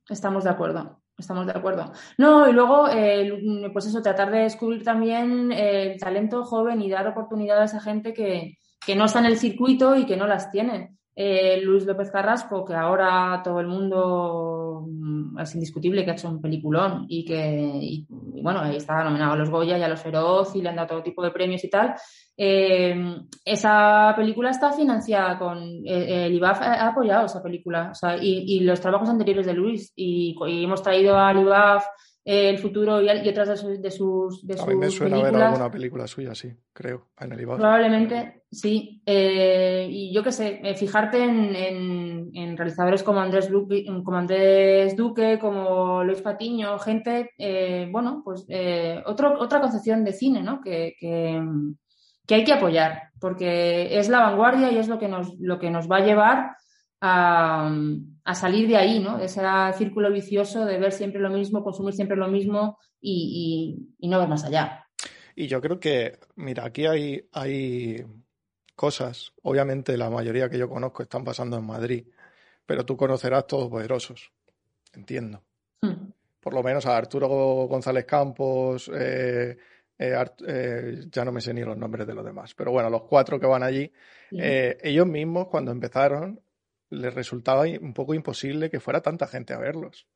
Estamos 0.10 0.44
de 0.44 0.50
acuerdo. 0.50 1.00
Estamos 1.18 1.46
de 1.46 1.52
acuerdo. 1.52 1.92
No, 2.18 2.50
y 2.50 2.54
luego, 2.54 2.88
eh, 2.90 3.70
pues 3.72 3.86
eso, 3.86 4.02
tratar 4.02 4.32
de 4.32 4.40
descubrir 4.40 4.84
también 4.84 5.52
el 5.52 6.00
talento 6.00 6.44
joven 6.44 6.82
y 6.82 6.90
dar 6.90 7.08
oportunidad 7.08 7.62
a 7.62 7.66
esa 7.66 7.80
gente 7.80 8.14
que, 8.14 8.58
que 8.84 8.96
no 8.96 9.06
está 9.06 9.20
en 9.20 9.26
el 9.26 9.38
circuito 9.38 9.96
y 9.96 10.06
que 10.06 10.18
no 10.18 10.26
las 10.28 10.50
tiene. 10.52 10.98
Eh, 11.16 11.62
Luis 11.62 11.86
López 11.86 12.10
Carrasco, 12.10 12.66
que 12.66 12.74
ahora 12.74 13.40
todo 13.44 13.60
el 13.60 13.68
mundo 13.68 14.84
mm, 14.88 15.40
es 15.40 15.54
indiscutible 15.54 16.04
que 16.04 16.12
ha 16.12 16.14
hecho 16.14 16.28
un 16.28 16.42
peliculón 16.42 17.06
y 17.08 17.24
que, 17.24 18.06
bueno, 18.10 18.62
ahí 18.62 18.78
está 18.78 19.04
nominado 19.04 19.34
a 19.34 19.36
los 19.36 19.52
Goya 19.52 19.78
y 19.78 19.84
a 19.84 19.88
los 19.88 20.02
Feroz 20.02 20.56
y 20.56 20.62
le 20.62 20.70
han 20.70 20.76
dado 20.76 20.88
todo 20.88 21.04
tipo 21.04 21.24
de 21.24 21.30
premios 21.30 21.64
y 21.64 21.70
tal. 21.70 21.94
Eh, 22.36 22.96
esa 23.46 24.14
película 24.16 24.50
está 24.50 24.72
financiada 24.72 25.38
con. 25.38 25.60
Eh, 25.86 26.26
el 26.26 26.34
IBAF 26.34 26.62
ha 26.62 26.88
apoyado 26.88 27.28
esa 27.28 27.44
película 27.44 27.90
o 27.92 27.96
sea, 27.96 28.18
y, 28.20 28.60
los 28.62 28.82
trabajos 28.82 29.08
anteriores 29.08 29.46
de 29.46 29.54
Luis 29.54 29.94
y, 29.96 30.36
y 30.48 30.64
hemos 30.64 30.82
traído 30.82 31.16
al 31.16 31.40
IBAF 31.42 31.86
el 32.26 32.58
futuro 32.58 33.02
y, 33.02 33.10
otras 33.28 33.50
de 33.50 33.58
sus, 33.58 33.82
de 33.82 33.92
sus, 33.92 34.48
de 34.48 34.60
A 34.60 34.66
mí 34.66 34.76
me 34.76 34.90
suena 34.90 35.22
ver 35.22 35.36
alguna 35.36 35.70
película 35.70 36.08
suya, 36.08 36.34
sí, 36.34 36.54
creo, 36.72 37.10
en 37.20 37.34
el 37.34 37.46
Probablemente, 37.46 38.44
sí. 38.50 39.02
Eh, 39.06 39.88
y 39.90 40.14
yo 40.14 40.24
qué 40.24 40.32
sé, 40.32 40.62
eh, 40.64 40.76
fijarte 40.76 41.22
en, 41.22 42.32
en, 42.34 42.58
realizadores 42.58 43.04
como 43.04 43.20
Andrés, 43.20 43.50
Duque, 43.50 43.84
como 43.86 44.18
Andrés 44.18 44.96
Duque, 44.96 45.38
como 45.38 46.04
Luis 46.04 46.22
Patiño, 46.22 46.80
gente, 46.80 47.32
eh, 47.38 47.90
bueno, 47.92 48.22
pues 48.24 48.46
otro, 49.06 49.38
otra 49.40 49.60
concepción 49.60 50.06
de 50.06 50.14
cine, 50.14 50.42
¿no? 50.44 50.62
Que, 50.62 50.96
que, 50.98 51.42
que, 52.26 52.36
hay 52.36 52.44
que 52.46 52.54
apoyar, 52.54 53.10
porque 53.20 54.00
es 54.00 54.08
la 54.08 54.22
vanguardia 54.22 54.72
y 54.72 54.78
es 54.78 54.88
lo 54.88 54.98
que 54.98 55.10
nos, 55.10 55.38
lo 55.40 55.60
que 55.60 55.70
nos 55.70 55.92
va 55.92 55.98
a 55.98 56.06
llevar 56.06 56.56
a, 57.06 58.34
salir 58.34 58.68
de 58.68 58.78
ahí, 58.78 59.00
¿no? 59.00 59.18
De 59.18 59.26
ese 59.26 59.42
círculo 59.78 60.10
vicioso 60.12 60.66
de 60.66 60.80
ver 60.80 60.94
siempre 60.94 61.22
lo 61.22 61.30
mismo, 61.30 61.64
consumir 61.64 61.94
siempre 61.94 62.16
lo 62.16 62.30
mismo 62.30 62.78
y, 63.02 63.90
no 64.00 64.20
ver 64.20 64.30
más 64.30 64.46
allá. 64.46 64.88
Y 65.36 65.48
yo 65.48 65.60
creo 65.60 65.80
que, 65.80 66.20
mira, 66.36 66.64
aquí 66.64 66.86
hay, 66.86 67.28
hay 67.34 68.06
cosas, 68.76 69.34
obviamente 69.42 69.98
la 69.98 70.10
mayoría 70.10 70.50
que 70.50 70.58
yo 70.58 70.70
conozco 70.70 71.04
están 71.04 71.26
pasando 71.26 71.58
en 71.58 71.66
Madrid, 71.66 72.08
pero 72.66 72.86
tú 72.86 72.96
conocerás 72.96 73.48
todos 73.48 73.70
poderosos, 73.70 74.32
entiendo. 74.94 75.44
Hmm. 75.82 76.12
Por 76.40 76.54
lo 76.54 76.64
menos 76.64 76.86
a 76.86 76.96
Arturo 76.96 77.28
González 77.68 78.06
Campos, 78.06 78.90
eh, 78.94 79.58
eh, 79.98 80.26
eh, 80.48 81.06
ya 81.12 81.26
no 81.26 81.34
me 81.34 81.42
sé 81.42 81.54
ni 81.54 81.62
los 81.64 81.78
nombres 81.78 82.08
de 82.08 82.14
los 82.14 82.24
demás, 82.24 82.54
pero 82.54 82.72
bueno, 82.72 82.90
los 82.90 83.04
cuatro 83.04 83.40
que 83.40 83.48
van 83.48 83.64
allí, 83.64 83.92
ellos 84.32 85.08
mismos 85.08 85.48
cuando 85.48 85.72
empezaron 85.72 86.40
les 86.94 87.14
resultaba 87.14 87.64
un 87.64 87.94
poco 87.94 88.14
imposible 88.14 88.70
que 88.70 88.80
fuera 88.80 89.02
tanta 89.02 89.28
gente 89.28 89.54
a 89.54 89.58
verlos. 89.58 90.08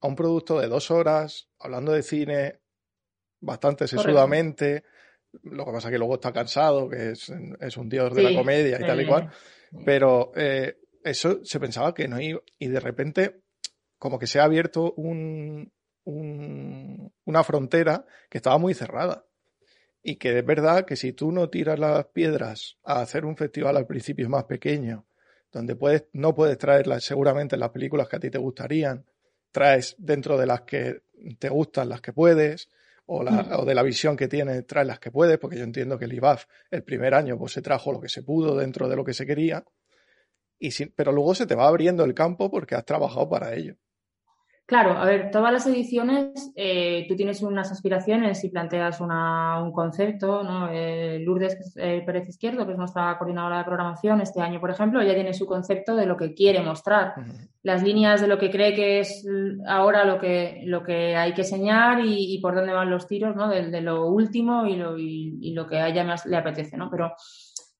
A 0.00 0.08
un 0.08 0.16
producto 0.16 0.58
de 0.58 0.68
dos 0.68 0.90
horas, 0.90 1.48
hablando 1.58 1.92
de 1.92 2.02
cine 2.02 2.60
bastante 3.40 3.86
sesudamente, 3.86 4.84
lo 5.42 5.64
que 5.64 5.72
pasa 5.72 5.88
es 5.88 5.92
que 5.92 5.98
luego 5.98 6.14
está 6.14 6.32
cansado, 6.32 6.88
que 6.88 7.12
es, 7.12 7.76
un 7.76 7.88
dios 7.88 8.14
de 8.14 8.22
la 8.22 8.34
comedia 8.34 8.78
y 8.80 8.84
tal 8.84 9.00
y 9.00 9.06
cual, 9.06 9.30
pero 9.84 10.32
eh, 10.36 10.76
eso 11.04 11.44
se 11.44 11.60
pensaba 11.60 11.94
que 11.94 12.08
no 12.08 12.20
iba, 12.20 12.40
y 12.58 12.68
de 12.68 12.80
repente 12.80 13.42
como 13.98 14.18
que 14.18 14.26
se 14.26 14.40
ha 14.40 14.44
abierto 14.44 14.92
un, 14.94 15.72
una 16.04 17.44
frontera 17.44 18.04
que 18.28 18.38
estaba 18.38 18.58
muy 18.58 18.74
cerrada. 18.74 19.24
Y 20.02 20.16
que 20.16 20.38
es 20.38 20.44
verdad 20.44 20.84
que 20.84 20.96
si 20.96 21.12
tú 21.12 21.30
no 21.30 21.48
tiras 21.48 21.78
las 21.78 22.06
piedras 22.06 22.78
a 22.82 23.00
hacer 23.00 23.24
un 23.24 23.36
festival 23.36 23.76
al 23.76 23.86
principio 23.86 24.28
más 24.28 24.44
pequeño, 24.44 25.06
donde 25.52 25.76
puedes, 25.76 26.06
no 26.12 26.34
puedes 26.34 26.58
traer 26.58 27.00
seguramente 27.00 27.56
las 27.56 27.70
películas 27.70 28.08
que 28.08 28.16
a 28.16 28.20
ti 28.20 28.30
te 28.30 28.38
gustarían, 28.38 29.04
traes 29.50 29.94
dentro 29.98 30.38
de 30.38 30.46
las 30.46 30.62
que 30.62 31.02
te 31.38 31.50
gustan 31.50 31.88
las 31.88 32.00
que 32.00 32.12
puedes, 32.12 32.68
o, 33.06 33.22
la, 33.22 33.58
o 33.58 33.64
de 33.64 33.74
la 33.74 33.82
visión 33.82 34.16
que 34.16 34.28
tienes, 34.28 34.66
traes 34.66 34.86
las 34.86 34.98
que 34.98 35.10
puedes, 35.10 35.38
porque 35.38 35.58
yo 35.58 35.64
entiendo 35.64 35.98
que 35.98 36.06
el 36.06 36.14
IBAF 36.14 36.46
el 36.70 36.82
primer 36.82 37.14
año 37.14 37.38
pues 37.38 37.52
se 37.52 37.62
trajo 37.62 37.92
lo 37.92 38.00
que 38.00 38.08
se 38.08 38.22
pudo 38.22 38.56
dentro 38.56 38.88
de 38.88 38.96
lo 38.96 39.04
que 39.04 39.12
se 39.12 39.26
quería, 39.26 39.64
y 40.58 40.70
pero 40.86 41.12
luego 41.12 41.34
se 41.34 41.46
te 41.46 41.54
va 41.54 41.66
abriendo 41.66 42.04
el 42.04 42.14
campo 42.14 42.50
porque 42.50 42.74
has 42.74 42.84
trabajado 42.84 43.28
para 43.28 43.54
ello. 43.54 43.76
Claro, 44.72 44.92
a 44.92 45.04
ver, 45.04 45.30
todas 45.30 45.52
las 45.52 45.66
ediciones 45.66 46.50
eh, 46.56 47.04
tú 47.06 47.14
tienes 47.14 47.42
unas 47.42 47.70
aspiraciones 47.70 48.42
y 48.42 48.48
planteas 48.48 49.02
una, 49.02 49.62
un 49.62 49.70
concepto, 49.70 50.42
¿no? 50.42 50.70
Eh, 50.72 51.18
Lourdes 51.18 51.74
eh, 51.76 52.02
Pérez 52.06 52.26
Izquierdo, 52.30 52.64
que 52.64 52.72
es 52.72 52.78
nuestra 52.78 53.18
coordinadora 53.18 53.58
de 53.58 53.64
programación 53.64 54.22
este 54.22 54.40
año, 54.40 54.60
por 54.60 54.70
ejemplo, 54.70 55.02
ella 55.02 55.14
tiene 55.14 55.34
su 55.34 55.44
concepto 55.44 55.94
de 55.94 56.06
lo 56.06 56.16
que 56.16 56.32
quiere 56.32 56.62
mostrar, 56.62 57.12
las 57.62 57.82
líneas 57.82 58.22
de 58.22 58.28
lo 58.28 58.38
que 58.38 58.50
cree 58.50 58.72
que 58.72 59.00
es 59.00 59.26
ahora 59.68 60.06
lo 60.06 60.18
que, 60.18 60.62
lo 60.64 60.82
que 60.82 61.16
hay 61.16 61.34
que 61.34 61.42
enseñar 61.42 62.00
y, 62.02 62.40
por 62.40 62.54
dónde 62.54 62.72
van 62.72 62.88
los 62.88 63.06
tiros, 63.06 63.36
¿no? 63.36 63.50
De, 63.50 63.82
lo 63.82 64.06
último 64.06 64.66
y 64.66 64.76
lo, 64.76 64.96
y, 64.96 65.52
lo 65.52 65.66
que 65.66 65.80
a 65.80 65.88
ella 65.88 66.02
más 66.02 66.24
le 66.24 66.38
apetece, 66.38 66.78
¿no? 66.78 66.88
Pero 66.90 67.12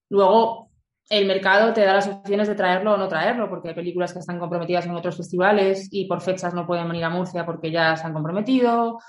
luego 0.09 0.72
el 1.09 1.25
mercado 1.25 1.73
te 1.73 1.81
da 1.81 1.93
las 1.93 2.07
opciones 2.07 2.47
de 2.47 2.55
traerlo 2.55 2.93
o 2.93 2.97
no 2.97 3.07
traerlo, 3.07 3.49
porque 3.49 3.69
hay 3.69 3.75
películas 3.75 4.13
que 4.13 4.19
están 4.19 4.39
comprometidas 4.39 4.85
en 4.85 4.95
otros 4.95 5.17
festivales 5.17 5.87
y 5.91 6.05
por 6.05 6.21
fechas 6.21 6.53
no 6.53 6.65
pueden 6.65 6.87
venir 6.87 7.03
a 7.03 7.09
Murcia 7.09 7.45
porque 7.45 7.71
ya 7.71 7.95
se 7.95 8.07
han 8.07 8.13
comprometido, 8.13 8.99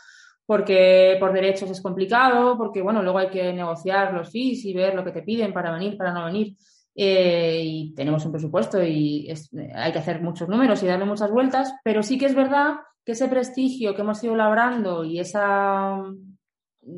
porque 0.46 1.16
por 1.20 1.32
derechos 1.32 1.70
es 1.70 1.80
complicado, 1.80 2.58
porque 2.58 2.82
bueno, 2.82 3.02
luego 3.02 3.18
hay 3.18 3.30
que 3.30 3.52
negociar 3.52 4.12
los 4.12 4.30
fees 4.30 4.64
y 4.64 4.74
ver 4.74 4.94
lo 4.94 5.04
que 5.04 5.12
te 5.12 5.22
piden 5.22 5.52
para 5.52 5.72
venir, 5.72 5.96
para 5.96 6.12
no 6.12 6.24
venir. 6.24 6.56
Eh, 6.96 7.60
y 7.64 7.94
tenemos 7.94 8.24
un 8.24 8.30
presupuesto 8.30 8.82
y 8.82 9.32
hay 9.74 9.92
que 9.92 9.98
hacer 9.98 10.22
muchos 10.22 10.48
números 10.48 10.80
y 10.82 10.86
darle 10.86 11.04
muchas 11.04 11.30
vueltas, 11.30 11.74
pero 11.82 12.02
sí 12.02 12.18
que 12.18 12.26
es 12.26 12.34
verdad 12.34 12.74
que 13.04 13.12
ese 13.12 13.28
prestigio 13.28 13.94
que 13.94 14.02
hemos 14.02 14.22
ido 14.22 14.36
labrando 14.36 15.04
y 15.04 15.18
esa, 15.18 15.98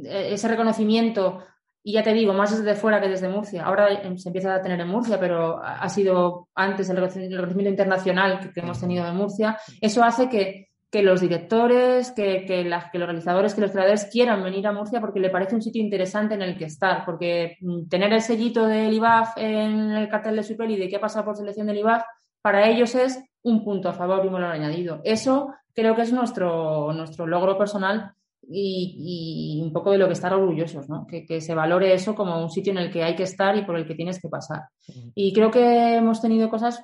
ese 0.05 0.49
reconocimiento 0.49 1.43
y 1.87 1.93
ya 1.93 2.03
te 2.03 2.12
digo, 2.12 2.32
más 2.32 2.51
desde 2.51 2.74
fuera 2.74 3.01
que 3.01 3.09
desde 3.09 3.28
Murcia. 3.28 3.62
Ahora 3.64 3.89
em, 4.03 4.18
se 4.18 4.30
empieza 4.30 4.53
a 4.53 4.61
tener 4.61 4.80
en 4.80 4.89
Murcia, 4.89 5.20
pero 5.20 5.61
ha 5.62 5.89
sido 5.89 6.49
antes 6.53 6.91
el 6.91 6.97
reconocimiento 6.97 7.70
internacional 7.70 8.51
que, 8.53 8.59
hemos 8.59 8.80
tenido 8.80 9.07
en 9.07 9.14
Murcia. 9.14 9.57
Eso 9.80 10.03
hace 10.03 10.28
que, 10.28 10.70
que 10.91 11.05
los 11.05 11.20
directores, 11.20 12.11
que, 12.11 12.45
que, 12.45 12.64
los 12.64 12.91
realizadores, 12.93 13.55
que 13.55 13.61
los 13.61 13.70
creadores 13.70 14.07
quieran 14.07 14.43
venir 14.43 14.66
a 14.66 14.72
Murcia 14.72 15.01
porque 15.01 15.20
le 15.20 15.30
parece 15.30 15.55
un 15.55 15.62
sitio 15.62 15.80
interesante 15.80 16.34
en 16.34 16.43
el 16.43 16.59
que 16.59 16.64
estar. 16.64 17.05
Porque 17.05 17.57
mm, 17.61 17.87
tener 17.89 18.12
el 18.12 18.20
sellito 18.20 18.66
del 18.66 18.93
IBAF 18.93 19.34
en 19.37 19.93
el 19.93 20.09
cartel 20.09 20.34
de 20.34 20.43
su 20.43 20.57
peli 20.57 20.76
de 20.76 20.89
qué 20.89 20.97
ha 20.97 21.01
pasado 21.01 21.26
por 21.26 21.37
selección 21.37 21.68
del 21.68 21.78
IBAF, 21.78 22.03
para 22.43 22.68
ellos 22.68 22.97
es 22.97 23.22
un 23.45 23.62
punto 23.62 23.91
a 23.91 23.93
favor 23.93 24.24
y 24.24 24.26
un 24.26 24.32
valor 24.32 24.51
añadido. 24.51 25.03
Eso 25.05 25.55
creo 25.72 25.95
que 25.95 26.03
es 26.03 26.12
nuestro, 26.12 26.93
nuestro 26.93 27.28
logro 27.28 27.57
personal 27.57 28.16
y, 28.49 29.61
un 29.63 29.73
poco 29.73 29.93
de 29.93 29.99
lo 29.99 30.07
que 30.07 30.13
estar 30.13 30.33
orgullosos, 30.33 30.89
¿no? 30.89 31.07
Que, 31.07 31.41
se 31.41 31.55
valore 31.55 31.93
eso 31.93 32.15
como 32.15 32.41
un 32.43 32.51
sitio 32.51 32.73
en 32.73 32.79
el 32.79 32.91
que 32.91 33.03
hay 33.03 33.15
que 33.15 33.25
estar 33.25 33.57
y 33.57 33.65
por 33.65 33.77
el 33.77 33.87
que 33.87 33.95
tienes 33.95 34.21
que 34.21 34.29
pasar. 34.29 34.63
Y 35.15 35.33
creo 35.33 35.51
que 35.51 35.97
hemos 35.97 36.21
tenido 36.21 36.49
cosas 36.49 36.83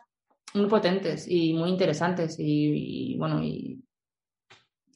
muy 0.55 0.67
potentes 0.67 1.27
y 1.29 1.55
muy 1.55 1.71
interesantes 1.71 2.37
y, 2.39 3.17
bueno, 3.17 3.43
y 3.43 3.83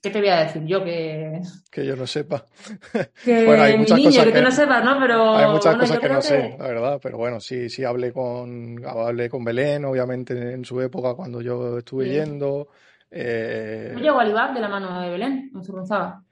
¿qué 0.02 0.10
te 0.10 0.20
voy 0.20 0.28
a 0.28 0.44
decir 0.44 0.64
yo 0.64 0.84
que... 0.84 1.40
Que 1.70 1.86
yo 1.86 1.96
no 1.96 2.06
sepa. 2.06 2.44
Que 3.24 3.44
bueno, 3.44 3.62
hay 3.62 3.78
muchas 3.78 4.00
cosas 4.00 4.24
que, 4.24 4.32
tú 4.32 4.42
no 4.42 4.50
sepas, 4.50 4.84
¿no? 4.84 4.98
Pero 5.00 5.36
hay 5.36 5.50
muchas 5.50 5.76
cosas 5.76 5.98
que 5.98 6.08
no 6.08 6.22
sé, 6.22 6.56
la 6.58 6.66
verdad, 6.66 7.00
pero 7.02 7.18
bueno, 7.18 7.40
sí, 7.40 7.68
sí 7.68 7.84
hablé 7.84 8.12
con, 8.12 8.84
hablé 8.84 9.28
con 9.28 9.44
Belén, 9.44 9.84
obviamente 9.84 10.52
en 10.52 10.64
su 10.64 10.80
época 10.80 11.14
cuando 11.14 11.40
yo 11.40 11.78
estuve 11.78 12.10
yendo. 12.10 12.68
Eh... 13.10 13.92
Yo 13.94 14.00
llego 14.00 14.18
al 14.18 14.30
IBAB 14.30 14.54
de 14.54 14.60
la 14.60 14.68
mano 14.68 15.00
de 15.00 15.10
Belén, 15.10 15.50
en 15.54 15.64
Zurunzaga. 15.64 16.25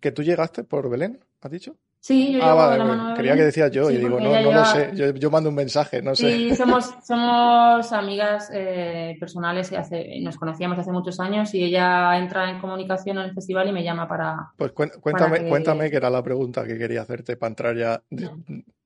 ¿Que 0.00 0.12
tú 0.12 0.22
llegaste 0.22 0.64
por 0.64 0.88
Belén, 0.88 1.20
has 1.40 1.50
dicho? 1.50 1.76
Sí, 2.06 2.34
yo 2.34 2.40
ah, 2.44 2.70
de 2.70 2.78
la 2.78 2.84
mano 2.84 3.14
Quería 3.16 3.34
que 3.34 3.42
decías 3.42 3.68
yo 3.72 3.90
y 3.90 3.96
digo, 3.96 4.20
no, 4.20 4.40
no 4.40 4.52
lo 4.52 4.64
sé. 4.64 4.92
Yo, 4.94 5.28
mando 5.28 5.48
un 5.48 5.56
mensaje, 5.56 6.00
no 6.02 6.14
sé. 6.14 6.30
Sí, 6.30 6.54
somos, 6.54 6.94
somos 7.04 7.92
amigas 7.92 8.48
eh, 8.54 9.16
personales 9.18 9.72
y 9.72 9.74
hace, 9.74 10.20
nos 10.20 10.36
conocíamos 10.36 10.78
hace 10.78 10.92
muchos 10.92 11.18
años 11.18 11.52
y 11.54 11.64
ella 11.64 12.16
entra 12.16 12.48
en 12.48 12.60
comunicación 12.60 13.18
en 13.18 13.24
el 13.24 13.34
festival 13.34 13.68
y 13.68 13.72
me 13.72 13.82
llama 13.82 14.06
para. 14.06 14.52
Pues 14.56 14.70
cuéntame, 14.70 15.40
que... 15.40 15.48
cuéntame 15.48 15.90
que 15.90 15.96
era 15.96 16.08
la 16.08 16.22
pregunta 16.22 16.64
que 16.64 16.78
quería 16.78 17.02
hacerte 17.02 17.36
para 17.36 17.48
entrar 17.48 17.76
ya 17.76 18.00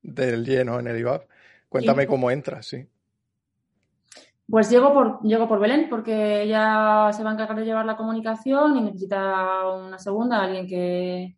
del 0.00 0.44
lleno 0.46 0.80
en 0.80 0.86
el 0.86 0.98
IBAB. 0.98 1.26
Cuéntame 1.68 2.06
cómo 2.06 2.30
entras, 2.30 2.64
sí. 2.64 2.86
Pues 4.50 4.68
llego 4.68 4.92
por, 4.92 5.22
llego 5.22 5.46
por 5.46 5.60
Belén 5.60 5.86
porque 5.88 6.42
ella 6.42 7.10
se 7.12 7.22
va 7.22 7.30
a 7.30 7.32
encargar 7.34 7.56
de 7.56 7.64
llevar 7.64 7.86
la 7.86 7.96
comunicación 7.96 8.76
y 8.76 8.80
necesita 8.80 9.68
una 9.70 9.98
segunda, 9.98 10.42
alguien 10.42 10.66
que, 10.66 11.36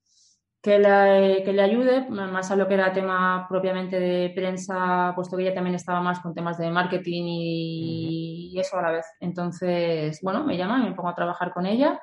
que 0.62 0.78
le, 0.78 1.42
que 1.44 1.52
le 1.52 1.62
ayude, 1.62 2.08
más 2.08 2.50
a 2.50 2.56
lo 2.56 2.68
que 2.68 2.74
era 2.74 2.92
tema 2.92 3.46
propiamente 3.48 3.98
de 3.98 4.30
prensa, 4.30 5.12
puesto 5.14 5.36
que 5.36 5.42
ella 5.42 5.54
también 5.54 5.74
estaba 5.74 6.00
más 6.00 6.20
con 6.20 6.32
temas 6.34 6.56
de 6.56 6.70
marketing 6.70 7.24
y, 7.26 8.58
eso 8.58 8.78
a 8.78 8.82
la 8.82 8.92
vez. 8.92 9.06
Entonces, 9.20 10.20
bueno, 10.22 10.44
me 10.44 10.56
llama 10.56 10.78
y 10.78 10.88
me 10.88 10.94
pongo 10.94 11.08
a 11.08 11.14
trabajar 11.14 11.52
con 11.52 11.66
ella 11.66 12.00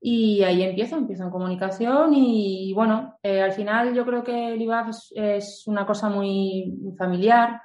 y 0.00 0.42
ahí 0.44 0.62
empiezo, 0.62 0.96
empiezo 0.96 1.24
en 1.24 1.30
comunicación 1.30 2.14
y, 2.14 2.72
bueno, 2.74 3.18
eh, 3.22 3.42
al 3.42 3.52
final 3.52 3.92
yo 3.92 4.06
creo 4.06 4.22
que 4.22 4.54
el 4.54 4.62
IBAF 4.62 4.88
es, 4.88 5.12
es 5.16 5.62
una 5.66 5.84
cosa 5.84 6.08
muy 6.08 6.94
familiar. 6.96 7.60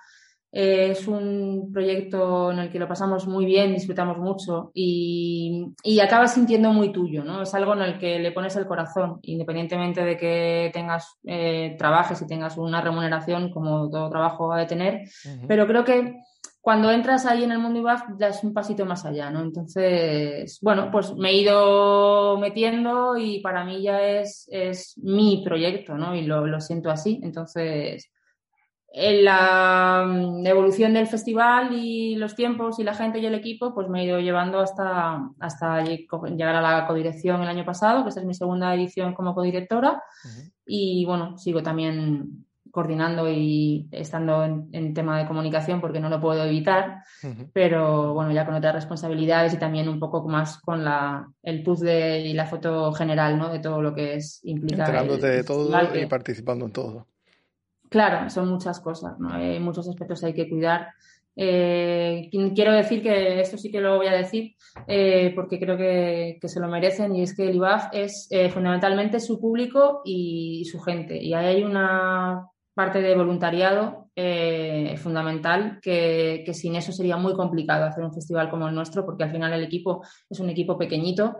Es 0.51 1.07
un 1.07 1.71
proyecto 1.71 2.51
en 2.51 2.59
el 2.59 2.69
que 2.69 2.79
lo 2.79 2.87
pasamos 2.87 3.25
muy 3.25 3.45
bien, 3.45 3.73
disfrutamos 3.73 4.17
mucho 4.17 4.71
y, 4.73 5.73
acabas 6.01 6.33
sintiendo 6.33 6.73
muy 6.73 6.91
tuyo, 6.91 7.23
¿no? 7.23 7.43
Es 7.43 7.53
algo 7.53 7.73
en 7.73 7.81
el 7.83 7.97
que 7.97 8.19
le 8.19 8.33
pones 8.33 8.55
el 8.57 8.67
corazón, 8.67 9.19
independientemente 9.21 10.03
de 10.03 10.17
que 10.17 10.69
tengas, 10.73 11.17
eh, 11.25 11.75
trabajes 11.77 12.21
y 12.21 12.27
tengas 12.27 12.57
una 12.57 12.81
remuneración 12.81 13.49
como 13.51 13.89
todo 13.89 14.09
trabajo 14.09 14.49
va 14.49 14.61
a 14.61 14.67
tener, 14.67 15.03
pero 15.47 15.65
creo 15.67 15.85
que 15.85 16.15
cuando 16.61 16.91
entras 16.91 17.25
ahí 17.25 17.43
en 17.43 17.51
el 17.51 17.59
mundo 17.59 17.79
IBAF 17.79 18.03
das 18.19 18.43
un 18.43 18.53
pasito 18.53 18.85
más 18.85 19.03
allá, 19.05 19.31
¿no? 19.31 19.41
Entonces, 19.41 20.59
bueno, 20.61 20.89
pues 20.91 21.15
me 21.15 21.31
he 21.31 21.41
ido 21.41 22.37
metiendo 22.37 23.17
y 23.17 23.39
para 23.39 23.65
mí 23.65 23.81
ya 23.81 24.01
es, 24.01 24.47
es 24.51 24.95
mi 24.97 25.41
proyecto, 25.43 25.95
¿no? 25.95 26.15
Y 26.15 26.21
lo, 26.23 26.45
lo 26.45 26.59
siento 26.61 26.91
así, 26.91 27.19
entonces 27.23 28.11
en 28.93 29.23
la 29.23 30.05
mm, 30.05 30.45
evolución 30.45 30.93
del 30.93 31.07
festival 31.07 31.73
y 31.73 32.15
los 32.15 32.35
tiempos 32.35 32.77
y 32.79 32.83
la 32.83 32.93
gente 32.93 33.19
y 33.19 33.25
el 33.25 33.35
equipo, 33.35 33.73
pues 33.73 33.87
me 33.87 34.01
he 34.01 34.05
ido 34.05 34.19
llevando 34.19 34.59
hasta, 34.59 35.29
hasta 35.39 35.83
llegar 35.83 36.55
a 36.55 36.61
la 36.61 36.87
codirección 36.87 37.41
el 37.41 37.47
año 37.47 37.65
pasado, 37.65 38.03
que 38.03 38.09
esta 38.09 38.21
es 38.21 38.27
mi 38.27 38.33
segunda 38.33 38.73
edición 38.75 39.13
como 39.13 39.33
codirectora. 39.33 40.03
Y 40.65 41.05
bueno, 41.05 41.37
sigo 41.37 41.63
también 41.63 42.45
coordinando 42.69 43.29
y 43.29 43.87
estando 43.91 44.43
en, 44.45 44.93
tema 44.93 45.19
de 45.19 45.27
comunicación 45.27 45.81
porque 45.81 45.99
no 45.99 46.09
lo 46.09 46.21
puedo 46.21 46.43
evitar, 46.45 47.03
pero 47.53 48.13
bueno, 48.13 48.31
ya 48.31 48.45
con 48.45 48.55
otras 48.55 48.75
responsabilidades 48.75 49.53
y 49.53 49.57
también 49.57 49.89
un 49.89 49.99
poco 49.99 50.27
más 50.27 50.57
con 50.59 50.83
la, 50.83 51.29
el 51.43 51.63
puzzle 51.63 52.21
y 52.21 52.33
la 52.33 52.45
foto 52.45 52.91
general, 52.93 53.37
¿no? 53.37 53.49
De 53.49 53.59
todo 53.59 53.81
lo 53.81 53.93
que 53.93 54.15
es 54.15 54.39
implicar. 54.43 54.87
Enterándote 54.87 55.27
de 55.27 55.43
todo 55.43 55.69
y 55.95 56.05
participando 56.07 56.65
en 56.65 56.71
todo. 56.71 57.07
Claro, 57.91 58.29
son 58.29 58.47
muchas 58.47 58.79
cosas. 58.79 59.17
Hay 59.31 59.59
muchos 59.59 59.85
aspectos 59.89 60.23
hay 60.23 60.33
que 60.33 60.49
cuidar. 60.49 60.87
Eh, 61.35 62.29
quiero 62.55 62.71
decir 62.71 63.03
que 63.03 63.41
esto 63.41 63.57
sí 63.57 63.69
que 63.69 63.81
lo 63.81 63.97
voy 63.97 64.07
a 64.07 64.13
decir 64.13 64.55
eh, 64.87 65.33
porque 65.35 65.59
creo 65.59 65.77
que, 65.77 66.39
se 66.41 66.59
lo 66.61 66.69
merecen 66.69 67.13
y 67.15 67.23
es 67.23 67.35
que 67.35 67.49
el 67.49 67.55
IBAF 67.55 67.89
es 67.91 68.27
eh, 68.31 68.49
fundamentalmente 68.49 69.19
su 69.19 69.39
público 69.41 70.01
y 70.05 70.65
su 70.71 70.79
gente 70.79 71.21
y 71.21 71.33
ahí 71.33 71.57
hay 71.57 71.63
una 71.63 72.47
parte 72.73 73.01
de 73.01 73.15
voluntariado 73.15 74.09
fundamental 74.97 75.79
que, 75.81 76.43
que, 76.45 76.53
sin 76.53 76.75
eso 76.75 76.91
sería 76.91 77.17
muy 77.17 77.33
complicado 77.33 77.85
hacer 77.85 78.03
un 78.03 78.13
festival 78.13 78.49
como 78.49 78.67
el 78.67 78.75
nuestro 78.75 79.05
porque 79.05 79.23
al 79.23 79.31
final 79.31 79.53
el 79.53 79.63
equipo 79.63 80.03
es 80.29 80.39
un 80.39 80.49
equipo 80.49 80.77
pequeñito 80.77 81.37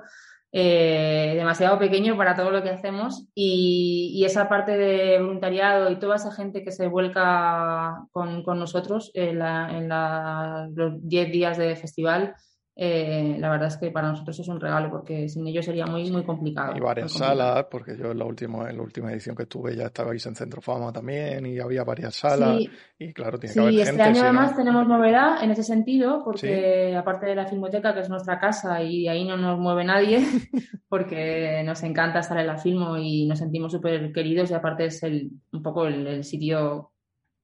eh, 0.53 1.33
demasiado 1.35 1.79
pequeño 1.79 2.17
para 2.17 2.35
todo 2.35 2.51
lo 2.51 2.61
que 2.61 2.69
hacemos. 2.69 3.25
Y, 3.33 4.23
esa 4.25 4.47
parte 4.47 4.77
de 4.77 5.19
voluntariado 5.19 5.89
y 5.89 5.97
toda 5.97 6.15
esa 6.15 6.31
gente 6.31 6.63
que 6.63 6.71
se 6.71 6.87
vuelca 6.87 8.05
con, 8.11 8.43
nosotros 8.45 9.11
en, 9.13 9.39
los 9.39 11.07
10 11.07 11.31
días 11.31 11.57
de 11.57 11.75
festival 11.75 12.35
eh, 12.83 13.35
la 13.37 13.51
verdad 13.51 13.67
es 13.67 13.77
que 13.77 13.91
para 13.91 14.09
nosotros 14.09 14.39
es 14.39 14.47
un 14.47 14.59
regalo 14.59 14.89
porque 14.89 15.29
sin 15.29 15.45
ellos 15.45 15.63
sería 15.63 15.85
muy 15.85 16.09
muy 16.09 16.23
complicado. 16.23 16.73
Y 16.75 16.79
varias 16.79 17.11
salas, 17.11 17.67
porque 17.69 17.95
yo 17.95 18.09
en 18.09 18.17
la 18.17 18.25
última, 18.25 18.71
en 18.71 18.77
la 18.77 18.81
última 18.81 19.11
edición 19.11 19.35
que 19.35 19.43
estuve 19.43 19.75
ya 19.75 19.85
estabais 19.85 20.25
en 20.25 20.33
Centro 20.33 20.63
Fama 20.63 20.91
también 20.91 21.45
y 21.45 21.59
había 21.59 21.83
varias 21.83 22.15
salas 22.15 22.59
y 22.97 23.13
claro, 23.13 23.37
tiene 23.37 23.53
que 23.53 23.59
haber 23.59 23.73
este 23.75 23.85
gente. 23.85 24.01
año 24.01 24.23
además 24.23 24.55
tenemos 24.55 24.87
novedad 24.87 25.43
en 25.43 25.51
ese 25.51 25.61
sentido 25.61 26.23
porque 26.25 26.95
aparte 26.95 27.27
de 27.27 27.35
la 27.35 27.45
Filmoteca, 27.45 27.93
que 27.93 27.99
es 27.99 28.09
nuestra 28.09 28.39
casa 28.39 28.81
y 28.81 29.07
ahí 29.07 29.25
no 29.25 29.37
nos 29.37 29.59
mueve 29.59 29.83
nadie 29.83 30.25
porque 30.89 31.61
nos 31.63 31.83
encanta 31.83 32.21
estar 32.21 32.39
en 32.39 32.47
la 32.47 32.57
Filmo 32.57 32.97
y 32.97 33.27
nos 33.27 33.37
sentimos 33.37 33.71
súper 33.71 34.11
queridos 34.11 34.49
y 34.49 34.55
aparte 34.55 34.85
es 34.85 35.03
el, 35.03 35.29
un 35.51 35.61
poco 35.61 35.85
el, 35.85 36.23
sitio 36.23 36.93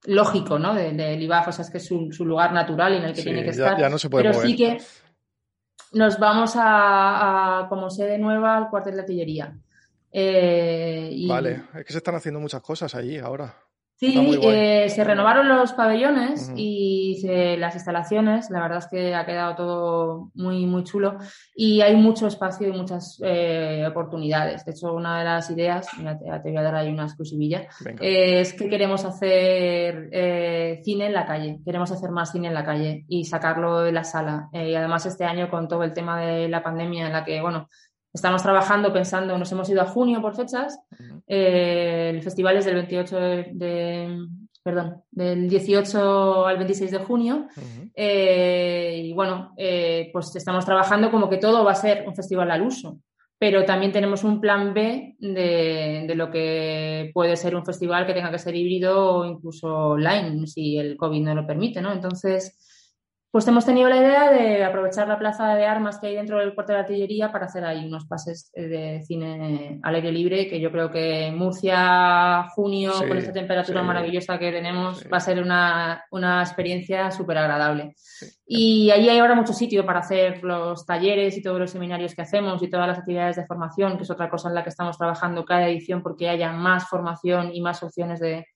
lógico, 0.04 0.58
¿no? 0.58 0.74
Del 0.74 0.96
de 0.96 1.14
IBAF, 1.14 1.46
o 1.46 1.52
sea, 1.52 1.64
es 1.64 1.70
que 1.70 1.78
es 1.78 1.86
su, 1.86 2.24
lugar 2.24 2.52
natural 2.52 2.94
en 2.94 3.04
el 3.04 3.14
que 3.14 3.22
tiene 3.22 3.44
que 3.44 3.50
estar. 3.50 3.78
Ya 3.78 3.88
no 3.88 3.98
se 3.98 4.10
puede 4.10 4.24
pero 4.24 4.40
sí 4.40 4.56
que 4.56 4.78
nos 5.92 6.18
vamos 6.18 6.52
a, 6.56 7.66
como 7.68 7.90
sede 7.90 8.18
nueva 8.18 8.56
al 8.56 8.70
cuartel 8.70 8.94
de 8.94 9.00
artillería. 9.00 9.56
Eh, 10.10 11.26
vale, 11.28 11.62
es 11.74 11.84
que 11.84 11.92
se 11.92 11.98
están 11.98 12.14
haciendo 12.14 12.40
muchas 12.40 12.62
cosas 12.62 12.94
allí 12.94 13.18
ahora. 13.18 13.54
Sí, 13.98 14.38
eh, 14.44 14.88
se 14.90 15.02
renovaron 15.02 15.48
los 15.48 15.72
pabellones 15.72 16.52
y 16.54 17.20
las 17.58 17.74
instalaciones. 17.74 18.48
La 18.48 18.62
verdad 18.62 18.78
es 18.78 18.86
que 18.86 19.12
ha 19.12 19.26
quedado 19.26 19.56
todo 19.56 20.30
muy, 20.34 20.66
muy 20.66 20.84
chulo 20.84 21.18
y 21.52 21.80
hay 21.80 21.96
mucho 21.96 22.28
espacio 22.28 22.68
y 22.68 22.72
muchas 22.72 23.20
eh, 23.24 23.84
oportunidades. 23.88 24.64
De 24.64 24.70
hecho, 24.70 24.94
una 24.94 25.18
de 25.18 25.24
las 25.24 25.50
ideas, 25.50 25.88
te 25.90 26.48
voy 26.48 26.56
a 26.56 26.62
dar 26.62 26.76
ahí 26.76 26.92
una 26.92 27.06
exclusivilla, 27.06 27.66
es 28.00 28.52
que 28.52 28.68
queremos 28.68 29.04
hacer 29.04 30.10
eh, 30.12 30.80
cine 30.84 31.06
en 31.06 31.14
la 31.14 31.26
calle. 31.26 31.58
Queremos 31.64 31.90
hacer 31.90 32.12
más 32.12 32.30
cine 32.30 32.46
en 32.46 32.54
la 32.54 32.64
calle 32.64 33.04
y 33.08 33.24
sacarlo 33.24 33.80
de 33.80 33.90
la 33.90 34.04
sala. 34.04 34.48
y 34.52 34.76
además, 34.76 35.06
este 35.06 35.24
año, 35.24 35.50
con 35.50 35.66
todo 35.66 35.82
el 35.82 35.92
tema 35.92 36.20
de 36.20 36.48
la 36.48 36.62
pandemia, 36.62 37.08
en 37.08 37.12
la 37.12 37.24
que, 37.24 37.40
bueno, 37.40 37.68
Estamos 38.12 38.42
trabajando, 38.42 38.92
pensando, 38.92 39.36
nos 39.36 39.52
hemos 39.52 39.68
ido 39.68 39.82
a 39.82 39.86
junio 39.86 40.20
por 40.22 40.34
fechas. 40.34 40.78
Eh, 41.26 42.10
el 42.14 42.22
festival 42.22 42.56
es 42.56 42.64
del 42.64 42.76
28 42.76 43.16
de, 43.16 44.26
perdón, 44.62 45.02
del 45.10 45.48
18 45.48 46.46
al 46.46 46.56
26 46.56 46.90
de 46.90 46.98
junio. 46.98 47.48
Eh, 47.94 49.02
y 49.04 49.12
bueno, 49.12 49.52
eh, 49.56 50.10
pues 50.12 50.34
estamos 50.34 50.64
trabajando 50.64 51.10
como 51.10 51.28
que 51.28 51.36
todo 51.36 51.64
va 51.64 51.72
a 51.72 51.76
ser 51.76 52.06
un 52.06 52.14
festival 52.14 52.50
al 52.50 52.62
uso. 52.62 52.98
Pero 53.38 53.64
también 53.64 53.92
tenemos 53.92 54.24
un 54.24 54.40
plan 54.40 54.74
B 54.74 55.14
de, 55.20 56.04
de 56.08 56.14
lo 56.16 56.28
que 56.30 57.12
puede 57.14 57.36
ser 57.36 57.54
un 57.54 57.64
festival 57.64 58.04
que 58.04 58.14
tenga 58.14 58.32
que 58.32 58.38
ser 58.38 58.56
híbrido 58.56 59.16
o 59.16 59.24
incluso 59.26 59.90
online, 59.90 60.44
si 60.46 60.76
el 60.76 60.96
COVID 60.96 61.22
no 61.22 61.34
lo 61.36 61.46
permite, 61.46 61.80
¿no? 61.80 61.92
Entonces, 61.92 62.58
pues 63.30 63.46
hemos 63.46 63.66
tenido 63.66 63.90
la 63.90 63.98
idea 63.98 64.30
de 64.30 64.64
aprovechar 64.64 65.06
la 65.06 65.18
plaza 65.18 65.54
de 65.54 65.66
armas 65.66 65.98
que 65.98 66.06
hay 66.06 66.14
dentro 66.14 66.38
del 66.38 66.54
cuartel 66.54 66.76
de 66.76 66.80
artillería 66.80 67.30
para 67.30 67.44
hacer 67.44 67.62
ahí 67.62 67.84
unos 67.84 68.06
pases 68.06 68.50
eh, 68.54 68.68
de 68.68 69.02
cine 69.02 69.80
al 69.82 69.94
aire 69.96 70.10
libre, 70.10 70.48
que 70.48 70.58
yo 70.58 70.72
creo 70.72 70.90
que 70.90 71.30
Murcia, 71.30 72.48
junio, 72.54 72.92
con 73.06 73.18
esta 73.18 73.32
temperatura 73.32 73.82
maravillosa 73.82 74.38
que 74.38 74.50
tenemos, 74.50 75.04
va 75.12 75.18
a 75.18 75.20
ser 75.20 75.42
una, 75.42 76.04
experiencia 76.40 77.10
súper 77.10 77.36
agradable. 77.36 77.94
Y 78.46 78.90
allí 78.90 79.10
hay 79.10 79.18
ahora 79.18 79.34
mucho 79.34 79.52
sitio 79.52 79.84
para 79.84 80.00
hacer 80.00 80.42
los 80.42 80.86
talleres 80.86 81.36
y 81.36 81.42
todos 81.42 81.60
los 81.60 81.70
seminarios 81.70 82.14
que 82.14 82.22
hacemos 82.22 82.62
y 82.62 82.70
todas 82.70 82.88
las 82.88 82.98
actividades 82.98 83.36
de 83.36 83.46
formación, 83.46 83.98
que 83.98 84.04
es 84.04 84.10
otra 84.10 84.30
cosa 84.30 84.48
en 84.48 84.54
la 84.54 84.62
que 84.62 84.70
estamos 84.70 84.96
trabajando 84.96 85.44
cada 85.44 85.68
edición 85.68 86.02
porque 86.02 86.30
haya 86.30 86.50
más 86.52 86.88
formación 86.88 87.50
y 87.52 87.60
más 87.60 87.82
opciones 87.82 88.20
de, 88.20 88.46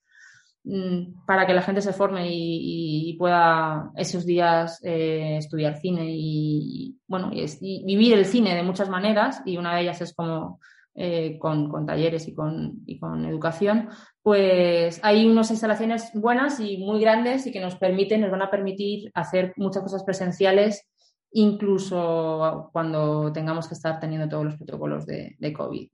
para 1.25 1.45
que 1.45 1.53
la 1.53 1.61
gente 1.61 1.81
se 1.81 1.93
forme 1.93 2.27
y, 2.29 3.15
pueda 3.17 3.91
esos 3.95 4.25
días 4.25 4.79
eh, 4.83 5.37
estudiar 5.37 5.77
cine 5.77 6.05
y, 6.07 6.97
bueno, 7.07 7.31
y, 7.33 7.83
vivir 7.85 8.13
el 8.13 8.25
cine 8.25 8.55
de 8.55 8.63
muchas 8.63 8.89
maneras 8.89 9.41
y 9.45 9.57
una 9.57 9.75
de 9.75 9.81
ellas 9.81 10.01
es 10.01 10.13
como 10.13 10.59
eh, 10.95 11.37
con, 11.39 11.85
talleres 11.85 12.27
y 12.27 12.33
con, 12.33 12.81
y 12.85 12.99
con 12.99 13.25
educación, 13.25 13.89
pues 14.21 14.99
hay 15.03 15.25
unas 15.25 15.51
instalaciones 15.51 16.11
buenas 16.13 16.59
y 16.59 16.77
muy 16.77 17.01
grandes 17.01 17.45
y 17.45 17.51
que 17.51 17.59
nos 17.59 17.75
permiten, 17.75 18.21
nos 18.21 18.31
van 18.31 18.43
a 18.43 18.51
permitir 18.51 19.11
hacer 19.13 19.53
muchas 19.57 19.83
cosas 19.83 20.03
presenciales 20.03 20.87
incluso 21.33 22.69
cuando 22.71 23.31
tengamos 23.33 23.67
que 23.67 23.73
estar 23.73 23.99
teniendo 23.99 24.29
todos 24.29 24.45
los 24.45 24.55
protocolos 24.55 25.05
de, 25.05 25.35
COVID 25.55 25.89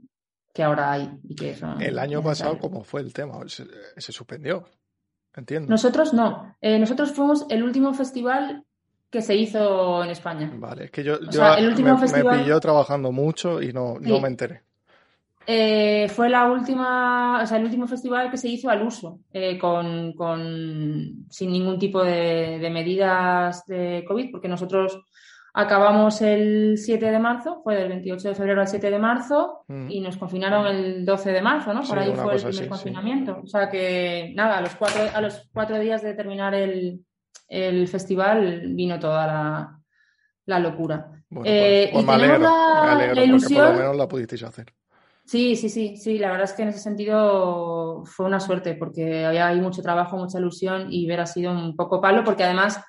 que 0.54 0.64
ahora 0.64 0.92
hay 0.92 1.20
y 1.24 1.36
que 1.36 1.56
son 1.56 1.82
El 1.82 2.00
año 2.00 2.22
pasado, 2.24 2.58
¿cómo 2.58 2.84
fue 2.84 3.02
el 3.02 3.14
tema? 3.14 3.38
Se, 3.48 4.12
suspendió, 4.12 4.66
entiendo. 5.36 5.70
Nosotros 5.70 6.14
no. 6.14 6.56
Eh, 6.62 6.80
nosotros 6.80 7.12
fuimos 7.12 7.46
el 7.50 7.64
último 7.64 7.94
festival 7.94 8.64
que 9.10 9.22
se 9.22 9.36
hizo 9.36 10.04
en 10.04 10.12
España. 10.12 10.52
Vale, 10.56 10.86
es 10.86 10.92
que 10.92 11.04
yo, 11.04 11.16
el 11.16 11.68
último 11.68 11.94
me, 11.94 12.00
festival... 12.00 12.38
me, 12.38 12.44
pilló 12.44 12.60
trabajando 12.60 13.12
mucho 13.12 13.62
y 13.62 13.74
no, 13.74 13.98
no 14.00 14.20
me 14.20 14.28
enteré. 14.28 14.62
Eh, 15.52 16.08
fue 16.10 16.30
la 16.30 16.46
última, 16.52 17.42
o 17.42 17.48
sea, 17.48 17.58
el 17.58 17.64
último 17.64 17.88
festival 17.88 18.30
que 18.30 18.38
se 18.38 18.48
hizo 18.48 18.70
al 18.70 18.84
uso, 18.84 19.22
eh, 19.34 19.58
con, 19.58 20.14
con, 20.14 21.26
sin 21.28 21.52
ningún 21.52 21.80
tipo 21.80 22.04
de, 22.04 22.60
de, 22.60 22.70
medidas 22.70 23.66
de 23.66 24.06
COVID, 24.08 24.30
porque 24.30 24.48
nosotros 24.48 25.00
Acabamos 25.54 26.22
el 26.22 26.78
7 26.78 27.12
de 27.12 27.20
marzo, 27.20 27.62
fue 27.64 27.76
del 27.76 27.90
28 27.90 28.30
de 28.30 28.36
febrero 28.36 28.62
al 28.62 28.68
7 28.68 28.92
de 28.92 29.00
marzo 29.00 29.64
mm. 29.68 29.90
y 29.90 30.00
nos 30.00 30.18
confinaron 30.18 30.68
el 30.68 31.06
12 31.06 31.32
de 31.32 31.42
marzo, 31.42 31.74
¿no? 31.74 31.82
Por 31.82 31.98
ahí 31.98 32.14
fue 32.14 32.36
el 32.36 32.44
primer 32.44 32.70
confinamiento. 32.70 33.42
O 33.44 33.48
sea 33.48 33.70
que, 33.70 34.32
nada, 34.36 34.60
a 34.60 34.62
los 34.62 34.76
cuatro, 34.76 35.02
a 35.14 35.22
los 35.22 35.50
cuatro 35.52 35.80
días 35.80 36.02
de 36.04 36.14
terminar 36.14 36.54
el, 36.54 37.04
festival 37.88 38.62
vino 38.76 39.00
toda 39.00 39.26
la, 39.26 39.80
la 40.46 40.60
locura. 40.60 41.12
Bueno, 41.30 41.50
eh, 41.50 41.90
pues, 41.92 42.06
pues 42.06 42.18
la, 42.18 43.24
ilusión... 43.24 43.66
por 43.66 43.72
lo 43.72 43.80
menos 43.80 43.98
la 43.98 44.08
pudisteis 44.08 44.44
hacer. 44.44 44.74
Sí, 45.26 45.56
sí, 45.56 45.70
sí, 45.70 45.96
sí, 45.96 46.18
la 46.18 46.32
verdad 46.32 46.46
es 46.46 46.54
que 46.54 46.64
en 46.64 46.70
ese 46.70 46.80
sentido 46.80 48.04
fue 48.04 48.26
una 48.26 48.40
suerte 48.40 48.74
porque 48.74 49.26
había 49.26 49.48
ahí 49.48 49.62
mucho 49.62 49.84
trabajo, 49.84 50.18
mucha 50.18 50.40
ilusión 50.40 50.88
y 50.90 51.06
ver 51.06 51.20
ha 51.20 51.28
sido 51.28 51.52
un 51.52 51.76
poco 51.76 52.02
palo 52.02 52.24
porque 52.24 52.44
además 52.44 52.84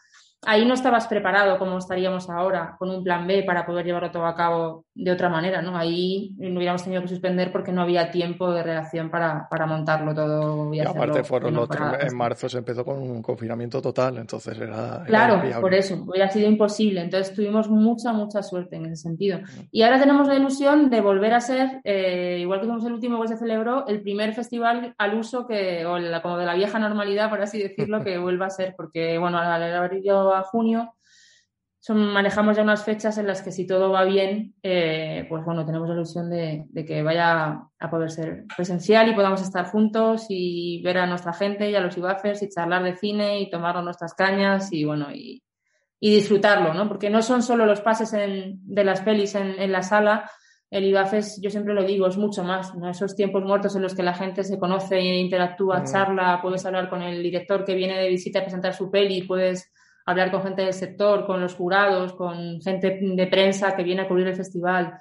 ahí 0.47 0.65
no 0.65 0.75
estabas 0.75 1.07
preparado 1.07 1.59
como 1.59 1.79
estaríamos 1.79 2.31
ahora, 2.31 2.77
con 2.79 2.91
un 2.91 3.05
plan 3.05 3.27
B 3.27 3.43
para 3.43 3.67
poder 3.67 3.85
llevarlo 3.85 4.11
todo 4.11 4.27
a 4.27 4.35
cabo 4.35 4.87
de 4.95 5.11
otra 5.11 5.29
manera, 5.29 5.61
¿no? 5.61 5.77
Ahí 5.77 6.35
no 6.39 6.59
hubiéramos 6.59 6.83
tenido 6.83 7.03
que 7.03 7.09
suspender 7.09 7.53
porque 7.53 7.73
no 7.73 7.83
había 7.83 8.11
tiempo 8.11 8.51
de 8.53 8.63
reacción 8.63 9.11
para, 9.11 9.49
montarlo 9.67 10.15
todo. 10.15 10.73
Y, 10.73 10.81
aparte 10.81 11.25
fueron 11.25 11.55
los 11.55 11.69
en 12.01 12.17
marzo 12.17 12.49
se 12.49 12.59
empezó 12.59 12.85
con 12.85 12.99
un 12.99 13.23
confinamiento 13.23 13.83
total, 13.83 14.19
entonces 14.19 14.59
era... 14.59 15.05
Claro, 15.07 15.43
por 15.61 15.75
eso, 15.75 16.03
hubiera 16.07 16.31
sido 16.31 16.49
imposible. 16.49 17.03
Entonces 17.03 17.35
tuvimos 17.35 17.69
mucha, 17.69 18.13
mucha 18.13 18.43
suerte 18.43 18.77
en 18.77 18.87
ese 18.87 18.97
sentido. 18.97 19.41
Y 19.71 19.83
ahora 19.83 20.01
tenemos 20.01 20.27
la 20.27 20.37
ilusión 20.37 20.91
de 20.91 21.01
volver 21.01 21.35
a 21.35 21.41
ser, 21.41 21.81
eh, 21.85 22.39
igual 22.41 22.61
que 22.61 22.67
fuimos 22.67 22.85
el 22.85 22.93
último 22.93 23.21
que 23.21 23.29
se 23.29 23.37
celebró, 23.37 23.87
el 23.87 24.03
primer 24.03 24.33
festival 24.35 24.95
al 24.97 25.15
uso 25.15 25.47
que, 25.47 25.85
o 25.87 25.99
como 26.23 26.39
de 26.39 26.47
la 26.47 26.55
vieja 26.55 26.79
normalidad, 26.79 27.29
por 27.29 27.41
así 27.41 27.63
decirlo, 27.63 28.01
que 28.05 28.19
vuelva 28.19 28.47
a 28.47 28.51
ser, 28.51 28.75
porque 28.77 29.19
bueno, 29.19 29.39
al 29.39 29.63
haber 29.75 29.95
ido 29.95 30.30
a 30.35 30.43
junio 30.43 30.95
son, 31.83 32.13
manejamos 32.13 32.57
ya 32.57 32.63
unas 32.63 32.85
fechas 32.85 33.17
en 33.17 33.27
las 33.27 33.41
que 33.41 33.53
si 33.53 33.67
todo 33.67 33.91
va 33.91 34.05
bien, 34.05 34.55
eh, 34.63 35.25
pues 35.31 35.43
bueno, 35.45 35.65
tenemos 35.65 35.89
la 35.89 35.95
ilusión 35.95 36.29
de, 36.29 36.67
que 36.87 37.03
vaya 37.03 37.59
a 37.79 37.91
poder 37.91 38.11
ser 38.11 38.45
presencial 38.55 39.09
y 39.09 39.15
podamos 39.15 39.41
estar 39.41 39.65
juntos 39.65 40.27
y 40.29 40.83
ver 40.83 40.99
a 40.99 41.07
nuestra 41.07 41.33
gente 41.33 41.71
y 41.71 41.75
a 41.75 41.81
los 41.81 41.97
IBAFers 41.97 42.43
y 42.43 42.51
charlar 42.51 42.83
de 42.83 42.97
cine 42.97 43.41
y 43.41 43.49
tomarnos 43.49 43.83
nuestras 43.83 44.13
cañas 44.13 44.71
y 44.73 44.85
bueno, 44.85 45.09
y, 45.11 45.43
disfrutarlo, 45.99 46.73
¿no? 46.75 46.89
Porque 46.89 47.11
no 47.11 47.21
son 47.21 47.43
solo 47.43 47.67
los 47.67 47.83
pases 47.83 48.13
de 48.13 48.85
las 48.85 49.01
pelis 49.03 49.35
en, 49.35 49.71
la 49.71 49.83
sala, 49.83 50.31
el 50.71 50.85
IBAFES, 50.85 51.41
yo 51.43 51.51
siempre 51.51 51.75
lo 51.75 51.85
digo, 51.85 52.07
es 52.07 52.17
mucho 52.17 52.43
más, 52.43 52.75
¿no? 52.75 52.89
Esos 52.89 53.15
tiempos 53.15 53.43
muertos 53.43 53.77
en 53.77 53.83
los 53.83 53.95
que 53.95 54.03
la 54.03 54.15
gente 54.15 54.45
se 54.45 54.59
conoce, 54.59 54.99
interactúa, 54.99 55.81
mm. 55.81 55.85
charla, 55.85 56.41
puedes 56.43 56.65
hablar 56.65 56.89
con 56.89 57.03
el 57.03 57.23
director 57.23 57.65
que 57.65 57.75
viene 57.75 57.99
de 57.99 58.09
visita 58.09 58.39
a 58.39 58.43
presentar 58.43 58.75
su 58.75 58.91
peli, 58.91 59.23
puedes 59.23 59.71
hablar 60.11 60.31
con 60.31 60.43
gente 60.43 60.63
del 60.63 60.75
sector, 60.75 61.27
con 61.27 61.41
los 61.41 61.55
jurados, 61.55 62.13
con 62.15 62.61
gente 62.61 62.99
de 63.01 63.27
prensa 63.27 63.75
que 63.75 63.83
viene 63.83 64.03
a 64.03 64.09
cubrir 64.09 64.27
el 64.27 64.37
festival. 64.37 64.99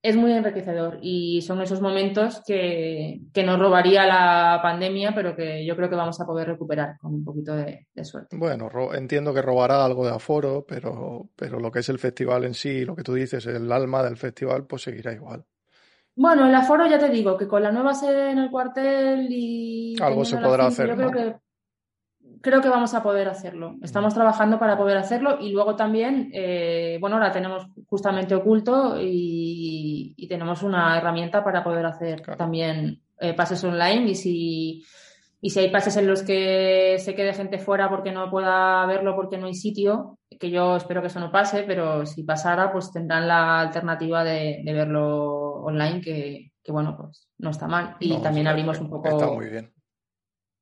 Es 0.00 0.16
muy 0.16 0.32
enriquecedor 0.32 0.98
y 1.02 1.42
son 1.42 1.60
esos 1.60 1.80
momentos 1.80 2.40
que, 2.46 3.20
que, 3.32 3.42
nos 3.42 3.58
robaría 3.58 4.06
la 4.06 4.60
pandemia, 4.62 5.12
pero 5.12 5.34
que 5.34 5.66
yo 5.66 5.74
creo 5.74 5.90
que 5.90 5.96
vamos 5.96 6.20
a 6.20 6.24
poder 6.24 6.46
recuperar 6.46 6.96
con 6.98 7.14
un 7.14 7.24
poquito 7.24 7.56
de, 7.56 7.88
suerte. 8.04 8.36
Bueno, 8.36 8.70
entiendo 8.94 9.34
que 9.34 9.42
robará 9.42 9.84
algo 9.84 10.06
de 10.06 10.12
aforo, 10.12 10.64
pero, 10.66 11.28
pero 11.34 11.58
lo 11.58 11.72
que 11.72 11.80
es 11.80 11.88
el 11.88 11.98
festival 11.98 12.44
en 12.44 12.54
sí, 12.54 12.84
lo 12.84 12.94
que 12.94 13.02
tú 13.02 13.14
dices, 13.14 13.44
el 13.46 13.70
alma 13.72 14.04
del 14.04 14.16
festival, 14.16 14.66
pues 14.66 14.82
seguirá 14.82 15.12
igual. 15.12 15.44
Bueno, 16.14 16.46
el 16.46 16.54
aforo 16.54 16.86
ya 16.86 16.98
te 16.98 17.10
digo 17.10 17.36
que 17.36 17.48
con 17.48 17.62
la 17.62 17.72
nueva 17.72 17.94
sede 17.94 18.30
en 18.30 18.38
el 18.38 18.50
cuartel 18.50 19.26
y... 19.30 19.96
Algo 20.00 20.24
se 20.24 20.36
podrá 20.38 20.66
hacer. 20.66 20.88
Yo 20.88 20.96
creo 20.96 21.10
que 21.10 21.36
creo 22.40 22.60
que 22.60 22.68
vamos 22.68 22.94
a 22.94 23.02
poder 23.02 23.28
hacerlo. 23.28 23.76
Estamos 23.82 24.14
trabajando 24.14 24.58
para 24.58 24.76
poder 24.76 24.96
hacerlo 24.96 25.38
y 25.40 25.50
luego 25.50 25.76
también, 25.76 26.30
eh, 26.32 26.98
bueno, 27.00 27.16
ahora 27.16 27.32
tenemos 27.32 27.66
justamente 27.86 28.34
oculto 28.34 28.96
y, 29.00 30.14
tenemos 30.28 30.62
una 30.62 30.98
herramienta 30.98 31.42
para 31.42 31.64
poder 31.64 31.86
hacer 31.86 32.20
también 32.36 33.00
eh, 33.18 33.32
pases 33.32 33.64
online 33.64 34.10
y 34.10 34.14
si, 34.14 34.84
y 35.40 35.48
si 35.48 35.58
hay 35.58 35.70
pases 35.70 35.96
en 35.96 36.06
los 36.06 36.22
que 36.22 36.96
se 36.98 37.14
quede 37.14 37.32
gente 37.32 37.58
fuera 37.58 37.88
porque 37.88 38.12
no 38.12 38.30
pueda 38.30 38.84
verlo 38.84 39.16
porque 39.16 39.38
no 39.38 39.46
hay 39.46 39.54
sitio, 39.54 40.18
que 40.38 40.50
yo 40.50 40.76
espero 40.76 41.00
que 41.00 41.06
eso 41.06 41.18
no 41.18 41.32
pase, 41.32 41.62
pero 41.62 42.04
si 42.04 42.24
pasara, 42.24 42.70
pues 42.70 42.92
tendrán 42.92 43.26
la 43.26 43.60
alternativa 43.60 44.22
de, 44.22 44.60
verlo 44.66 45.62
online, 45.62 46.02
que, 46.02 46.52
bueno, 46.68 46.94
pues 46.94 47.26
no 47.38 47.48
está 47.48 47.66
mal. 47.66 47.96
Y 48.00 48.18
también 48.18 48.48
abrimos 48.48 48.78
un 48.80 48.90
poco... 48.90 49.08
Está 49.08 49.30
muy 49.30 49.48
bien 49.48 49.77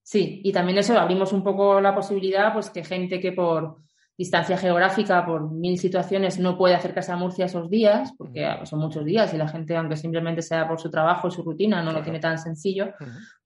Sí, 0.06 0.40
y 0.44 0.52
también 0.52 0.78
eso, 0.78 0.96
abrimos 0.96 1.32
un 1.32 1.42
poco 1.42 1.80
la 1.80 1.92
posibilidad, 1.92 2.52
pues 2.52 2.70
que 2.70 2.84
gente 2.84 3.18
que 3.18 3.32
por 3.32 3.78
distancia 4.16 4.56
geográfica, 4.56 5.26
por 5.26 5.50
mil 5.50 5.80
situaciones, 5.80 6.38
no 6.38 6.56
puede 6.56 6.76
acercarse 6.76 7.10
a 7.10 7.16
Murcia 7.16 7.46
esos 7.46 7.68
días, 7.68 8.12
porque 8.16 8.48
son 8.66 8.78
muchos 8.78 9.04
días 9.04 9.34
y 9.34 9.36
la 9.36 9.48
gente, 9.48 9.76
aunque 9.76 9.96
simplemente 9.96 10.42
sea 10.42 10.68
por 10.68 10.78
su 10.78 10.92
trabajo 10.92 11.26
y 11.26 11.32
su 11.32 11.42
rutina, 11.42 11.82
no 11.82 11.90
lo 11.90 12.04
tiene 12.04 12.20
tan 12.20 12.38
sencillo, 12.38 12.94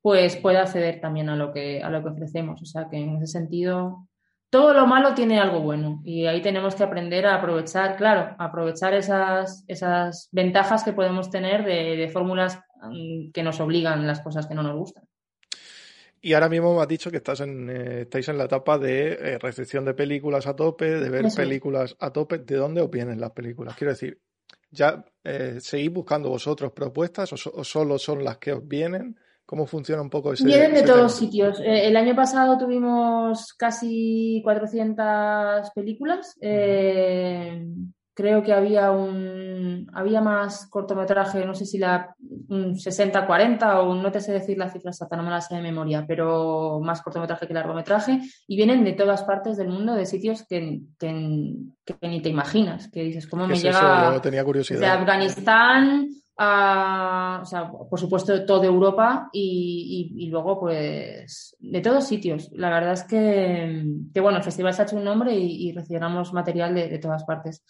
pues 0.02 0.36
puede 0.36 0.58
acceder 0.58 1.00
también 1.00 1.30
a 1.30 1.36
lo 1.36 1.50
que, 1.50 1.82
a 1.82 1.88
lo 1.88 2.02
que 2.02 2.10
ofrecemos. 2.10 2.60
O 2.60 2.66
sea 2.66 2.88
que 2.90 2.98
en 2.98 3.16
ese 3.16 3.28
sentido, 3.28 4.06
todo 4.50 4.74
lo 4.74 4.86
malo 4.86 5.14
tiene 5.14 5.40
algo 5.40 5.60
bueno 5.60 6.02
y 6.04 6.26
ahí 6.26 6.42
tenemos 6.42 6.74
que 6.74 6.84
aprender 6.84 7.24
a 7.24 7.36
aprovechar, 7.36 7.96
claro, 7.96 8.36
aprovechar 8.38 8.92
esas, 8.92 9.64
esas 9.66 10.28
ventajas 10.30 10.84
que 10.84 10.92
podemos 10.92 11.30
tener 11.30 11.64
de, 11.64 11.96
de 11.96 12.08
fórmulas 12.10 12.60
mm, 12.82 13.30
que 13.32 13.42
nos 13.42 13.60
obligan 13.60 14.06
las 14.06 14.20
cosas 14.20 14.46
que 14.46 14.54
no 14.54 14.62
nos 14.62 14.76
gustan. 14.76 15.04
Y 16.22 16.34
ahora 16.34 16.50
mismo 16.50 16.74
me 16.74 16.82
has 16.82 16.88
dicho 16.88 17.10
que 17.10 17.16
estás 17.16 17.40
en, 17.40 17.70
eh, 17.70 18.02
estáis 18.02 18.28
en 18.28 18.36
la 18.36 18.44
etapa 18.44 18.78
de 18.78 19.12
eh, 19.12 19.38
recepción 19.38 19.86
de 19.86 19.94
películas 19.94 20.46
a 20.46 20.54
tope, 20.54 21.00
de 21.00 21.08
ver 21.08 21.26
películas 21.34 21.96
a 21.98 22.12
tope. 22.12 22.38
¿De 22.38 22.56
dónde 22.56 22.82
os 22.82 22.90
vienen 22.90 23.20
las 23.20 23.30
películas? 23.30 23.74
Quiero 23.74 23.92
decir, 23.92 24.20
¿ya 24.70 25.02
eh, 25.24 25.58
seguís 25.60 25.90
buscando 25.90 26.28
vosotros 26.28 26.72
propuestas 26.72 27.32
o, 27.32 27.64
solo 27.64 27.98
son 27.98 28.22
las 28.22 28.36
que 28.36 28.52
os 28.52 28.66
vienen? 28.68 29.16
¿Cómo 29.46 29.66
funciona 29.66 30.02
un 30.02 30.10
poco 30.10 30.32
ese? 30.32 30.44
Vienen 30.44 30.74
de 30.74 30.82
todos 30.82 31.12
sitios. 31.14 31.60
el 31.64 31.96
año 31.96 32.14
pasado 32.14 32.56
tuvimos 32.56 33.54
casi 33.54 34.40
400 34.44 35.70
películas 35.74 36.36
creo 38.20 38.42
que 38.42 38.52
había 38.52 38.90
un 38.90 39.88
había 39.92 40.20
más 40.20 40.66
cortometraje, 40.68 41.44
no 41.44 41.54
sé 41.54 41.64
si 41.66 41.78
la 41.78 42.14
60-40 42.18 43.80
o 43.80 43.94
no 43.94 44.10
te 44.10 44.20
sé 44.20 44.32
decir 44.32 44.58
la 44.58 44.70
cifra 44.70 44.90
exacta, 44.90 45.16
no 45.16 45.22
me 45.22 45.30
la 45.30 45.40
sé 45.40 45.54
de 45.54 45.62
memoria, 45.62 46.04
pero 46.06 46.80
más 46.80 47.02
cortometraje 47.02 47.46
que 47.46 47.54
largometraje 47.54 48.20
y 48.46 48.56
vienen 48.56 48.84
de 48.84 48.92
todas 48.92 49.22
partes 49.24 49.56
del 49.56 49.68
mundo, 49.68 49.94
de 49.94 50.06
sitios 50.06 50.44
que, 50.48 50.80
que, 50.98 51.12
ni 52.02 52.20
te 52.20 52.28
imaginas, 52.28 52.88
que 52.88 53.02
dices, 53.02 53.26
¿cómo 53.26 53.46
me 53.46 53.56
llega 53.56 54.20
tenía 54.20 54.44
curiosidad. 54.44 54.80
de 54.80 54.86
Afganistán 54.86 56.08
a, 56.42 57.40
o 57.42 57.44
sea, 57.44 57.70
por 57.70 58.00
supuesto, 58.00 58.46
toda 58.46 58.64
Europa 58.64 59.28
y, 59.30 60.14
y, 60.16 60.26
luego, 60.28 60.58
pues, 60.58 61.54
de 61.58 61.80
todos 61.82 62.06
sitios. 62.06 62.48
La 62.52 62.70
verdad 62.70 62.94
es 62.94 63.04
que, 63.04 63.84
que 64.14 64.20
bueno, 64.20 64.38
el 64.38 64.44
festival 64.44 64.72
se 64.72 64.80
ha 64.80 64.84
hecho 64.86 64.96
un 64.96 65.04
nombre 65.04 65.34
y, 65.34 65.68
y 65.68 65.72
recibimos 65.72 66.32
material 66.32 66.74
de, 66.74 66.88
de 66.88 66.98
todas 66.98 67.24
partes. 67.24 67.62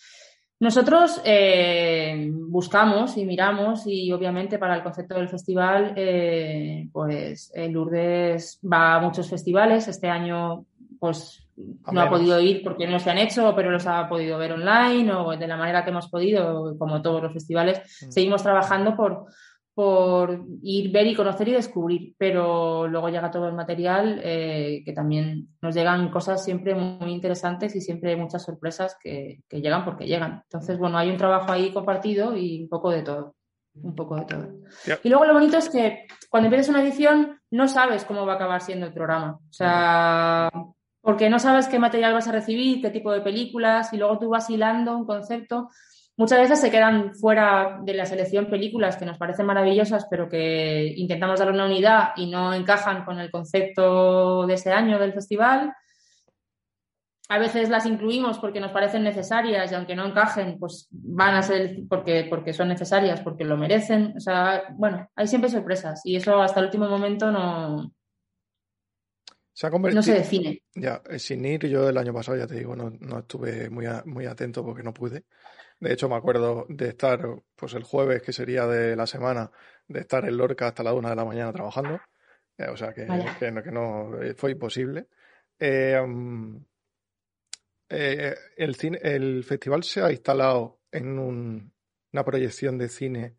Nosotros 0.61 1.23
eh, 1.25 2.31
buscamos 2.33 3.17
y 3.17 3.25
miramos 3.25 3.87
y 3.87 4.13
obviamente 4.13 4.59
para 4.59 4.77
el 4.77 4.83
concepto 4.83 5.15
del 5.15 5.29
festival, 5.29 5.95
eh, 5.97 6.87
pues 6.93 7.51
Lourdes 7.57 8.61
va 8.63 8.97
a 8.97 9.01
muchos 9.01 9.29
festivales. 9.29 9.89
Este 9.89 10.09
año 10.09 10.67
pues 10.99 11.49
no 11.91 12.01
ha 12.01 12.11
podido 12.11 12.39
ir 12.41 12.63
porque 12.63 12.87
no 12.87 12.99
se 12.99 13.11
han 13.11 13.17
hecho, 13.17 13.55
pero 13.57 13.71
los 13.71 13.87
ha 13.87 14.07
podido 14.07 14.37
ver 14.37 14.53
online 14.53 15.11
o 15.13 15.37
de 15.37 15.47
la 15.47 15.57
manera 15.57 15.83
que 15.83 15.91
hemos 15.91 16.09
podido, 16.09 16.77
como 16.79 17.01
todos 17.01 17.23
los 17.23 17.33
festivales. 17.33 17.79
Mm. 17.79 18.11
Seguimos 18.11 18.43
trabajando 18.43 18.95
por, 18.95 19.27
por 19.75 20.45
ir, 20.63 20.91
ver 20.91 21.07
y 21.07 21.15
conocer 21.15 21.49
y 21.49 21.53
descubrir, 21.53 22.15
pero 22.19 22.89
luego 22.89 23.09
llega 23.09 23.31
todo 23.31 23.49
el 23.49 23.55
material 23.55 24.21
eh, 24.23 24.83
que 24.85 24.93
también 24.93 25.49
nos 25.63 25.75
llegan 25.75 26.11
cosas 26.11 26.45
siempre 26.45 26.75
muy 26.75 27.13
interesantes 27.13 27.75
y 27.77 27.81
siempre 27.81 28.17
muchas 28.17 28.45
sorpresas 28.45 28.97
que, 29.03 29.43
llegan 29.51 29.85
porque 29.85 30.07
llegan. 30.07 30.43
Entonces, 30.45 30.79
bueno, 30.79 30.99
hay 30.99 31.11
un 31.11 31.17
trabajo 31.17 31.53
ahí 31.53 31.73
compartido 31.73 32.37
y 32.37 32.63
un 32.63 32.69
poco 32.69 32.91
de 32.91 33.03
todo. 33.03 33.37
Un 33.75 33.95
poco 33.95 34.17
de 34.17 34.25
todo. 34.25 34.49
Y 35.05 35.09
luego 35.09 35.25
lo 35.25 35.35
bonito 35.35 35.57
es 35.57 35.71
que 35.71 36.07
cuando 36.29 36.49
empiezas 36.49 36.69
una 36.69 36.83
edición 36.83 37.41
no 37.53 37.69
sabes 37.69 38.05
cómo 38.05 38.27
va 38.27 38.33
a 38.33 38.37
acabar 38.37 38.61
siendo 38.61 38.87
el 38.87 38.93
programa. 38.93 39.39
O 39.49 39.53
sea, 39.53 40.51
porque 41.01 41.31
no 41.31 41.39
sabes 41.39 41.69
qué 41.69 41.79
material 41.79 42.13
vas 42.13 42.29
a 42.29 42.33
recibir, 42.33 42.83
qué 42.83 42.91
tipo 42.91 43.13
de 43.13 43.21
películas, 43.21 43.93
y 43.93 43.97
luego 43.97 44.19
tú 44.19 44.29
vas 44.29 44.51
hilando 44.51 44.97
un 44.97 45.07
concepto 45.07 45.69
Muchas 46.21 46.39
veces 46.39 46.61
se 46.61 46.71
quedan 46.71 47.15
fuera 47.15 47.79
de 47.81 47.95
la 47.95 48.05
selección 48.05 48.51
películas 48.51 48.99
que 48.99 49.07
nos 49.07 49.17
parecen 49.17 49.47
maravillosas, 49.47 50.07
pero 50.11 50.29
que 50.29 50.93
intentamos 50.99 51.39
darle 51.39 51.55
una 51.55 51.65
unidad 51.65 52.11
y 52.15 52.31
no 52.31 52.53
encajan 52.53 53.07
con 53.07 53.19
el 53.19 53.31
concepto 53.31 54.47
de 54.47 54.53
ese 54.53 54.71
año 54.71 54.99
del 54.99 55.15
festival. 55.15 55.73
A 57.31 57.39
veces 57.39 57.71
las 57.71 57.87
incluimos 57.87 58.39
porque 58.39 58.61
nos 58.61 58.71
parecen 58.71 59.03
necesarias 59.03 59.73
y 59.73 59.75
aunque 59.75 59.97
no 59.97 60.05
encajen, 60.05 60.59
pues 60.59 60.89
van 60.91 61.37
a 61.37 61.43
ser 61.43 61.79
porque, 61.89 62.27
porque 62.29 62.53
son 62.53 62.69
necesarias, 62.69 63.23
porque 63.23 63.45
lo 63.45 63.57
merecen. 63.57 64.13
O 64.15 64.21
sea, 64.21 64.65
bueno, 64.77 65.09
hay 65.17 65.27
siempre 65.27 65.49
sorpresas 65.49 66.03
y 66.05 66.17
eso 66.17 66.43
hasta 66.43 66.61
el 66.61 66.67
último 66.67 66.87
momento 66.87 67.31
no, 67.31 67.95
no 69.69 70.03
se 70.03 70.15
define. 70.15 70.63
Ya, 70.75 71.03
eh, 71.09 71.19
sin 71.19 71.45
ir, 71.45 71.67
yo 71.67 71.89
el 71.89 71.99
año 71.99 72.15
pasado, 72.15 72.39
ya 72.39 72.47
te 72.47 72.55
digo, 72.55 72.75
no, 72.75 72.91
no 73.01 73.19
estuve 73.19 73.69
muy, 73.69 73.87
muy 74.07 74.27
atento 74.27 74.65
porque 74.65 74.83
no 74.83 74.95
pude. 74.95 75.25
De 75.81 75.93
hecho, 75.93 76.09
me 76.09 76.17
acuerdo 76.17 76.67
de 76.69 76.89
estar, 76.89 77.21
pues 77.57 77.75
el 77.75 77.85
jueves, 77.85 78.23
que 78.23 78.33
sería 78.33 78.67
de 78.67 78.95
la 78.97 79.07
semana, 79.07 79.51
de 79.89 80.01
estar 80.01 80.25
en 80.27 80.37
Lorca 80.37 80.69
hasta 80.69 80.83
la 80.83 80.93
una 80.93 81.11
de 81.11 81.17
la 81.17 81.25
mañana 81.25 81.53
trabajando. 81.53 82.01
Eh, 82.59 82.69
o 82.69 82.77
sea, 82.77 82.93
que, 82.93 83.07
que, 83.39 83.51
no, 83.51 84.23
eh, 84.23 84.35
fue 84.35 84.53
imposible. 84.53 85.09
Eh, 85.59 85.99
el, 87.89 88.75
cine, 88.77 88.99
el 89.03 89.43
festival 89.45 89.83
se 89.83 90.03
ha 90.03 90.13
instalado 90.13 90.81
en 90.93 91.19
una 91.19 92.25
proyección 92.25 92.77
de 92.77 92.89
cine 92.89 93.37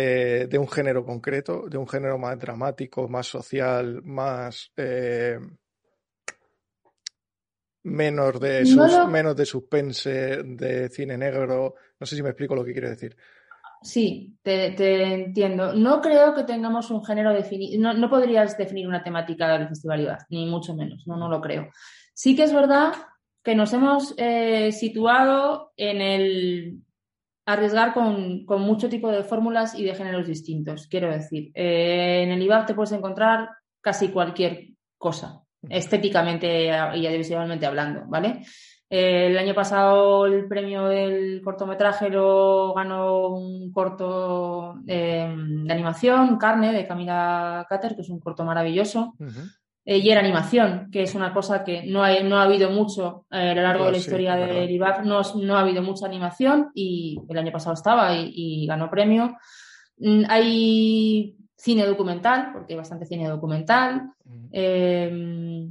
de 0.00 0.58
un 0.58 0.68
género 0.68 1.04
concreto, 1.04 1.64
de 1.68 1.78
un 1.78 1.88
género 1.88 2.18
más 2.18 2.38
dramático, 2.38 3.08
más 3.08 3.26
social, 3.26 4.02
más 4.04 4.70
menos 7.86 8.40
de, 8.40 8.64
menos 9.08 9.36
de 9.36 9.46
suspense, 9.46 10.42
de 10.42 10.88
cine 10.88 11.16
negro. 11.16 11.74
No 11.98 12.06
sé 12.06 12.16
si 12.16 12.22
me 12.22 12.30
explico 12.30 12.54
lo 12.54 12.64
que 12.64 12.72
quiere 12.72 12.90
decir. 12.90 13.16
Sí, 13.82 14.36
te, 14.42 15.14
entiendo. 15.14 15.72
No 15.74 16.00
creo 16.00 16.34
que 16.34 16.42
tengamos 16.42 16.90
un 16.90 17.04
género 17.04 17.32
definido. 17.32 17.80
No, 17.80 17.94
no, 17.94 18.10
podrías 18.10 18.58
definir 18.58 18.88
una 18.88 19.04
temática 19.04 19.48
del 19.56 19.68
Festival 19.68 20.18
ni 20.30 20.46
mucho 20.46 20.74
menos. 20.74 21.06
No, 21.06 21.16
no 21.16 21.28
lo 21.28 21.40
creo. 21.40 21.68
Sí 22.12 22.34
que 22.34 22.44
es 22.44 22.52
verdad 22.52 22.94
que 23.44 23.54
nos 23.54 23.72
hemos 23.72 24.14
eh, 24.16 24.72
situado 24.72 25.72
en 25.76 26.00
el 26.00 26.82
arriesgar 27.46 27.94
con, 27.94 28.44
mucho 28.60 28.88
tipo 28.88 29.10
de 29.10 29.22
fórmulas 29.22 29.74
y 29.78 29.84
de 29.84 29.94
géneros 29.94 30.26
distintos. 30.26 30.88
Quiero 30.88 31.10
decir, 31.10 31.52
eh, 31.54 32.22
en 32.24 32.32
el 32.32 32.42
IBAC 32.42 32.66
te 32.66 32.74
puedes 32.74 32.92
encontrar 32.92 33.48
casi 33.80 34.08
cualquier 34.08 34.70
cosa 34.98 35.42
estéticamente 35.68 36.66
y 36.66 36.68
audiovisualmente 36.70 37.66
hablando, 37.66 38.04
¿vale? 38.06 38.42
Eh, 38.88 39.26
el 39.26 39.38
año 39.38 39.52
pasado 39.52 40.26
el 40.26 40.46
premio 40.46 40.86
del 40.86 41.40
cortometraje 41.42 42.08
lo 42.08 42.72
ganó 42.72 43.28
un 43.28 43.72
corto 43.72 44.76
eh, 44.86 45.32
de 45.36 45.72
animación, 45.72 46.38
Carne, 46.38 46.72
de 46.72 46.86
Camila 46.86 47.66
Cater, 47.68 47.96
que 47.96 48.02
es 48.02 48.10
un 48.10 48.20
corto 48.20 48.44
maravilloso. 48.44 49.14
Eh, 49.88 49.98
y 49.98 50.10
era 50.10 50.20
animación, 50.20 50.90
que 50.90 51.04
es 51.04 51.14
una 51.14 51.32
cosa 51.32 51.62
que 51.62 51.84
no, 51.84 52.02
no 52.24 52.38
ha 52.38 52.42
habido 52.42 52.70
mucho 52.70 53.24
a 53.30 53.54
lo 53.54 53.62
largo 53.62 53.84
de 53.84 53.92
la 53.92 53.98
historia 53.98 54.34
del 54.34 54.68
IBAC, 54.68 55.04
no, 55.04 55.22
no, 55.36 55.56
ha 55.56 55.60
habido 55.60 55.80
mucha 55.80 56.06
animación 56.06 56.72
y 56.74 57.20
el 57.28 57.38
año 57.38 57.52
pasado 57.52 57.74
estaba 57.74 58.12
y, 58.16 58.66
ganó 58.66 58.90
premio. 58.90 59.36
Mm, 59.98 60.24
hay 60.28 61.36
cine 61.56 61.86
documental, 61.86 62.50
porque 62.52 62.72
hay 62.72 62.78
bastante 62.78 63.06
cine 63.06 63.28
documental. 63.28 64.10
Eh, 64.50 65.68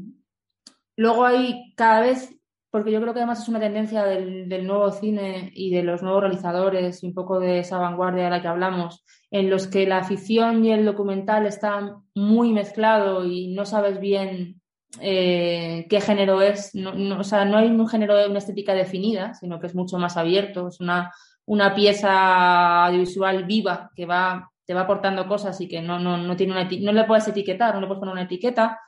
luego 0.96 1.26
hay 1.26 1.74
cada 1.76 2.00
vez, 2.00 2.34
porque 2.76 2.92
yo 2.92 3.00
creo 3.00 3.14
que 3.14 3.22
además 3.22 3.42
es 3.42 3.48
una 3.48 3.62
tendencia 3.62 4.04
del, 4.04 4.68
nuevo 4.68 4.92
cine 4.92 5.50
y 5.56 5.74
de 5.74 5.82
los 5.82 6.04
nuevos 6.04 6.20
realizadores 6.20 7.02
y 7.02 7.08
un 7.08 7.14
poco 7.14 7.40
de 7.40 7.60
esa 7.60 7.78
vanguardia 7.78 8.26
de 8.26 8.30
la 8.30 8.42
que 8.42 8.50
hablamos, 8.50 9.06
en 9.32 9.50
los 9.50 9.68
que 9.68 9.88
la 9.88 10.04
ficción 10.04 10.66
y 10.66 10.74
el 10.74 10.84
documental 10.84 11.46
están 11.46 12.04
muy 12.16 12.52
mezclado 12.52 13.24
y 13.24 13.54
no 13.54 13.66
sabes 13.66 14.02
bien 14.02 14.62
eh, 15.00 15.88
qué 15.90 16.02
género 16.02 16.42
es. 16.42 16.76
No, 16.76 17.18
o 17.18 17.24
sea, 17.24 17.46
no 17.46 17.56
hay 17.56 17.68
un 17.70 17.88
género 17.88 18.18
de 18.18 18.28
una 18.28 18.40
estética 18.40 18.74
definida, 18.74 19.34
sino 19.36 19.58
que 19.58 19.68
es 19.68 19.74
mucho 19.74 19.98
más 19.98 20.18
abierto, 20.18 20.68
es 20.68 20.82
una, 20.82 21.14
una 21.46 21.74
pieza 21.74 22.88
audiovisual 22.88 23.46
viva 23.46 23.90
que 23.96 24.06
va 24.06 24.52
te 24.66 24.74
va 24.74 24.82
aportando 24.82 25.30
cosas 25.30 25.62
y 25.62 25.70
que 25.70 25.82
no, 25.82 25.98
no, 25.98 26.18
no 26.18 26.36
tiene 26.36 26.52
una 26.52 26.68
no 26.82 26.92
le 26.92 27.04
puedes 27.06 27.28
etiquetar, 27.30 27.74
no 27.74 27.80
le 27.80 27.88
puedes 27.88 28.00
poner 28.00 28.14
una 28.14 28.24
etiqueta. 28.24 28.82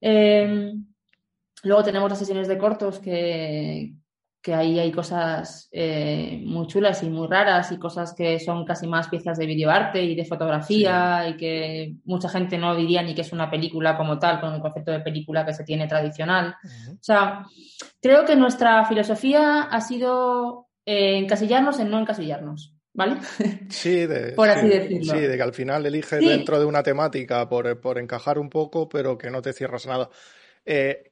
Em, 0.00 0.84
luego 1.64 1.82
tenemos 1.82 2.08
las 2.08 2.18
sesiones 2.18 2.48
de 2.48 2.58
cortos 2.58 2.98
que, 3.00 3.94
que 4.44 4.54
ahí 4.54 4.78
hay 4.78 4.92
cosas 4.92 5.70
eh, 5.72 6.38
muy 6.44 6.66
chulas 6.66 7.02
y 7.02 7.08
muy 7.08 7.26
raras 7.26 7.72
y 7.72 7.78
cosas 7.78 8.12
que 8.14 8.38
son 8.38 8.66
casi 8.66 8.86
más 8.86 9.08
piezas 9.08 9.38
de 9.38 9.46
videoarte 9.46 10.02
y 10.02 10.14
de 10.14 10.26
fotografía 10.26 11.26
y 11.28 11.36
que 11.38 11.94
mucha 12.04 12.28
gente 12.28 12.58
no 12.58 12.76
diría 12.76 13.02
ni 13.02 13.14
que 13.14 13.22
es 13.22 13.32
una 13.32 13.50
película 13.50 13.96
como 13.96 14.18
tal, 14.18 14.40
con 14.40 14.52
el 14.52 14.60
concepto 14.60 14.90
de 14.90 15.00
película 15.00 15.46
que 15.46 15.54
se 15.54 15.64
tiene 15.64 15.88
tradicional. 15.88 16.56
O 16.90 17.02
sea, 17.02 17.46
creo 18.02 18.26
que 18.26 18.36
nuestra 18.36 18.84
filosofía 18.84 19.62
ha 19.62 19.80
sido 19.80 20.68
eh, 20.84 21.16
encasillarnos 21.16 21.80
en 21.80 21.90
no 21.90 21.98
encasillarnos. 21.98 22.74
¿vale? 22.92 23.16
Sí, 23.70 24.06
de, 24.06 24.32
por 24.36 24.50
así 24.50 24.68
decirlo. 24.68 25.14
Sí, 25.14 25.20
de 25.20 25.36
que 25.36 25.42
al 25.42 25.54
final 25.54 25.86
eliges 25.86 26.20
dentro 26.20 26.58
de 26.58 26.66
una 26.66 26.82
temática 26.82 27.48
por, 27.48 27.80
por, 27.80 27.98
encajar 27.98 28.38
un 28.38 28.50
poco, 28.50 28.90
pero 28.90 29.16
que 29.16 29.30
no 29.30 29.40
te 29.40 29.54
cierras 29.54 29.86
nada. 29.86 30.10
Eh, 30.66 31.10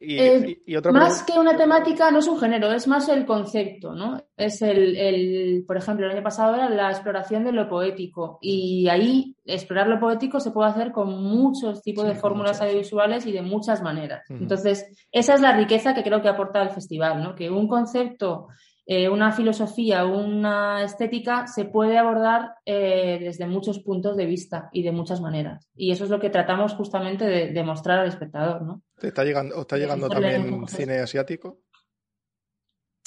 y, 0.66 0.76
otra 0.76 0.92
más 0.92 1.22
que 1.24 1.38
una 1.38 1.56
temática 1.56 2.10
no 2.10 2.20
es 2.20 2.26
un 2.26 2.38
género, 2.38 2.72
es 2.72 2.88
más 2.88 3.08
el 3.10 3.26
concepto, 3.26 3.94
¿no? 3.94 4.22
Es 4.34 4.62
el, 4.62 4.96
el, 4.96 5.64
por 5.66 5.76
ejemplo, 5.76 6.06
el 6.06 6.12
año 6.12 6.22
pasado 6.22 6.54
era 6.54 6.70
la 6.70 6.90
exploración 6.90 7.44
de 7.44 7.52
lo 7.52 7.68
poético 7.68 8.38
y 8.40 8.88
ahí 8.88 9.36
explorar 9.44 9.88
lo 9.88 10.00
poético 10.00 10.40
se 10.40 10.52
puede 10.52 10.70
hacer 10.70 10.90
con 10.90 11.22
muchos 11.22 11.82
tipos 11.82 12.06
de 12.06 12.14
fórmulas 12.14 12.62
audiovisuales 12.62 13.26
y 13.26 13.32
de 13.32 13.42
muchas 13.42 13.82
maneras. 13.82 14.24
Entonces, 14.30 14.86
esa 15.10 15.34
es 15.34 15.40
la 15.42 15.54
riqueza 15.54 15.94
que 15.94 16.02
creo 16.02 16.22
que 16.22 16.28
aporta 16.28 16.62
el 16.62 16.70
festival, 16.70 17.22
¿no? 17.22 17.34
Que 17.34 17.50
un 17.50 17.68
concepto 17.68 18.48
eh, 18.84 19.08
una 19.08 19.30
filosofía, 19.30 20.04
una 20.04 20.82
estética 20.82 21.46
se 21.46 21.66
puede 21.66 21.98
abordar 21.98 22.56
eh, 22.66 23.18
desde 23.20 23.46
muchos 23.46 23.78
puntos 23.78 24.16
de 24.16 24.26
vista 24.26 24.68
y 24.72 24.82
de 24.82 24.90
muchas 24.90 25.20
maneras. 25.20 25.68
Y 25.76 25.92
eso 25.92 26.04
es 26.04 26.10
lo 26.10 26.18
que 26.18 26.30
tratamos 26.30 26.74
justamente 26.74 27.24
de, 27.24 27.62
mostrar 27.62 28.00
al 28.00 28.08
espectador. 28.08 28.62
¿no? 28.62 28.82
¿Te 28.98 29.08
está 29.08 29.22
llegando, 29.24 29.60
está 29.60 29.76
llegando 29.76 30.08
también 30.08 30.66
cine 30.66 30.98
asiático? 30.98 31.60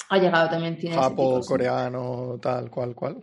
Ha 0.08 0.18
llegado 0.18 0.48
también 0.48 0.78
cine 0.78 0.96
asiático. 0.96 1.40
coreano, 1.40 2.38
tal, 2.40 2.70
cual, 2.70 2.94
cual. 2.94 3.22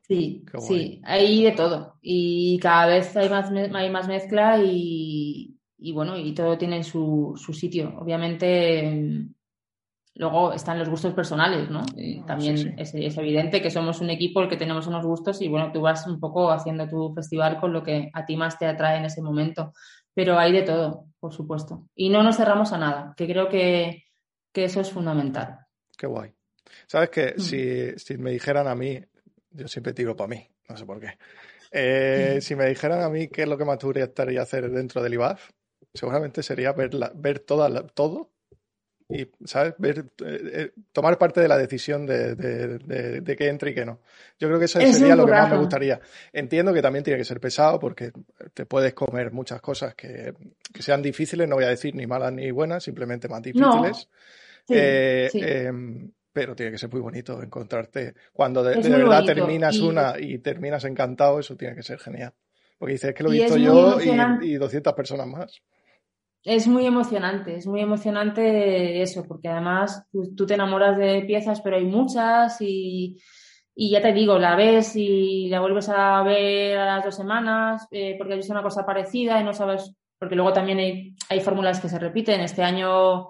Sí, 0.00 0.44
sí, 0.58 1.00
hay 1.04 1.44
de 1.44 1.52
todo. 1.52 1.98
Y 2.02 2.58
cada 2.58 2.86
vez 2.86 3.16
hay 3.16 3.28
más, 3.28 3.50
hay 3.52 3.90
más 3.90 4.08
mezcla 4.08 4.58
y, 4.58 5.56
y 5.78 5.92
bueno, 5.92 6.18
y 6.18 6.34
todo 6.34 6.58
tiene 6.58 6.82
su, 6.82 7.34
su 7.36 7.52
sitio. 7.52 7.94
Obviamente 8.00 9.28
Luego 10.14 10.52
están 10.52 10.78
los 10.78 10.90
gustos 10.90 11.14
personales, 11.14 11.70
¿no? 11.70 11.84
También 12.26 12.74
Es, 12.78 12.94
evidente 12.94 13.62
que 13.62 13.70
somos 13.70 14.00
un 14.00 14.10
equipo 14.10 14.42
el 14.42 14.48
que 14.48 14.58
tenemos 14.58 14.86
unos 14.86 15.06
gustos 15.06 15.40
y 15.40 15.48
bueno, 15.48 15.72
tú 15.72 15.80
vas 15.80 16.06
un 16.06 16.20
poco 16.20 16.50
haciendo 16.50 16.86
tu 16.86 17.14
festival 17.14 17.58
con 17.58 17.72
lo 17.72 17.82
que 17.82 18.10
a 18.12 18.26
ti 18.26 18.36
más 18.36 18.58
te 18.58 18.66
atrae 18.66 18.98
en 18.98 19.06
ese 19.06 19.22
momento. 19.22 19.72
Pero 20.14 20.38
hay 20.38 20.52
de 20.52 20.62
todo, 20.62 21.06
por 21.18 21.32
supuesto. 21.32 21.88
Y 21.94 22.10
no 22.10 22.22
nos 22.22 22.36
cerramos 22.36 22.74
a 22.74 22.78
nada, 22.78 23.14
que 23.16 23.26
creo 23.26 23.48
que, 23.48 24.04
eso 24.52 24.80
es 24.82 24.90
fundamental. 24.90 25.60
Qué 25.96 26.06
guay. 26.06 26.34
Sabes 26.86 27.08
que 27.08 27.34
mm. 27.38 27.96
si, 27.96 28.18
me 28.18 28.32
dijeran 28.32 28.68
a 28.68 28.74
mí, 28.74 29.00
yo 29.50 29.66
siempre 29.66 29.94
tiro 29.94 30.14
para 30.14 30.28
mí, 30.28 30.46
no 30.68 30.76
sé 30.76 30.84
por 30.84 31.00
qué. 31.00 31.16
Eh, 31.70 32.38
si 32.42 32.54
me 32.54 32.66
dijeran 32.66 33.00
a 33.00 33.08
mí 33.08 33.28
qué 33.28 33.42
es 33.42 33.48
lo 33.48 33.56
que 33.56 33.64
más 33.64 33.78
te 33.78 33.86
gustaría 33.86 34.42
hacer 34.42 34.70
dentro 34.70 35.02
del 35.02 35.14
IBAF, 35.14 35.52
seguramente 35.94 36.42
sería 36.42 36.72
ver, 36.72 36.90
ver 37.14 37.38
toda 37.38 37.86
todo 37.86 38.31
y, 39.12 39.30
¿sabes? 39.44 39.74
Ver, 39.78 40.06
eh, 40.24 40.40
eh, 40.52 40.70
tomar 40.92 41.18
parte 41.18 41.40
de 41.40 41.48
la 41.48 41.58
decisión 41.58 42.06
de, 42.06 42.34
de, 42.34 43.20
de, 43.20 43.36
que 43.36 43.48
entre 43.48 43.72
y 43.72 43.74
que 43.74 43.84
no. 43.84 44.00
Yo 44.38 44.48
creo 44.48 44.58
que 44.58 44.64
eso 44.64 44.80
sería 44.80 45.14
lo 45.14 45.26
que 45.26 45.32
más 45.32 45.50
me 45.50 45.58
gustaría. 45.58 46.00
Entiendo 46.32 46.72
que 46.72 46.80
también 46.80 47.04
tiene 47.04 47.18
que 47.18 47.24
ser 47.24 47.40
pesado 47.40 47.78
porque 47.78 48.12
te 48.54 48.64
puedes 48.64 48.94
comer 48.94 49.32
muchas 49.32 49.60
cosas 49.60 49.94
que, 49.94 50.32
que 50.72 50.82
sean 50.82 51.02
difíciles, 51.02 51.48
no 51.48 51.56
voy 51.56 51.64
a 51.64 51.68
decir 51.68 51.94
ni 51.94 52.06
malas 52.06 52.32
ni 52.32 52.50
buenas, 52.50 52.82
simplemente 52.84 53.28
más 53.28 53.42
difíciles. 53.42 54.08
Eh, 54.68 55.28
em, 55.34 56.10
pero 56.32 56.56
tiene 56.56 56.72
que 56.72 56.78
ser 56.78 56.90
muy 56.90 57.00
bonito 57.00 57.42
encontrarte. 57.42 58.14
Cuando 58.32 58.62
de, 58.62 58.76
verdad 58.76 59.24
terminas 59.24 59.78
una 59.78 60.14
y 60.18 60.38
terminas 60.38 60.84
encantado, 60.84 61.38
eso 61.38 61.56
tiene 61.56 61.74
que 61.74 61.82
ser 61.82 61.98
genial. 61.98 62.32
Porque 62.78 62.94
dices 62.94 63.14
que 63.14 63.22
lo 63.22 63.30
he 63.30 63.34
visto 63.34 63.56
yo 63.58 64.00
y, 64.00 64.52
y 64.52 64.54
200 64.54 64.94
personas 64.94 65.26
más. 65.26 65.62
Es 66.44 66.66
muy 66.66 66.86
emocionante, 66.86 67.56
es 67.56 67.66
muy 67.66 67.80
emocionante 67.80 69.00
eso, 69.00 69.24
porque 69.26 69.48
además 69.48 70.06
tú, 70.10 70.46
te 70.46 70.54
enamoras 70.54 70.98
de 70.98 71.22
piezas, 71.22 71.60
pero 71.60 71.76
hay 71.76 71.84
muchas 71.84 72.56
y, 72.60 73.16
ya 73.76 74.02
te 74.02 74.12
digo, 74.12 74.38
la 74.38 74.56
ves 74.56 74.96
y 74.96 75.48
la 75.48 75.60
vuelves 75.60 75.88
a 75.88 76.22
ver 76.22 76.78
a 76.78 76.96
las 76.96 77.04
dos 77.04 77.16
semanas 77.16 77.86
eh, 77.90 78.16
porque 78.18 78.34
has 78.34 78.38
visto 78.38 78.52
una 78.52 78.62
cosa 78.62 78.84
parecida 78.84 79.40
y 79.40 79.44
no 79.44 79.52
sabes, 79.52 79.94
porque 80.18 80.34
luego 80.34 80.52
también 80.52 80.78
hay, 80.78 81.16
hay 81.28 81.40
fórmulas 81.40 81.80
que 81.80 81.88
se 81.88 81.98
repiten. 81.98 82.40
Este 82.40 82.62
año 82.62 83.28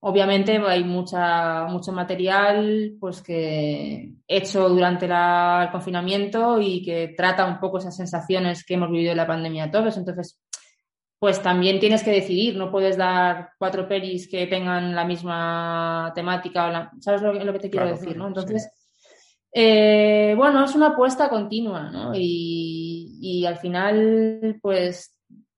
Obviamente 0.00 0.58
hay 0.58 0.84
mucha, 0.84 1.64
mucho 1.64 1.90
material 1.90 2.96
pues 3.00 3.22
que 3.22 4.12
hecho 4.28 4.68
durante 4.68 5.06
el 5.06 5.70
confinamiento 5.72 6.60
y 6.60 6.80
que 6.84 7.14
trata 7.16 7.46
un 7.46 7.58
poco 7.58 7.78
esas 7.78 7.96
sensaciones 7.96 8.64
que 8.64 8.74
hemos 8.74 8.90
vivido 8.90 9.12
en 9.12 9.16
la 9.16 9.26
pandemia 9.26 9.70
todos. 9.70 9.96
Entonces, 9.96 10.38
pues 11.18 11.42
también 11.42 11.80
tienes 11.80 12.02
que 12.02 12.10
decidir, 12.10 12.56
no 12.56 12.70
puedes 12.70 12.96
dar 12.96 13.50
cuatro 13.58 13.88
pelis 13.88 14.28
que 14.28 14.46
tengan 14.46 14.94
la 14.94 15.04
misma 15.04 16.12
temática, 16.14 16.66
o 16.66 16.70
la, 16.70 16.90
¿sabes 17.00 17.22
lo, 17.22 17.52
que 17.52 17.58
te 17.58 17.70
quiero 17.70 17.88
decir? 17.88 18.16
¿no? 18.16 18.26
Entonces, 18.28 18.70
eh, 19.52 20.34
bueno, 20.36 20.64
es 20.64 20.74
una 20.74 20.88
apuesta 20.88 21.28
continua, 21.28 21.90
¿no? 21.90 22.12
Y, 22.14 23.18
y 23.20 23.46
al 23.46 23.56
final, 23.56 24.58
pues 24.60 25.16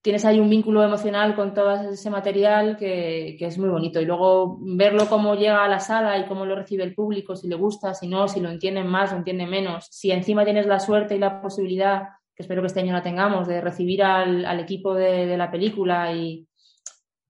tienes 0.09 0.25
ahí 0.25 0.39
un 0.41 0.49
vínculo 0.49 0.83
emocional 0.83 1.35
con 1.35 1.53
todo 1.55 1.91
ese 1.91 2.09
material 2.09 2.77
que, 2.77 3.37
es 3.39 3.59
muy 3.59 3.69
bonito. 3.69 4.01
Y 4.01 4.07
luego 4.07 4.59
verlo 4.61 5.07
cómo 5.09 5.35
llega 5.35 5.65
a 5.65 5.69
la 5.69 5.81
sala 5.81 6.17
y 6.19 6.27
cómo 6.27 6.47
lo 6.47 6.55
recibe 6.55 6.85
el 6.85 6.95
público, 6.95 7.37
si 7.37 7.49
le 7.49 7.57
gusta, 7.57 7.95
si 7.95 8.09
no, 8.09 8.29
si 8.29 8.41
lo 8.41 8.49
entienden 8.49 8.87
más, 8.87 9.11
lo 9.11 9.19
entienden 9.19 9.51
menos. 9.51 9.87
Si 9.91 10.11
encima 10.11 10.45
tienes 10.45 10.67
la 10.67 10.81
suerte 10.81 11.17
y 11.17 11.19
la 11.19 11.43
posibilidad, 11.43 12.05
que 12.39 12.45
espero 12.45 12.63
que 12.63 12.69
este 12.69 12.79
año 12.79 12.93
la 12.93 13.03
tengamos, 13.03 13.49
de 13.49 13.61
recibir 13.61 14.01
al, 14.05 14.61
equipo 14.61 14.95
de, 14.95 15.37
la 15.37 15.51
película 15.51 16.13
y, 16.13 16.47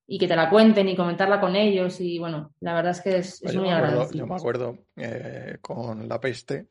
que 0.07 0.29
te 0.29 0.37
la 0.37 0.51
cuenten 0.51 0.87
y 0.87 0.95
comentarla 0.95 1.41
con 1.41 1.57
ellos. 1.57 1.99
Y 2.03 2.19
bueno, 2.19 2.53
la 2.61 2.75
verdad 2.75 2.91
es 2.93 3.01
que 3.01 3.17
es, 3.17 3.55
muy 3.57 3.71
agradable. 3.71 4.19
Yo 4.19 4.27
me 4.27 4.35
acuerdo 4.35 4.77
eh, 4.97 5.57
con 5.63 6.07
La 6.07 6.21
Peste, 6.21 6.67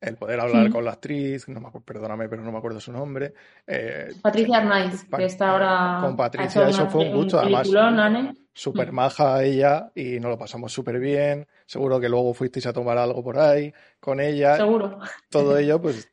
el 0.00 0.16
poder 0.16 0.40
hablar 0.40 0.70
con 0.70 0.84
la 0.84 0.92
actriz, 0.92 1.46
no 1.48 1.60
me 1.60 1.68
perdóname, 1.80 2.28
pero 2.28 2.42
no 2.42 2.50
me 2.50 2.58
acuerdo 2.58 2.80
su 2.80 2.90
nombre. 2.90 3.34
Eh, 3.66 4.14
Patricia 4.22 4.58
Arnaiz, 4.58 5.04
que 5.04 5.24
está 5.24 5.50
ahora. 5.50 5.98
Con 6.00 6.16
Patricia, 6.16 6.68
eso 6.68 6.88
fue 6.88 7.06
un 7.06 7.16
gusto, 7.16 7.38
además. 7.38 7.68
Súper 8.52 8.92
mm. 8.92 8.94
maja 8.94 9.44
ella 9.44 9.92
y 9.94 10.18
nos 10.18 10.32
lo 10.32 10.38
pasamos 10.38 10.72
súper 10.72 10.98
bien. 10.98 11.46
Seguro 11.66 12.00
que 12.00 12.08
luego 12.08 12.34
fuisteis 12.34 12.66
a 12.66 12.72
tomar 12.72 12.98
algo 12.98 13.22
por 13.22 13.38
ahí 13.38 13.72
con 14.00 14.20
ella. 14.20 14.56
Seguro. 14.56 14.98
Todo 15.28 15.56
ello, 15.56 15.80
pues 15.82 16.10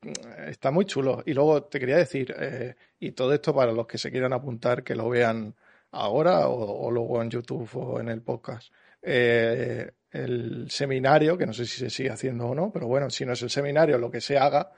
está 0.48 0.70
muy 0.70 0.86
chulo. 0.86 1.24
Y 1.26 1.34
luego 1.34 1.64
te 1.64 1.80
quería 1.80 1.98
decir, 1.98 2.36
eh, 2.38 2.76
y 3.00 3.12
todo 3.14 3.34
esto 3.34 3.56
para 3.56 3.72
los 3.72 3.88
que 3.88 3.98
se 3.98 4.12
quieran 4.12 4.34
apuntar, 4.34 4.84
que 4.84 4.96
lo 4.96 5.10
vean 5.10 5.56
ahora 5.92 6.48
o, 6.48 6.92
luego 6.92 7.22
en 7.22 7.30
YouTube 7.30 7.70
o 7.76 8.00
en 8.00 8.10
el 8.10 8.22
podcast. 8.22 8.72
Eh, 9.02 9.92
el 10.12 10.70
seminario, 10.70 11.38
que 11.38 11.46
no 11.46 11.54
sé 11.54 11.66
si 11.66 11.80
se 11.80 11.90
sigue 11.90 12.10
haciendo 12.10 12.48
o 12.48 12.56
no, 12.56 12.72
pero 12.72 12.88
bueno, 12.88 13.10
si 13.10 13.26
no 13.26 13.34
es 13.34 13.42
el 13.42 13.50
seminario, 13.50 13.98
lo 13.98 14.10
que 14.10 14.22
se 14.22 14.38
haga, 14.38 14.72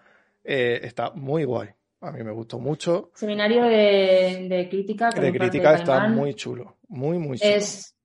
eh, 0.43 0.79
está 0.83 1.11
muy 1.11 1.43
guay. 1.43 1.69
A 2.01 2.11
mí 2.11 2.23
me 2.23 2.31
gustó 2.31 2.59
mucho. 2.59 3.11
Seminario 3.13 3.63
de, 3.65 4.67
crítica. 4.69 5.09
De 5.09 5.33
crítica 5.33 5.75
está 5.75 6.07
muy 6.07 6.33
chulo, 6.33 6.77
muy, 6.87 7.17
muy 7.17 7.37
chulo. 7.37 7.51
Es, 7.51 7.95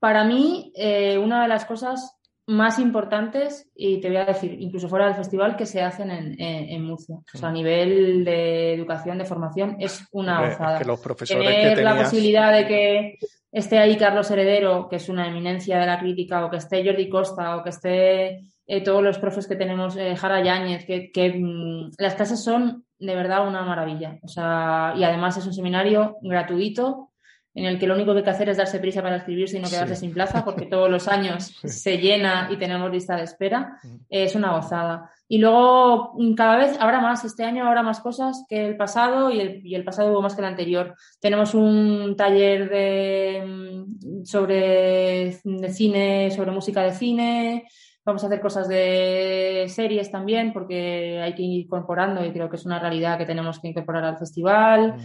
para 0.00 0.24
mí, 0.24 0.72
eh, 0.74 1.16
una 1.18 1.42
de 1.42 1.48
las 1.48 1.64
cosas 1.64 2.18
más 2.46 2.78
importantes, 2.78 3.70
y 3.74 4.00
te 4.00 4.08
voy 4.08 4.18
a 4.18 4.26
decir, 4.26 4.56
incluso 4.60 4.88
fuera 4.88 5.06
del 5.06 5.14
festival, 5.14 5.56
que 5.56 5.64
se 5.64 5.80
hacen 5.80 6.10
en, 6.10 6.84
Murcia. 6.84 7.16
O 7.32 7.38
sea, 7.38 7.48
a 7.48 7.52
nivel 7.52 8.24
de 8.24 8.74
educación, 8.74 9.18
de 9.18 9.24
formación, 9.24 9.76
es 9.80 10.06
una 10.12 10.46
gozada. 10.46 10.78
que 10.78 10.84
los 10.84 11.00
profesores 11.00 11.46
Tener 11.46 11.82
la 11.82 11.96
posibilidad 11.96 12.52
de 12.52 12.66
que 12.66 13.18
esté 13.54 13.78
ahí 13.78 13.96
Carlos 13.96 14.30
Heredero, 14.30 14.88
que 14.88 14.96
es 14.96 15.08
una 15.08 15.28
eminencia 15.28 15.78
de 15.78 15.86
la 15.86 16.00
crítica, 16.00 16.44
o 16.44 16.50
que 16.50 16.56
esté 16.56 16.84
Jordi 16.84 17.08
Costa, 17.08 17.56
o 17.56 17.62
que 17.62 17.70
esté 17.70 18.40
eh, 18.66 18.82
todos 18.82 19.02
los 19.02 19.18
profes 19.18 19.46
que 19.46 19.54
tenemos, 19.54 19.96
eh, 19.96 20.16
Jara 20.16 20.42
Yáñez, 20.42 20.84
que, 20.84 21.32
mm, 21.38 21.92
las 21.98 22.16
clases 22.16 22.42
son 22.42 22.84
de 22.98 23.14
verdad 23.14 23.46
una 23.46 23.62
maravilla. 23.62 24.18
O 24.22 24.28
sea, 24.28 24.94
y 24.96 25.04
además 25.04 25.36
es 25.36 25.46
un 25.46 25.54
seminario 25.54 26.16
gratuito 26.20 27.10
en 27.54 27.66
el 27.66 27.78
que 27.78 27.86
lo 27.86 27.94
único 27.94 28.12
que 28.12 28.18
hay 28.18 28.24
que 28.24 28.30
hacer 28.30 28.48
es 28.48 28.56
darse 28.56 28.80
prisa 28.80 29.00
para 29.00 29.16
escribirse 29.16 29.58
y 29.58 29.60
no 29.60 29.68
quedarse 29.68 29.94
sin 29.94 30.12
plaza, 30.12 30.44
porque 30.44 30.66
todos 30.70 30.90
los 30.90 31.06
años 31.06 31.56
se 31.64 31.98
llena 31.98 32.48
y 32.50 32.56
tenemos 32.56 32.90
lista 32.90 33.16
de 33.16 33.22
espera. 33.22 33.78
Es 34.08 34.34
una 34.34 34.52
gozada. 34.52 35.10
Y 35.28 35.38
luego 35.38 36.14
mm, 36.18 36.34
cada 36.34 36.56
vez 36.56 36.76
habrá 36.80 37.00
más, 37.00 37.24
este 37.24 37.44
año 37.44 37.66
habrá 37.66 37.82
más 37.82 38.00
cosas 38.00 38.44
que 38.48 38.66
el 38.66 38.76
pasado 38.76 39.30
y 39.30 39.40
el, 39.40 39.66
y 39.66 39.74
el 39.74 39.84
pasado 39.84 40.10
hubo 40.10 40.22
más 40.22 40.34
que 40.34 40.40
el 40.40 40.48
anterior. 40.48 40.94
Tenemos 41.20 41.54
un 41.54 42.16
taller 42.16 42.68
de, 42.68 43.44
mm, 43.46 44.24
sobre 44.24 45.38
de 45.44 45.68
cine, 45.70 46.30
sobre 46.32 46.50
música 46.50 46.82
de 46.82 46.92
cine, 46.92 47.68
vamos 48.04 48.22
a 48.22 48.26
hacer 48.26 48.40
cosas 48.40 48.68
de 48.68 49.66
series 49.68 50.10
también 50.10 50.52
porque 50.52 51.20
hay 51.22 51.34
que 51.34 51.42
ir 51.42 51.62
incorporando 51.62 52.24
y 52.24 52.32
creo 52.32 52.50
que 52.50 52.56
es 52.56 52.66
una 52.66 52.78
realidad 52.78 53.16
que 53.16 53.24
tenemos 53.24 53.60
que 53.60 53.68
incorporar 53.68 54.04
al 54.04 54.18
festival. 54.18 54.96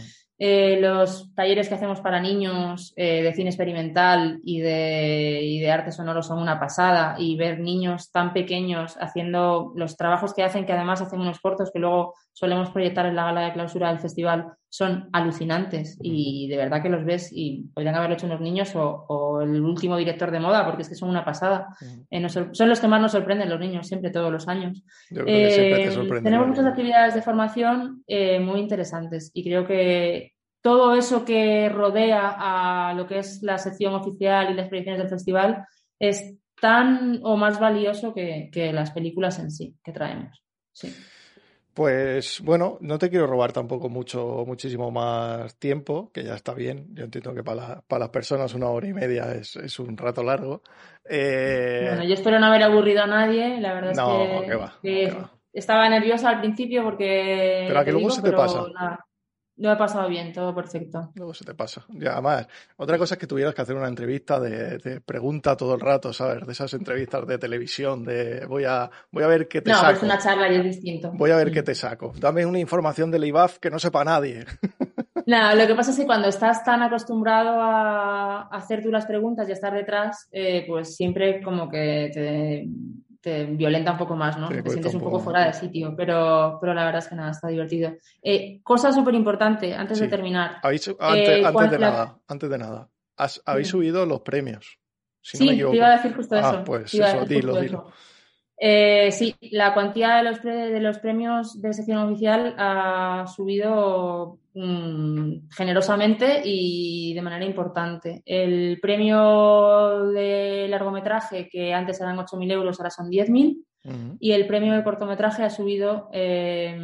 Eh, 0.41 0.79
los 0.79 1.33
talleres 1.35 1.67
que 1.67 1.75
hacemos 1.75 1.99
para 1.99 2.21
niños 2.21 2.93
eh, 2.95 3.21
de 3.21 3.33
cine 3.33 3.49
experimental 3.49 4.39
y 4.41 4.61
de, 4.61 5.41
y 5.43 5.59
de 5.59 5.69
arte 5.69 5.91
sonoro 5.91 6.23
son 6.23 6.39
una 6.39 6.59
pasada. 6.59 7.15
Y 7.19 7.35
ver 7.35 7.59
niños 7.59 8.09
tan 8.11 8.31
pequeños 8.31 8.95
haciendo 9.01 9.73
los 9.75 9.97
trabajos 9.97 10.33
que 10.33 10.43
hacen, 10.43 10.65
que 10.65 10.71
además 10.71 11.01
hacen 11.01 11.19
unos 11.19 11.41
cortos 11.41 11.71
que 11.71 11.79
luego 11.79 12.13
solemos 12.31 12.69
proyectar 12.69 13.05
en 13.05 13.17
la 13.17 13.25
gala 13.25 13.41
de 13.41 13.53
clausura 13.53 13.89
del 13.89 13.99
festival, 13.99 14.53
son 14.69 15.09
alucinantes 15.13 15.97
y 16.01 16.47
de 16.47 16.57
verdad 16.57 16.81
que 16.81 16.89
los 16.89 17.03
ves 17.03 17.29
y 17.33 17.63
podrían 17.73 17.95
haberlo 17.95 18.15
hecho 18.15 18.27
unos 18.27 18.39
niños 18.39 18.71
o, 18.75 19.41
el 19.41 19.61
último 19.61 19.97
director 19.97 20.31
de 20.31 20.39
moda 20.39 20.65
porque 20.65 20.83
es 20.83 20.89
que 20.89 20.95
son 20.95 21.09
una 21.09 21.25
pasada. 21.25 21.69
Eh, 22.09 22.29
son 22.29 22.69
los 22.69 22.79
que 22.79 22.87
más 22.87 23.01
nos 23.01 23.11
sorprenden 23.11 23.49
los 23.49 23.59
niños 23.59 23.87
siempre, 23.87 24.11
todos 24.11 24.31
los 24.31 24.47
años. 24.47 24.83
tenemos 25.09 26.47
muchas 26.47 26.65
actividades 26.65 27.15
de 27.15 27.21
formación 27.21 28.03
muy 28.41 28.59
interesantes 28.59 29.31
y 29.33 29.43
creo 29.43 29.65
que 29.65 30.33
todo 30.61 30.95
eso 30.95 31.23
que 31.23 31.69
rodea 31.69 32.35
a 32.37 32.93
lo 32.93 33.07
que 33.07 33.19
es 33.19 33.41
la 33.41 33.57
sección 33.57 33.93
oficial 33.93 34.51
y 34.51 34.55
las 34.55 34.67
predicciones 34.67 35.01
del 35.01 35.09
festival 35.09 35.65
es 35.99 36.35
tan 36.59 37.19
o 37.23 37.37
más 37.37 37.59
valioso 37.59 38.13
que, 38.13 38.49
las 38.73 38.91
películas 38.91 39.39
en 39.39 39.51
sí 39.51 39.75
que 39.83 39.91
traemos. 39.91 40.43
Sí. 40.71 40.93
Pues 41.79 42.41
bueno, 42.41 42.77
no 42.81 42.99
te 42.99 43.09
quiero 43.09 43.25
robar 43.25 43.53
tampoco 43.53 43.87
mucho, 43.87 44.43
muchísimo 44.45 44.91
más 44.91 45.55
tiempo, 45.55 46.11
que 46.13 46.25
ya 46.25 46.33
está 46.33 46.53
bien. 46.53 46.87
Yo 46.93 47.05
entiendo 47.05 47.33
que 47.33 47.41
para, 47.41 47.81
las 47.89 48.09
personas 48.09 48.53
una 48.53 48.67
hora 48.67 48.85
y 48.85 48.91
media 48.91 49.31
es, 49.31 49.79
un 49.79 49.95
rato 49.95 50.21
largo. 50.21 50.61
Eh, 51.09 51.85
bueno, 51.87 52.03
yo 52.03 52.15
espero 52.15 52.37
no 52.37 52.47
haber 52.47 52.63
aburrido 52.63 53.03
a 53.03 53.07
nadie. 53.07 53.61
La 53.61 53.75
verdad 53.75 53.91
es 53.93 54.81
que, 54.81 55.23
estaba 55.53 55.87
nerviosa 55.87 56.27
al 56.31 56.41
principio 56.41 56.83
porque. 56.83 57.63
Pero 57.69 57.79
a 57.79 57.85
que 57.85 57.93
luego 57.93 58.09
se 58.09 58.23
te 58.23 58.33
pasa. 58.33 58.65
Lo 59.59 59.73
he 59.73 59.75
pasado 59.75 60.07
bien, 60.07 60.31
todo 60.31 60.55
perfecto. 60.55 61.11
Luego 61.15 61.33
se 61.33 61.43
te 61.43 61.53
pasa. 61.53 61.85
Ya, 61.89 62.13
además, 62.13 62.47
otra 62.77 62.97
cosa 62.97 63.15
es 63.15 63.19
que 63.19 63.27
tuvieras 63.27 63.53
que 63.53 63.61
hacer 63.61 63.75
una 63.75 63.89
entrevista 63.89 64.39
de, 64.39 65.01
pregunta 65.05 65.57
todo 65.57 65.75
el 65.75 65.81
rato, 65.81 66.13
¿sabes? 66.13 66.45
De 66.45 66.53
esas 66.53 66.73
entrevistas 66.73 67.27
de 67.27 67.37
televisión, 67.37 68.05
de 68.05 68.45
voy 68.45 68.63
a, 68.63 68.89
voy 69.11 69.23
a 69.23 69.27
ver 69.27 69.49
qué 69.49 69.61
te 69.61 69.71
saco. 69.71 69.85
No, 69.85 69.91
es 69.91 70.03
una 70.03 70.17
charla 70.17 70.49
y 70.49 70.55
es 70.55 70.63
distinto. 70.63 71.11
Voy 71.13 71.31
a 71.31 71.35
ver 71.35 71.51
qué 71.51 71.61
te 71.61 71.75
saco. 71.75 72.13
Dame 72.17 72.45
una 72.45 72.57
información 72.59 73.11
del 73.11 73.25
IBAF 73.25 73.59
que 73.59 73.69
no 73.69 73.79
sepa 73.79 74.05
nadie. 74.05 74.45
No, 75.25 75.53
lo 75.53 75.67
que 75.67 75.75
pasa 75.75 75.91
es 75.91 75.97
que 75.97 76.07
cuando 76.07 76.27
estás 76.27 76.63
tan 76.63 76.81
acostumbrado 76.81 77.61
a 77.61 78.47
hacer 78.47 78.81
tú 78.81 78.89
las 78.89 79.05
preguntas 79.05 79.47
y 79.47 79.51
a 79.51 79.53
estar 79.53 79.71
detrás, 79.71 80.27
eh, 80.31 80.65
pues 80.67 80.95
siempre 80.95 81.43
como 81.43 81.69
que 81.69 82.09
te 82.11 82.67
te 83.21 83.45
violenta 83.45 83.91
un 83.91 83.97
poco 83.97 84.15
más, 84.15 84.37
¿no? 84.37 84.47
te 84.49 84.69
sientes 84.69 84.93
un 84.93 85.01
poco, 85.01 85.19
fuera 85.19 85.45
de 85.45 85.53
sitio, 85.53 85.93
pero, 85.95 86.57
pero 86.61 86.73
la 86.73 86.85
verdad 86.85 86.99
es 86.99 87.07
que 87.07 87.15
nada, 87.15 87.31
está 87.31 87.47
divertido. 87.47 87.93
Eh, 88.21 88.61
cosa 88.63 88.91
súper 88.91 89.13
importante, 89.15 89.73
antes 89.73 89.99
de 89.99 90.07
terminar. 90.07 90.59
antes, 90.63 90.87
eh, 90.87 91.43
antes 91.45 91.71
de 91.71 91.79
nada, 91.79 92.17
antes 92.27 92.49
de 92.49 92.57
nada, 92.57 92.89
habéis 93.45 93.67
subido 93.67 94.05
los 94.05 94.21
premios. 94.21 94.79
sí, 95.21 95.47
te 95.47 95.55
iba 95.55 95.87
a 95.87 95.97
decir 95.97 96.15
justo 96.15 96.35
ah, 96.35 96.39
eso. 96.39 96.63
pues 96.63 96.93
eso, 96.93 97.25
dilo, 97.25 97.59
dilo. 97.59 97.91
Eh, 98.61 99.09
sí, 99.13 99.35
la 99.51 99.73
cuantía 99.73 100.17
de 100.17 100.23
los, 100.23 100.43
de 100.43 100.79
los 100.81 100.99
premios 100.99 101.61
de 101.61 101.73
sección 101.73 101.99
oficial 101.99 102.55
ha 102.57 103.25
subido 103.33 104.39
mm, 104.53 105.47
generosamente 105.49 106.41
y 106.43 107.13
de 107.13 107.21
manera 107.21 107.45
importante. 107.45 108.21
El 108.25 108.79
premio 108.81 110.07
de 110.11 110.67
largometraje, 110.69 111.47
que 111.49 111.73
antes 111.73 112.01
eran 112.01 112.17
8.000 112.17 112.51
euros, 112.51 112.79
ahora 112.79 112.89
son 112.89 113.09
10.000. 113.09 113.63
Y 114.19 114.33
el 114.33 114.45
premio 114.45 114.73
de 114.73 114.83
cortometraje 114.83 115.41
ha 115.41 115.49
subido 115.49 116.09
eh, 116.11 116.77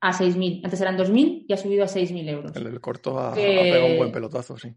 a 0.00 0.12
6.000. 0.12 0.60
Antes 0.64 0.80
eran 0.80 0.96
2.000 0.96 1.46
y 1.48 1.52
ha 1.52 1.56
subido 1.56 1.82
a 1.82 1.88
6.000 1.88 2.28
euros. 2.28 2.56
El, 2.56 2.80
corto 2.80 3.18
ha, 3.18 3.34
pegado 3.34 3.86
un 3.86 3.96
buen 3.98 4.12
pelotazo, 4.12 4.56
sí. 4.56 4.72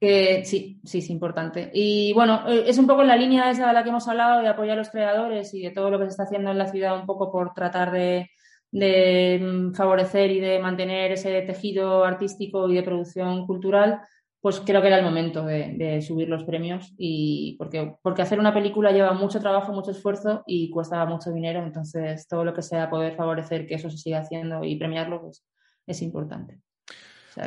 Que 0.00 0.44
sí, 0.46 0.80
sí, 0.82 0.98
es 0.98 1.10
importante. 1.10 1.70
Y 1.74 2.12
bueno, 2.14 2.48
eh, 2.48 2.64
es 2.66 2.78
un 2.78 2.86
poco 2.86 3.02
en 3.02 3.08
la 3.08 3.16
línea 3.16 3.50
esa 3.50 3.68
de 3.68 3.74
la 3.74 3.82
que 3.82 3.90
hemos 3.90 4.08
hablado, 4.08 4.40
de 4.40 4.48
apoyar 4.48 4.74
a 4.74 4.80
los 4.80 4.88
creadores 4.88 5.52
y 5.52 5.60
de 5.60 5.70
todo 5.70 5.90
lo 5.90 5.98
que 5.98 6.06
se 6.06 6.10
está 6.10 6.22
haciendo 6.22 6.50
en 6.50 6.58
la 6.58 6.68
ciudad, 6.68 6.98
un 6.98 7.04
poco 7.04 7.30
por 7.30 7.52
tratar 7.52 7.92
de, 7.92 8.30
de 8.72 9.38
mm, 9.42 9.74
favorecer 9.74 10.30
y 10.30 10.40
de 10.40 10.58
mantener 10.58 11.12
ese 11.12 11.42
tejido 11.42 12.04
artístico 12.04 12.68
y 12.68 12.74
de 12.76 12.82
producción 12.82 13.46
cultural, 13.46 14.00
pues 14.40 14.60
creo 14.60 14.80
que 14.80 14.86
era 14.86 14.98
el 14.98 15.04
momento 15.04 15.44
de, 15.44 16.00
subir 16.00 16.28
los 16.28 16.44
premios 16.44 16.94
y 16.96 17.56
porque, 17.58 17.96
porque 18.02 18.22
hacer 18.22 18.38
una 18.40 18.54
película 18.54 18.90
lleva 18.90 19.12
mucho 19.12 19.38
trabajo, 19.38 19.72
mucho 19.72 19.90
esfuerzo 19.90 20.42
y 20.46 20.70
cuesta 20.70 21.04
mucho 21.04 21.30
dinero, 21.30 21.62
entonces 21.62 22.26
todo 22.26 22.44
lo 22.44 22.54
que 22.54 22.62
sea 22.62 22.88
poder 22.88 23.16
favorecer 23.16 23.66
que 23.66 23.74
eso 23.74 23.90
se 23.90 23.98
siga 23.98 24.20
haciendo 24.20 24.64
y 24.64 24.76
premiarlo 24.76 25.20
pues, 25.20 25.44
es 25.86 26.00
importante. 26.00 26.60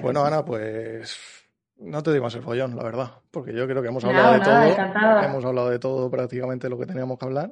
bueno, 0.03 0.23
Ana, 0.23 0.45
pues 0.45 1.42
no 1.83 2.01
te 2.03 2.11
digo 2.11 2.23
más 2.23 2.35
el 2.35 2.41
follón, 2.41 2.75
la 2.75 2.83
verdad, 2.83 3.11
porque 3.31 3.53
yo 3.53 3.67
creo 3.67 3.81
que 3.81 3.89
hemos 3.89 4.03
hablado 4.03 4.33
de 4.33 4.39
todo, 4.39 5.23
hemos 5.23 5.45
hablado 5.45 5.69
de 5.69 5.79
todo 5.79 6.09
prácticamente 6.09 6.69
lo 6.69 6.77
que 6.79 6.85
teníamos 6.85 7.17
que 7.17 7.25
hablar. 7.25 7.51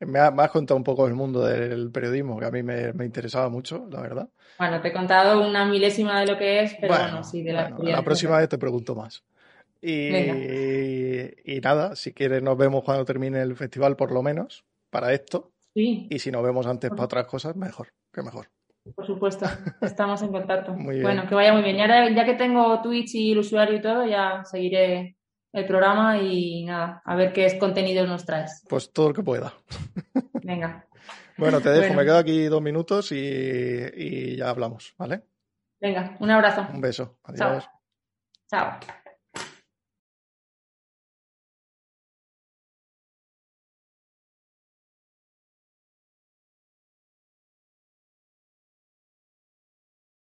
Me, 0.00 0.18
has 0.18 0.50
contado 0.50 0.76
un 0.76 0.84
poco 0.84 1.06
el 1.06 1.14
mundo 1.14 1.44
del 1.44 1.90
periodismo, 1.90 2.38
que 2.38 2.46
a 2.46 2.50
mí 2.50 2.62
me, 2.62 2.92
interesaba 3.04 3.48
mucho, 3.48 3.86
la 3.90 4.00
verdad. 4.00 4.28
Bueno, 4.58 4.80
te 4.80 4.88
he 4.88 4.92
contado 4.92 5.46
una 5.46 5.64
milésima 5.64 6.20
de 6.20 6.26
lo 6.26 6.36
que 6.36 6.62
es, 6.62 6.74
pero 6.80 6.94
bueno, 6.94 7.24
sí, 7.24 7.42
de 7.42 7.52
la 7.52 7.70
La 7.78 8.02
próxima 8.02 8.38
vez 8.38 8.48
te 8.48 8.58
pregunto 8.58 8.94
más. 8.94 9.22
Y, 9.80 11.60
nada, 11.62 11.94
si 11.94 12.12
quieres 12.12 12.42
nos 12.42 12.56
vemos 12.56 12.82
cuando 12.84 13.04
termine 13.04 13.42
el 13.42 13.54
festival, 13.54 13.96
por 13.96 14.12
lo 14.12 14.22
menos, 14.22 14.64
para 14.90 15.12
esto. 15.12 15.52
Sí. 15.74 16.06
Y 16.10 16.18
si 16.18 16.30
nos 16.30 16.42
vemos 16.42 16.66
antes 16.66 16.90
para 16.90 17.04
otras 17.04 17.26
cosas, 17.26 17.56
mejor, 17.56 17.88
que 18.12 18.22
mejor. 18.22 18.48
Por 18.94 19.06
supuesto, 19.06 19.46
estamos 19.80 20.22
en 20.22 20.32
contacto. 20.32 20.74
Bueno, 20.76 21.26
que 21.26 21.34
vaya 21.34 21.52
muy 21.52 21.62
bien. 21.62 21.76
ya 21.76 22.24
que 22.24 22.34
tengo 22.34 22.80
Twitch 22.82 23.14
y 23.14 23.32
el 23.32 23.38
usuario 23.38 23.76
y 23.76 23.80
todo, 23.80 24.06
ya 24.06 24.44
seguiré 24.44 25.16
el 25.52 25.66
programa 25.66 26.18
y 26.18 26.64
nada, 26.64 27.00
a 27.04 27.14
ver 27.14 27.32
qué 27.32 27.58
contenido 27.58 28.04
nos 28.06 28.24
traes. 28.24 28.64
Pues 28.68 28.92
todo 28.92 29.08
lo 29.08 29.14
que 29.14 29.22
pueda. 29.22 29.54
Venga. 30.42 30.86
bueno, 31.38 31.60
te 31.60 31.70
dejo, 31.70 31.94
me 31.94 32.04
quedo 32.04 32.18
aquí 32.18 32.44
dos 32.46 32.60
minutos 32.60 33.12
y, 33.12 34.36
ya 34.36 34.50
hablamos, 34.50 34.94
¿vale? 34.98 35.22
Venga, 35.80 36.16
un 36.20 36.30
abrazo. 36.30 36.66
Un 36.72 36.80
beso. 36.80 37.18
Adiós. 37.24 37.68
Chao. 38.50 38.78